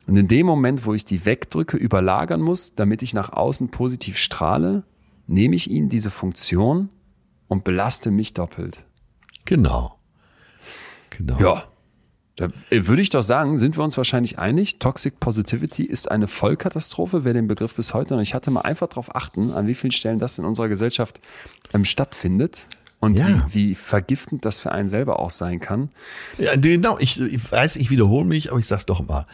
Und 0.05 0.15
in 0.17 0.27
dem 0.27 0.45
Moment, 0.45 0.85
wo 0.85 0.93
ich 0.93 1.05
die 1.05 1.25
wegdrücke, 1.25 1.77
überlagern 1.77 2.41
muss, 2.41 2.75
damit 2.75 3.01
ich 3.01 3.13
nach 3.13 3.31
außen 3.31 3.69
positiv 3.69 4.17
strahle, 4.17 4.83
nehme 5.27 5.55
ich 5.55 5.69
ihnen 5.69 5.89
diese 5.89 6.11
Funktion 6.11 6.89
und 7.47 7.63
belaste 7.63 8.11
mich 8.11 8.33
doppelt. 8.33 8.85
Genau. 9.45 9.96
Genau. 11.17 11.39
Ja. 11.39 11.63
Da 12.35 12.49
würde 12.69 13.01
ich 13.01 13.09
doch 13.09 13.23
sagen, 13.23 13.57
sind 13.57 13.77
wir 13.77 13.83
uns 13.83 13.97
wahrscheinlich 13.97 14.37
einig, 14.37 14.77
Toxic 14.77 15.19
Positivity 15.19 15.83
ist 15.83 16.11
eine 16.11 16.27
Vollkatastrophe, 16.27 17.23
wer 17.23 17.33
den 17.33 17.47
Begriff 17.47 17.73
bis 17.73 17.95
heute 17.95 18.13
noch 18.13 18.19
nicht 18.19 18.35
hatte, 18.35 18.51
mal 18.51 18.61
einfach 18.61 18.87
darauf 18.87 19.15
achten, 19.15 19.51
an 19.51 19.67
wie 19.67 19.73
vielen 19.73 19.91
Stellen 19.91 20.19
das 20.19 20.37
in 20.37 20.45
unserer 20.45 20.67
Gesellschaft 20.67 21.19
ähm, 21.73 21.83
stattfindet 21.83 22.67
und 22.99 23.15
ja. 23.15 23.47
wie, 23.49 23.69
wie, 23.69 23.75
vergiftend 23.75 24.45
das 24.45 24.59
für 24.59 24.71
einen 24.71 24.87
selber 24.87 25.19
auch 25.19 25.31
sein 25.31 25.59
kann. 25.59 25.89
Ja, 26.37 26.55
genau, 26.55 26.99
ich, 26.99 27.19
ich 27.19 27.51
weiß, 27.51 27.75
ich 27.77 27.89
wiederhole 27.89 28.25
mich, 28.25 28.51
aber 28.51 28.59
ich 28.59 28.67
sag's 28.67 28.85
doch 28.85 29.03
mal. 29.03 29.25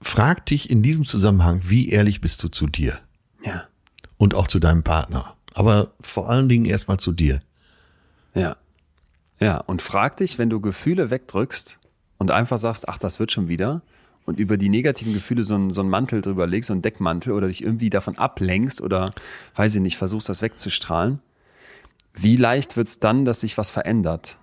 Frag 0.00 0.46
dich 0.46 0.70
in 0.70 0.80
diesem 0.80 1.04
Zusammenhang, 1.04 1.62
wie 1.64 1.88
ehrlich 1.88 2.20
bist 2.20 2.40
du 2.44 2.48
zu 2.48 2.68
dir? 2.68 3.00
Ja. 3.44 3.64
Und 4.16 4.36
auch 4.36 4.46
zu 4.46 4.60
deinem 4.60 4.84
Partner. 4.84 5.34
Aber 5.54 5.90
vor 6.00 6.30
allen 6.30 6.48
Dingen 6.48 6.66
erstmal 6.66 6.98
zu 6.98 7.10
dir. 7.10 7.40
Ja. 8.34 8.56
Ja, 9.40 9.58
und 9.58 9.82
frag 9.82 10.16
dich, 10.18 10.38
wenn 10.38 10.50
du 10.50 10.60
Gefühle 10.60 11.10
wegdrückst 11.10 11.78
und 12.18 12.30
einfach 12.30 12.58
sagst, 12.58 12.88
ach, 12.88 12.98
das 12.98 13.18
wird 13.18 13.32
schon 13.32 13.48
wieder, 13.48 13.82
und 14.26 14.40
über 14.40 14.56
die 14.56 14.68
negativen 14.68 15.12
Gefühle 15.12 15.42
so 15.42 15.54
einen, 15.54 15.70
so 15.70 15.82
einen 15.82 15.90
Mantel 15.90 16.20
drüber 16.20 16.46
legst, 16.46 16.68
so 16.68 16.72
einen 16.72 16.82
Deckmantel 16.82 17.32
oder 17.32 17.48
dich 17.48 17.62
irgendwie 17.62 17.90
davon 17.90 18.16
ablenkst 18.16 18.80
oder, 18.80 19.12
weiß 19.54 19.74
ich 19.74 19.82
nicht, 19.82 19.98
versuchst 19.98 20.28
das 20.28 20.40
wegzustrahlen, 20.42 21.20
wie 22.14 22.36
leicht 22.36 22.76
wird 22.76 22.88
es 22.88 23.00
dann, 23.00 23.24
dass 23.24 23.40
sich 23.40 23.58
was 23.58 23.70
verändert? 23.70 24.38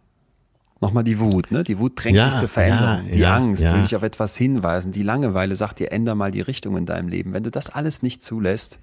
Nochmal 0.81 1.03
die 1.03 1.19
Wut, 1.19 1.51
ne? 1.51 1.63
Die 1.63 1.77
Wut 1.77 1.93
drängt 1.95 2.17
ja, 2.17 2.29
dich 2.29 2.39
zur 2.39 2.49
Veränderung. 2.49 3.05
Ja, 3.05 3.11
die 3.11 3.19
ja, 3.19 3.35
Angst 3.35 3.63
will 3.63 3.83
dich 3.83 3.95
auf 3.95 4.01
etwas 4.01 4.35
hinweisen. 4.35 4.91
Die 4.91 5.03
Langeweile 5.03 5.55
sagt 5.55 5.79
dir, 5.79 5.91
änder 5.91 6.15
mal 6.15 6.31
die 6.31 6.41
Richtung 6.41 6.75
in 6.75 6.87
deinem 6.87 7.07
Leben. 7.07 7.33
Wenn 7.33 7.43
du 7.43 7.51
das 7.51 7.69
alles 7.69 8.01
nicht 8.01 8.23
zulässt, 8.23 8.79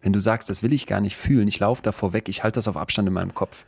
wenn 0.00 0.14
du 0.14 0.20
sagst, 0.20 0.48
das 0.48 0.62
will 0.62 0.72
ich 0.72 0.86
gar 0.86 1.00
nicht 1.00 1.16
fühlen, 1.16 1.46
ich 1.46 1.60
laufe 1.60 1.82
davor 1.82 2.12
weg, 2.14 2.28
ich 2.28 2.42
halte 2.42 2.56
das 2.56 2.68
auf 2.68 2.78
Abstand 2.78 3.08
in 3.08 3.14
meinem 3.14 3.34
Kopf, 3.34 3.66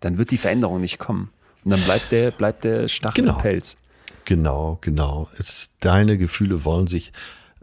dann 0.00 0.18
wird 0.18 0.30
die 0.30 0.38
Veränderung 0.38 0.80
nicht 0.80 0.98
kommen. 0.98 1.30
Und 1.64 1.72
dann 1.72 1.82
bleibt 1.82 2.10
der, 2.12 2.30
bleibt 2.30 2.64
der 2.64 2.88
Stachel 2.88 3.24
genau. 3.24 3.36
im 3.36 3.42
Pelz. 3.42 3.76
Genau, 4.24 4.78
genau. 4.80 5.28
Es, 5.38 5.70
deine 5.80 6.16
Gefühle 6.18 6.64
wollen 6.64 6.86
sich, 6.86 7.12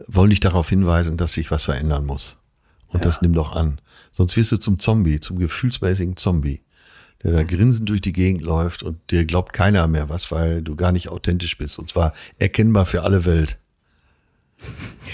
wollen 0.06 0.30
dich 0.30 0.40
darauf 0.40 0.68
hinweisen, 0.68 1.16
dass 1.16 1.32
sich 1.32 1.50
was 1.50 1.64
verändern 1.64 2.06
muss. 2.06 2.36
Und 2.88 3.00
ja. 3.00 3.06
das 3.06 3.22
nimm 3.22 3.32
doch 3.32 3.52
an. 3.52 3.80
Sonst 4.12 4.36
wirst 4.36 4.52
du 4.52 4.56
zum 4.56 4.78
Zombie, 4.78 5.20
zum 5.20 5.38
gefühlsmäßigen 5.38 6.16
Zombie, 6.16 6.62
der 7.22 7.32
da 7.32 7.42
grinsend 7.42 7.88
durch 7.88 8.00
die 8.00 8.12
Gegend 8.12 8.42
läuft 8.42 8.82
und 8.82 8.98
dir 9.10 9.24
glaubt 9.24 9.52
keiner 9.52 9.86
mehr 9.88 10.08
was, 10.08 10.30
weil 10.30 10.62
du 10.62 10.76
gar 10.76 10.92
nicht 10.92 11.08
authentisch 11.08 11.58
bist. 11.58 11.78
Und 11.78 11.90
zwar 11.90 12.12
erkennbar 12.38 12.86
für 12.86 13.02
alle 13.02 13.24
Welt. 13.24 13.58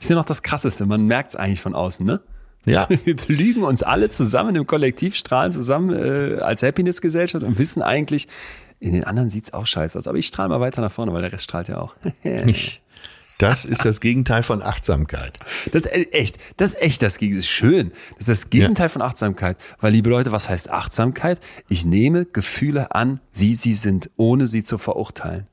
Ist 0.00 0.10
ja 0.10 0.16
noch 0.16 0.24
das 0.24 0.42
Krasseste. 0.42 0.86
Man 0.86 1.06
merkt 1.06 1.30
es 1.30 1.36
eigentlich 1.36 1.60
von 1.60 1.74
außen, 1.74 2.04
ne? 2.04 2.20
Ja. 2.64 2.88
Wir 3.04 3.16
belügen 3.16 3.62
uns 3.64 3.82
alle 3.82 4.10
zusammen 4.10 4.56
im 4.56 4.66
Kollektiv, 4.66 5.16
strahlen 5.16 5.52
zusammen 5.52 5.90
äh, 5.90 6.40
als 6.40 6.62
Happiness-Gesellschaft 6.62 7.44
und 7.44 7.58
wissen 7.58 7.82
eigentlich, 7.82 8.28
in 8.80 8.92
den 8.92 9.04
anderen 9.04 9.30
sieht's 9.30 9.52
auch 9.52 9.66
scheiße 9.66 9.96
aus. 9.96 10.08
Aber 10.08 10.18
ich 10.18 10.26
strahle 10.26 10.48
mal 10.48 10.60
weiter 10.60 10.80
nach 10.80 10.90
vorne, 10.90 11.12
weil 11.12 11.22
der 11.22 11.32
Rest 11.32 11.44
strahlt 11.44 11.68
ja 11.68 11.78
auch. 11.78 11.94
Das 13.38 13.64
ist 13.64 13.84
das 13.84 14.00
Gegenteil 14.00 14.44
von 14.44 14.62
Achtsamkeit. 14.62 15.40
Das 15.72 15.82
ist 15.82 15.92
echt, 16.12 16.38
das 16.58 16.74
ist 16.74 16.80
echt 16.80 17.02
das 17.02 17.18
Gegenteil. 17.18 17.40
Das 17.40 17.46
ist 17.46 17.50
schön. 17.50 17.90
Das 17.90 18.18
ist 18.20 18.28
das 18.28 18.50
Gegenteil 18.50 18.84
ja. 18.84 18.88
von 18.88 19.02
Achtsamkeit. 19.02 19.56
Weil, 19.80 19.92
liebe 19.92 20.10
Leute, 20.10 20.30
was 20.30 20.48
heißt 20.48 20.70
Achtsamkeit? 20.70 21.40
Ich 21.68 21.84
nehme 21.84 22.24
Gefühle 22.24 22.94
an, 22.94 23.18
wie 23.34 23.56
sie 23.56 23.72
sind, 23.72 24.10
ohne 24.16 24.46
sie 24.46 24.62
zu 24.62 24.78
verurteilen. 24.78 25.48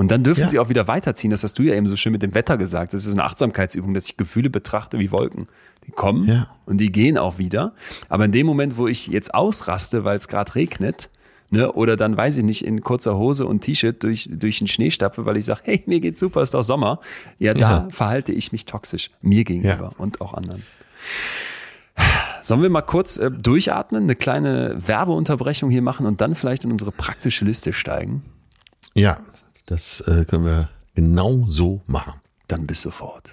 Und 0.00 0.10
dann 0.10 0.24
dürfen 0.24 0.40
ja. 0.40 0.48
sie 0.48 0.58
auch 0.58 0.70
wieder 0.70 0.88
weiterziehen. 0.88 1.30
Das 1.30 1.44
hast 1.44 1.58
du 1.58 1.62
ja 1.62 1.74
eben 1.74 1.86
so 1.86 1.94
schön 1.94 2.12
mit 2.12 2.22
dem 2.22 2.32
Wetter 2.32 2.56
gesagt. 2.56 2.94
Das 2.94 3.04
ist 3.04 3.12
eine 3.12 3.22
Achtsamkeitsübung, 3.22 3.92
dass 3.92 4.06
ich 4.06 4.16
Gefühle 4.16 4.48
betrachte 4.48 4.98
wie 4.98 5.12
Wolken. 5.12 5.46
Die 5.86 5.90
kommen 5.90 6.26
ja. 6.26 6.46
und 6.64 6.78
die 6.78 6.90
gehen 6.90 7.18
auch 7.18 7.36
wieder. 7.36 7.74
Aber 8.08 8.24
in 8.24 8.32
dem 8.32 8.46
Moment, 8.46 8.78
wo 8.78 8.88
ich 8.88 9.08
jetzt 9.08 9.34
ausraste, 9.34 10.02
weil 10.04 10.16
es 10.16 10.26
gerade 10.26 10.54
regnet, 10.54 11.10
Ne? 11.52 11.70
Oder 11.72 11.96
dann, 11.96 12.16
weiß 12.16 12.38
ich 12.38 12.44
nicht, 12.44 12.64
in 12.64 12.80
kurzer 12.80 13.18
Hose 13.18 13.44
und 13.44 13.60
T-Shirt 13.60 14.02
durch, 14.04 14.30
durch 14.32 14.60
den 14.60 14.68
Schnee 14.68 14.90
stapfe, 14.90 15.26
weil 15.26 15.36
ich 15.36 15.44
sage, 15.44 15.62
hey, 15.64 15.82
mir 15.86 15.98
geht's 15.98 16.20
super, 16.20 16.42
ist 16.42 16.54
doch 16.54 16.62
Sommer. 16.62 17.00
Ja, 17.40 17.54
da 17.54 17.60
ja. 17.60 17.88
verhalte 17.90 18.32
ich 18.32 18.52
mich 18.52 18.66
toxisch, 18.66 19.10
mir 19.20 19.42
gegenüber 19.42 19.90
und 19.98 20.20
auch 20.20 20.32
anderen. 20.32 20.62
Sollen 22.40 22.62
wir 22.62 22.70
mal 22.70 22.82
kurz 22.82 23.16
äh, 23.16 23.32
durchatmen, 23.32 24.04
eine 24.04 24.14
kleine 24.14 24.76
Werbeunterbrechung 24.78 25.70
hier 25.70 25.82
machen 25.82 26.06
und 26.06 26.20
dann 26.20 26.36
vielleicht 26.36 26.62
in 26.62 26.70
unsere 26.70 26.92
praktische 26.92 27.44
Liste 27.44 27.72
steigen? 27.72 28.22
Ja, 28.94 29.18
das 29.70 30.00
äh, 30.00 30.24
können 30.24 30.44
wir 30.44 30.68
genau 30.94 31.44
so 31.48 31.80
machen. 31.86 32.14
Dann 32.48 32.66
bis 32.66 32.82
sofort. 32.82 33.30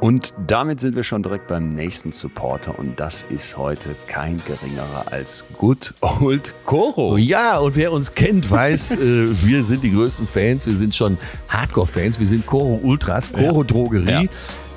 Und 0.00 0.34
damit 0.48 0.80
sind 0.80 0.96
wir 0.96 1.04
schon 1.04 1.22
direkt 1.22 1.46
beim 1.46 1.68
nächsten 1.68 2.10
Supporter 2.10 2.76
und 2.76 2.98
das 2.98 3.22
ist 3.22 3.56
heute 3.56 3.94
kein 4.08 4.42
geringerer 4.44 5.04
als 5.12 5.44
Good 5.56 5.94
Old 6.00 6.52
Koro. 6.64 7.16
Ja, 7.16 7.58
und 7.58 7.76
wer 7.76 7.92
uns 7.92 8.12
kennt, 8.12 8.50
weiß, 8.50 8.96
äh, 8.96 8.96
wir 9.46 9.62
sind 9.62 9.84
die 9.84 9.92
größten 9.92 10.26
Fans, 10.26 10.66
wir 10.66 10.74
sind 10.74 10.96
schon 10.96 11.16
Hardcore-Fans, 11.48 12.18
wir 12.18 12.26
sind 12.26 12.44
Koro 12.44 12.80
Ultras, 12.82 13.32
Koro 13.32 13.62
Drogerie. 13.62 14.10
Ja. 14.10 14.22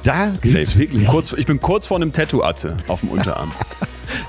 Da 0.03 0.33
gibt's 0.39 0.77
wirklich. 0.77 1.07
Kurz, 1.07 1.33
ich 1.33 1.47
bin 1.47 1.59
kurz 1.59 1.87
vor 1.87 1.97
einem 1.97 2.11
Tattoo-Atze 2.11 2.77
auf 2.87 2.99
dem 2.99 3.09
Unterarm. 3.09 3.51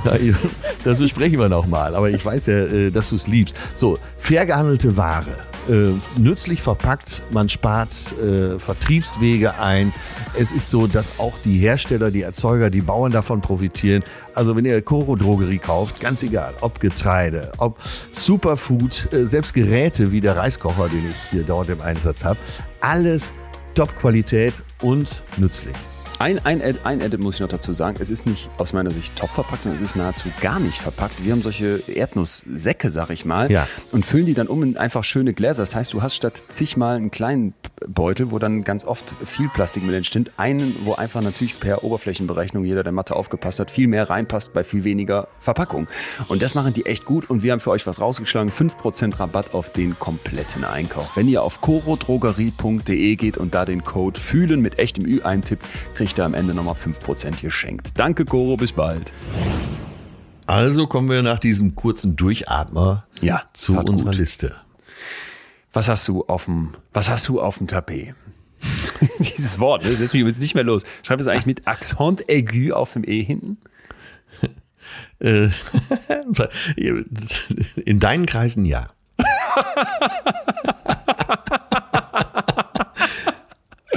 das 0.84 0.96
besprechen 0.96 1.38
wir 1.38 1.50
nochmal, 1.50 1.94
aber 1.94 2.08
ich 2.08 2.24
weiß 2.24 2.46
ja, 2.46 2.60
äh, 2.60 2.90
dass 2.90 3.10
du 3.10 3.16
es 3.16 3.26
liebst. 3.26 3.54
So, 3.74 3.98
fair 4.16 4.46
gehandelte 4.46 4.96
Ware 4.96 5.36
äh, 5.68 6.20
nützlich 6.20 6.62
verpackt, 6.62 7.22
man 7.30 7.48
spart 7.48 7.92
äh, 8.20 8.58
Vertriebswege 8.58 9.58
ein. 9.58 9.92
Es 10.38 10.52
ist 10.52 10.70
so, 10.70 10.86
dass 10.86 11.18
auch 11.18 11.34
die 11.44 11.58
Hersteller, 11.58 12.10
die 12.10 12.22
Erzeuger, 12.22 12.70
die 12.70 12.80
Bauern 12.80 13.12
davon 13.12 13.40
profitieren. 13.40 14.02
Also 14.34 14.54
wenn 14.56 14.64
ihr 14.64 14.80
Koro 14.82 15.16
Drogerie 15.16 15.58
kauft, 15.58 16.00
ganz 16.00 16.22
egal, 16.22 16.54
ob 16.60 16.80
Getreide, 16.80 17.52
ob 17.58 17.78
Superfood, 18.12 19.12
äh, 19.12 19.26
selbst 19.26 19.54
Geräte 19.54 20.12
wie 20.12 20.20
der 20.20 20.36
Reiskocher, 20.36 20.88
den 20.88 21.10
ich 21.10 21.30
hier 21.30 21.42
dort 21.42 21.68
im 21.68 21.80
Einsatz 21.80 22.24
habe, 22.24 22.38
alles 22.80 23.32
Top-Qualität 23.74 24.54
und 24.82 25.22
nützlich. 25.36 25.74
Ein, 26.18 26.38
ein, 26.46 26.62
ein 26.84 27.00
Edit 27.02 27.20
muss 27.20 27.34
ich 27.34 27.40
noch 27.42 27.48
dazu 27.50 27.74
sagen. 27.74 27.98
Es 28.00 28.08
ist 28.08 28.24
nicht 28.26 28.48
aus 28.56 28.72
meiner 28.72 28.90
Sicht 28.90 29.14
top 29.16 29.28
verpackt, 29.30 29.64
sondern 29.64 29.82
es 29.82 29.90
ist 29.90 29.96
nahezu 29.96 30.28
gar 30.40 30.58
nicht 30.58 30.80
verpackt. 30.80 31.22
Wir 31.22 31.32
haben 31.32 31.42
solche 31.42 31.82
Erdnusssäcke, 31.86 32.90
sag 32.90 33.10
ich 33.10 33.26
mal, 33.26 33.52
Ja. 33.52 33.66
und 33.92 34.06
füllen 34.06 34.24
die 34.24 34.32
dann 34.32 34.46
um 34.48 34.62
in 34.62 34.78
einfach 34.78 35.04
schöne 35.04 35.34
Gläser. 35.34 35.62
Das 35.62 35.74
heißt, 35.74 35.92
du 35.92 36.00
hast 36.00 36.14
statt 36.16 36.42
zigmal 36.48 36.96
einen 36.96 37.10
kleinen 37.10 37.52
Beutel, 37.86 38.30
wo 38.30 38.38
dann 38.38 38.64
ganz 38.64 38.86
oft 38.86 39.14
viel 39.26 39.48
Plastik 39.50 39.82
mit 39.84 39.94
entsteht, 39.94 40.32
einen, 40.38 40.74
wo 40.84 40.94
einfach 40.94 41.20
natürlich 41.20 41.60
per 41.60 41.84
Oberflächenberechnung 41.84 42.64
jeder, 42.64 42.82
der 42.82 42.92
Mathe 42.92 43.14
aufgepasst 43.14 43.60
hat, 43.60 43.70
viel 43.70 43.86
mehr 43.86 44.08
reinpasst 44.08 44.54
bei 44.54 44.64
viel 44.64 44.84
weniger 44.84 45.28
Verpackung. 45.38 45.86
Und 46.28 46.42
das 46.42 46.54
machen 46.54 46.72
die 46.72 46.86
echt 46.86 47.04
gut 47.04 47.28
und 47.28 47.42
wir 47.42 47.52
haben 47.52 47.60
für 47.60 47.70
euch 47.72 47.86
was 47.86 48.00
rausgeschlagen. 48.00 48.50
5% 48.50 49.20
Rabatt 49.20 49.52
auf 49.52 49.70
den 49.70 49.98
kompletten 49.98 50.64
Einkauf. 50.64 51.14
Wenn 51.14 51.28
ihr 51.28 51.42
auf 51.42 51.60
corodrogerie.de 51.60 53.16
geht 53.16 53.36
und 53.36 53.54
da 53.54 53.66
den 53.66 53.82
Code 53.84 54.18
fühlen 54.18 54.62
mit 54.62 54.78
echtem 54.78 55.04
Ü 55.04 55.20
eintippt, 55.20 55.62
kriegt 55.94 56.05
ihr 56.18 56.24
am 56.24 56.34
Ende 56.34 56.54
nochmal 56.54 56.74
5% 56.74 57.40
geschenkt. 57.40 57.88
Danke 57.96 58.24
Coro, 58.24 58.56
bis 58.56 58.72
bald. 58.72 59.12
Also 60.46 60.86
kommen 60.86 61.08
wir 61.10 61.22
nach 61.22 61.38
diesem 61.40 61.74
kurzen 61.74 62.14
Durchatmer 62.16 63.06
Ja, 63.20 63.42
zu 63.52 63.76
unserer 63.78 64.10
gut. 64.10 64.18
Liste. 64.18 64.54
Was 65.72 65.88
hast 65.88 66.06
du 66.08 66.24
auf 66.26 66.44
dem, 66.44 66.70
was 66.92 67.08
hast 67.10 67.26
du 67.28 67.40
auf 67.40 67.58
dem 67.58 67.66
Tapet? 67.66 68.14
Dieses 69.18 69.58
Wort, 69.58 69.82
ne? 69.84 69.90
das 69.90 69.98
lässt 69.98 70.14
mich 70.14 70.20
übrigens 70.20 70.38
nicht 70.40 70.54
mehr 70.54 70.64
los. 70.64 70.84
Schreib 71.02 71.20
es 71.20 71.26
eigentlich 71.28 71.46
mit 71.46 71.66
Accent 71.66 72.24
aigu 72.30 72.72
auf 72.72 72.92
dem 72.92 73.04
E 73.04 73.22
hinten. 73.22 73.58
Äh, 75.18 75.48
In 77.84 77.98
deinen 78.00 78.24
Kreisen 78.26 78.64
ja. 78.66 78.88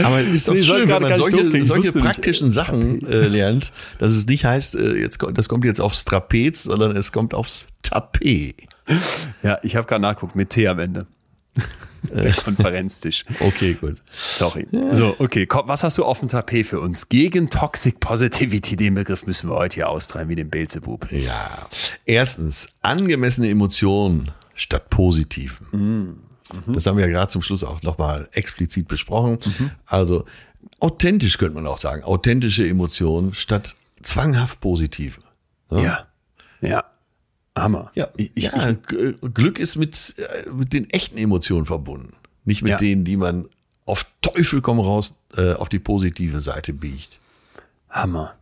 Aber 0.05 0.19
es 0.19 0.27
ist 0.33 0.47
doch 0.47 0.53
Nee, 0.53 0.63
schön, 0.63 0.87
wenn 0.89 1.01
man 1.01 1.15
solche, 1.15 1.65
solche 1.65 1.85
wusste 1.85 1.99
nicht. 1.99 2.05
praktischen 2.05 2.51
Sachen 2.51 3.05
äh, 3.07 3.27
lernt, 3.27 3.71
dass 3.99 4.13
es 4.13 4.25
nicht 4.27 4.45
heißt, 4.45 4.75
äh, 4.75 4.95
jetzt, 4.95 5.19
das 5.33 5.49
kommt 5.49 5.65
jetzt 5.65 5.81
aufs 5.81 6.05
Trapez, 6.05 6.63
sondern 6.63 6.95
es 6.95 7.11
kommt 7.11 7.33
aufs 7.33 7.67
Tapet. 7.81 8.55
Ja, 9.43 9.59
ich 9.63 9.75
habe 9.75 9.85
gerade 9.87 10.01
nachguckt 10.01 10.35
mit 10.35 10.49
T 10.49 10.67
am 10.67 10.79
Ende. 10.79 11.05
Der 12.13 12.31
Konferenztisch. 12.31 13.25
Okay, 13.41 13.73
gut. 13.73 13.97
Sorry. 14.31 14.65
So, 14.91 15.15
okay, 15.19 15.45
komm, 15.45 15.67
was 15.67 15.83
hast 15.83 15.97
du 15.97 16.05
auf 16.05 16.19
dem 16.19 16.29
Tapet 16.29 16.65
für 16.65 16.79
uns? 16.79 17.09
Gegen 17.09 17.49
Toxic 17.49 17.99
Positivity, 17.99 18.77
den 18.77 18.95
Begriff 18.95 19.25
müssen 19.25 19.49
wir 19.49 19.55
heute 19.57 19.75
hier 19.75 19.89
austreiben 19.89 20.29
wie 20.29 20.35
den 20.35 20.49
Beelzebub. 20.49 21.11
Ja. 21.11 21.67
Erstens, 22.05 22.69
angemessene 22.81 23.49
Emotionen 23.49 24.31
statt 24.55 24.89
positiven. 24.89 26.21
Das 26.67 26.85
haben 26.85 26.97
wir 26.97 27.05
ja 27.05 27.11
gerade 27.11 27.27
zum 27.31 27.41
Schluss 27.41 27.63
auch 27.63 27.81
nochmal 27.83 28.27
explizit 28.33 28.87
besprochen. 28.87 29.37
Also 29.85 30.25
authentisch 30.79 31.37
könnte 31.37 31.55
man 31.55 31.67
auch 31.67 31.77
sagen. 31.77 32.03
Authentische 32.03 32.67
Emotionen 32.67 33.33
statt 33.33 33.75
zwanghaft 34.01 34.59
positive. 34.61 35.19
Ja. 35.71 36.07
Ja. 36.61 36.83
Hammer. 37.57 37.91
Ja, 37.95 38.07
Ich, 38.15 38.31
ich, 38.35 38.43
ja 38.45 38.71
G- 38.71 39.13
Glück 39.33 39.59
ist 39.59 39.75
mit, 39.75 40.15
äh, 40.17 40.49
mit 40.49 40.73
den 40.73 40.89
echten 40.89 41.17
Emotionen 41.17 41.65
verbunden. 41.65 42.13
Nicht 42.45 42.61
mit 42.61 42.71
Ja. 42.71 42.77
denen, 42.77 43.03
die 43.03 43.17
man 43.17 43.47
auf 43.85 44.05
Teufel 44.21 44.61
komm 44.61 44.79
raus 44.79 45.17
äh, 45.35 45.53
auf 45.53 45.67
die 45.69 45.79
positive 45.79 46.39
Seite 46.39 46.73
biegt. 46.73 47.19
Hammer. 47.89 48.35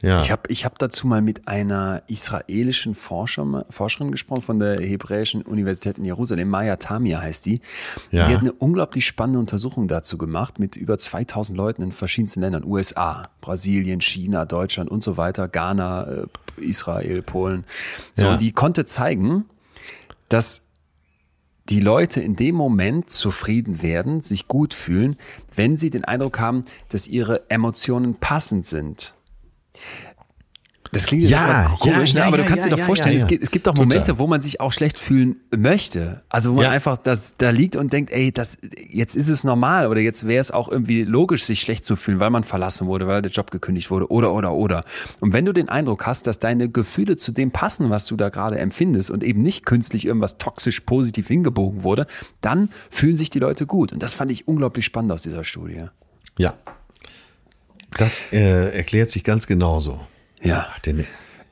Ja. 0.00 0.20
Ich 0.22 0.30
habe 0.30 0.42
ich 0.48 0.64
hab 0.64 0.78
dazu 0.78 1.08
mal 1.08 1.20
mit 1.20 1.48
einer 1.48 2.02
israelischen 2.06 2.94
Forscher, 2.94 3.64
Forscherin 3.68 4.12
gesprochen 4.12 4.42
von 4.42 4.58
der 4.60 4.80
Hebräischen 4.80 5.42
Universität 5.42 5.98
in 5.98 6.04
Jerusalem. 6.04 6.48
Maya 6.48 6.76
Tamir 6.76 7.20
heißt 7.20 7.46
die. 7.46 7.60
Ja. 8.12 8.26
Die 8.28 8.34
hat 8.34 8.40
eine 8.42 8.52
unglaublich 8.52 9.04
spannende 9.06 9.40
Untersuchung 9.40 9.88
dazu 9.88 10.16
gemacht 10.16 10.60
mit 10.60 10.76
über 10.76 10.98
2000 10.98 11.56
Leuten 11.58 11.82
in 11.82 11.90
verschiedensten 11.90 12.40
Ländern. 12.40 12.64
USA, 12.64 13.28
Brasilien, 13.40 14.00
China, 14.00 14.44
Deutschland 14.44 14.88
und 14.88 15.02
so 15.02 15.16
weiter, 15.16 15.48
Ghana, 15.48 16.04
äh, 16.06 16.26
Israel, 16.58 17.22
Polen. 17.22 17.64
So, 18.14 18.26
Ja. 18.26 18.32
und 18.32 18.40
die 18.40 18.52
konnte 18.52 18.84
zeigen, 18.84 19.46
dass 20.28 20.62
die 21.68 21.80
Leute 21.80 22.20
in 22.20 22.36
dem 22.36 22.54
Moment 22.54 23.10
zufrieden 23.10 23.82
werden, 23.82 24.20
sich 24.20 24.48
gut 24.48 24.74
fühlen, 24.74 25.16
wenn 25.54 25.76
sie 25.76 25.90
den 25.90 26.04
Eindruck 26.04 26.38
haben, 26.40 26.64
dass 26.88 27.08
ihre 27.08 27.50
Emotionen 27.50 28.14
passend 28.14 28.64
sind. 28.64 29.14
Das 30.92 31.06
klingt 31.06 31.22
jetzt 31.22 31.32
Ja, 31.32 31.76
komisch, 31.78 32.14
ja, 32.14 32.20
ne? 32.20 32.26
aber 32.26 32.38
ja, 32.38 32.42
du 32.42 32.48
kannst 32.48 32.66
dir 32.66 32.70
doch 32.70 32.78
vorstellen, 32.78 33.16
es, 33.16 33.26
gibt, 33.26 33.42
es 33.42 33.50
gibt 33.50 33.66
doch 33.66 33.74
Total. 33.74 33.86
Momente, 33.86 34.18
wo 34.18 34.26
man 34.26 34.40
sich 34.40 34.60
auch 34.60 34.72
schlecht 34.72 34.98
fühlen 34.98 35.36
möchte. 35.54 36.22
Also 36.28 36.52
wo 36.52 36.56
man 36.56 36.66
einfach 36.66 36.96
das, 36.96 37.36
da 37.36 37.50
liegt 37.50 37.76
und 37.76 37.92
denkt, 37.92 38.10
ey, 38.10 38.32
das, 38.32 38.56
jetzt 38.88 39.14
ist 39.14 39.28
es 39.28 39.44
normal 39.44 39.88
oder 39.88 40.00
jetzt 40.00 40.26
wäre 40.26 40.40
es 40.40 40.50
auch 40.50 40.68
irgendwie 40.68 41.04
logisch, 41.04 41.44
sich 41.44 41.60
schlecht 41.60 41.84
zu 41.84 41.96
fühlen, 41.96 42.20
weil 42.20 42.30
man 42.30 42.44
verlassen 42.44 42.86
wurde, 42.86 43.06
weil 43.06 43.22
der 43.22 43.30
Job 43.30 43.50
gekündigt 43.50 43.90
wurde 43.90 44.10
oder, 44.10 44.32
oder, 44.32 44.52
oder. 44.52 44.82
Und 45.20 45.32
wenn 45.32 45.44
du 45.44 45.52
den 45.52 45.68
Eindruck 45.68 46.06
hast, 46.06 46.26
dass 46.26 46.38
deine 46.38 46.70
Gefühle 46.70 47.16
zu 47.16 47.32
dem 47.32 47.50
passen, 47.50 47.90
was 47.90 48.06
du 48.06 48.16
da 48.16 48.30
gerade 48.30 48.58
empfindest 48.58 49.10
und 49.10 49.22
eben 49.22 49.42
nicht 49.42 49.66
künstlich 49.66 50.06
irgendwas 50.06 50.38
toxisch 50.38 50.80
positiv 50.80 51.28
hingebogen 51.28 51.82
wurde, 51.82 52.06
dann 52.40 52.70
fühlen 52.90 53.16
sich 53.16 53.30
die 53.30 53.40
Leute 53.40 53.66
gut. 53.66 53.92
Und 53.92 54.02
das 54.02 54.14
fand 54.14 54.30
ich 54.30 54.48
unglaublich 54.48 54.84
spannend 54.86 55.12
aus 55.12 55.22
dieser 55.22 55.44
Studie. 55.44 55.84
Ja. 56.38 56.54
Das 57.96 58.32
äh, 58.32 58.76
erklärt 58.76 59.10
sich 59.10 59.24
ganz 59.24 59.46
genauso. 59.46 60.00
Ja. 60.42 60.66
Ach, 60.70 60.78
den, 60.80 61.06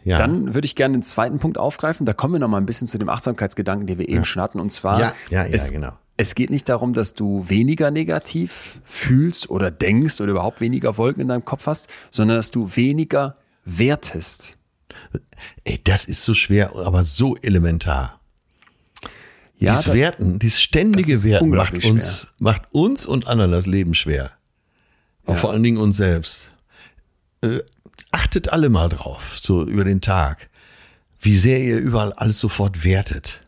ja. 0.04 0.16
Dann 0.18 0.54
würde 0.54 0.66
ich 0.66 0.76
gerne 0.76 0.96
den 0.98 1.02
zweiten 1.02 1.38
Punkt 1.38 1.58
aufgreifen. 1.58 2.06
Da 2.06 2.12
kommen 2.12 2.34
wir 2.34 2.38
noch 2.38 2.48
mal 2.48 2.58
ein 2.58 2.66
bisschen 2.66 2.86
zu 2.86 2.98
dem 2.98 3.08
Achtsamkeitsgedanken, 3.08 3.86
den 3.86 3.98
wir 3.98 4.08
eben 4.08 4.24
schon 4.24 4.42
hatten. 4.42 4.60
Und 4.60 4.70
zwar, 4.70 5.00
Ja, 5.00 5.14
ja, 5.30 5.44
ja, 5.46 5.52
es, 5.52 5.72
genau. 5.72 5.92
es 6.16 6.34
geht 6.36 6.50
nicht 6.50 6.68
darum, 6.68 6.92
dass 6.92 7.14
du 7.14 7.48
weniger 7.48 7.90
negativ 7.90 8.80
fühlst 8.84 9.50
oder 9.50 9.70
denkst 9.70 10.20
oder 10.20 10.30
überhaupt 10.30 10.60
weniger 10.60 10.96
Wolken 10.98 11.22
in 11.22 11.28
deinem 11.28 11.44
Kopf 11.44 11.66
hast, 11.66 11.88
sondern 12.10 12.36
dass 12.36 12.50
du 12.52 12.70
weniger 12.76 13.36
wertest. 13.64 14.56
Ey, 15.64 15.80
das 15.82 16.04
ist 16.04 16.22
so 16.22 16.34
schwer, 16.34 16.76
aber 16.76 17.02
so 17.02 17.36
elementar. 17.36 18.20
Ja, 19.58 19.72
dieses 19.72 19.86
da- 19.86 19.94
Werten, 19.94 20.38
dieses 20.38 20.60
ständige 20.60 21.12
das 21.14 21.24
Werten 21.24 21.48
macht 21.48 21.84
uns, 21.84 22.28
macht 22.38 22.62
uns 22.72 23.06
und 23.06 23.26
anderen 23.26 23.52
das 23.52 23.66
Leben 23.66 23.94
schwer. 23.94 24.30
Ja. 25.26 25.34
vor 25.34 25.52
allen 25.52 25.62
Dingen 25.62 25.78
uns 25.78 25.96
selbst. 25.96 26.50
Äh, 27.42 27.60
achtet 28.12 28.50
alle 28.50 28.68
mal 28.68 28.88
drauf, 28.88 29.38
so 29.42 29.64
über 29.64 29.84
den 29.84 30.00
Tag, 30.00 30.48
wie 31.20 31.36
sehr 31.36 31.60
ihr 31.60 31.78
überall 31.78 32.12
alles 32.12 32.38
sofort 32.38 32.84
wertet. 32.84 33.42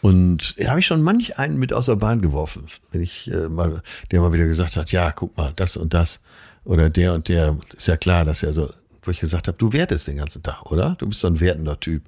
Und 0.00 0.58
da 0.58 0.70
habe 0.70 0.80
ich 0.80 0.86
schon 0.86 1.02
manch 1.02 1.38
einen 1.38 1.58
mit 1.58 1.72
aus 1.72 1.86
der 1.86 1.94
Bahn 1.94 2.20
geworfen, 2.20 2.66
wenn 2.90 3.00
ich 3.00 3.30
äh, 3.30 3.48
mal, 3.48 3.82
der 4.10 4.20
mal 4.20 4.32
wieder 4.32 4.46
gesagt 4.46 4.76
hat, 4.76 4.90
ja, 4.90 5.12
guck 5.12 5.36
mal, 5.36 5.52
das 5.54 5.76
und 5.76 5.94
das. 5.94 6.20
Oder 6.64 6.90
der 6.90 7.14
und 7.14 7.28
der, 7.28 7.56
ist 7.72 7.86
ja 7.86 7.96
klar, 7.96 8.24
dass 8.24 8.42
er 8.42 8.52
so, 8.52 8.72
wo 9.02 9.10
ich 9.12 9.20
gesagt 9.20 9.46
habe, 9.46 9.58
du 9.58 9.72
wertest 9.72 10.08
den 10.08 10.16
ganzen 10.16 10.42
Tag, 10.42 10.62
oder? 10.70 10.96
Du 10.98 11.06
bist 11.06 11.20
so 11.20 11.28
ein 11.28 11.38
wertender 11.38 11.78
Typ. 11.78 12.02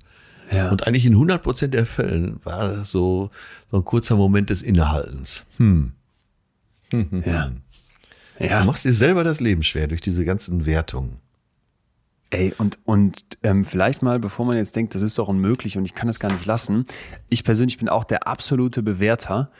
Ja. 0.51 0.71
Und 0.71 0.87
eigentlich 0.87 1.07
in 1.07 1.13
100 1.13 1.43
Prozent 1.43 1.75
der 1.75 1.87
Fällen 1.87 2.41
war 2.45 2.85
so, 2.85 3.31
so 3.71 3.77
ein 3.79 3.85
kurzer 3.85 4.17
Moment 4.17 4.51
des 4.51 4.63
Innehaltens. 4.63 5.43
Hm. 5.59 5.93
ja. 7.25 7.53
Du 8.39 8.45
Ja, 8.47 8.65
machst 8.65 8.85
dir 8.85 8.93
selber 8.93 9.25
das 9.25 9.41
Leben 9.41 9.63
schwer 9.63 9.87
durch 9.87 10.01
diese 10.01 10.25
ganzen 10.25 10.67
Wertungen. 10.67 11.19
ey, 12.31 12.53
und, 12.59 12.79
und 12.85 13.21
ähm, 13.45 13.65
vielleicht 13.65 14.03
mal, 14.03 14.19
bevor 14.19 14.45
man 14.45 14.57
jetzt 14.57 14.75
denkt, 14.75 14.95
das 14.95 15.03
ist 15.03 15.17
doch 15.19 15.29
unmöglich 15.29 15.79
und 15.79 15.85
ich 15.85 15.95
kann 15.95 16.09
das 16.09 16.19
gar 16.19 16.33
nicht 16.33 16.47
lassen. 16.47 16.85
Ich 17.29 17.45
persönlich 17.45 17.79
bin 17.79 17.89
auch 17.89 18.03
der 18.05 18.27
absolute 18.27 18.83
Bewerter. 18.83 19.51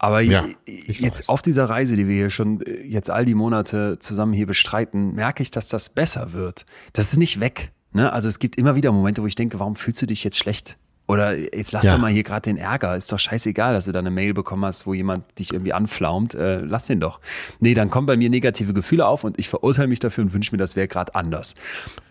Aber 0.00 0.20
Ja, 0.20 0.44
jetzt 0.66 1.20
weiß. 1.20 1.28
auf 1.28 1.40
dieser 1.42 1.66
Reise, 1.70 1.94
die 1.96 2.08
wir 2.08 2.14
hier 2.16 2.30
schon 2.30 2.60
äh, 2.62 2.82
jetzt 2.82 3.08
all 3.10 3.24
die 3.24 3.34
Monate 3.36 3.98
zusammen 4.00 4.32
hier 4.32 4.46
bestreiten, 4.46 5.14
merke 5.14 5.42
ich, 5.42 5.52
dass 5.52 5.68
das 5.68 5.88
besser 5.88 6.32
wird. 6.32 6.66
Das 6.92 7.12
ist 7.12 7.18
nicht 7.18 7.38
weg. 7.38 7.70
Ne? 7.92 8.12
Also 8.12 8.28
es 8.28 8.40
gibt 8.40 8.56
immer 8.56 8.74
wieder 8.74 8.90
Momente, 8.90 9.22
wo 9.22 9.26
ich 9.28 9.36
denke, 9.36 9.60
warum 9.60 9.76
fühlst 9.76 10.02
du 10.02 10.06
dich 10.06 10.24
jetzt 10.24 10.36
schlecht? 10.36 10.76
Oder 11.06 11.36
jetzt 11.36 11.72
lass 11.72 11.84
Ja. 11.84 11.92
doch 11.92 12.00
mal 12.00 12.10
hier 12.10 12.22
gerade 12.22 12.42
den 12.42 12.56
Ärger. 12.56 12.96
Ist 12.96 13.12
doch 13.12 13.18
scheißegal, 13.18 13.74
dass 13.74 13.84
du 13.84 13.92
da 13.92 13.98
eine 13.98 14.10
Mail 14.10 14.32
bekommen 14.32 14.64
hast, 14.64 14.86
wo 14.86 14.94
jemand 14.94 15.24
dich 15.38 15.52
irgendwie 15.52 15.74
anflaumt. 15.74 16.34
Äh, 16.34 16.60
lass 16.60 16.86
den 16.86 16.98
doch. 17.00 17.20
Nee, 17.60 17.74
dann 17.74 17.90
kommen 17.90 18.06
bei 18.06 18.16
mir 18.16 18.30
negative 18.30 18.72
Gefühle 18.72 19.06
auf 19.06 19.22
und 19.24 19.38
ich 19.38 19.48
verurteile 19.48 19.88
mich 19.88 20.00
dafür 20.00 20.24
und 20.24 20.32
wünsche 20.32 20.52
mir, 20.52 20.58
das 20.58 20.76
wäre 20.76 20.88
gerade 20.88 21.14
anders. 21.14 21.54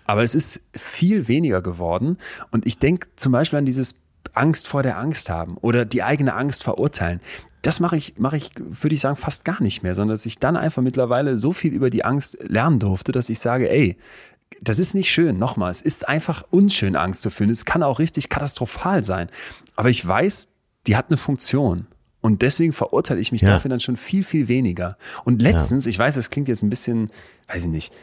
Aber 0.05 0.21
es 0.21 0.35
ist 0.35 0.61
viel 0.75 1.27
weniger 1.27 1.61
geworden. 1.63 2.17
Und 2.51 2.67
ich 2.67 2.77
denke 2.77 3.07
zum 3.15 3.31
Beispiel 3.31 3.57
an 3.59 3.65
dieses 3.65 4.01
Angst 4.33 4.67
vor 4.67 4.83
der 4.83 4.97
Angst 4.99 5.29
haben 5.29 5.57
oder 5.57 5.85
die 5.85 6.03
eigene 6.03 6.33
Angst 6.35 6.63
verurteilen. 6.63 7.19
Das 7.63 7.79
mache 7.79 7.95
ich, 7.97 8.15
mache 8.17 8.35
ich, 8.37 8.51
würde 8.57 8.93
ich 8.93 8.99
sagen, 8.99 9.15
fast 9.15 9.45
gar 9.45 9.61
nicht 9.63 9.83
mehr, 9.83 9.95
sondern 9.95 10.13
dass 10.15 10.25
ich 10.25 10.37
dann 10.37 10.57
einfach 10.57 10.81
mittlerweile 10.81 11.37
so 11.37 11.53
viel 11.53 11.71
über 11.73 11.89
die 11.89 12.03
Angst 12.03 12.38
lernen 12.41 12.77
durfte, 12.80 13.11
dass 13.11 13.30
ich 13.30 13.39
sage, 13.39 13.69
ey, 13.72 13.95
das 14.61 14.80
ist 14.80 14.93
nicht 14.93 15.11
schön. 15.11 15.38
Nochmal, 15.39 15.71
es 15.71 15.81
ist 15.81 16.07
einfach 16.07 16.43
unschön, 16.51 16.95
Angst 16.95 17.21
zu 17.21 17.30
fühlen. 17.30 17.49
Es 17.49 17.65
kann 17.65 17.84
auch 17.84 17.99
richtig 17.99 18.30
katastrophal 18.30 19.03
sein. 19.03 19.30
Aber 19.75 19.89
ich 19.89 20.05
weiß, 20.05 20.49
die 20.88 20.95
hat 20.95 21.07
eine 21.09 21.17
Funktion. 21.17 21.88
Und 22.21 22.41
deswegen 22.41 22.71
verurteile 22.73 23.19
ich 23.19 23.31
mich 23.31 23.41
Ja. 23.41 23.49
dafür 23.49 23.69
dann 23.69 23.80
schon 23.81 23.97
viel, 23.97 24.23
viel 24.23 24.47
weniger. 24.47 24.97
Und 25.25 25.41
letztens, 25.41 25.85
ich 25.88 25.99
weiß, 25.99 26.15
das 26.15 26.30
klingt 26.30 26.47
jetzt 26.47 26.63
ein 26.63 26.69
bisschen, 26.69 27.09
weiß 27.47 27.65
ich 27.65 27.69
nicht, 27.69 27.93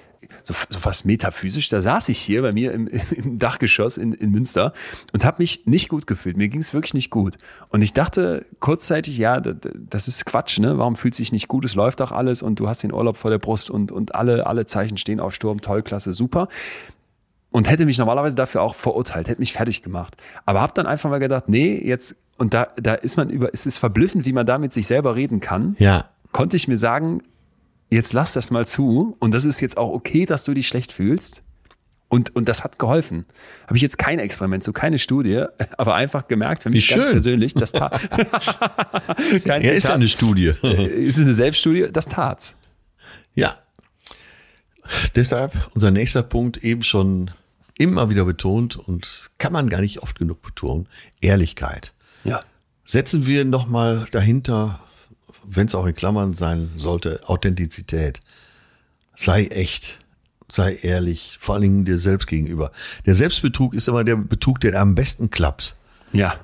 so, 0.42 0.54
so 0.68 0.78
fast 0.78 1.06
metaphysisch, 1.06 1.68
da 1.68 1.80
saß 1.80 2.08
ich 2.08 2.18
hier 2.18 2.42
bei 2.42 2.52
mir 2.52 2.72
im, 2.72 2.88
im 3.16 3.38
Dachgeschoss 3.38 3.96
in, 3.96 4.12
in 4.12 4.30
Münster 4.30 4.72
und 5.12 5.24
habe 5.24 5.42
mich 5.42 5.66
nicht 5.66 5.88
gut 5.88 6.06
gefühlt. 6.06 6.36
Mir 6.36 6.48
ging 6.48 6.60
es 6.60 6.74
wirklich 6.74 6.94
nicht 6.94 7.10
gut. 7.10 7.36
Und 7.68 7.82
ich 7.82 7.92
dachte 7.92 8.46
kurzzeitig, 8.60 9.18
ja, 9.18 9.40
das, 9.40 10.08
ist 10.08 10.26
Quatsch, 10.26 10.58
ne? 10.58 10.78
Warum 10.78 10.96
fühlt 10.96 11.14
sich 11.14 11.32
nicht 11.32 11.48
gut? 11.48 11.64
Es 11.64 11.74
läuft 11.74 12.00
doch 12.00 12.12
alles 12.12 12.42
und 12.42 12.60
du 12.60 12.68
hast 12.68 12.82
den 12.82 12.92
Urlaub 12.92 13.16
vor 13.16 13.30
der 13.30 13.38
Brust 13.38 13.70
und, 13.70 13.92
und 13.92 14.14
alle, 14.14 14.46
alle 14.46 14.66
Zeichen 14.66 14.96
stehen 14.96 15.20
auf 15.20 15.34
Sturm, 15.34 15.60
toll, 15.60 15.82
klasse, 15.82 16.12
super 16.12 16.48
und 17.50 17.68
hätte 17.68 17.84
mich 17.84 17.98
normalerweise 17.98 18.36
dafür 18.36 18.62
auch 18.62 18.74
verurteilt, 18.74 19.28
hätte 19.28 19.40
mich 19.40 19.52
fertig 19.52 19.82
gemacht. 19.82 20.16
Aber 20.46 20.60
habe 20.60 20.72
dann 20.74 20.86
einfach 20.86 21.10
mal 21.10 21.18
gedacht, 21.18 21.48
nee, 21.48 21.80
jetzt, 21.82 22.16
und 22.38 22.54
da, 22.54 22.68
da 22.76 22.94
ist 22.94 23.16
man 23.16 23.28
über, 23.28 23.50
es 23.52 23.66
ist 23.66 23.78
verblüffend, 23.78 24.24
wie 24.24 24.32
man 24.32 24.46
da 24.46 24.58
mit 24.58 24.72
sich 24.72 24.86
selber 24.86 25.16
reden 25.16 25.40
kann. 25.40 25.76
Ja. 25.78 26.10
Konnte 26.32 26.56
ich 26.56 26.68
mir 26.68 26.78
sagen, 26.78 27.22
jetzt 27.90 28.12
lass 28.12 28.32
das 28.32 28.50
mal 28.50 28.66
zu 28.66 29.16
und 29.18 29.34
das 29.34 29.44
ist 29.44 29.60
jetzt 29.60 29.76
auch 29.76 29.92
okay, 29.92 30.24
dass 30.24 30.44
du 30.44 30.54
dich 30.54 30.68
schlecht 30.68 30.92
fühlst. 30.92 31.42
Und, 32.08 32.34
und 32.34 32.48
das 32.48 32.64
hat 32.64 32.80
geholfen. 32.80 33.24
Habe 33.66 33.76
ich 33.76 33.82
jetzt 33.82 33.96
kein 33.96 34.18
Experiment, 34.18 34.64
so 34.64 34.72
keine 34.72 34.98
Studie, 34.98 35.44
aber 35.78 35.94
einfach 35.94 36.26
gemerkt 36.26 36.64
für 36.64 36.70
mich 36.70 36.88
ganz 36.88 37.08
persönlich, 37.08 37.54
das 37.54 37.70
tat. 37.70 38.00
kein 39.44 39.62
Er 39.62 39.74
ist 39.74 39.86
ja 39.86 39.94
eine 39.94 40.08
Studie. 40.08 40.52
ist 40.62 41.20
eine 41.20 41.34
Selbststudie, 41.34 41.86
das 41.92 42.06
tat's. 42.06 42.56
Ja. 43.34 43.54
Deshalb 45.14 45.70
unser 45.74 45.92
nächster 45.92 46.24
Punkt 46.24 46.56
eben 46.64 46.82
schon 46.82 47.30
immer 47.78 48.10
wieder 48.10 48.24
betont 48.24 48.76
und 48.76 49.30
kann 49.38 49.52
man 49.52 49.70
gar 49.70 49.80
nicht 49.80 50.02
oft 50.02 50.18
genug 50.18 50.42
betonen. 50.42 50.88
Ehrlichkeit. 51.20 51.94
Ja. 52.24 52.40
Setzen 52.84 53.24
wir 53.24 53.44
nochmal 53.44 54.08
dahinter, 54.10 54.80
wenn 55.46 55.66
es 55.66 55.74
auch 55.74 55.86
in 55.86 55.94
Klammern 55.94 56.34
sein 56.34 56.70
sollte, 56.76 57.20
Authentizität. 57.26 58.20
Sei 59.16 59.46
echt. 59.46 59.98
Sei 60.50 60.74
ehrlich. 60.82 61.38
Vor 61.40 61.54
allen 61.54 61.62
Dingen 61.62 61.84
dir 61.84 61.98
selbst 61.98 62.26
gegenüber. 62.26 62.72
Der 63.06 63.14
Selbstbetrug 63.14 63.74
ist 63.74 63.88
immer 63.88 64.04
der 64.04 64.16
Betrug, 64.16 64.60
der 64.60 64.80
am 64.80 64.94
besten 64.94 65.30
klappt. 65.30 65.76
Ja. 66.12 66.34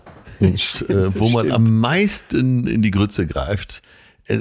Und, 0.41 0.83
äh, 0.89 1.15
wo 1.15 1.29
man 1.29 1.41
Stimmt. 1.41 1.53
am 1.53 1.81
meisten 1.81 2.67
in 2.67 2.83
die 2.83 2.91
Grütze 2.91 3.27
greift. 3.27 3.83
Äh, 4.27 4.39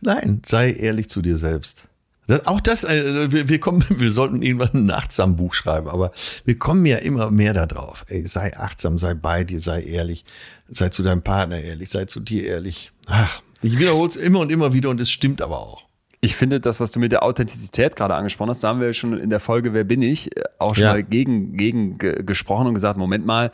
nein, 0.00 0.42
sei 0.44 0.72
ehrlich 0.72 1.08
zu 1.08 1.22
dir 1.22 1.36
selbst. 1.36 1.84
Das, 2.28 2.46
auch 2.46 2.60
das, 2.60 2.84
äh, 2.84 3.32
wir, 3.32 3.48
wir 3.48 3.58
kommen, 3.58 3.84
wir 3.88 4.12
sollten 4.12 4.42
irgendwann 4.42 4.74
ein 4.74 4.90
achtsam 4.90 5.36
Buch 5.36 5.54
schreiben, 5.54 5.88
aber 5.88 6.12
wir 6.44 6.58
kommen 6.58 6.84
ja 6.86 6.98
immer 6.98 7.30
mehr 7.30 7.54
da 7.54 7.66
drauf. 7.66 8.04
Ey, 8.08 8.26
sei 8.26 8.56
achtsam, 8.56 8.98
sei 8.98 9.14
bei 9.14 9.44
dir, 9.44 9.60
sei 9.60 9.82
ehrlich, 9.82 10.24
sei 10.68 10.90
zu 10.90 11.02
deinem 11.02 11.22
Partner 11.22 11.60
ehrlich, 11.60 11.88
sei 11.88 12.04
zu 12.04 12.20
dir 12.20 12.44
ehrlich. 12.44 12.92
Ach, 13.06 13.40
ich 13.62 13.78
wiederhole 13.78 14.08
es 14.08 14.16
immer 14.16 14.40
und 14.40 14.50
immer 14.52 14.72
wieder 14.72 14.90
und 14.90 15.00
es 15.00 15.10
stimmt 15.10 15.42
aber 15.42 15.58
auch. 15.58 15.84
Ich 16.20 16.34
finde, 16.34 16.58
das, 16.60 16.80
was 16.80 16.90
du 16.90 16.98
mit 16.98 17.12
der 17.12 17.22
Authentizität 17.22 17.94
gerade 17.94 18.14
angesprochen 18.16 18.50
hast, 18.50 18.64
da 18.64 18.68
haben 18.68 18.80
wir 18.80 18.92
schon 18.92 19.16
in 19.18 19.30
der 19.30 19.38
Folge 19.40 19.72
Wer 19.72 19.84
bin 19.84 20.02
ich 20.02 20.36
äh, 20.36 20.42
auch 20.58 20.74
schon 20.74 20.84
Ja. 20.84 20.92
mal 20.94 21.02
gegen, 21.04 21.56
gegen 21.56 21.98
ge- 21.98 22.22
gesprochen 22.24 22.66
und 22.66 22.74
gesagt, 22.74 22.98
Moment 22.98 23.24
mal, 23.24 23.52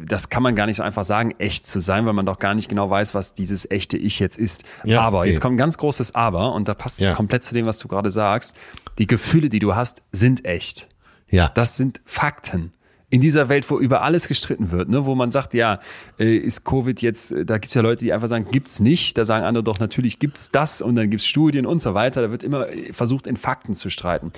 das 0.00 0.28
kann 0.30 0.42
man 0.42 0.56
gar 0.56 0.66
nicht 0.66 0.76
so 0.76 0.82
einfach 0.82 1.04
sagen, 1.04 1.34
echt 1.38 1.66
zu 1.66 1.80
sein, 1.80 2.04
weil 2.04 2.12
man 2.12 2.26
doch 2.26 2.38
gar 2.40 2.54
nicht 2.54 2.68
genau 2.68 2.90
weiß, 2.90 3.14
was 3.14 3.34
dieses 3.34 3.70
echte 3.70 3.96
Ich 3.96 4.18
jetzt 4.18 4.36
ist. 4.36 4.64
Ja, 4.84 5.00
aber, 5.02 5.20
okay. 5.20 5.28
jetzt 5.28 5.40
kommt 5.40 5.54
ein 5.54 5.58
ganz 5.58 5.78
großes 5.78 6.14
Aber 6.14 6.54
und 6.54 6.66
da 6.68 6.74
passt 6.74 7.00
Ja. 7.00 7.10
es 7.10 7.16
komplett 7.16 7.44
zu 7.44 7.54
dem, 7.54 7.66
was 7.66 7.78
du 7.78 7.86
gerade 7.88 8.10
sagst. 8.10 8.56
Die 8.98 9.06
Gefühle, 9.06 9.48
die 9.48 9.60
du 9.60 9.74
hast, 9.76 10.02
sind 10.12 10.44
echt. 10.44 10.88
Ja, 11.30 11.48
Das 11.54 11.76
sind 11.76 12.00
Fakten. 12.04 12.72
In 13.10 13.20
dieser 13.20 13.48
Welt, 13.48 13.68
wo 13.68 13.78
über 13.78 14.02
alles 14.02 14.28
gestritten 14.28 14.70
wird, 14.70 14.88
ne, 14.88 15.04
wo 15.04 15.16
man 15.16 15.32
sagt, 15.32 15.52
ja, 15.54 15.80
äh, 16.18 16.36
ist 16.36 16.64
Covid 16.64 17.02
jetzt, 17.02 17.32
äh, 17.32 17.44
da 17.44 17.58
gibt 17.58 17.70
es 17.70 17.74
ja 17.74 17.82
Leute, 17.82 18.04
die 18.04 18.12
einfach 18.12 18.28
sagen, 18.28 18.46
gibt's 18.50 18.78
nicht. 18.78 19.18
Da 19.18 19.24
sagen 19.24 19.44
andere 19.44 19.64
doch, 19.64 19.80
natürlich 19.80 20.20
gibt's 20.20 20.50
das 20.50 20.80
und 20.80 20.94
dann 20.94 21.10
gibt's 21.10 21.26
Studien 21.26 21.66
und 21.66 21.82
so 21.82 21.94
weiter. 21.94 22.22
Da 22.22 22.30
wird 22.30 22.44
immer 22.44 22.68
äh, 22.68 22.92
versucht, 22.92 23.26
in 23.26 23.36
Fakten 23.36 23.74
zu 23.74 23.90
streiten. 23.90 24.32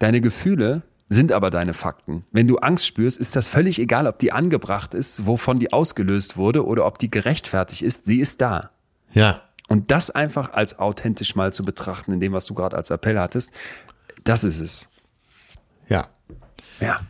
Deine 0.00 0.20
Gefühle 0.20 0.82
sind 1.08 1.32
aber 1.32 1.50
deine 1.50 1.74
Fakten. 1.74 2.24
Wenn 2.32 2.48
du 2.48 2.58
Angst 2.58 2.86
spürst, 2.86 3.18
ist 3.18 3.34
das 3.34 3.48
völlig 3.48 3.78
egal, 3.78 4.06
ob 4.06 4.18
die 4.18 4.32
angebracht 4.32 4.94
ist, 4.94 5.26
wovon 5.26 5.58
die 5.58 5.72
ausgelöst 5.72 6.36
wurde 6.36 6.66
oder 6.66 6.86
ob 6.86 6.98
die 6.98 7.10
gerechtfertigt 7.10 7.82
ist. 7.82 8.04
Sie 8.04 8.20
ist 8.20 8.40
da. 8.40 8.70
ja, 9.12 9.42
Und 9.68 9.90
das 9.90 10.10
einfach 10.10 10.52
als 10.52 10.78
authentisch 10.78 11.34
mal 11.34 11.52
zu 11.52 11.64
betrachten, 11.64 12.12
in 12.12 12.20
dem, 12.20 12.32
was 12.32 12.46
du 12.46 12.54
gerade 12.54 12.76
als 12.76 12.90
Appell 12.90 13.18
hattest, 13.18 13.52
das 14.24 14.44
ist 14.44 14.60
es. 14.60 14.88
ja. 15.88 16.08
Ja. 16.80 17.00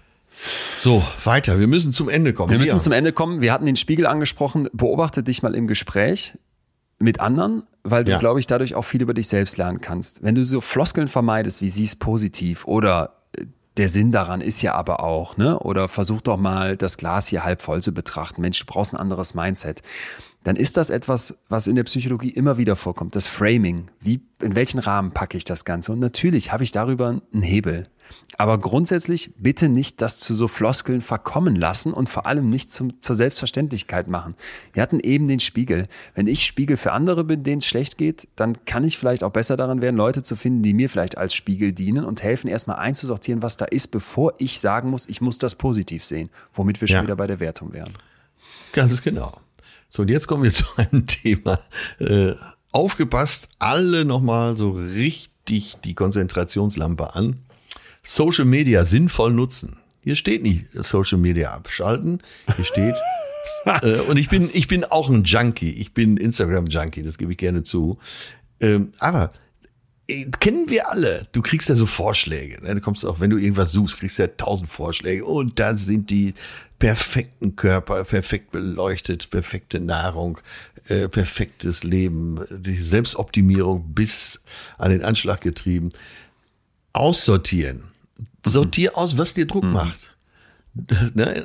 So, 0.80 1.02
weiter. 1.24 1.58
Wir 1.58 1.66
müssen 1.66 1.92
zum 1.92 2.08
Ende 2.08 2.32
kommen. 2.32 2.50
Wir 2.50 2.58
müssen 2.58 2.76
Ja. 2.76 2.78
zum 2.78 2.92
Ende 2.92 3.12
kommen. 3.12 3.40
Wir 3.40 3.52
hatten 3.52 3.66
den 3.66 3.76
Spiegel 3.76 4.06
angesprochen. 4.06 4.68
Beobachte 4.72 5.22
dich 5.22 5.42
mal 5.42 5.54
im 5.54 5.66
Gespräch 5.66 6.38
mit 7.00 7.20
anderen, 7.20 7.62
weil 7.84 8.04
du, 8.04 8.12
Ja. 8.12 8.18
glaube 8.18 8.40
ich, 8.40 8.46
dadurch 8.46 8.74
auch 8.74 8.82
viel 8.84 9.02
über 9.02 9.14
dich 9.14 9.28
selbst 9.28 9.56
lernen 9.56 9.80
kannst. 9.80 10.22
Wenn 10.22 10.34
du 10.34 10.44
so 10.44 10.60
Floskeln 10.60 11.08
vermeidest, 11.08 11.62
wie 11.62 11.70
sie 11.70 11.84
ist 11.84 11.96
positiv 12.00 12.64
oder 12.66 13.14
äh, 13.36 13.44
der 13.76 13.88
Sinn 13.88 14.10
daran 14.12 14.40
ist 14.40 14.62
ja 14.62 14.74
aber 14.74 15.00
auch, 15.04 15.36
ne? 15.36 15.58
Oder 15.60 15.88
versuch 15.88 16.20
doch 16.20 16.36
mal 16.36 16.76
das 16.76 16.96
Glas 16.96 17.28
hier 17.28 17.44
halb 17.44 17.62
voll 17.62 17.82
zu 17.82 17.92
betrachten. 17.92 18.40
Mensch, 18.40 18.58
du 18.58 18.66
brauchst 18.66 18.92
ein 18.94 18.96
anderes 19.00 19.34
Mindset. 19.34 19.82
Dann 20.48 20.56
ist 20.56 20.78
das 20.78 20.88
etwas, 20.88 21.36
was 21.50 21.66
in 21.66 21.76
der 21.76 21.84
Psychologie 21.84 22.30
immer 22.30 22.56
wieder 22.56 22.74
vorkommt. 22.74 23.14
Das 23.14 23.26
Framing. 23.26 23.90
Wie, 24.00 24.22
in 24.40 24.54
welchen 24.54 24.78
Rahmen 24.78 25.12
packe 25.12 25.36
ich 25.36 25.44
das 25.44 25.66
Ganze? 25.66 25.92
Und 25.92 25.98
natürlich 25.98 26.52
habe 26.52 26.64
ich 26.64 26.72
darüber 26.72 27.20
einen 27.34 27.42
Hebel. 27.42 27.82
Aber 28.38 28.56
grundsätzlich 28.56 29.30
bitte 29.36 29.68
nicht 29.68 30.00
das 30.00 30.20
zu 30.20 30.32
so 30.32 30.48
Floskeln 30.48 31.02
verkommen 31.02 31.54
lassen 31.54 31.92
und 31.92 32.08
vor 32.08 32.24
allem 32.24 32.46
nicht 32.46 32.72
zum, 32.72 33.02
zur 33.02 33.14
Selbstverständlichkeit 33.14 34.08
machen. 34.08 34.36
Wir 34.72 34.82
hatten 34.82 35.00
eben 35.00 35.28
den 35.28 35.40
Spiegel. 35.40 35.86
Wenn 36.14 36.26
ich 36.26 36.46
Spiegel 36.46 36.78
für 36.78 36.92
andere 36.92 37.24
bin, 37.24 37.42
denen 37.42 37.58
es 37.58 37.66
schlecht 37.66 37.98
geht, 37.98 38.26
dann 38.34 38.64
kann 38.64 38.84
ich 38.84 38.96
vielleicht 38.96 39.24
auch 39.24 39.32
besser 39.32 39.58
daran 39.58 39.82
werden, 39.82 39.98
Leute 39.98 40.22
zu 40.22 40.34
finden, 40.34 40.62
die 40.62 40.72
mir 40.72 40.88
vielleicht 40.88 41.18
als 41.18 41.34
Spiegel 41.34 41.72
dienen 41.72 42.06
und 42.06 42.22
helfen, 42.22 42.48
erstmal 42.48 42.78
einzusortieren, 42.78 43.42
was 43.42 43.58
da 43.58 43.66
ist, 43.66 43.88
bevor 43.88 44.32
ich 44.38 44.60
sagen 44.60 44.88
muss, 44.88 45.10
ich 45.10 45.20
muss 45.20 45.36
das 45.36 45.56
positiv 45.56 46.04
sehen, 46.04 46.30
womit 46.54 46.80
wir 46.80 46.88
schon 46.88 46.96
Ja. 46.96 47.02
wieder 47.02 47.16
bei 47.16 47.26
der 47.26 47.38
Wertung 47.38 47.74
wären. 47.74 47.92
Ganz 48.72 49.02
genau. 49.02 49.34
So, 49.88 50.02
und 50.02 50.08
jetzt 50.08 50.26
kommen 50.26 50.42
wir 50.42 50.52
zu 50.52 50.64
einem 50.76 51.06
Thema. 51.06 51.60
Äh, 51.98 52.34
aufgepasst, 52.72 53.48
alle 53.58 54.04
nochmal 54.04 54.56
so 54.56 54.70
richtig 54.70 55.78
die 55.84 55.94
Konzentrationslampe 55.94 57.14
an. 57.14 57.38
Social 58.02 58.44
Media 58.44 58.84
sinnvoll 58.84 59.32
nutzen. 59.32 59.78
Hier 60.02 60.16
steht 60.16 60.42
nicht 60.42 60.66
Social 60.74 61.18
Media 61.18 61.52
abschalten. 61.52 62.22
Hier 62.56 62.64
steht, 62.64 62.94
äh, 63.82 64.00
und 64.08 64.16
ich 64.16 64.28
bin, 64.28 64.50
ich 64.52 64.68
bin 64.68 64.84
auch 64.84 65.08
ein 65.10 65.24
Junkie. 65.24 65.72
Ich 65.72 65.92
bin 65.92 66.16
Instagram-Junkie, 66.16 67.02
das 67.02 67.18
gebe 67.18 67.32
ich 67.32 67.38
gerne 67.38 67.62
zu. 67.62 67.98
Ähm, 68.60 68.92
aber 69.00 69.30
äh, 70.08 70.26
kennen 70.40 70.70
wir 70.70 70.90
alle. 70.90 71.26
Du 71.32 71.42
kriegst 71.42 71.68
ja 71.68 71.74
so 71.74 71.86
Vorschläge. 71.86 72.62
Ne? 72.62 72.74
Du 72.76 72.80
kommst 72.80 73.04
auch, 73.04 73.20
wenn 73.20 73.30
du 73.30 73.36
irgendwas 73.36 73.72
suchst, 73.72 73.98
kriegst 73.98 74.18
du 74.18 74.22
ja 74.22 74.28
tausend 74.28 74.70
Vorschläge. 74.70 75.24
Und 75.24 75.58
da 75.58 75.74
sind 75.74 76.10
die 76.10 76.34
perfekten 76.78 77.56
Körper, 77.56 78.04
perfekt 78.04 78.52
beleuchtet, 78.52 79.30
perfekte 79.30 79.80
Nahrung, 79.80 80.40
äh, 80.86 81.08
perfektes 81.08 81.84
Leben, 81.84 82.40
die 82.50 82.78
Selbstoptimierung 82.78 83.94
bis 83.94 84.42
an 84.78 84.90
den 84.90 85.02
Anschlag 85.02 85.40
getrieben. 85.40 85.92
Aussortieren. 86.92 87.84
Sortier 88.44 88.96
aus, 88.96 89.18
was 89.18 89.34
dir 89.34 89.46
Druck 89.46 89.64
macht. 89.64 90.10
Ne? 91.14 91.44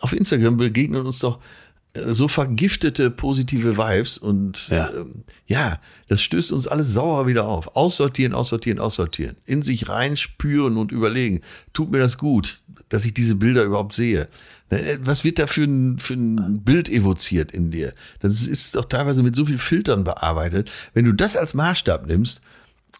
Auf 0.00 0.12
Instagram 0.14 0.56
begegnen 0.56 1.04
uns 1.04 1.18
doch 1.18 1.36
äh, 1.36 1.65
so 2.12 2.28
vergiftete 2.28 3.10
positive 3.10 3.76
Vibes 3.76 4.18
und 4.18 4.68
Ja. 4.68 4.90
ähm, 4.90 5.24
ja, 5.46 5.80
das 6.08 6.22
stößt 6.22 6.52
uns 6.52 6.66
alles 6.66 6.92
sauer 6.92 7.26
wieder 7.26 7.46
auf. 7.46 7.76
Aussortieren, 7.76 8.32
aussortieren, 8.34 8.78
aussortieren. 8.78 9.36
In 9.44 9.62
sich 9.62 9.88
reinspüren 9.88 10.76
und 10.76 10.92
überlegen, 10.92 11.40
tut 11.72 11.90
mir 11.90 11.98
das 11.98 12.18
gut, 12.18 12.62
dass 12.88 13.04
ich 13.04 13.14
diese 13.14 13.34
Bilder 13.36 13.62
überhaupt 13.64 13.94
sehe. 13.94 14.28
Ne, 14.70 14.98
Was 15.02 15.22
wird 15.24 15.38
da 15.38 15.46
für 15.46 15.64
ein, 15.64 15.98
für 15.98 16.14
ein 16.14 16.62
Bild 16.64 16.88
evoziert 16.88 17.52
in 17.52 17.70
dir? 17.70 17.92
Das 18.20 18.42
ist 18.46 18.74
doch 18.74 18.86
teilweise 18.86 19.22
mit 19.22 19.36
so 19.36 19.44
vielen 19.46 19.58
Filtern 19.58 20.04
bearbeitet. 20.04 20.70
Wenn 20.94 21.04
du 21.04 21.12
das 21.12 21.36
als 21.36 21.54
Maßstab 21.54 22.06
nimmst, 22.06 22.40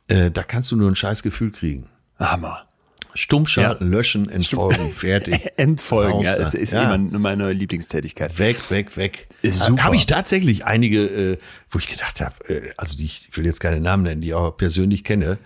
äh, 0.09 0.31
da 0.31 0.43
kannst 0.43 0.71
du 0.71 0.77
nur 0.77 0.89
ein 0.91 0.97
scheiß 0.97 1.23
Gefühl 1.23 1.51
kriegen. 1.51 1.87
Hammer. 2.19 2.66
Stumm 3.17 3.47
schalten, 3.47 3.91
löschen, 3.91 4.29
entfolgen, 4.29 4.91
fertig. 4.95 5.49
Endfolgen, 5.57 6.21
ja, 6.23 6.35
es 6.35 6.55
ist 6.55 6.73
Ja. 6.73 6.95
immer 6.95 7.19
meine 7.19 7.53
Lieblingstätigkeit. 7.53 8.39
Weg, 8.39 8.71
weg, 8.71 8.97
weg. 8.97 9.29
Ist 9.43 9.61
super. 9.63 9.85
Habe 9.85 9.97
ich 9.97 10.07
tatsächlich 10.07 10.65
einige, 10.65 11.01
äh, 11.05 11.39
wo 11.71 11.79
ich 11.79 11.89
gedacht 11.89 12.21
habe, 12.21 12.35
äh, 12.49 12.71
also 12.77 12.97
die, 12.97 13.05
ich 13.07 13.29
will 13.35 13.45
jetzt 13.47 13.61
keine 13.61 13.81
Namen 13.81 14.03
nennen, 14.05 14.21
die 14.21 14.29
ich 14.29 14.35
auch 14.35 14.51
persönlich 14.57 15.03
kenne. 15.05 15.39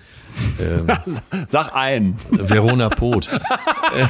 Sag 1.46 1.74
ein. 1.74 2.16
Verona 2.30 2.88
Pot. 2.88 3.28
äh, 3.96 4.06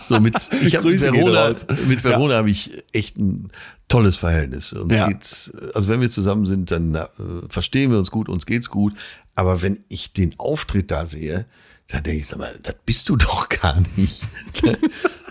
so 0.00 0.20
mit, 0.20 0.34
ich 0.64 0.76
hab 0.76 0.82
mit 0.84 0.92
Grüße 0.92 1.10
gehen 1.10 1.26
Verona, 1.26 1.54
mit 1.88 2.04
Verona 2.04 2.36
habe 2.36 2.50
ich 2.50 2.82
echt 2.92 3.18
ein 3.18 3.50
tolles 3.88 4.16
Verhältnis. 4.16 4.72
Uns 4.72 4.94
Ja. 4.94 5.08
geht's, 5.08 5.50
also 5.74 5.88
wenn 5.88 6.00
wir 6.00 6.10
zusammen 6.10 6.46
sind, 6.46 6.70
dann 6.70 6.94
äh, 6.94 7.06
verstehen 7.48 7.90
wir 7.90 7.98
uns 7.98 8.10
gut, 8.10 8.28
uns 8.28 8.46
geht's 8.46 8.70
gut. 8.70 8.94
Aber 9.34 9.62
wenn 9.62 9.80
ich 9.88 10.12
den 10.12 10.34
Auftritt 10.38 10.90
da 10.90 11.06
sehe, 11.06 11.46
dann 11.88 12.02
denke 12.02 12.20
ich, 12.20 12.26
sag 12.28 12.38
mal, 12.38 12.58
das 12.62 12.74
bist 12.84 13.08
du 13.08 13.16
doch 13.16 13.48
gar 13.48 13.80
nicht. 13.96 14.26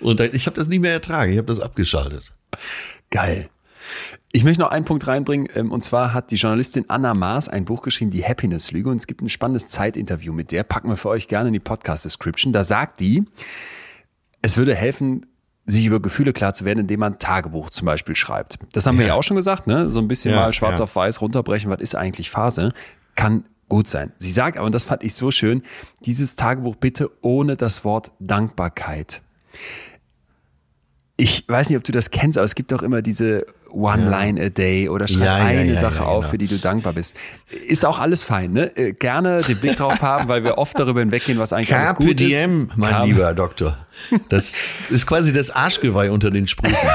Und 0.02 0.20
ich 0.20 0.46
habe 0.48 0.56
das 0.56 0.68
nicht 0.68 0.82
mehr 0.82 0.94
ertragen, 0.94 1.32
ich 1.32 1.38
habe 1.38 1.48
das 1.48 1.60
abgeschaltet. 1.60 2.32
Geil. 3.10 3.50
Ich 4.34 4.44
möchte 4.44 4.62
noch 4.62 4.72
einen 4.72 4.84
Punkt 4.84 5.08
reinbringen, 5.08 5.48
ähm, 5.56 5.72
und 5.72 5.82
zwar 5.82 6.14
hat 6.14 6.32
die 6.32 6.36
Journalistin 6.36 6.86
Anna 6.90 7.14
Maas 7.14 7.48
ein 7.48 7.64
Buch 7.64 7.82
geschrieben, 7.82 8.12
die 8.12 8.26
Happiness-Lüge, 8.26 8.90
und 8.90 8.98
es 8.98 9.08
gibt 9.08 9.22
ein 9.22 9.30
spannendes 9.30 9.70
Zeitinterview 9.70 10.34
mit 10.34 10.52
der, 10.52 10.64
packen 10.64 10.90
wir 10.90 10.98
für 10.98 11.10
euch 11.10 11.30
gerne 11.30 11.48
in 11.48 11.54
die 11.54 11.60
Podcast-Description. 11.60 12.52
Da 12.52 12.66
sagt 12.66 13.00
die, 13.00 13.24
es 14.42 14.58
würde 14.58 14.76
helfen, 14.76 15.26
sich 15.66 15.86
über 15.86 16.02
Gefühle 16.02 16.34
klar 16.34 16.54
zu 16.54 16.66
werden, 16.66 16.80
indem 16.80 17.02
man 17.02 17.20
Tagebuch 17.20 17.70
zum 17.70 17.86
Beispiel 17.86 18.16
schreibt. 18.16 18.58
Das 18.74 18.86
haben 18.86 18.96
ja. 18.96 19.02
wir 19.02 19.08
ja 19.08 19.14
auch 19.16 19.24
schon 19.24 19.36
gesagt, 19.36 19.68
ne? 19.68 19.92
So 19.92 20.00
ein 20.00 20.08
bisschen 20.08 20.34
ja, 20.34 20.42
mal 20.42 20.54
schwarz 20.54 20.80
ja. 20.80 20.84
auf 20.84 20.96
weiß 20.96 21.22
runterbrechen, 21.22 21.70
was 21.70 21.82
ist 21.82 21.96
eigentlich 21.96 22.30
Phase, 22.30 22.74
kann 23.16 23.44
gut 23.70 23.88
sein. 23.88 24.14
Sie 24.18 24.32
sagt 24.32 24.58
aber, 24.58 24.66
und 24.66 24.76
das 24.76 24.84
fand 24.84 25.04
ich 25.04 25.14
so 25.14 25.32
schön, 25.32 25.64
dieses 26.02 26.36
Tagebuch 26.36 26.76
bitte 26.76 27.10
ohne 27.22 27.56
das 27.56 27.84
Wort 27.84 28.12
Dankbarkeit. 28.20 29.22
Ich 31.20 31.48
weiß 31.48 31.70
nicht, 31.70 31.78
ob 31.78 31.84
du 31.84 31.92
das 31.92 32.12
kennst, 32.12 32.38
aber 32.38 32.46
es 32.46 32.54
gibt 32.54 32.72
doch 32.72 32.84
immer 32.84 33.02
diese 33.02 33.48
One 33.72 34.04
ja. 34.04 34.20
Line 34.20 34.46
a 34.46 34.50
Day 34.50 34.88
oder 34.88 35.08
schreib 35.08 35.26
ja, 35.26 35.36
eine 35.36 35.74
ja, 35.74 35.76
Sache 35.76 36.06
auf, 36.06 36.22
genau. 36.22 36.30
für 36.32 36.38
die 36.38 36.48
du 36.48 36.58
dankbar 36.58 36.94
bist. 36.94 37.18
Ist 37.68 37.86
auch 37.86 38.00
alles 38.00 38.24
fein, 38.24 38.54
ne? 38.54 38.76
Äh, 38.78 38.94
gerne 38.94 39.42
den 39.42 39.58
Blick 39.58 39.78
drauf 39.78 40.02
haben, 40.02 40.28
weil 40.28 40.44
wir 40.44 40.58
oft 40.58 40.80
darüber 40.80 41.00
hinweggehen, 41.00 41.40
was 41.40 41.54
eigentlich 41.54 41.70
Carpe 41.70 41.98
alles 41.98 42.08
gut 42.08 42.20
diem, 42.20 42.68
ist. 42.70 42.78
mein 42.78 42.92
Carpe. 42.92 43.08
lieber 43.08 43.34
Doktor. 43.34 43.78
Das 44.30 44.54
ist 44.90 45.08
quasi 45.08 45.34
das 45.34 45.50
Arschgeweih 45.50 46.12
unter 46.12 46.30
den 46.30 46.48
Sprüchen. 46.48 46.76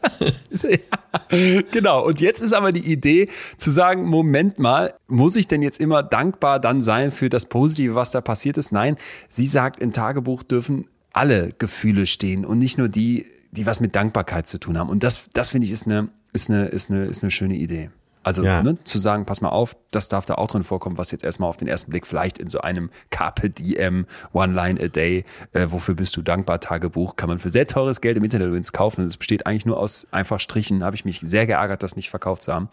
genau. 1.70 2.04
Und 2.04 2.20
jetzt 2.20 2.42
ist 2.42 2.52
aber 2.52 2.72
die 2.72 2.90
Idee 2.90 3.28
zu 3.56 3.70
sagen, 3.70 4.04
Moment 4.04 4.58
mal, 4.58 4.94
muss 5.08 5.36
ich 5.36 5.48
denn 5.48 5.62
jetzt 5.62 5.80
immer 5.80 6.02
dankbar 6.02 6.60
dann 6.60 6.82
sein 6.82 7.12
für 7.12 7.28
das 7.28 7.46
Positive, 7.46 7.94
was 7.94 8.10
da 8.10 8.20
passiert 8.20 8.58
ist? 8.58 8.72
Nein, 8.72 8.96
sie 9.28 9.46
sagt, 9.46 9.80
im 9.80 9.92
Tagebuch 9.92 10.42
dürfen 10.42 10.86
alle 11.12 11.52
Gefühle 11.58 12.06
stehen 12.06 12.44
und 12.44 12.58
nicht 12.58 12.78
nur 12.78 12.88
die, 12.88 13.26
die 13.50 13.66
was 13.66 13.80
mit 13.80 13.96
Dankbarkeit 13.96 14.46
zu 14.46 14.58
tun 14.58 14.78
haben. 14.78 14.88
Und 14.88 15.02
das, 15.02 15.24
das 15.32 15.50
finde 15.50 15.66
ich 15.66 15.72
ist 15.72 15.86
eine, 15.86 16.08
ist 16.32 16.50
eine, 16.50 16.66
ist 16.66 16.90
eine, 16.90 17.06
ist 17.06 17.22
eine 17.22 17.30
schöne 17.30 17.56
Idee. 17.56 17.90
Also 18.22 18.44
ja. 18.44 18.62
ne, 18.62 18.76
zu 18.84 18.98
sagen, 18.98 19.24
pass 19.24 19.40
mal 19.40 19.48
auf, 19.48 19.76
das 19.90 20.08
darf 20.08 20.26
da 20.26 20.34
auch 20.34 20.48
drin 20.48 20.62
vorkommen, 20.62 20.98
was 20.98 21.10
jetzt 21.10 21.24
erstmal 21.24 21.48
auf 21.48 21.56
den 21.56 21.68
ersten 21.68 21.90
Blick 21.90 22.06
vielleicht 22.06 22.38
in 22.38 22.48
so 22.48 22.60
einem 22.60 22.90
Carpe 23.10 23.48
Diem 23.48 24.06
One 24.32 24.52
Line 24.52 24.80
a 24.80 24.88
Day, 24.88 25.24
äh, 25.52 25.68
wofür 25.70 25.94
bist 25.94 26.16
du 26.16 26.22
dankbar 26.22 26.60
Tagebuch, 26.60 27.16
kann 27.16 27.28
man 27.28 27.38
für 27.38 27.48
sehr 27.48 27.66
teures 27.66 28.00
Geld 28.00 28.18
im 28.18 28.24
Internet 28.24 28.48
übrigens 28.48 28.72
kaufen. 28.72 29.06
Es 29.06 29.16
besteht 29.16 29.46
eigentlich 29.46 29.64
nur 29.64 29.78
aus 29.78 30.06
einfach 30.10 30.38
Strichen. 30.38 30.84
Habe 30.84 30.96
ich 30.96 31.04
mich 31.04 31.20
sehr 31.20 31.46
geärgert, 31.46 31.82
das 31.82 31.96
nicht 31.96 32.10
verkauft 32.10 32.42
zu 32.42 32.52
haben. 32.52 32.68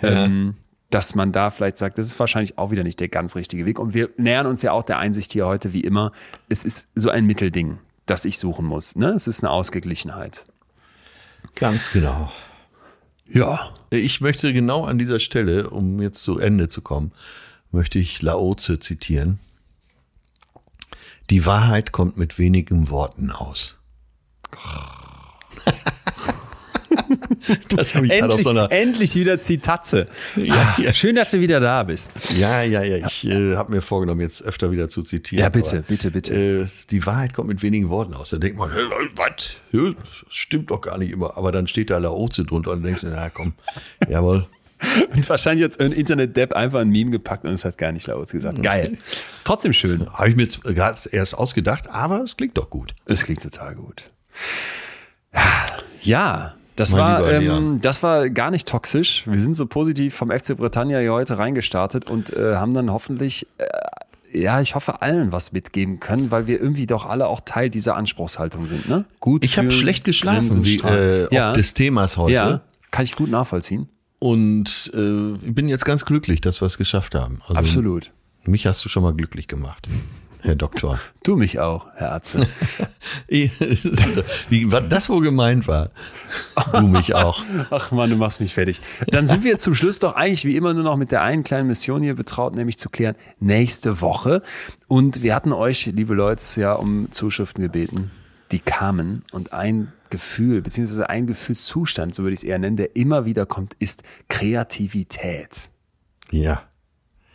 Ja. 0.00 0.26
Ähm, 0.26 0.56
dass 0.90 1.16
man 1.16 1.32
da 1.32 1.50
vielleicht 1.50 1.76
sagt, 1.76 1.98
das 1.98 2.06
ist 2.06 2.20
wahrscheinlich 2.20 2.56
auch 2.56 2.70
wieder 2.70 2.84
nicht 2.84 3.00
der 3.00 3.08
ganz 3.08 3.34
richtige 3.34 3.66
Weg. 3.66 3.80
Und 3.80 3.94
wir 3.94 4.10
nähern 4.16 4.46
uns 4.46 4.62
ja 4.62 4.70
auch 4.70 4.84
der 4.84 4.98
Einsicht 4.98 5.32
hier 5.32 5.44
heute, 5.44 5.72
wie 5.72 5.80
immer, 5.80 6.12
es 6.48 6.64
ist 6.64 6.88
so 6.94 7.10
ein 7.10 7.26
Mittelding, 7.26 7.78
das 8.06 8.24
ich 8.24 8.38
suchen 8.38 8.64
muss. 8.64 8.94
Ne? 8.94 9.08
Es 9.08 9.26
ist 9.26 9.42
eine 9.42 9.50
Ausgeglichenheit. 9.50 10.44
Ganz 11.56 11.90
genau. 11.90 12.30
Ja. 13.28 13.74
Ich 13.90 14.20
möchte 14.20 14.52
genau 14.52 14.84
an 14.84 14.98
dieser 14.98 15.20
Stelle, 15.20 15.70
um 15.70 16.00
jetzt 16.02 16.22
zu 16.22 16.38
Ende 16.38 16.68
zu 16.68 16.82
kommen, 16.82 17.12
möchte 17.70 17.98
ich 17.98 18.22
Laoze 18.22 18.78
zitieren. 18.80 19.38
Die 21.30 21.46
Wahrheit 21.46 21.92
kommt 21.92 22.16
mit 22.16 22.38
wenigen 22.38 22.90
Worten 22.90 23.30
aus. 23.30 23.78
das 27.68 27.94
habe 27.94 28.06
ich 28.06 28.12
endlich, 28.12 28.32
auf 28.32 28.42
so 28.42 28.50
einer 28.50 28.70
endlich 28.70 29.14
wieder 29.14 29.38
Zitatze. 29.38 30.06
Ja, 30.36 30.76
ja. 30.78 30.92
Schön, 30.92 31.16
dass 31.16 31.30
du 31.30 31.40
wieder 31.40 31.60
da 31.60 31.82
bist. 31.82 32.12
Ja, 32.36 32.62
ja, 32.62 32.82
ja. 32.82 33.06
Ich 33.06 33.26
äh, 33.26 33.56
habe 33.56 33.72
mir 33.72 33.82
vorgenommen, 33.82 34.20
jetzt 34.20 34.42
öfter 34.42 34.70
wieder 34.70 34.88
zu 34.88 35.02
zitieren. 35.02 35.42
Ja, 35.42 35.48
bitte, 35.48 35.78
aber, 35.78 35.82
bitte, 35.82 36.10
bitte. 36.10 36.34
Äh, 36.34 36.66
die 36.90 37.04
Wahrheit 37.06 37.34
kommt 37.34 37.48
mit 37.48 37.62
wenigen 37.62 37.90
Worten 37.90 38.14
aus. 38.14 38.30
Da 38.30 38.38
denkt 38.38 38.58
man, 38.58 38.70
was? 38.70 39.56
Stimmt 40.28 40.70
doch 40.70 40.80
gar 40.80 40.98
nicht 40.98 41.12
immer. 41.12 41.36
Aber 41.36 41.52
dann 41.52 41.66
steht 41.66 41.90
da 41.90 41.98
Laoze 41.98 42.44
drunter 42.44 42.72
und 42.72 42.82
denkst, 42.82 43.02
na 43.04 43.30
komm, 43.30 43.54
jawohl. 44.08 44.46
Und 45.14 45.28
wahrscheinlich 45.28 45.64
hat 45.64 45.80
ein 45.80 45.92
Internet-Depp 45.92 46.52
einfach 46.52 46.80
ein 46.80 46.90
Meme 46.90 47.10
gepackt 47.10 47.44
und 47.44 47.52
es 47.52 47.64
hat 47.64 47.78
gar 47.78 47.92
nicht 47.92 48.06
Laoz 48.06 48.32
gesagt. 48.32 48.62
Geil. 48.62 48.98
Trotzdem 49.44 49.72
schön. 49.72 50.06
Habe 50.12 50.28
ich 50.28 50.36
mir 50.36 50.42
jetzt 50.42 50.62
gerade 50.62 51.00
erst 51.10 51.34
ausgedacht, 51.36 51.88
aber 51.88 52.22
es 52.22 52.36
klingt 52.36 52.58
doch 52.58 52.70
gut. 52.70 52.94
Es 53.06 53.24
klingt 53.24 53.42
total 53.42 53.74
gut. 53.76 54.02
Ja, 56.00 56.54
das 56.76 56.92
war, 56.92 57.30
ähm, 57.30 57.80
das 57.80 58.02
war 58.02 58.28
gar 58.30 58.50
nicht 58.50 58.66
toxisch. 58.66 59.24
Wir 59.26 59.40
sind 59.40 59.54
so 59.54 59.66
positiv 59.66 60.14
vom 60.14 60.30
FC 60.30 60.56
Britannia 60.56 60.98
hier 60.98 61.12
heute 61.12 61.38
reingestartet 61.38 62.10
und 62.10 62.32
äh, 62.32 62.56
haben 62.56 62.74
dann 62.74 62.90
hoffentlich, 62.90 63.46
äh, 63.58 64.40
ja, 64.40 64.60
ich 64.60 64.74
hoffe, 64.74 65.00
allen 65.00 65.30
was 65.30 65.52
mitgeben 65.52 66.00
können, 66.00 66.30
weil 66.32 66.46
wir 66.46 66.60
irgendwie 66.60 66.86
doch 66.86 67.06
alle 67.06 67.28
auch 67.28 67.40
Teil 67.44 67.70
dieser 67.70 67.96
Anspruchshaltung 67.96 68.66
sind. 68.66 68.88
Ne? 68.88 69.04
Gut. 69.20 69.44
Ich 69.44 69.56
habe 69.56 69.70
schlecht 69.70 70.04
geschlafen, 70.04 70.64
wie, 70.64 70.78
äh, 70.78 71.32
ja. 71.32 71.52
des 71.52 71.74
Themas 71.74 72.16
heute. 72.16 72.34
Ja, 72.34 72.60
kann 72.90 73.04
ich 73.04 73.14
gut 73.14 73.30
nachvollziehen. 73.30 73.88
Und 74.18 74.90
äh, 74.94 75.34
ich 75.34 75.54
bin 75.54 75.68
jetzt 75.68 75.84
ganz 75.84 76.04
glücklich, 76.04 76.40
dass 76.40 76.60
wir 76.60 76.66
es 76.66 76.78
geschafft 76.78 77.14
haben. 77.14 77.40
Also, 77.46 77.54
Absolut. 77.54 78.10
Mich 78.46 78.66
hast 78.66 78.84
du 78.84 78.88
schon 78.88 79.02
mal 79.02 79.14
glücklich 79.14 79.48
gemacht. 79.48 79.86
Herr 80.44 80.56
Doktor. 80.56 81.00
Du 81.22 81.36
mich 81.36 81.58
auch, 81.58 81.86
Herr 81.94 82.12
Arze. 82.12 82.46
Wie 83.28 84.70
was 84.70 84.90
das 84.90 85.08
wohl 85.08 85.22
gemeint 85.22 85.66
war. 85.66 85.90
Du 86.78 86.86
mich 86.86 87.14
auch. 87.14 87.42
Ach 87.70 87.92
man, 87.92 88.10
du 88.10 88.16
machst 88.16 88.40
mich 88.40 88.52
fertig. 88.52 88.82
Dann 89.06 89.26
sind 89.26 89.42
wir 89.42 89.56
zum 89.56 89.74
Schluss 89.74 90.00
doch 90.00 90.16
eigentlich 90.16 90.44
wie 90.44 90.54
immer 90.54 90.74
nur 90.74 90.82
noch 90.82 90.98
mit 90.98 91.12
der 91.12 91.22
einen 91.22 91.44
kleinen 91.44 91.66
Mission 91.68 92.02
hier 92.02 92.14
betraut, 92.14 92.54
nämlich 92.54 92.76
zu 92.76 92.90
klären, 92.90 93.14
nächste 93.40 94.02
Woche. 94.02 94.42
Und 94.86 95.22
wir 95.22 95.34
hatten 95.34 95.52
euch, 95.54 95.86
liebe 95.86 96.12
Leute, 96.12 96.60
ja 96.60 96.74
um 96.74 97.10
Zuschriften 97.10 97.62
gebeten. 97.62 98.10
Die 98.52 98.58
kamen 98.58 99.24
und 99.32 99.54
ein 99.54 99.94
Gefühl, 100.10 100.60
beziehungsweise 100.60 101.08
ein 101.08 101.26
Gefühlszustand, 101.26 102.14
so 102.14 102.22
würde 102.22 102.34
ich 102.34 102.40
es 102.40 102.44
eher 102.44 102.58
nennen, 102.58 102.76
der 102.76 102.96
immer 102.96 103.24
wieder 103.24 103.46
kommt, 103.46 103.72
ist 103.78 104.02
Kreativität. 104.28 105.70
Ja. 106.30 106.64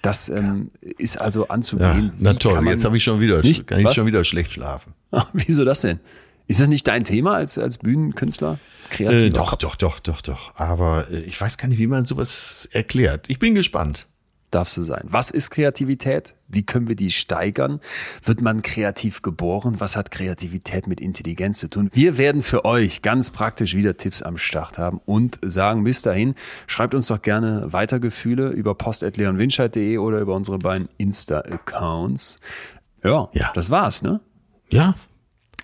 Das 0.02 0.30
ähm, 0.30 0.72
ist 0.82 1.20
also 1.20 1.48
anzugehen. 1.50 2.12
Ja, 2.16 2.20
na 2.20 2.34
toll, 2.34 2.66
jetzt 2.68 2.86
habe 2.86 2.98
ich 2.98 3.04
schon 3.04 3.20
wieder, 3.20 3.42
nicht? 3.42 3.68
kann 3.68 3.80
ich 3.80 3.86
Was? 3.86 3.96
schon 3.96 4.06
wieder 4.06 4.24
schlecht 4.24 4.54
schlafen. 4.54 4.94
Ach, 5.12 5.30
wieso 5.34 5.66
das 5.66 5.82
denn? 5.82 6.00
Ist 6.48 6.60
das 6.60 6.68
nicht 6.68 6.88
dein 6.88 7.04
Thema 7.04 7.36
als, 7.36 7.58
als 7.58 7.78
Bühnenkünstler? 7.78 8.60
Kreativ? 8.90 9.22
Äh, 9.22 9.30
doch, 9.30 9.56
doch, 9.56 9.76
doch, 9.76 10.00
doch, 10.00 10.22
doch. 10.22 10.56
Aber 10.56 11.10
äh, 11.12 11.20
ich 11.20 11.40
weiß 11.40 11.58
gar 11.58 11.68
nicht, 11.68 11.78
wie 11.78 11.88
man 11.88 12.06
sowas 12.06 12.68
erklärt. 12.72 13.26
Ich 13.30 13.40
bin 13.40 13.56
gespannt 13.56 14.08
darfst 14.52 14.78
du 14.78 14.82
sein. 14.82 15.04
Was 15.04 15.32
ist 15.32 15.50
Kreativität? 15.52 16.36
Wie 16.50 16.64
können 16.64 16.88
wir 16.88 16.96
die 16.96 17.12
steigern? 17.12 17.80
Wird 18.24 18.42
man 18.42 18.62
kreativ 18.62 19.22
geboren? 19.22 19.76
Was 19.80 19.96
hat 19.96 20.12
Kreativität 20.12 20.88
mit 20.88 21.00
Intelligenz 21.00 21.60
zu 21.60 21.70
tun? 21.70 21.90
Wir 21.94 22.18
werden 22.18 22.42
für 22.42 22.66
euch 22.66 23.02
ganz 23.02 23.32
praktisch 23.32 23.76
wieder 23.76 23.98
Tipps 23.98 24.22
am 24.22 24.38
Start 24.38 24.78
haben 24.78 25.00
und 25.06 25.40
sagen 25.44 25.84
bis 25.84 26.02
dahin, 26.02 26.34
schreibt 26.68 26.96
uns 26.96 27.08
doch 27.08 27.22
gerne 27.22 27.72
weiter 27.72 28.00
Gefühle 28.00 28.50
über 28.50 28.74
post.leonwinscheid.de 28.76 30.00
oder 30.00 30.20
über 30.20 30.36
unsere 30.36 30.58
beiden 30.58 30.90
Insta-Accounts. 30.98 32.40
Ja, 33.04 33.30
ja, 33.34 33.52
das 33.54 33.70
war's, 33.70 34.02
ne? 34.02 34.20
Ja. 34.70 34.96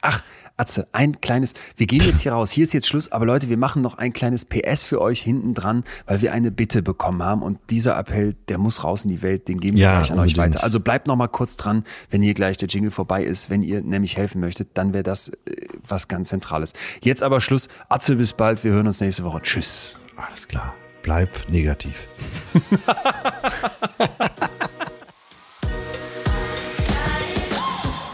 Ach, 0.02 0.24
Atze, 0.58 0.88
ein 0.94 1.20
kleines, 1.20 1.54
wir 1.76 1.86
gehen 1.86 2.02
jetzt 2.06 2.22
hier 2.22 2.32
raus, 2.32 2.50
hier 2.50 2.64
ist 2.64 2.74
jetzt 2.74 2.88
Schluss, 2.88 3.12
aber 3.12 3.26
Leute, 3.26 3.50
wir 3.50 3.58
machen 3.58 3.82
noch 3.82 3.98
ein 3.98 4.14
kleines 4.14 4.46
PS 4.46 4.86
für 4.86 5.02
euch 5.02 5.22
hinten 5.22 5.54
dran, 5.54 5.84
weil 6.06 6.22
wir 6.22 6.32
eine 6.32 6.50
Bitte 6.50 6.82
bekommen 6.82 7.24
haben 7.24 7.42
und 7.42 7.60
dieser 7.70 7.98
Appell, 7.98 8.36
der 8.48 8.58
muss 8.58 8.86
raus 8.86 9.04
in 9.04 9.10
die 9.10 9.22
Welt, 9.22 9.50
den 9.50 9.60
geben 9.60 9.76
wir 9.76 9.84
ja, 9.84 9.96
gleich 9.96 10.12
an 10.14 10.20
unbedingt. 10.20 10.40
euch 10.40 10.46
weiter. 10.46 10.64
Also 10.64 10.80
bleibt 10.80 11.08
noch 11.08 11.18
mal 11.18 11.28
kurz 11.28 11.58
dran, 11.58 11.84
wenn 12.10 12.22
hier 12.22 12.34
gleich 12.34 12.56
der 12.56 12.70
Jingle 12.70 12.92
vorbei 12.92 13.24
ist, 13.24 13.50
wenn 13.50 13.64
ihr 13.64 13.82
nämlich 13.82 14.16
helfen 14.16 14.40
möchtet, 14.40 14.70
dann 14.76 14.94
wäre 14.94 15.04
das 15.04 15.30
äh, 15.30 15.68
was 15.86 16.08
ganz 16.08 16.30
Zentrales. 16.30 16.74
Jetzt 17.02 17.22
aber 17.22 17.42
Schluss, 17.42 17.68
Atze, 17.90 18.16
bis 18.16 18.32
bald, 18.32 18.64
wir 18.64 18.72
hören 18.72 18.88
uns 18.88 19.02
nächste 19.02 19.26
Woche. 19.26 19.42
Tschüss. 19.42 20.00
Alles 20.16 20.48
klar, 20.48 20.74
bleib 21.04 21.30
negativ. 21.50 22.08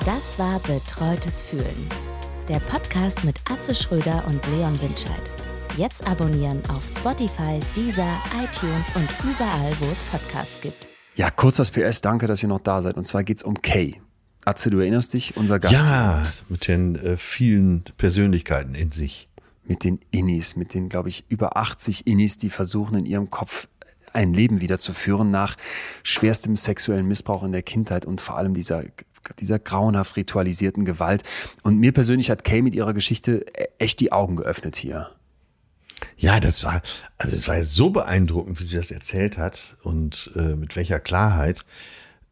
Das 0.03 0.39
war 0.39 0.59
Betreutes 0.59 1.41
Fühlen 1.41 1.89
der 2.51 2.59
Podcast 2.59 3.23
mit 3.23 3.37
Atze 3.49 3.73
Schröder 3.73 4.25
und 4.27 4.45
Leon 4.47 4.77
Winscheid. 4.81 5.31
Jetzt 5.77 6.05
abonnieren 6.05 6.61
auf 6.67 6.83
Spotify, 6.85 7.57
Deezer, 7.77 8.21
iTunes 8.35 8.85
und 8.93 9.07
überall, 9.23 9.71
wo 9.79 9.85
es 9.85 9.99
Podcasts 10.11 10.59
gibt. 10.59 10.89
Ja, 11.15 11.29
kurz 11.29 11.55
das 11.55 11.71
PS, 11.71 12.01
danke, 12.01 12.27
dass 12.27 12.43
ihr 12.43 12.49
noch 12.49 12.59
da 12.59 12.81
seid. 12.81 12.97
Und 12.97 13.07
zwar 13.07 13.23
geht 13.23 13.37
es 13.37 13.43
um 13.43 13.61
Kay. 13.61 14.01
Atze, 14.43 14.69
du 14.69 14.79
erinnerst 14.79 15.13
dich, 15.13 15.37
unser 15.37 15.61
Gast. 15.61 15.75
Ja, 15.75 16.25
mit 16.49 16.67
den 16.67 16.97
äh, 16.97 17.15
vielen 17.15 17.85
Persönlichkeiten 17.95 18.75
in 18.75 18.91
sich. 18.91 19.29
Mit 19.63 19.85
den 19.85 20.01
Innis, 20.11 20.57
mit 20.57 20.73
den, 20.73 20.89
glaube 20.89 21.07
ich, 21.07 21.23
über 21.29 21.55
80 21.55 22.05
Innis, 22.05 22.35
die 22.35 22.49
versuchen 22.49 22.97
in 22.97 23.05
ihrem 23.05 23.29
Kopf 23.29 23.69
ein 24.11 24.33
Leben 24.33 24.59
wiederzuführen 24.59 25.31
nach 25.31 25.55
schwerstem 26.03 26.57
sexuellen 26.57 27.07
Missbrauch 27.07 27.43
in 27.43 27.53
der 27.53 27.63
Kindheit 27.63 28.05
und 28.05 28.19
vor 28.19 28.37
allem 28.37 28.53
dieser 28.53 28.83
dieser 29.39 29.59
grauenhaft 29.59 30.15
ritualisierten 30.17 30.85
Gewalt. 30.85 31.23
Und 31.63 31.77
mir 31.77 31.91
persönlich 31.91 32.29
hat 32.29 32.43
Kay 32.43 32.61
mit 32.61 32.75
ihrer 32.75 32.93
Geschichte 32.93 33.45
e-, 33.53 33.67
echt 33.79 33.99
die 33.99 34.11
Augen 34.11 34.35
geöffnet 34.35 34.75
hier. 34.75 35.11
Ja, 36.17 36.39
das 36.39 36.63
war, 36.63 36.81
also 37.17 37.35
es 37.35 37.47
war 37.47 37.63
so 37.63 37.91
beeindruckend, 37.91 38.59
wie 38.59 38.63
sie 38.63 38.75
das 38.75 38.91
erzählt 38.91 39.37
hat 39.37 39.77
und 39.83 40.31
äh, 40.35 40.55
mit 40.55 40.75
welcher 40.75 40.99
Klarheit. 40.99 41.65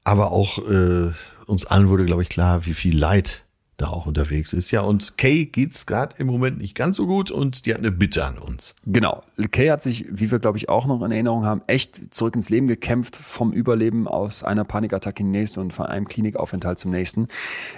Aber 0.04 0.32
auch 0.32 0.58
äh, 0.70 1.12
uns 1.46 1.66
allen 1.66 1.90
wurde, 1.90 2.06
glaube 2.06 2.24
ich, 2.24 2.30
klar, 2.30 2.66
wie 2.66 2.74
viel 2.74 2.98
Leid 2.98 3.46
da 3.80 3.88
auch 3.88 4.06
unterwegs 4.06 4.54
ist. 4.54 4.72
Ja, 4.72 4.82
und 4.82 5.18
Kay 5.18 5.46
geht's 5.46 5.86
gerade 5.86 6.16
im 6.20 6.28
Moment 6.28 6.60
nicht 6.60 6.76
ganz 6.76 6.98
so 6.98 7.08
gut 7.08 7.32
und 7.32 7.66
die 7.66 7.74
hat 7.74 7.80
eine 7.80 7.92
Bitte 7.92 8.26
an 8.26 8.38
uns. 8.38 8.76
Genau. 8.86 9.24
Kay 9.52 9.70
hat 9.70 9.82
sich, 9.82 10.06
wie 10.10 10.32
wir 10.32 10.40
glaube 10.40 10.58
ich 10.58 10.70
auch 10.70 10.86
noch 10.86 11.02
in 11.02 11.12
Erinnerung 11.12 11.46
haben, 11.46 11.62
echt 11.68 12.14
zurück 12.14 12.36
ins 12.36 12.50
Leben 12.50 12.68
gekämpft, 12.68 13.16
vom 13.16 13.52
Überleben 13.54 14.08
aus 14.08 14.44
einer 14.44 14.66
Panikattacke 14.66 15.24
in 15.24 15.32
die 15.32 15.40
nächste 15.40 15.62
und 15.62 15.74
von 15.74 15.86
einem 15.86 16.08
Klinikaufenthalt 16.08 16.80
zum 16.80 16.92
nächsten. 16.92 17.28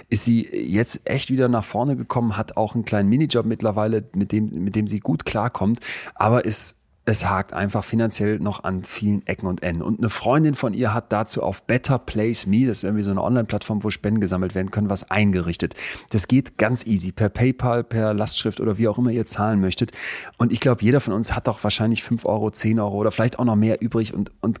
Ist 0.08 0.24
sie 0.24 0.46
jetzt 0.52 1.08
echt 1.08 1.30
wieder 1.30 1.48
nach 1.48 1.64
vorne 1.64 1.96
gekommen, 1.96 2.36
hat 2.36 2.56
auch 2.56 2.74
einen 2.74 2.84
kleinen 2.84 3.08
Minijob 3.08 3.46
mittlerweile, 3.46 4.04
mit 4.14 4.32
dem, 4.32 4.64
mit 4.64 4.76
dem 4.76 4.86
sie 4.86 5.00
gut 5.00 5.24
klarkommt, 5.24 5.80
aber 6.14 6.44
ist 6.44 6.81
es 7.04 7.28
hakt 7.28 7.52
einfach 7.52 7.82
finanziell 7.82 8.38
noch 8.38 8.62
an 8.62 8.84
vielen 8.84 9.26
Ecken 9.26 9.48
und 9.48 9.62
Enden. 9.62 9.82
Und 9.82 9.98
eine 9.98 10.08
Freundin 10.08 10.54
von 10.54 10.72
ihr 10.72 10.94
hat 10.94 11.12
dazu 11.12 11.42
auf 11.42 11.62
Better 11.64 11.98
Place 11.98 12.46
Me, 12.46 12.66
das 12.66 12.78
ist 12.78 12.84
irgendwie 12.84 13.02
so 13.02 13.10
eine 13.10 13.22
Online-Plattform, 13.22 13.82
wo 13.82 13.90
Spenden 13.90 14.20
gesammelt 14.20 14.54
werden 14.54 14.70
können, 14.70 14.88
was 14.88 15.10
eingerichtet. 15.10 15.74
Das 16.10 16.28
geht 16.28 16.58
ganz 16.58 16.86
easy, 16.86 17.10
per 17.10 17.28
PayPal, 17.28 17.82
per 17.82 18.14
Lastschrift 18.14 18.60
oder 18.60 18.78
wie 18.78 18.86
auch 18.86 18.98
immer 18.98 19.10
ihr 19.10 19.24
zahlen 19.24 19.60
möchtet. 19.60 19.90
Und 20.38 20.52
ich 20.52 20.60
glaube, 20.60 20.82
jeder 20.82 21.00
von 21.00 21.12
uns 21.12 21.34
hat 21.34 21.48
doch 21.48 21.64
wahrscheinlich 21.64 22.04
fünf 22.04 22.24
Euro, 22.24 22.50
zehn 22.50 22.78
Euro 22.78 22.96
oder 22.96 23.10
vielleicht 23.10 23.38
auch 23.40 23.44
noch 23.44 23.56
mehr 23.56 23.82
übrig 23.82 24.14
und, 24.14 24.30
und 24.40 24.60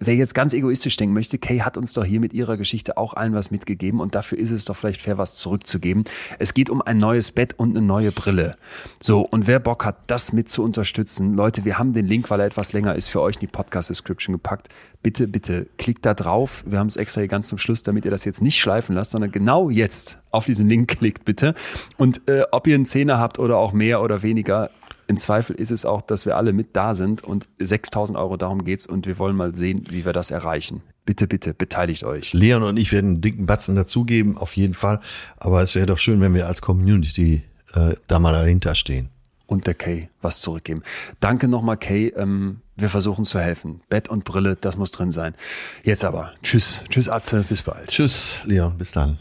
wer 0.00 0.14
jetzt 0.14 0.34
ganz 0.34 0.54
egoistisch 0.54 0.96
denken 0.96 1.14
möchte, 1.14 1.38
Kay 1.38 1.60
hat 1.60 1.76
uns 1.76 1.92
doch 1.92 2.04
hier 2.04 2.20
mit 2.20 2.32
ihrer 2.32 2.56
Geschichte 2.56 2.96
auch 2.96 3.14
allen 3.14 3.34
was 3.34 3.50
mitgegeben 3.50 4.00
und 4.00 4.14
dafür 4.14 4.38
ist 4.38 4.50
es 4.50 4.64
doch 4.64 4.76
vielleicht 4.76 5.02
fair, 5.02 5.18
was 5.18 5.34
zurückzugeben. 5.34 6.04
Es 6.38 6.54
geht 6.54 6.70
um 6.70 6.82
ein 6.82 6.98
neues 6.98 7.32
Bett 7.32 7.54
und 7.58 7.70
eine 7.70 7.84
neue 7.84 8.12
Brille. 8.12 8.56
So, 9.00 9.20
und 9.20 9.46
wer 9.46 9.58
Bock 9.58 9.84
hat, 9.84 9.96
das 10.06 10.32
mit 10.32 10.48
zu 10.48 10.62
unterstützen, 10.62 11.34
Leute, 11.34 11.64
wir 11.64 11.78
haben 11.78 11.92
den 11.92 12.06
Link, 12.06 12.30
weil 12.30 12.40
er 12.40 12.46
etwas 12.46 12.72
länger 12.72 12.94
ist, 12.94 13.08
für 13.08 13.20
euch 13.20 13.36
in 13.36 13.40
die 13.40 13.46
Podcast-Description 13.46 14.34
gepackt. 14.34 14.68
Bitte, 15.02 15.28
bitte, 15.28 15.66
klickt 15.78 16.04
da 16.04 16.14
drauf. 16.14 16.64
Wir 16.66 16.78
haben 16.78 16.88
es 16.88 16.96
extra 16.96 17.20
hier 17.20 17.28
ganz 17.28 17.48
zum 17.48 17.58
Schluss, 17.58 17.82
damit 17.82 18.04
ihr 18.04 18.10
das 18.10 18.24
jetzt 18.24 18.42
nicht 18.42 18.58
schleifen 18.58 18.94
lasst, 18.96 19.12
sondern 19.12 19.30
genau 19.30 19.70
jetzt 19.70 20.18
auf 20.30 20.46
diesen 20.46 20.68
Link 20.68 20.88
klickt, 20.98 21.24
bitte. 21.24 21.54
Und 21.96 22.28
äh, 22.28 22.42
ob 22.50 22.66
ihr 22.66 22.74
einen 22.74 22.86
Zehner 22.86 23.18
habt 23.18 23.38
oder 23.38 23.56
auch 23.56 23.72
mehr 23.72 24.02
oder 24.02 24.22
weniger, 24.22 24.70
im 25.08 25.16
Zweifel 25.16 25.56
ist 25.56 25.70
es 25.70 25.86
auch, 25.86 26.02
dass 26.02 26.26
wir 26.26 26.36
alle 26.36 26.52
mit 26.52 26.76
da 26.76 26.94
sind 26.94 27.24
und 27.24 27.48
6000 27.58 28.18
Euro, 28.18 28.36
darum 28.36 28.62
geht's 28.62 28.86
und 28.86 29.06
wir 29.06 29.18
wollen 29.18 29.36
mal 29.36 29.54
sehen, 29.54 29.86
wie 29.88 30.04
wir 30.04 30.12
das 30.12 30.30
erreichen. 30.30 30.82
Bitte, 31.06 31.26
bitte, 31.26 31.54
beteiligt 31.54 32.04
euch. 32.04 32.34
Leon 32.34 32.62
und 32.62 32.76
ich 32.76 32.92
werden 32.92 33.12
einen 33.12 33.20
dicken 33.22 33.46
Batzen 33.46 33.74
dazugeben, 33.74 34.36
auf 34.36 34.54
jeden 34.54 34.74
Fall. 34.74 35.00
Aber 35.38 35.62
es 35.62 35.74
wäre 35.74 35.86
doch 35.86 35.96
schön, 35.96 36.20
wenn 36.20 36.34
wir 36.34 36.46
als 36.46 36.60
Community 36.60 37.42
äh, 37.72 37.94
da 38.06 38.18
mal 38.18 38.34
dahinter 38.34 38.74
stehen. 38.74 39.08
Und 39.46 39.66
der 39.66 39.72
Kay 39.72 40.10
was 40.20 40.40
zurückgeben. 40.40 40.82
Danke 41.20 41.48
nochmal, 41.48 41.78
Kay. 41.78 42.08
Ähm, 42.08 42.60
wir 42.76 42.90
versuchen 42.90 43.24
zu 43.24 43.40
helfen. 43.40 43.80
Bett 43.88 44.10
und 44.10 44.24
Brille, 44.24 44.56
das 44.60 44.76
muss 44.76 44.90
drin 44.90 45.10
sein. 45.10 45.34
Jetzt 45.82 46.04
aber. 46.04 46.34
Tschüss. 46.42 46.82
Tschüss, 46.90 47.08
Atze. 47.08 47.46
Bis 47.48 47.62
bald. 47.62 47.88
Tschüss, 47.88 48.36
Leon. 48.44 48.76
Bis 48.76 48.92
dann. 48.92 49.18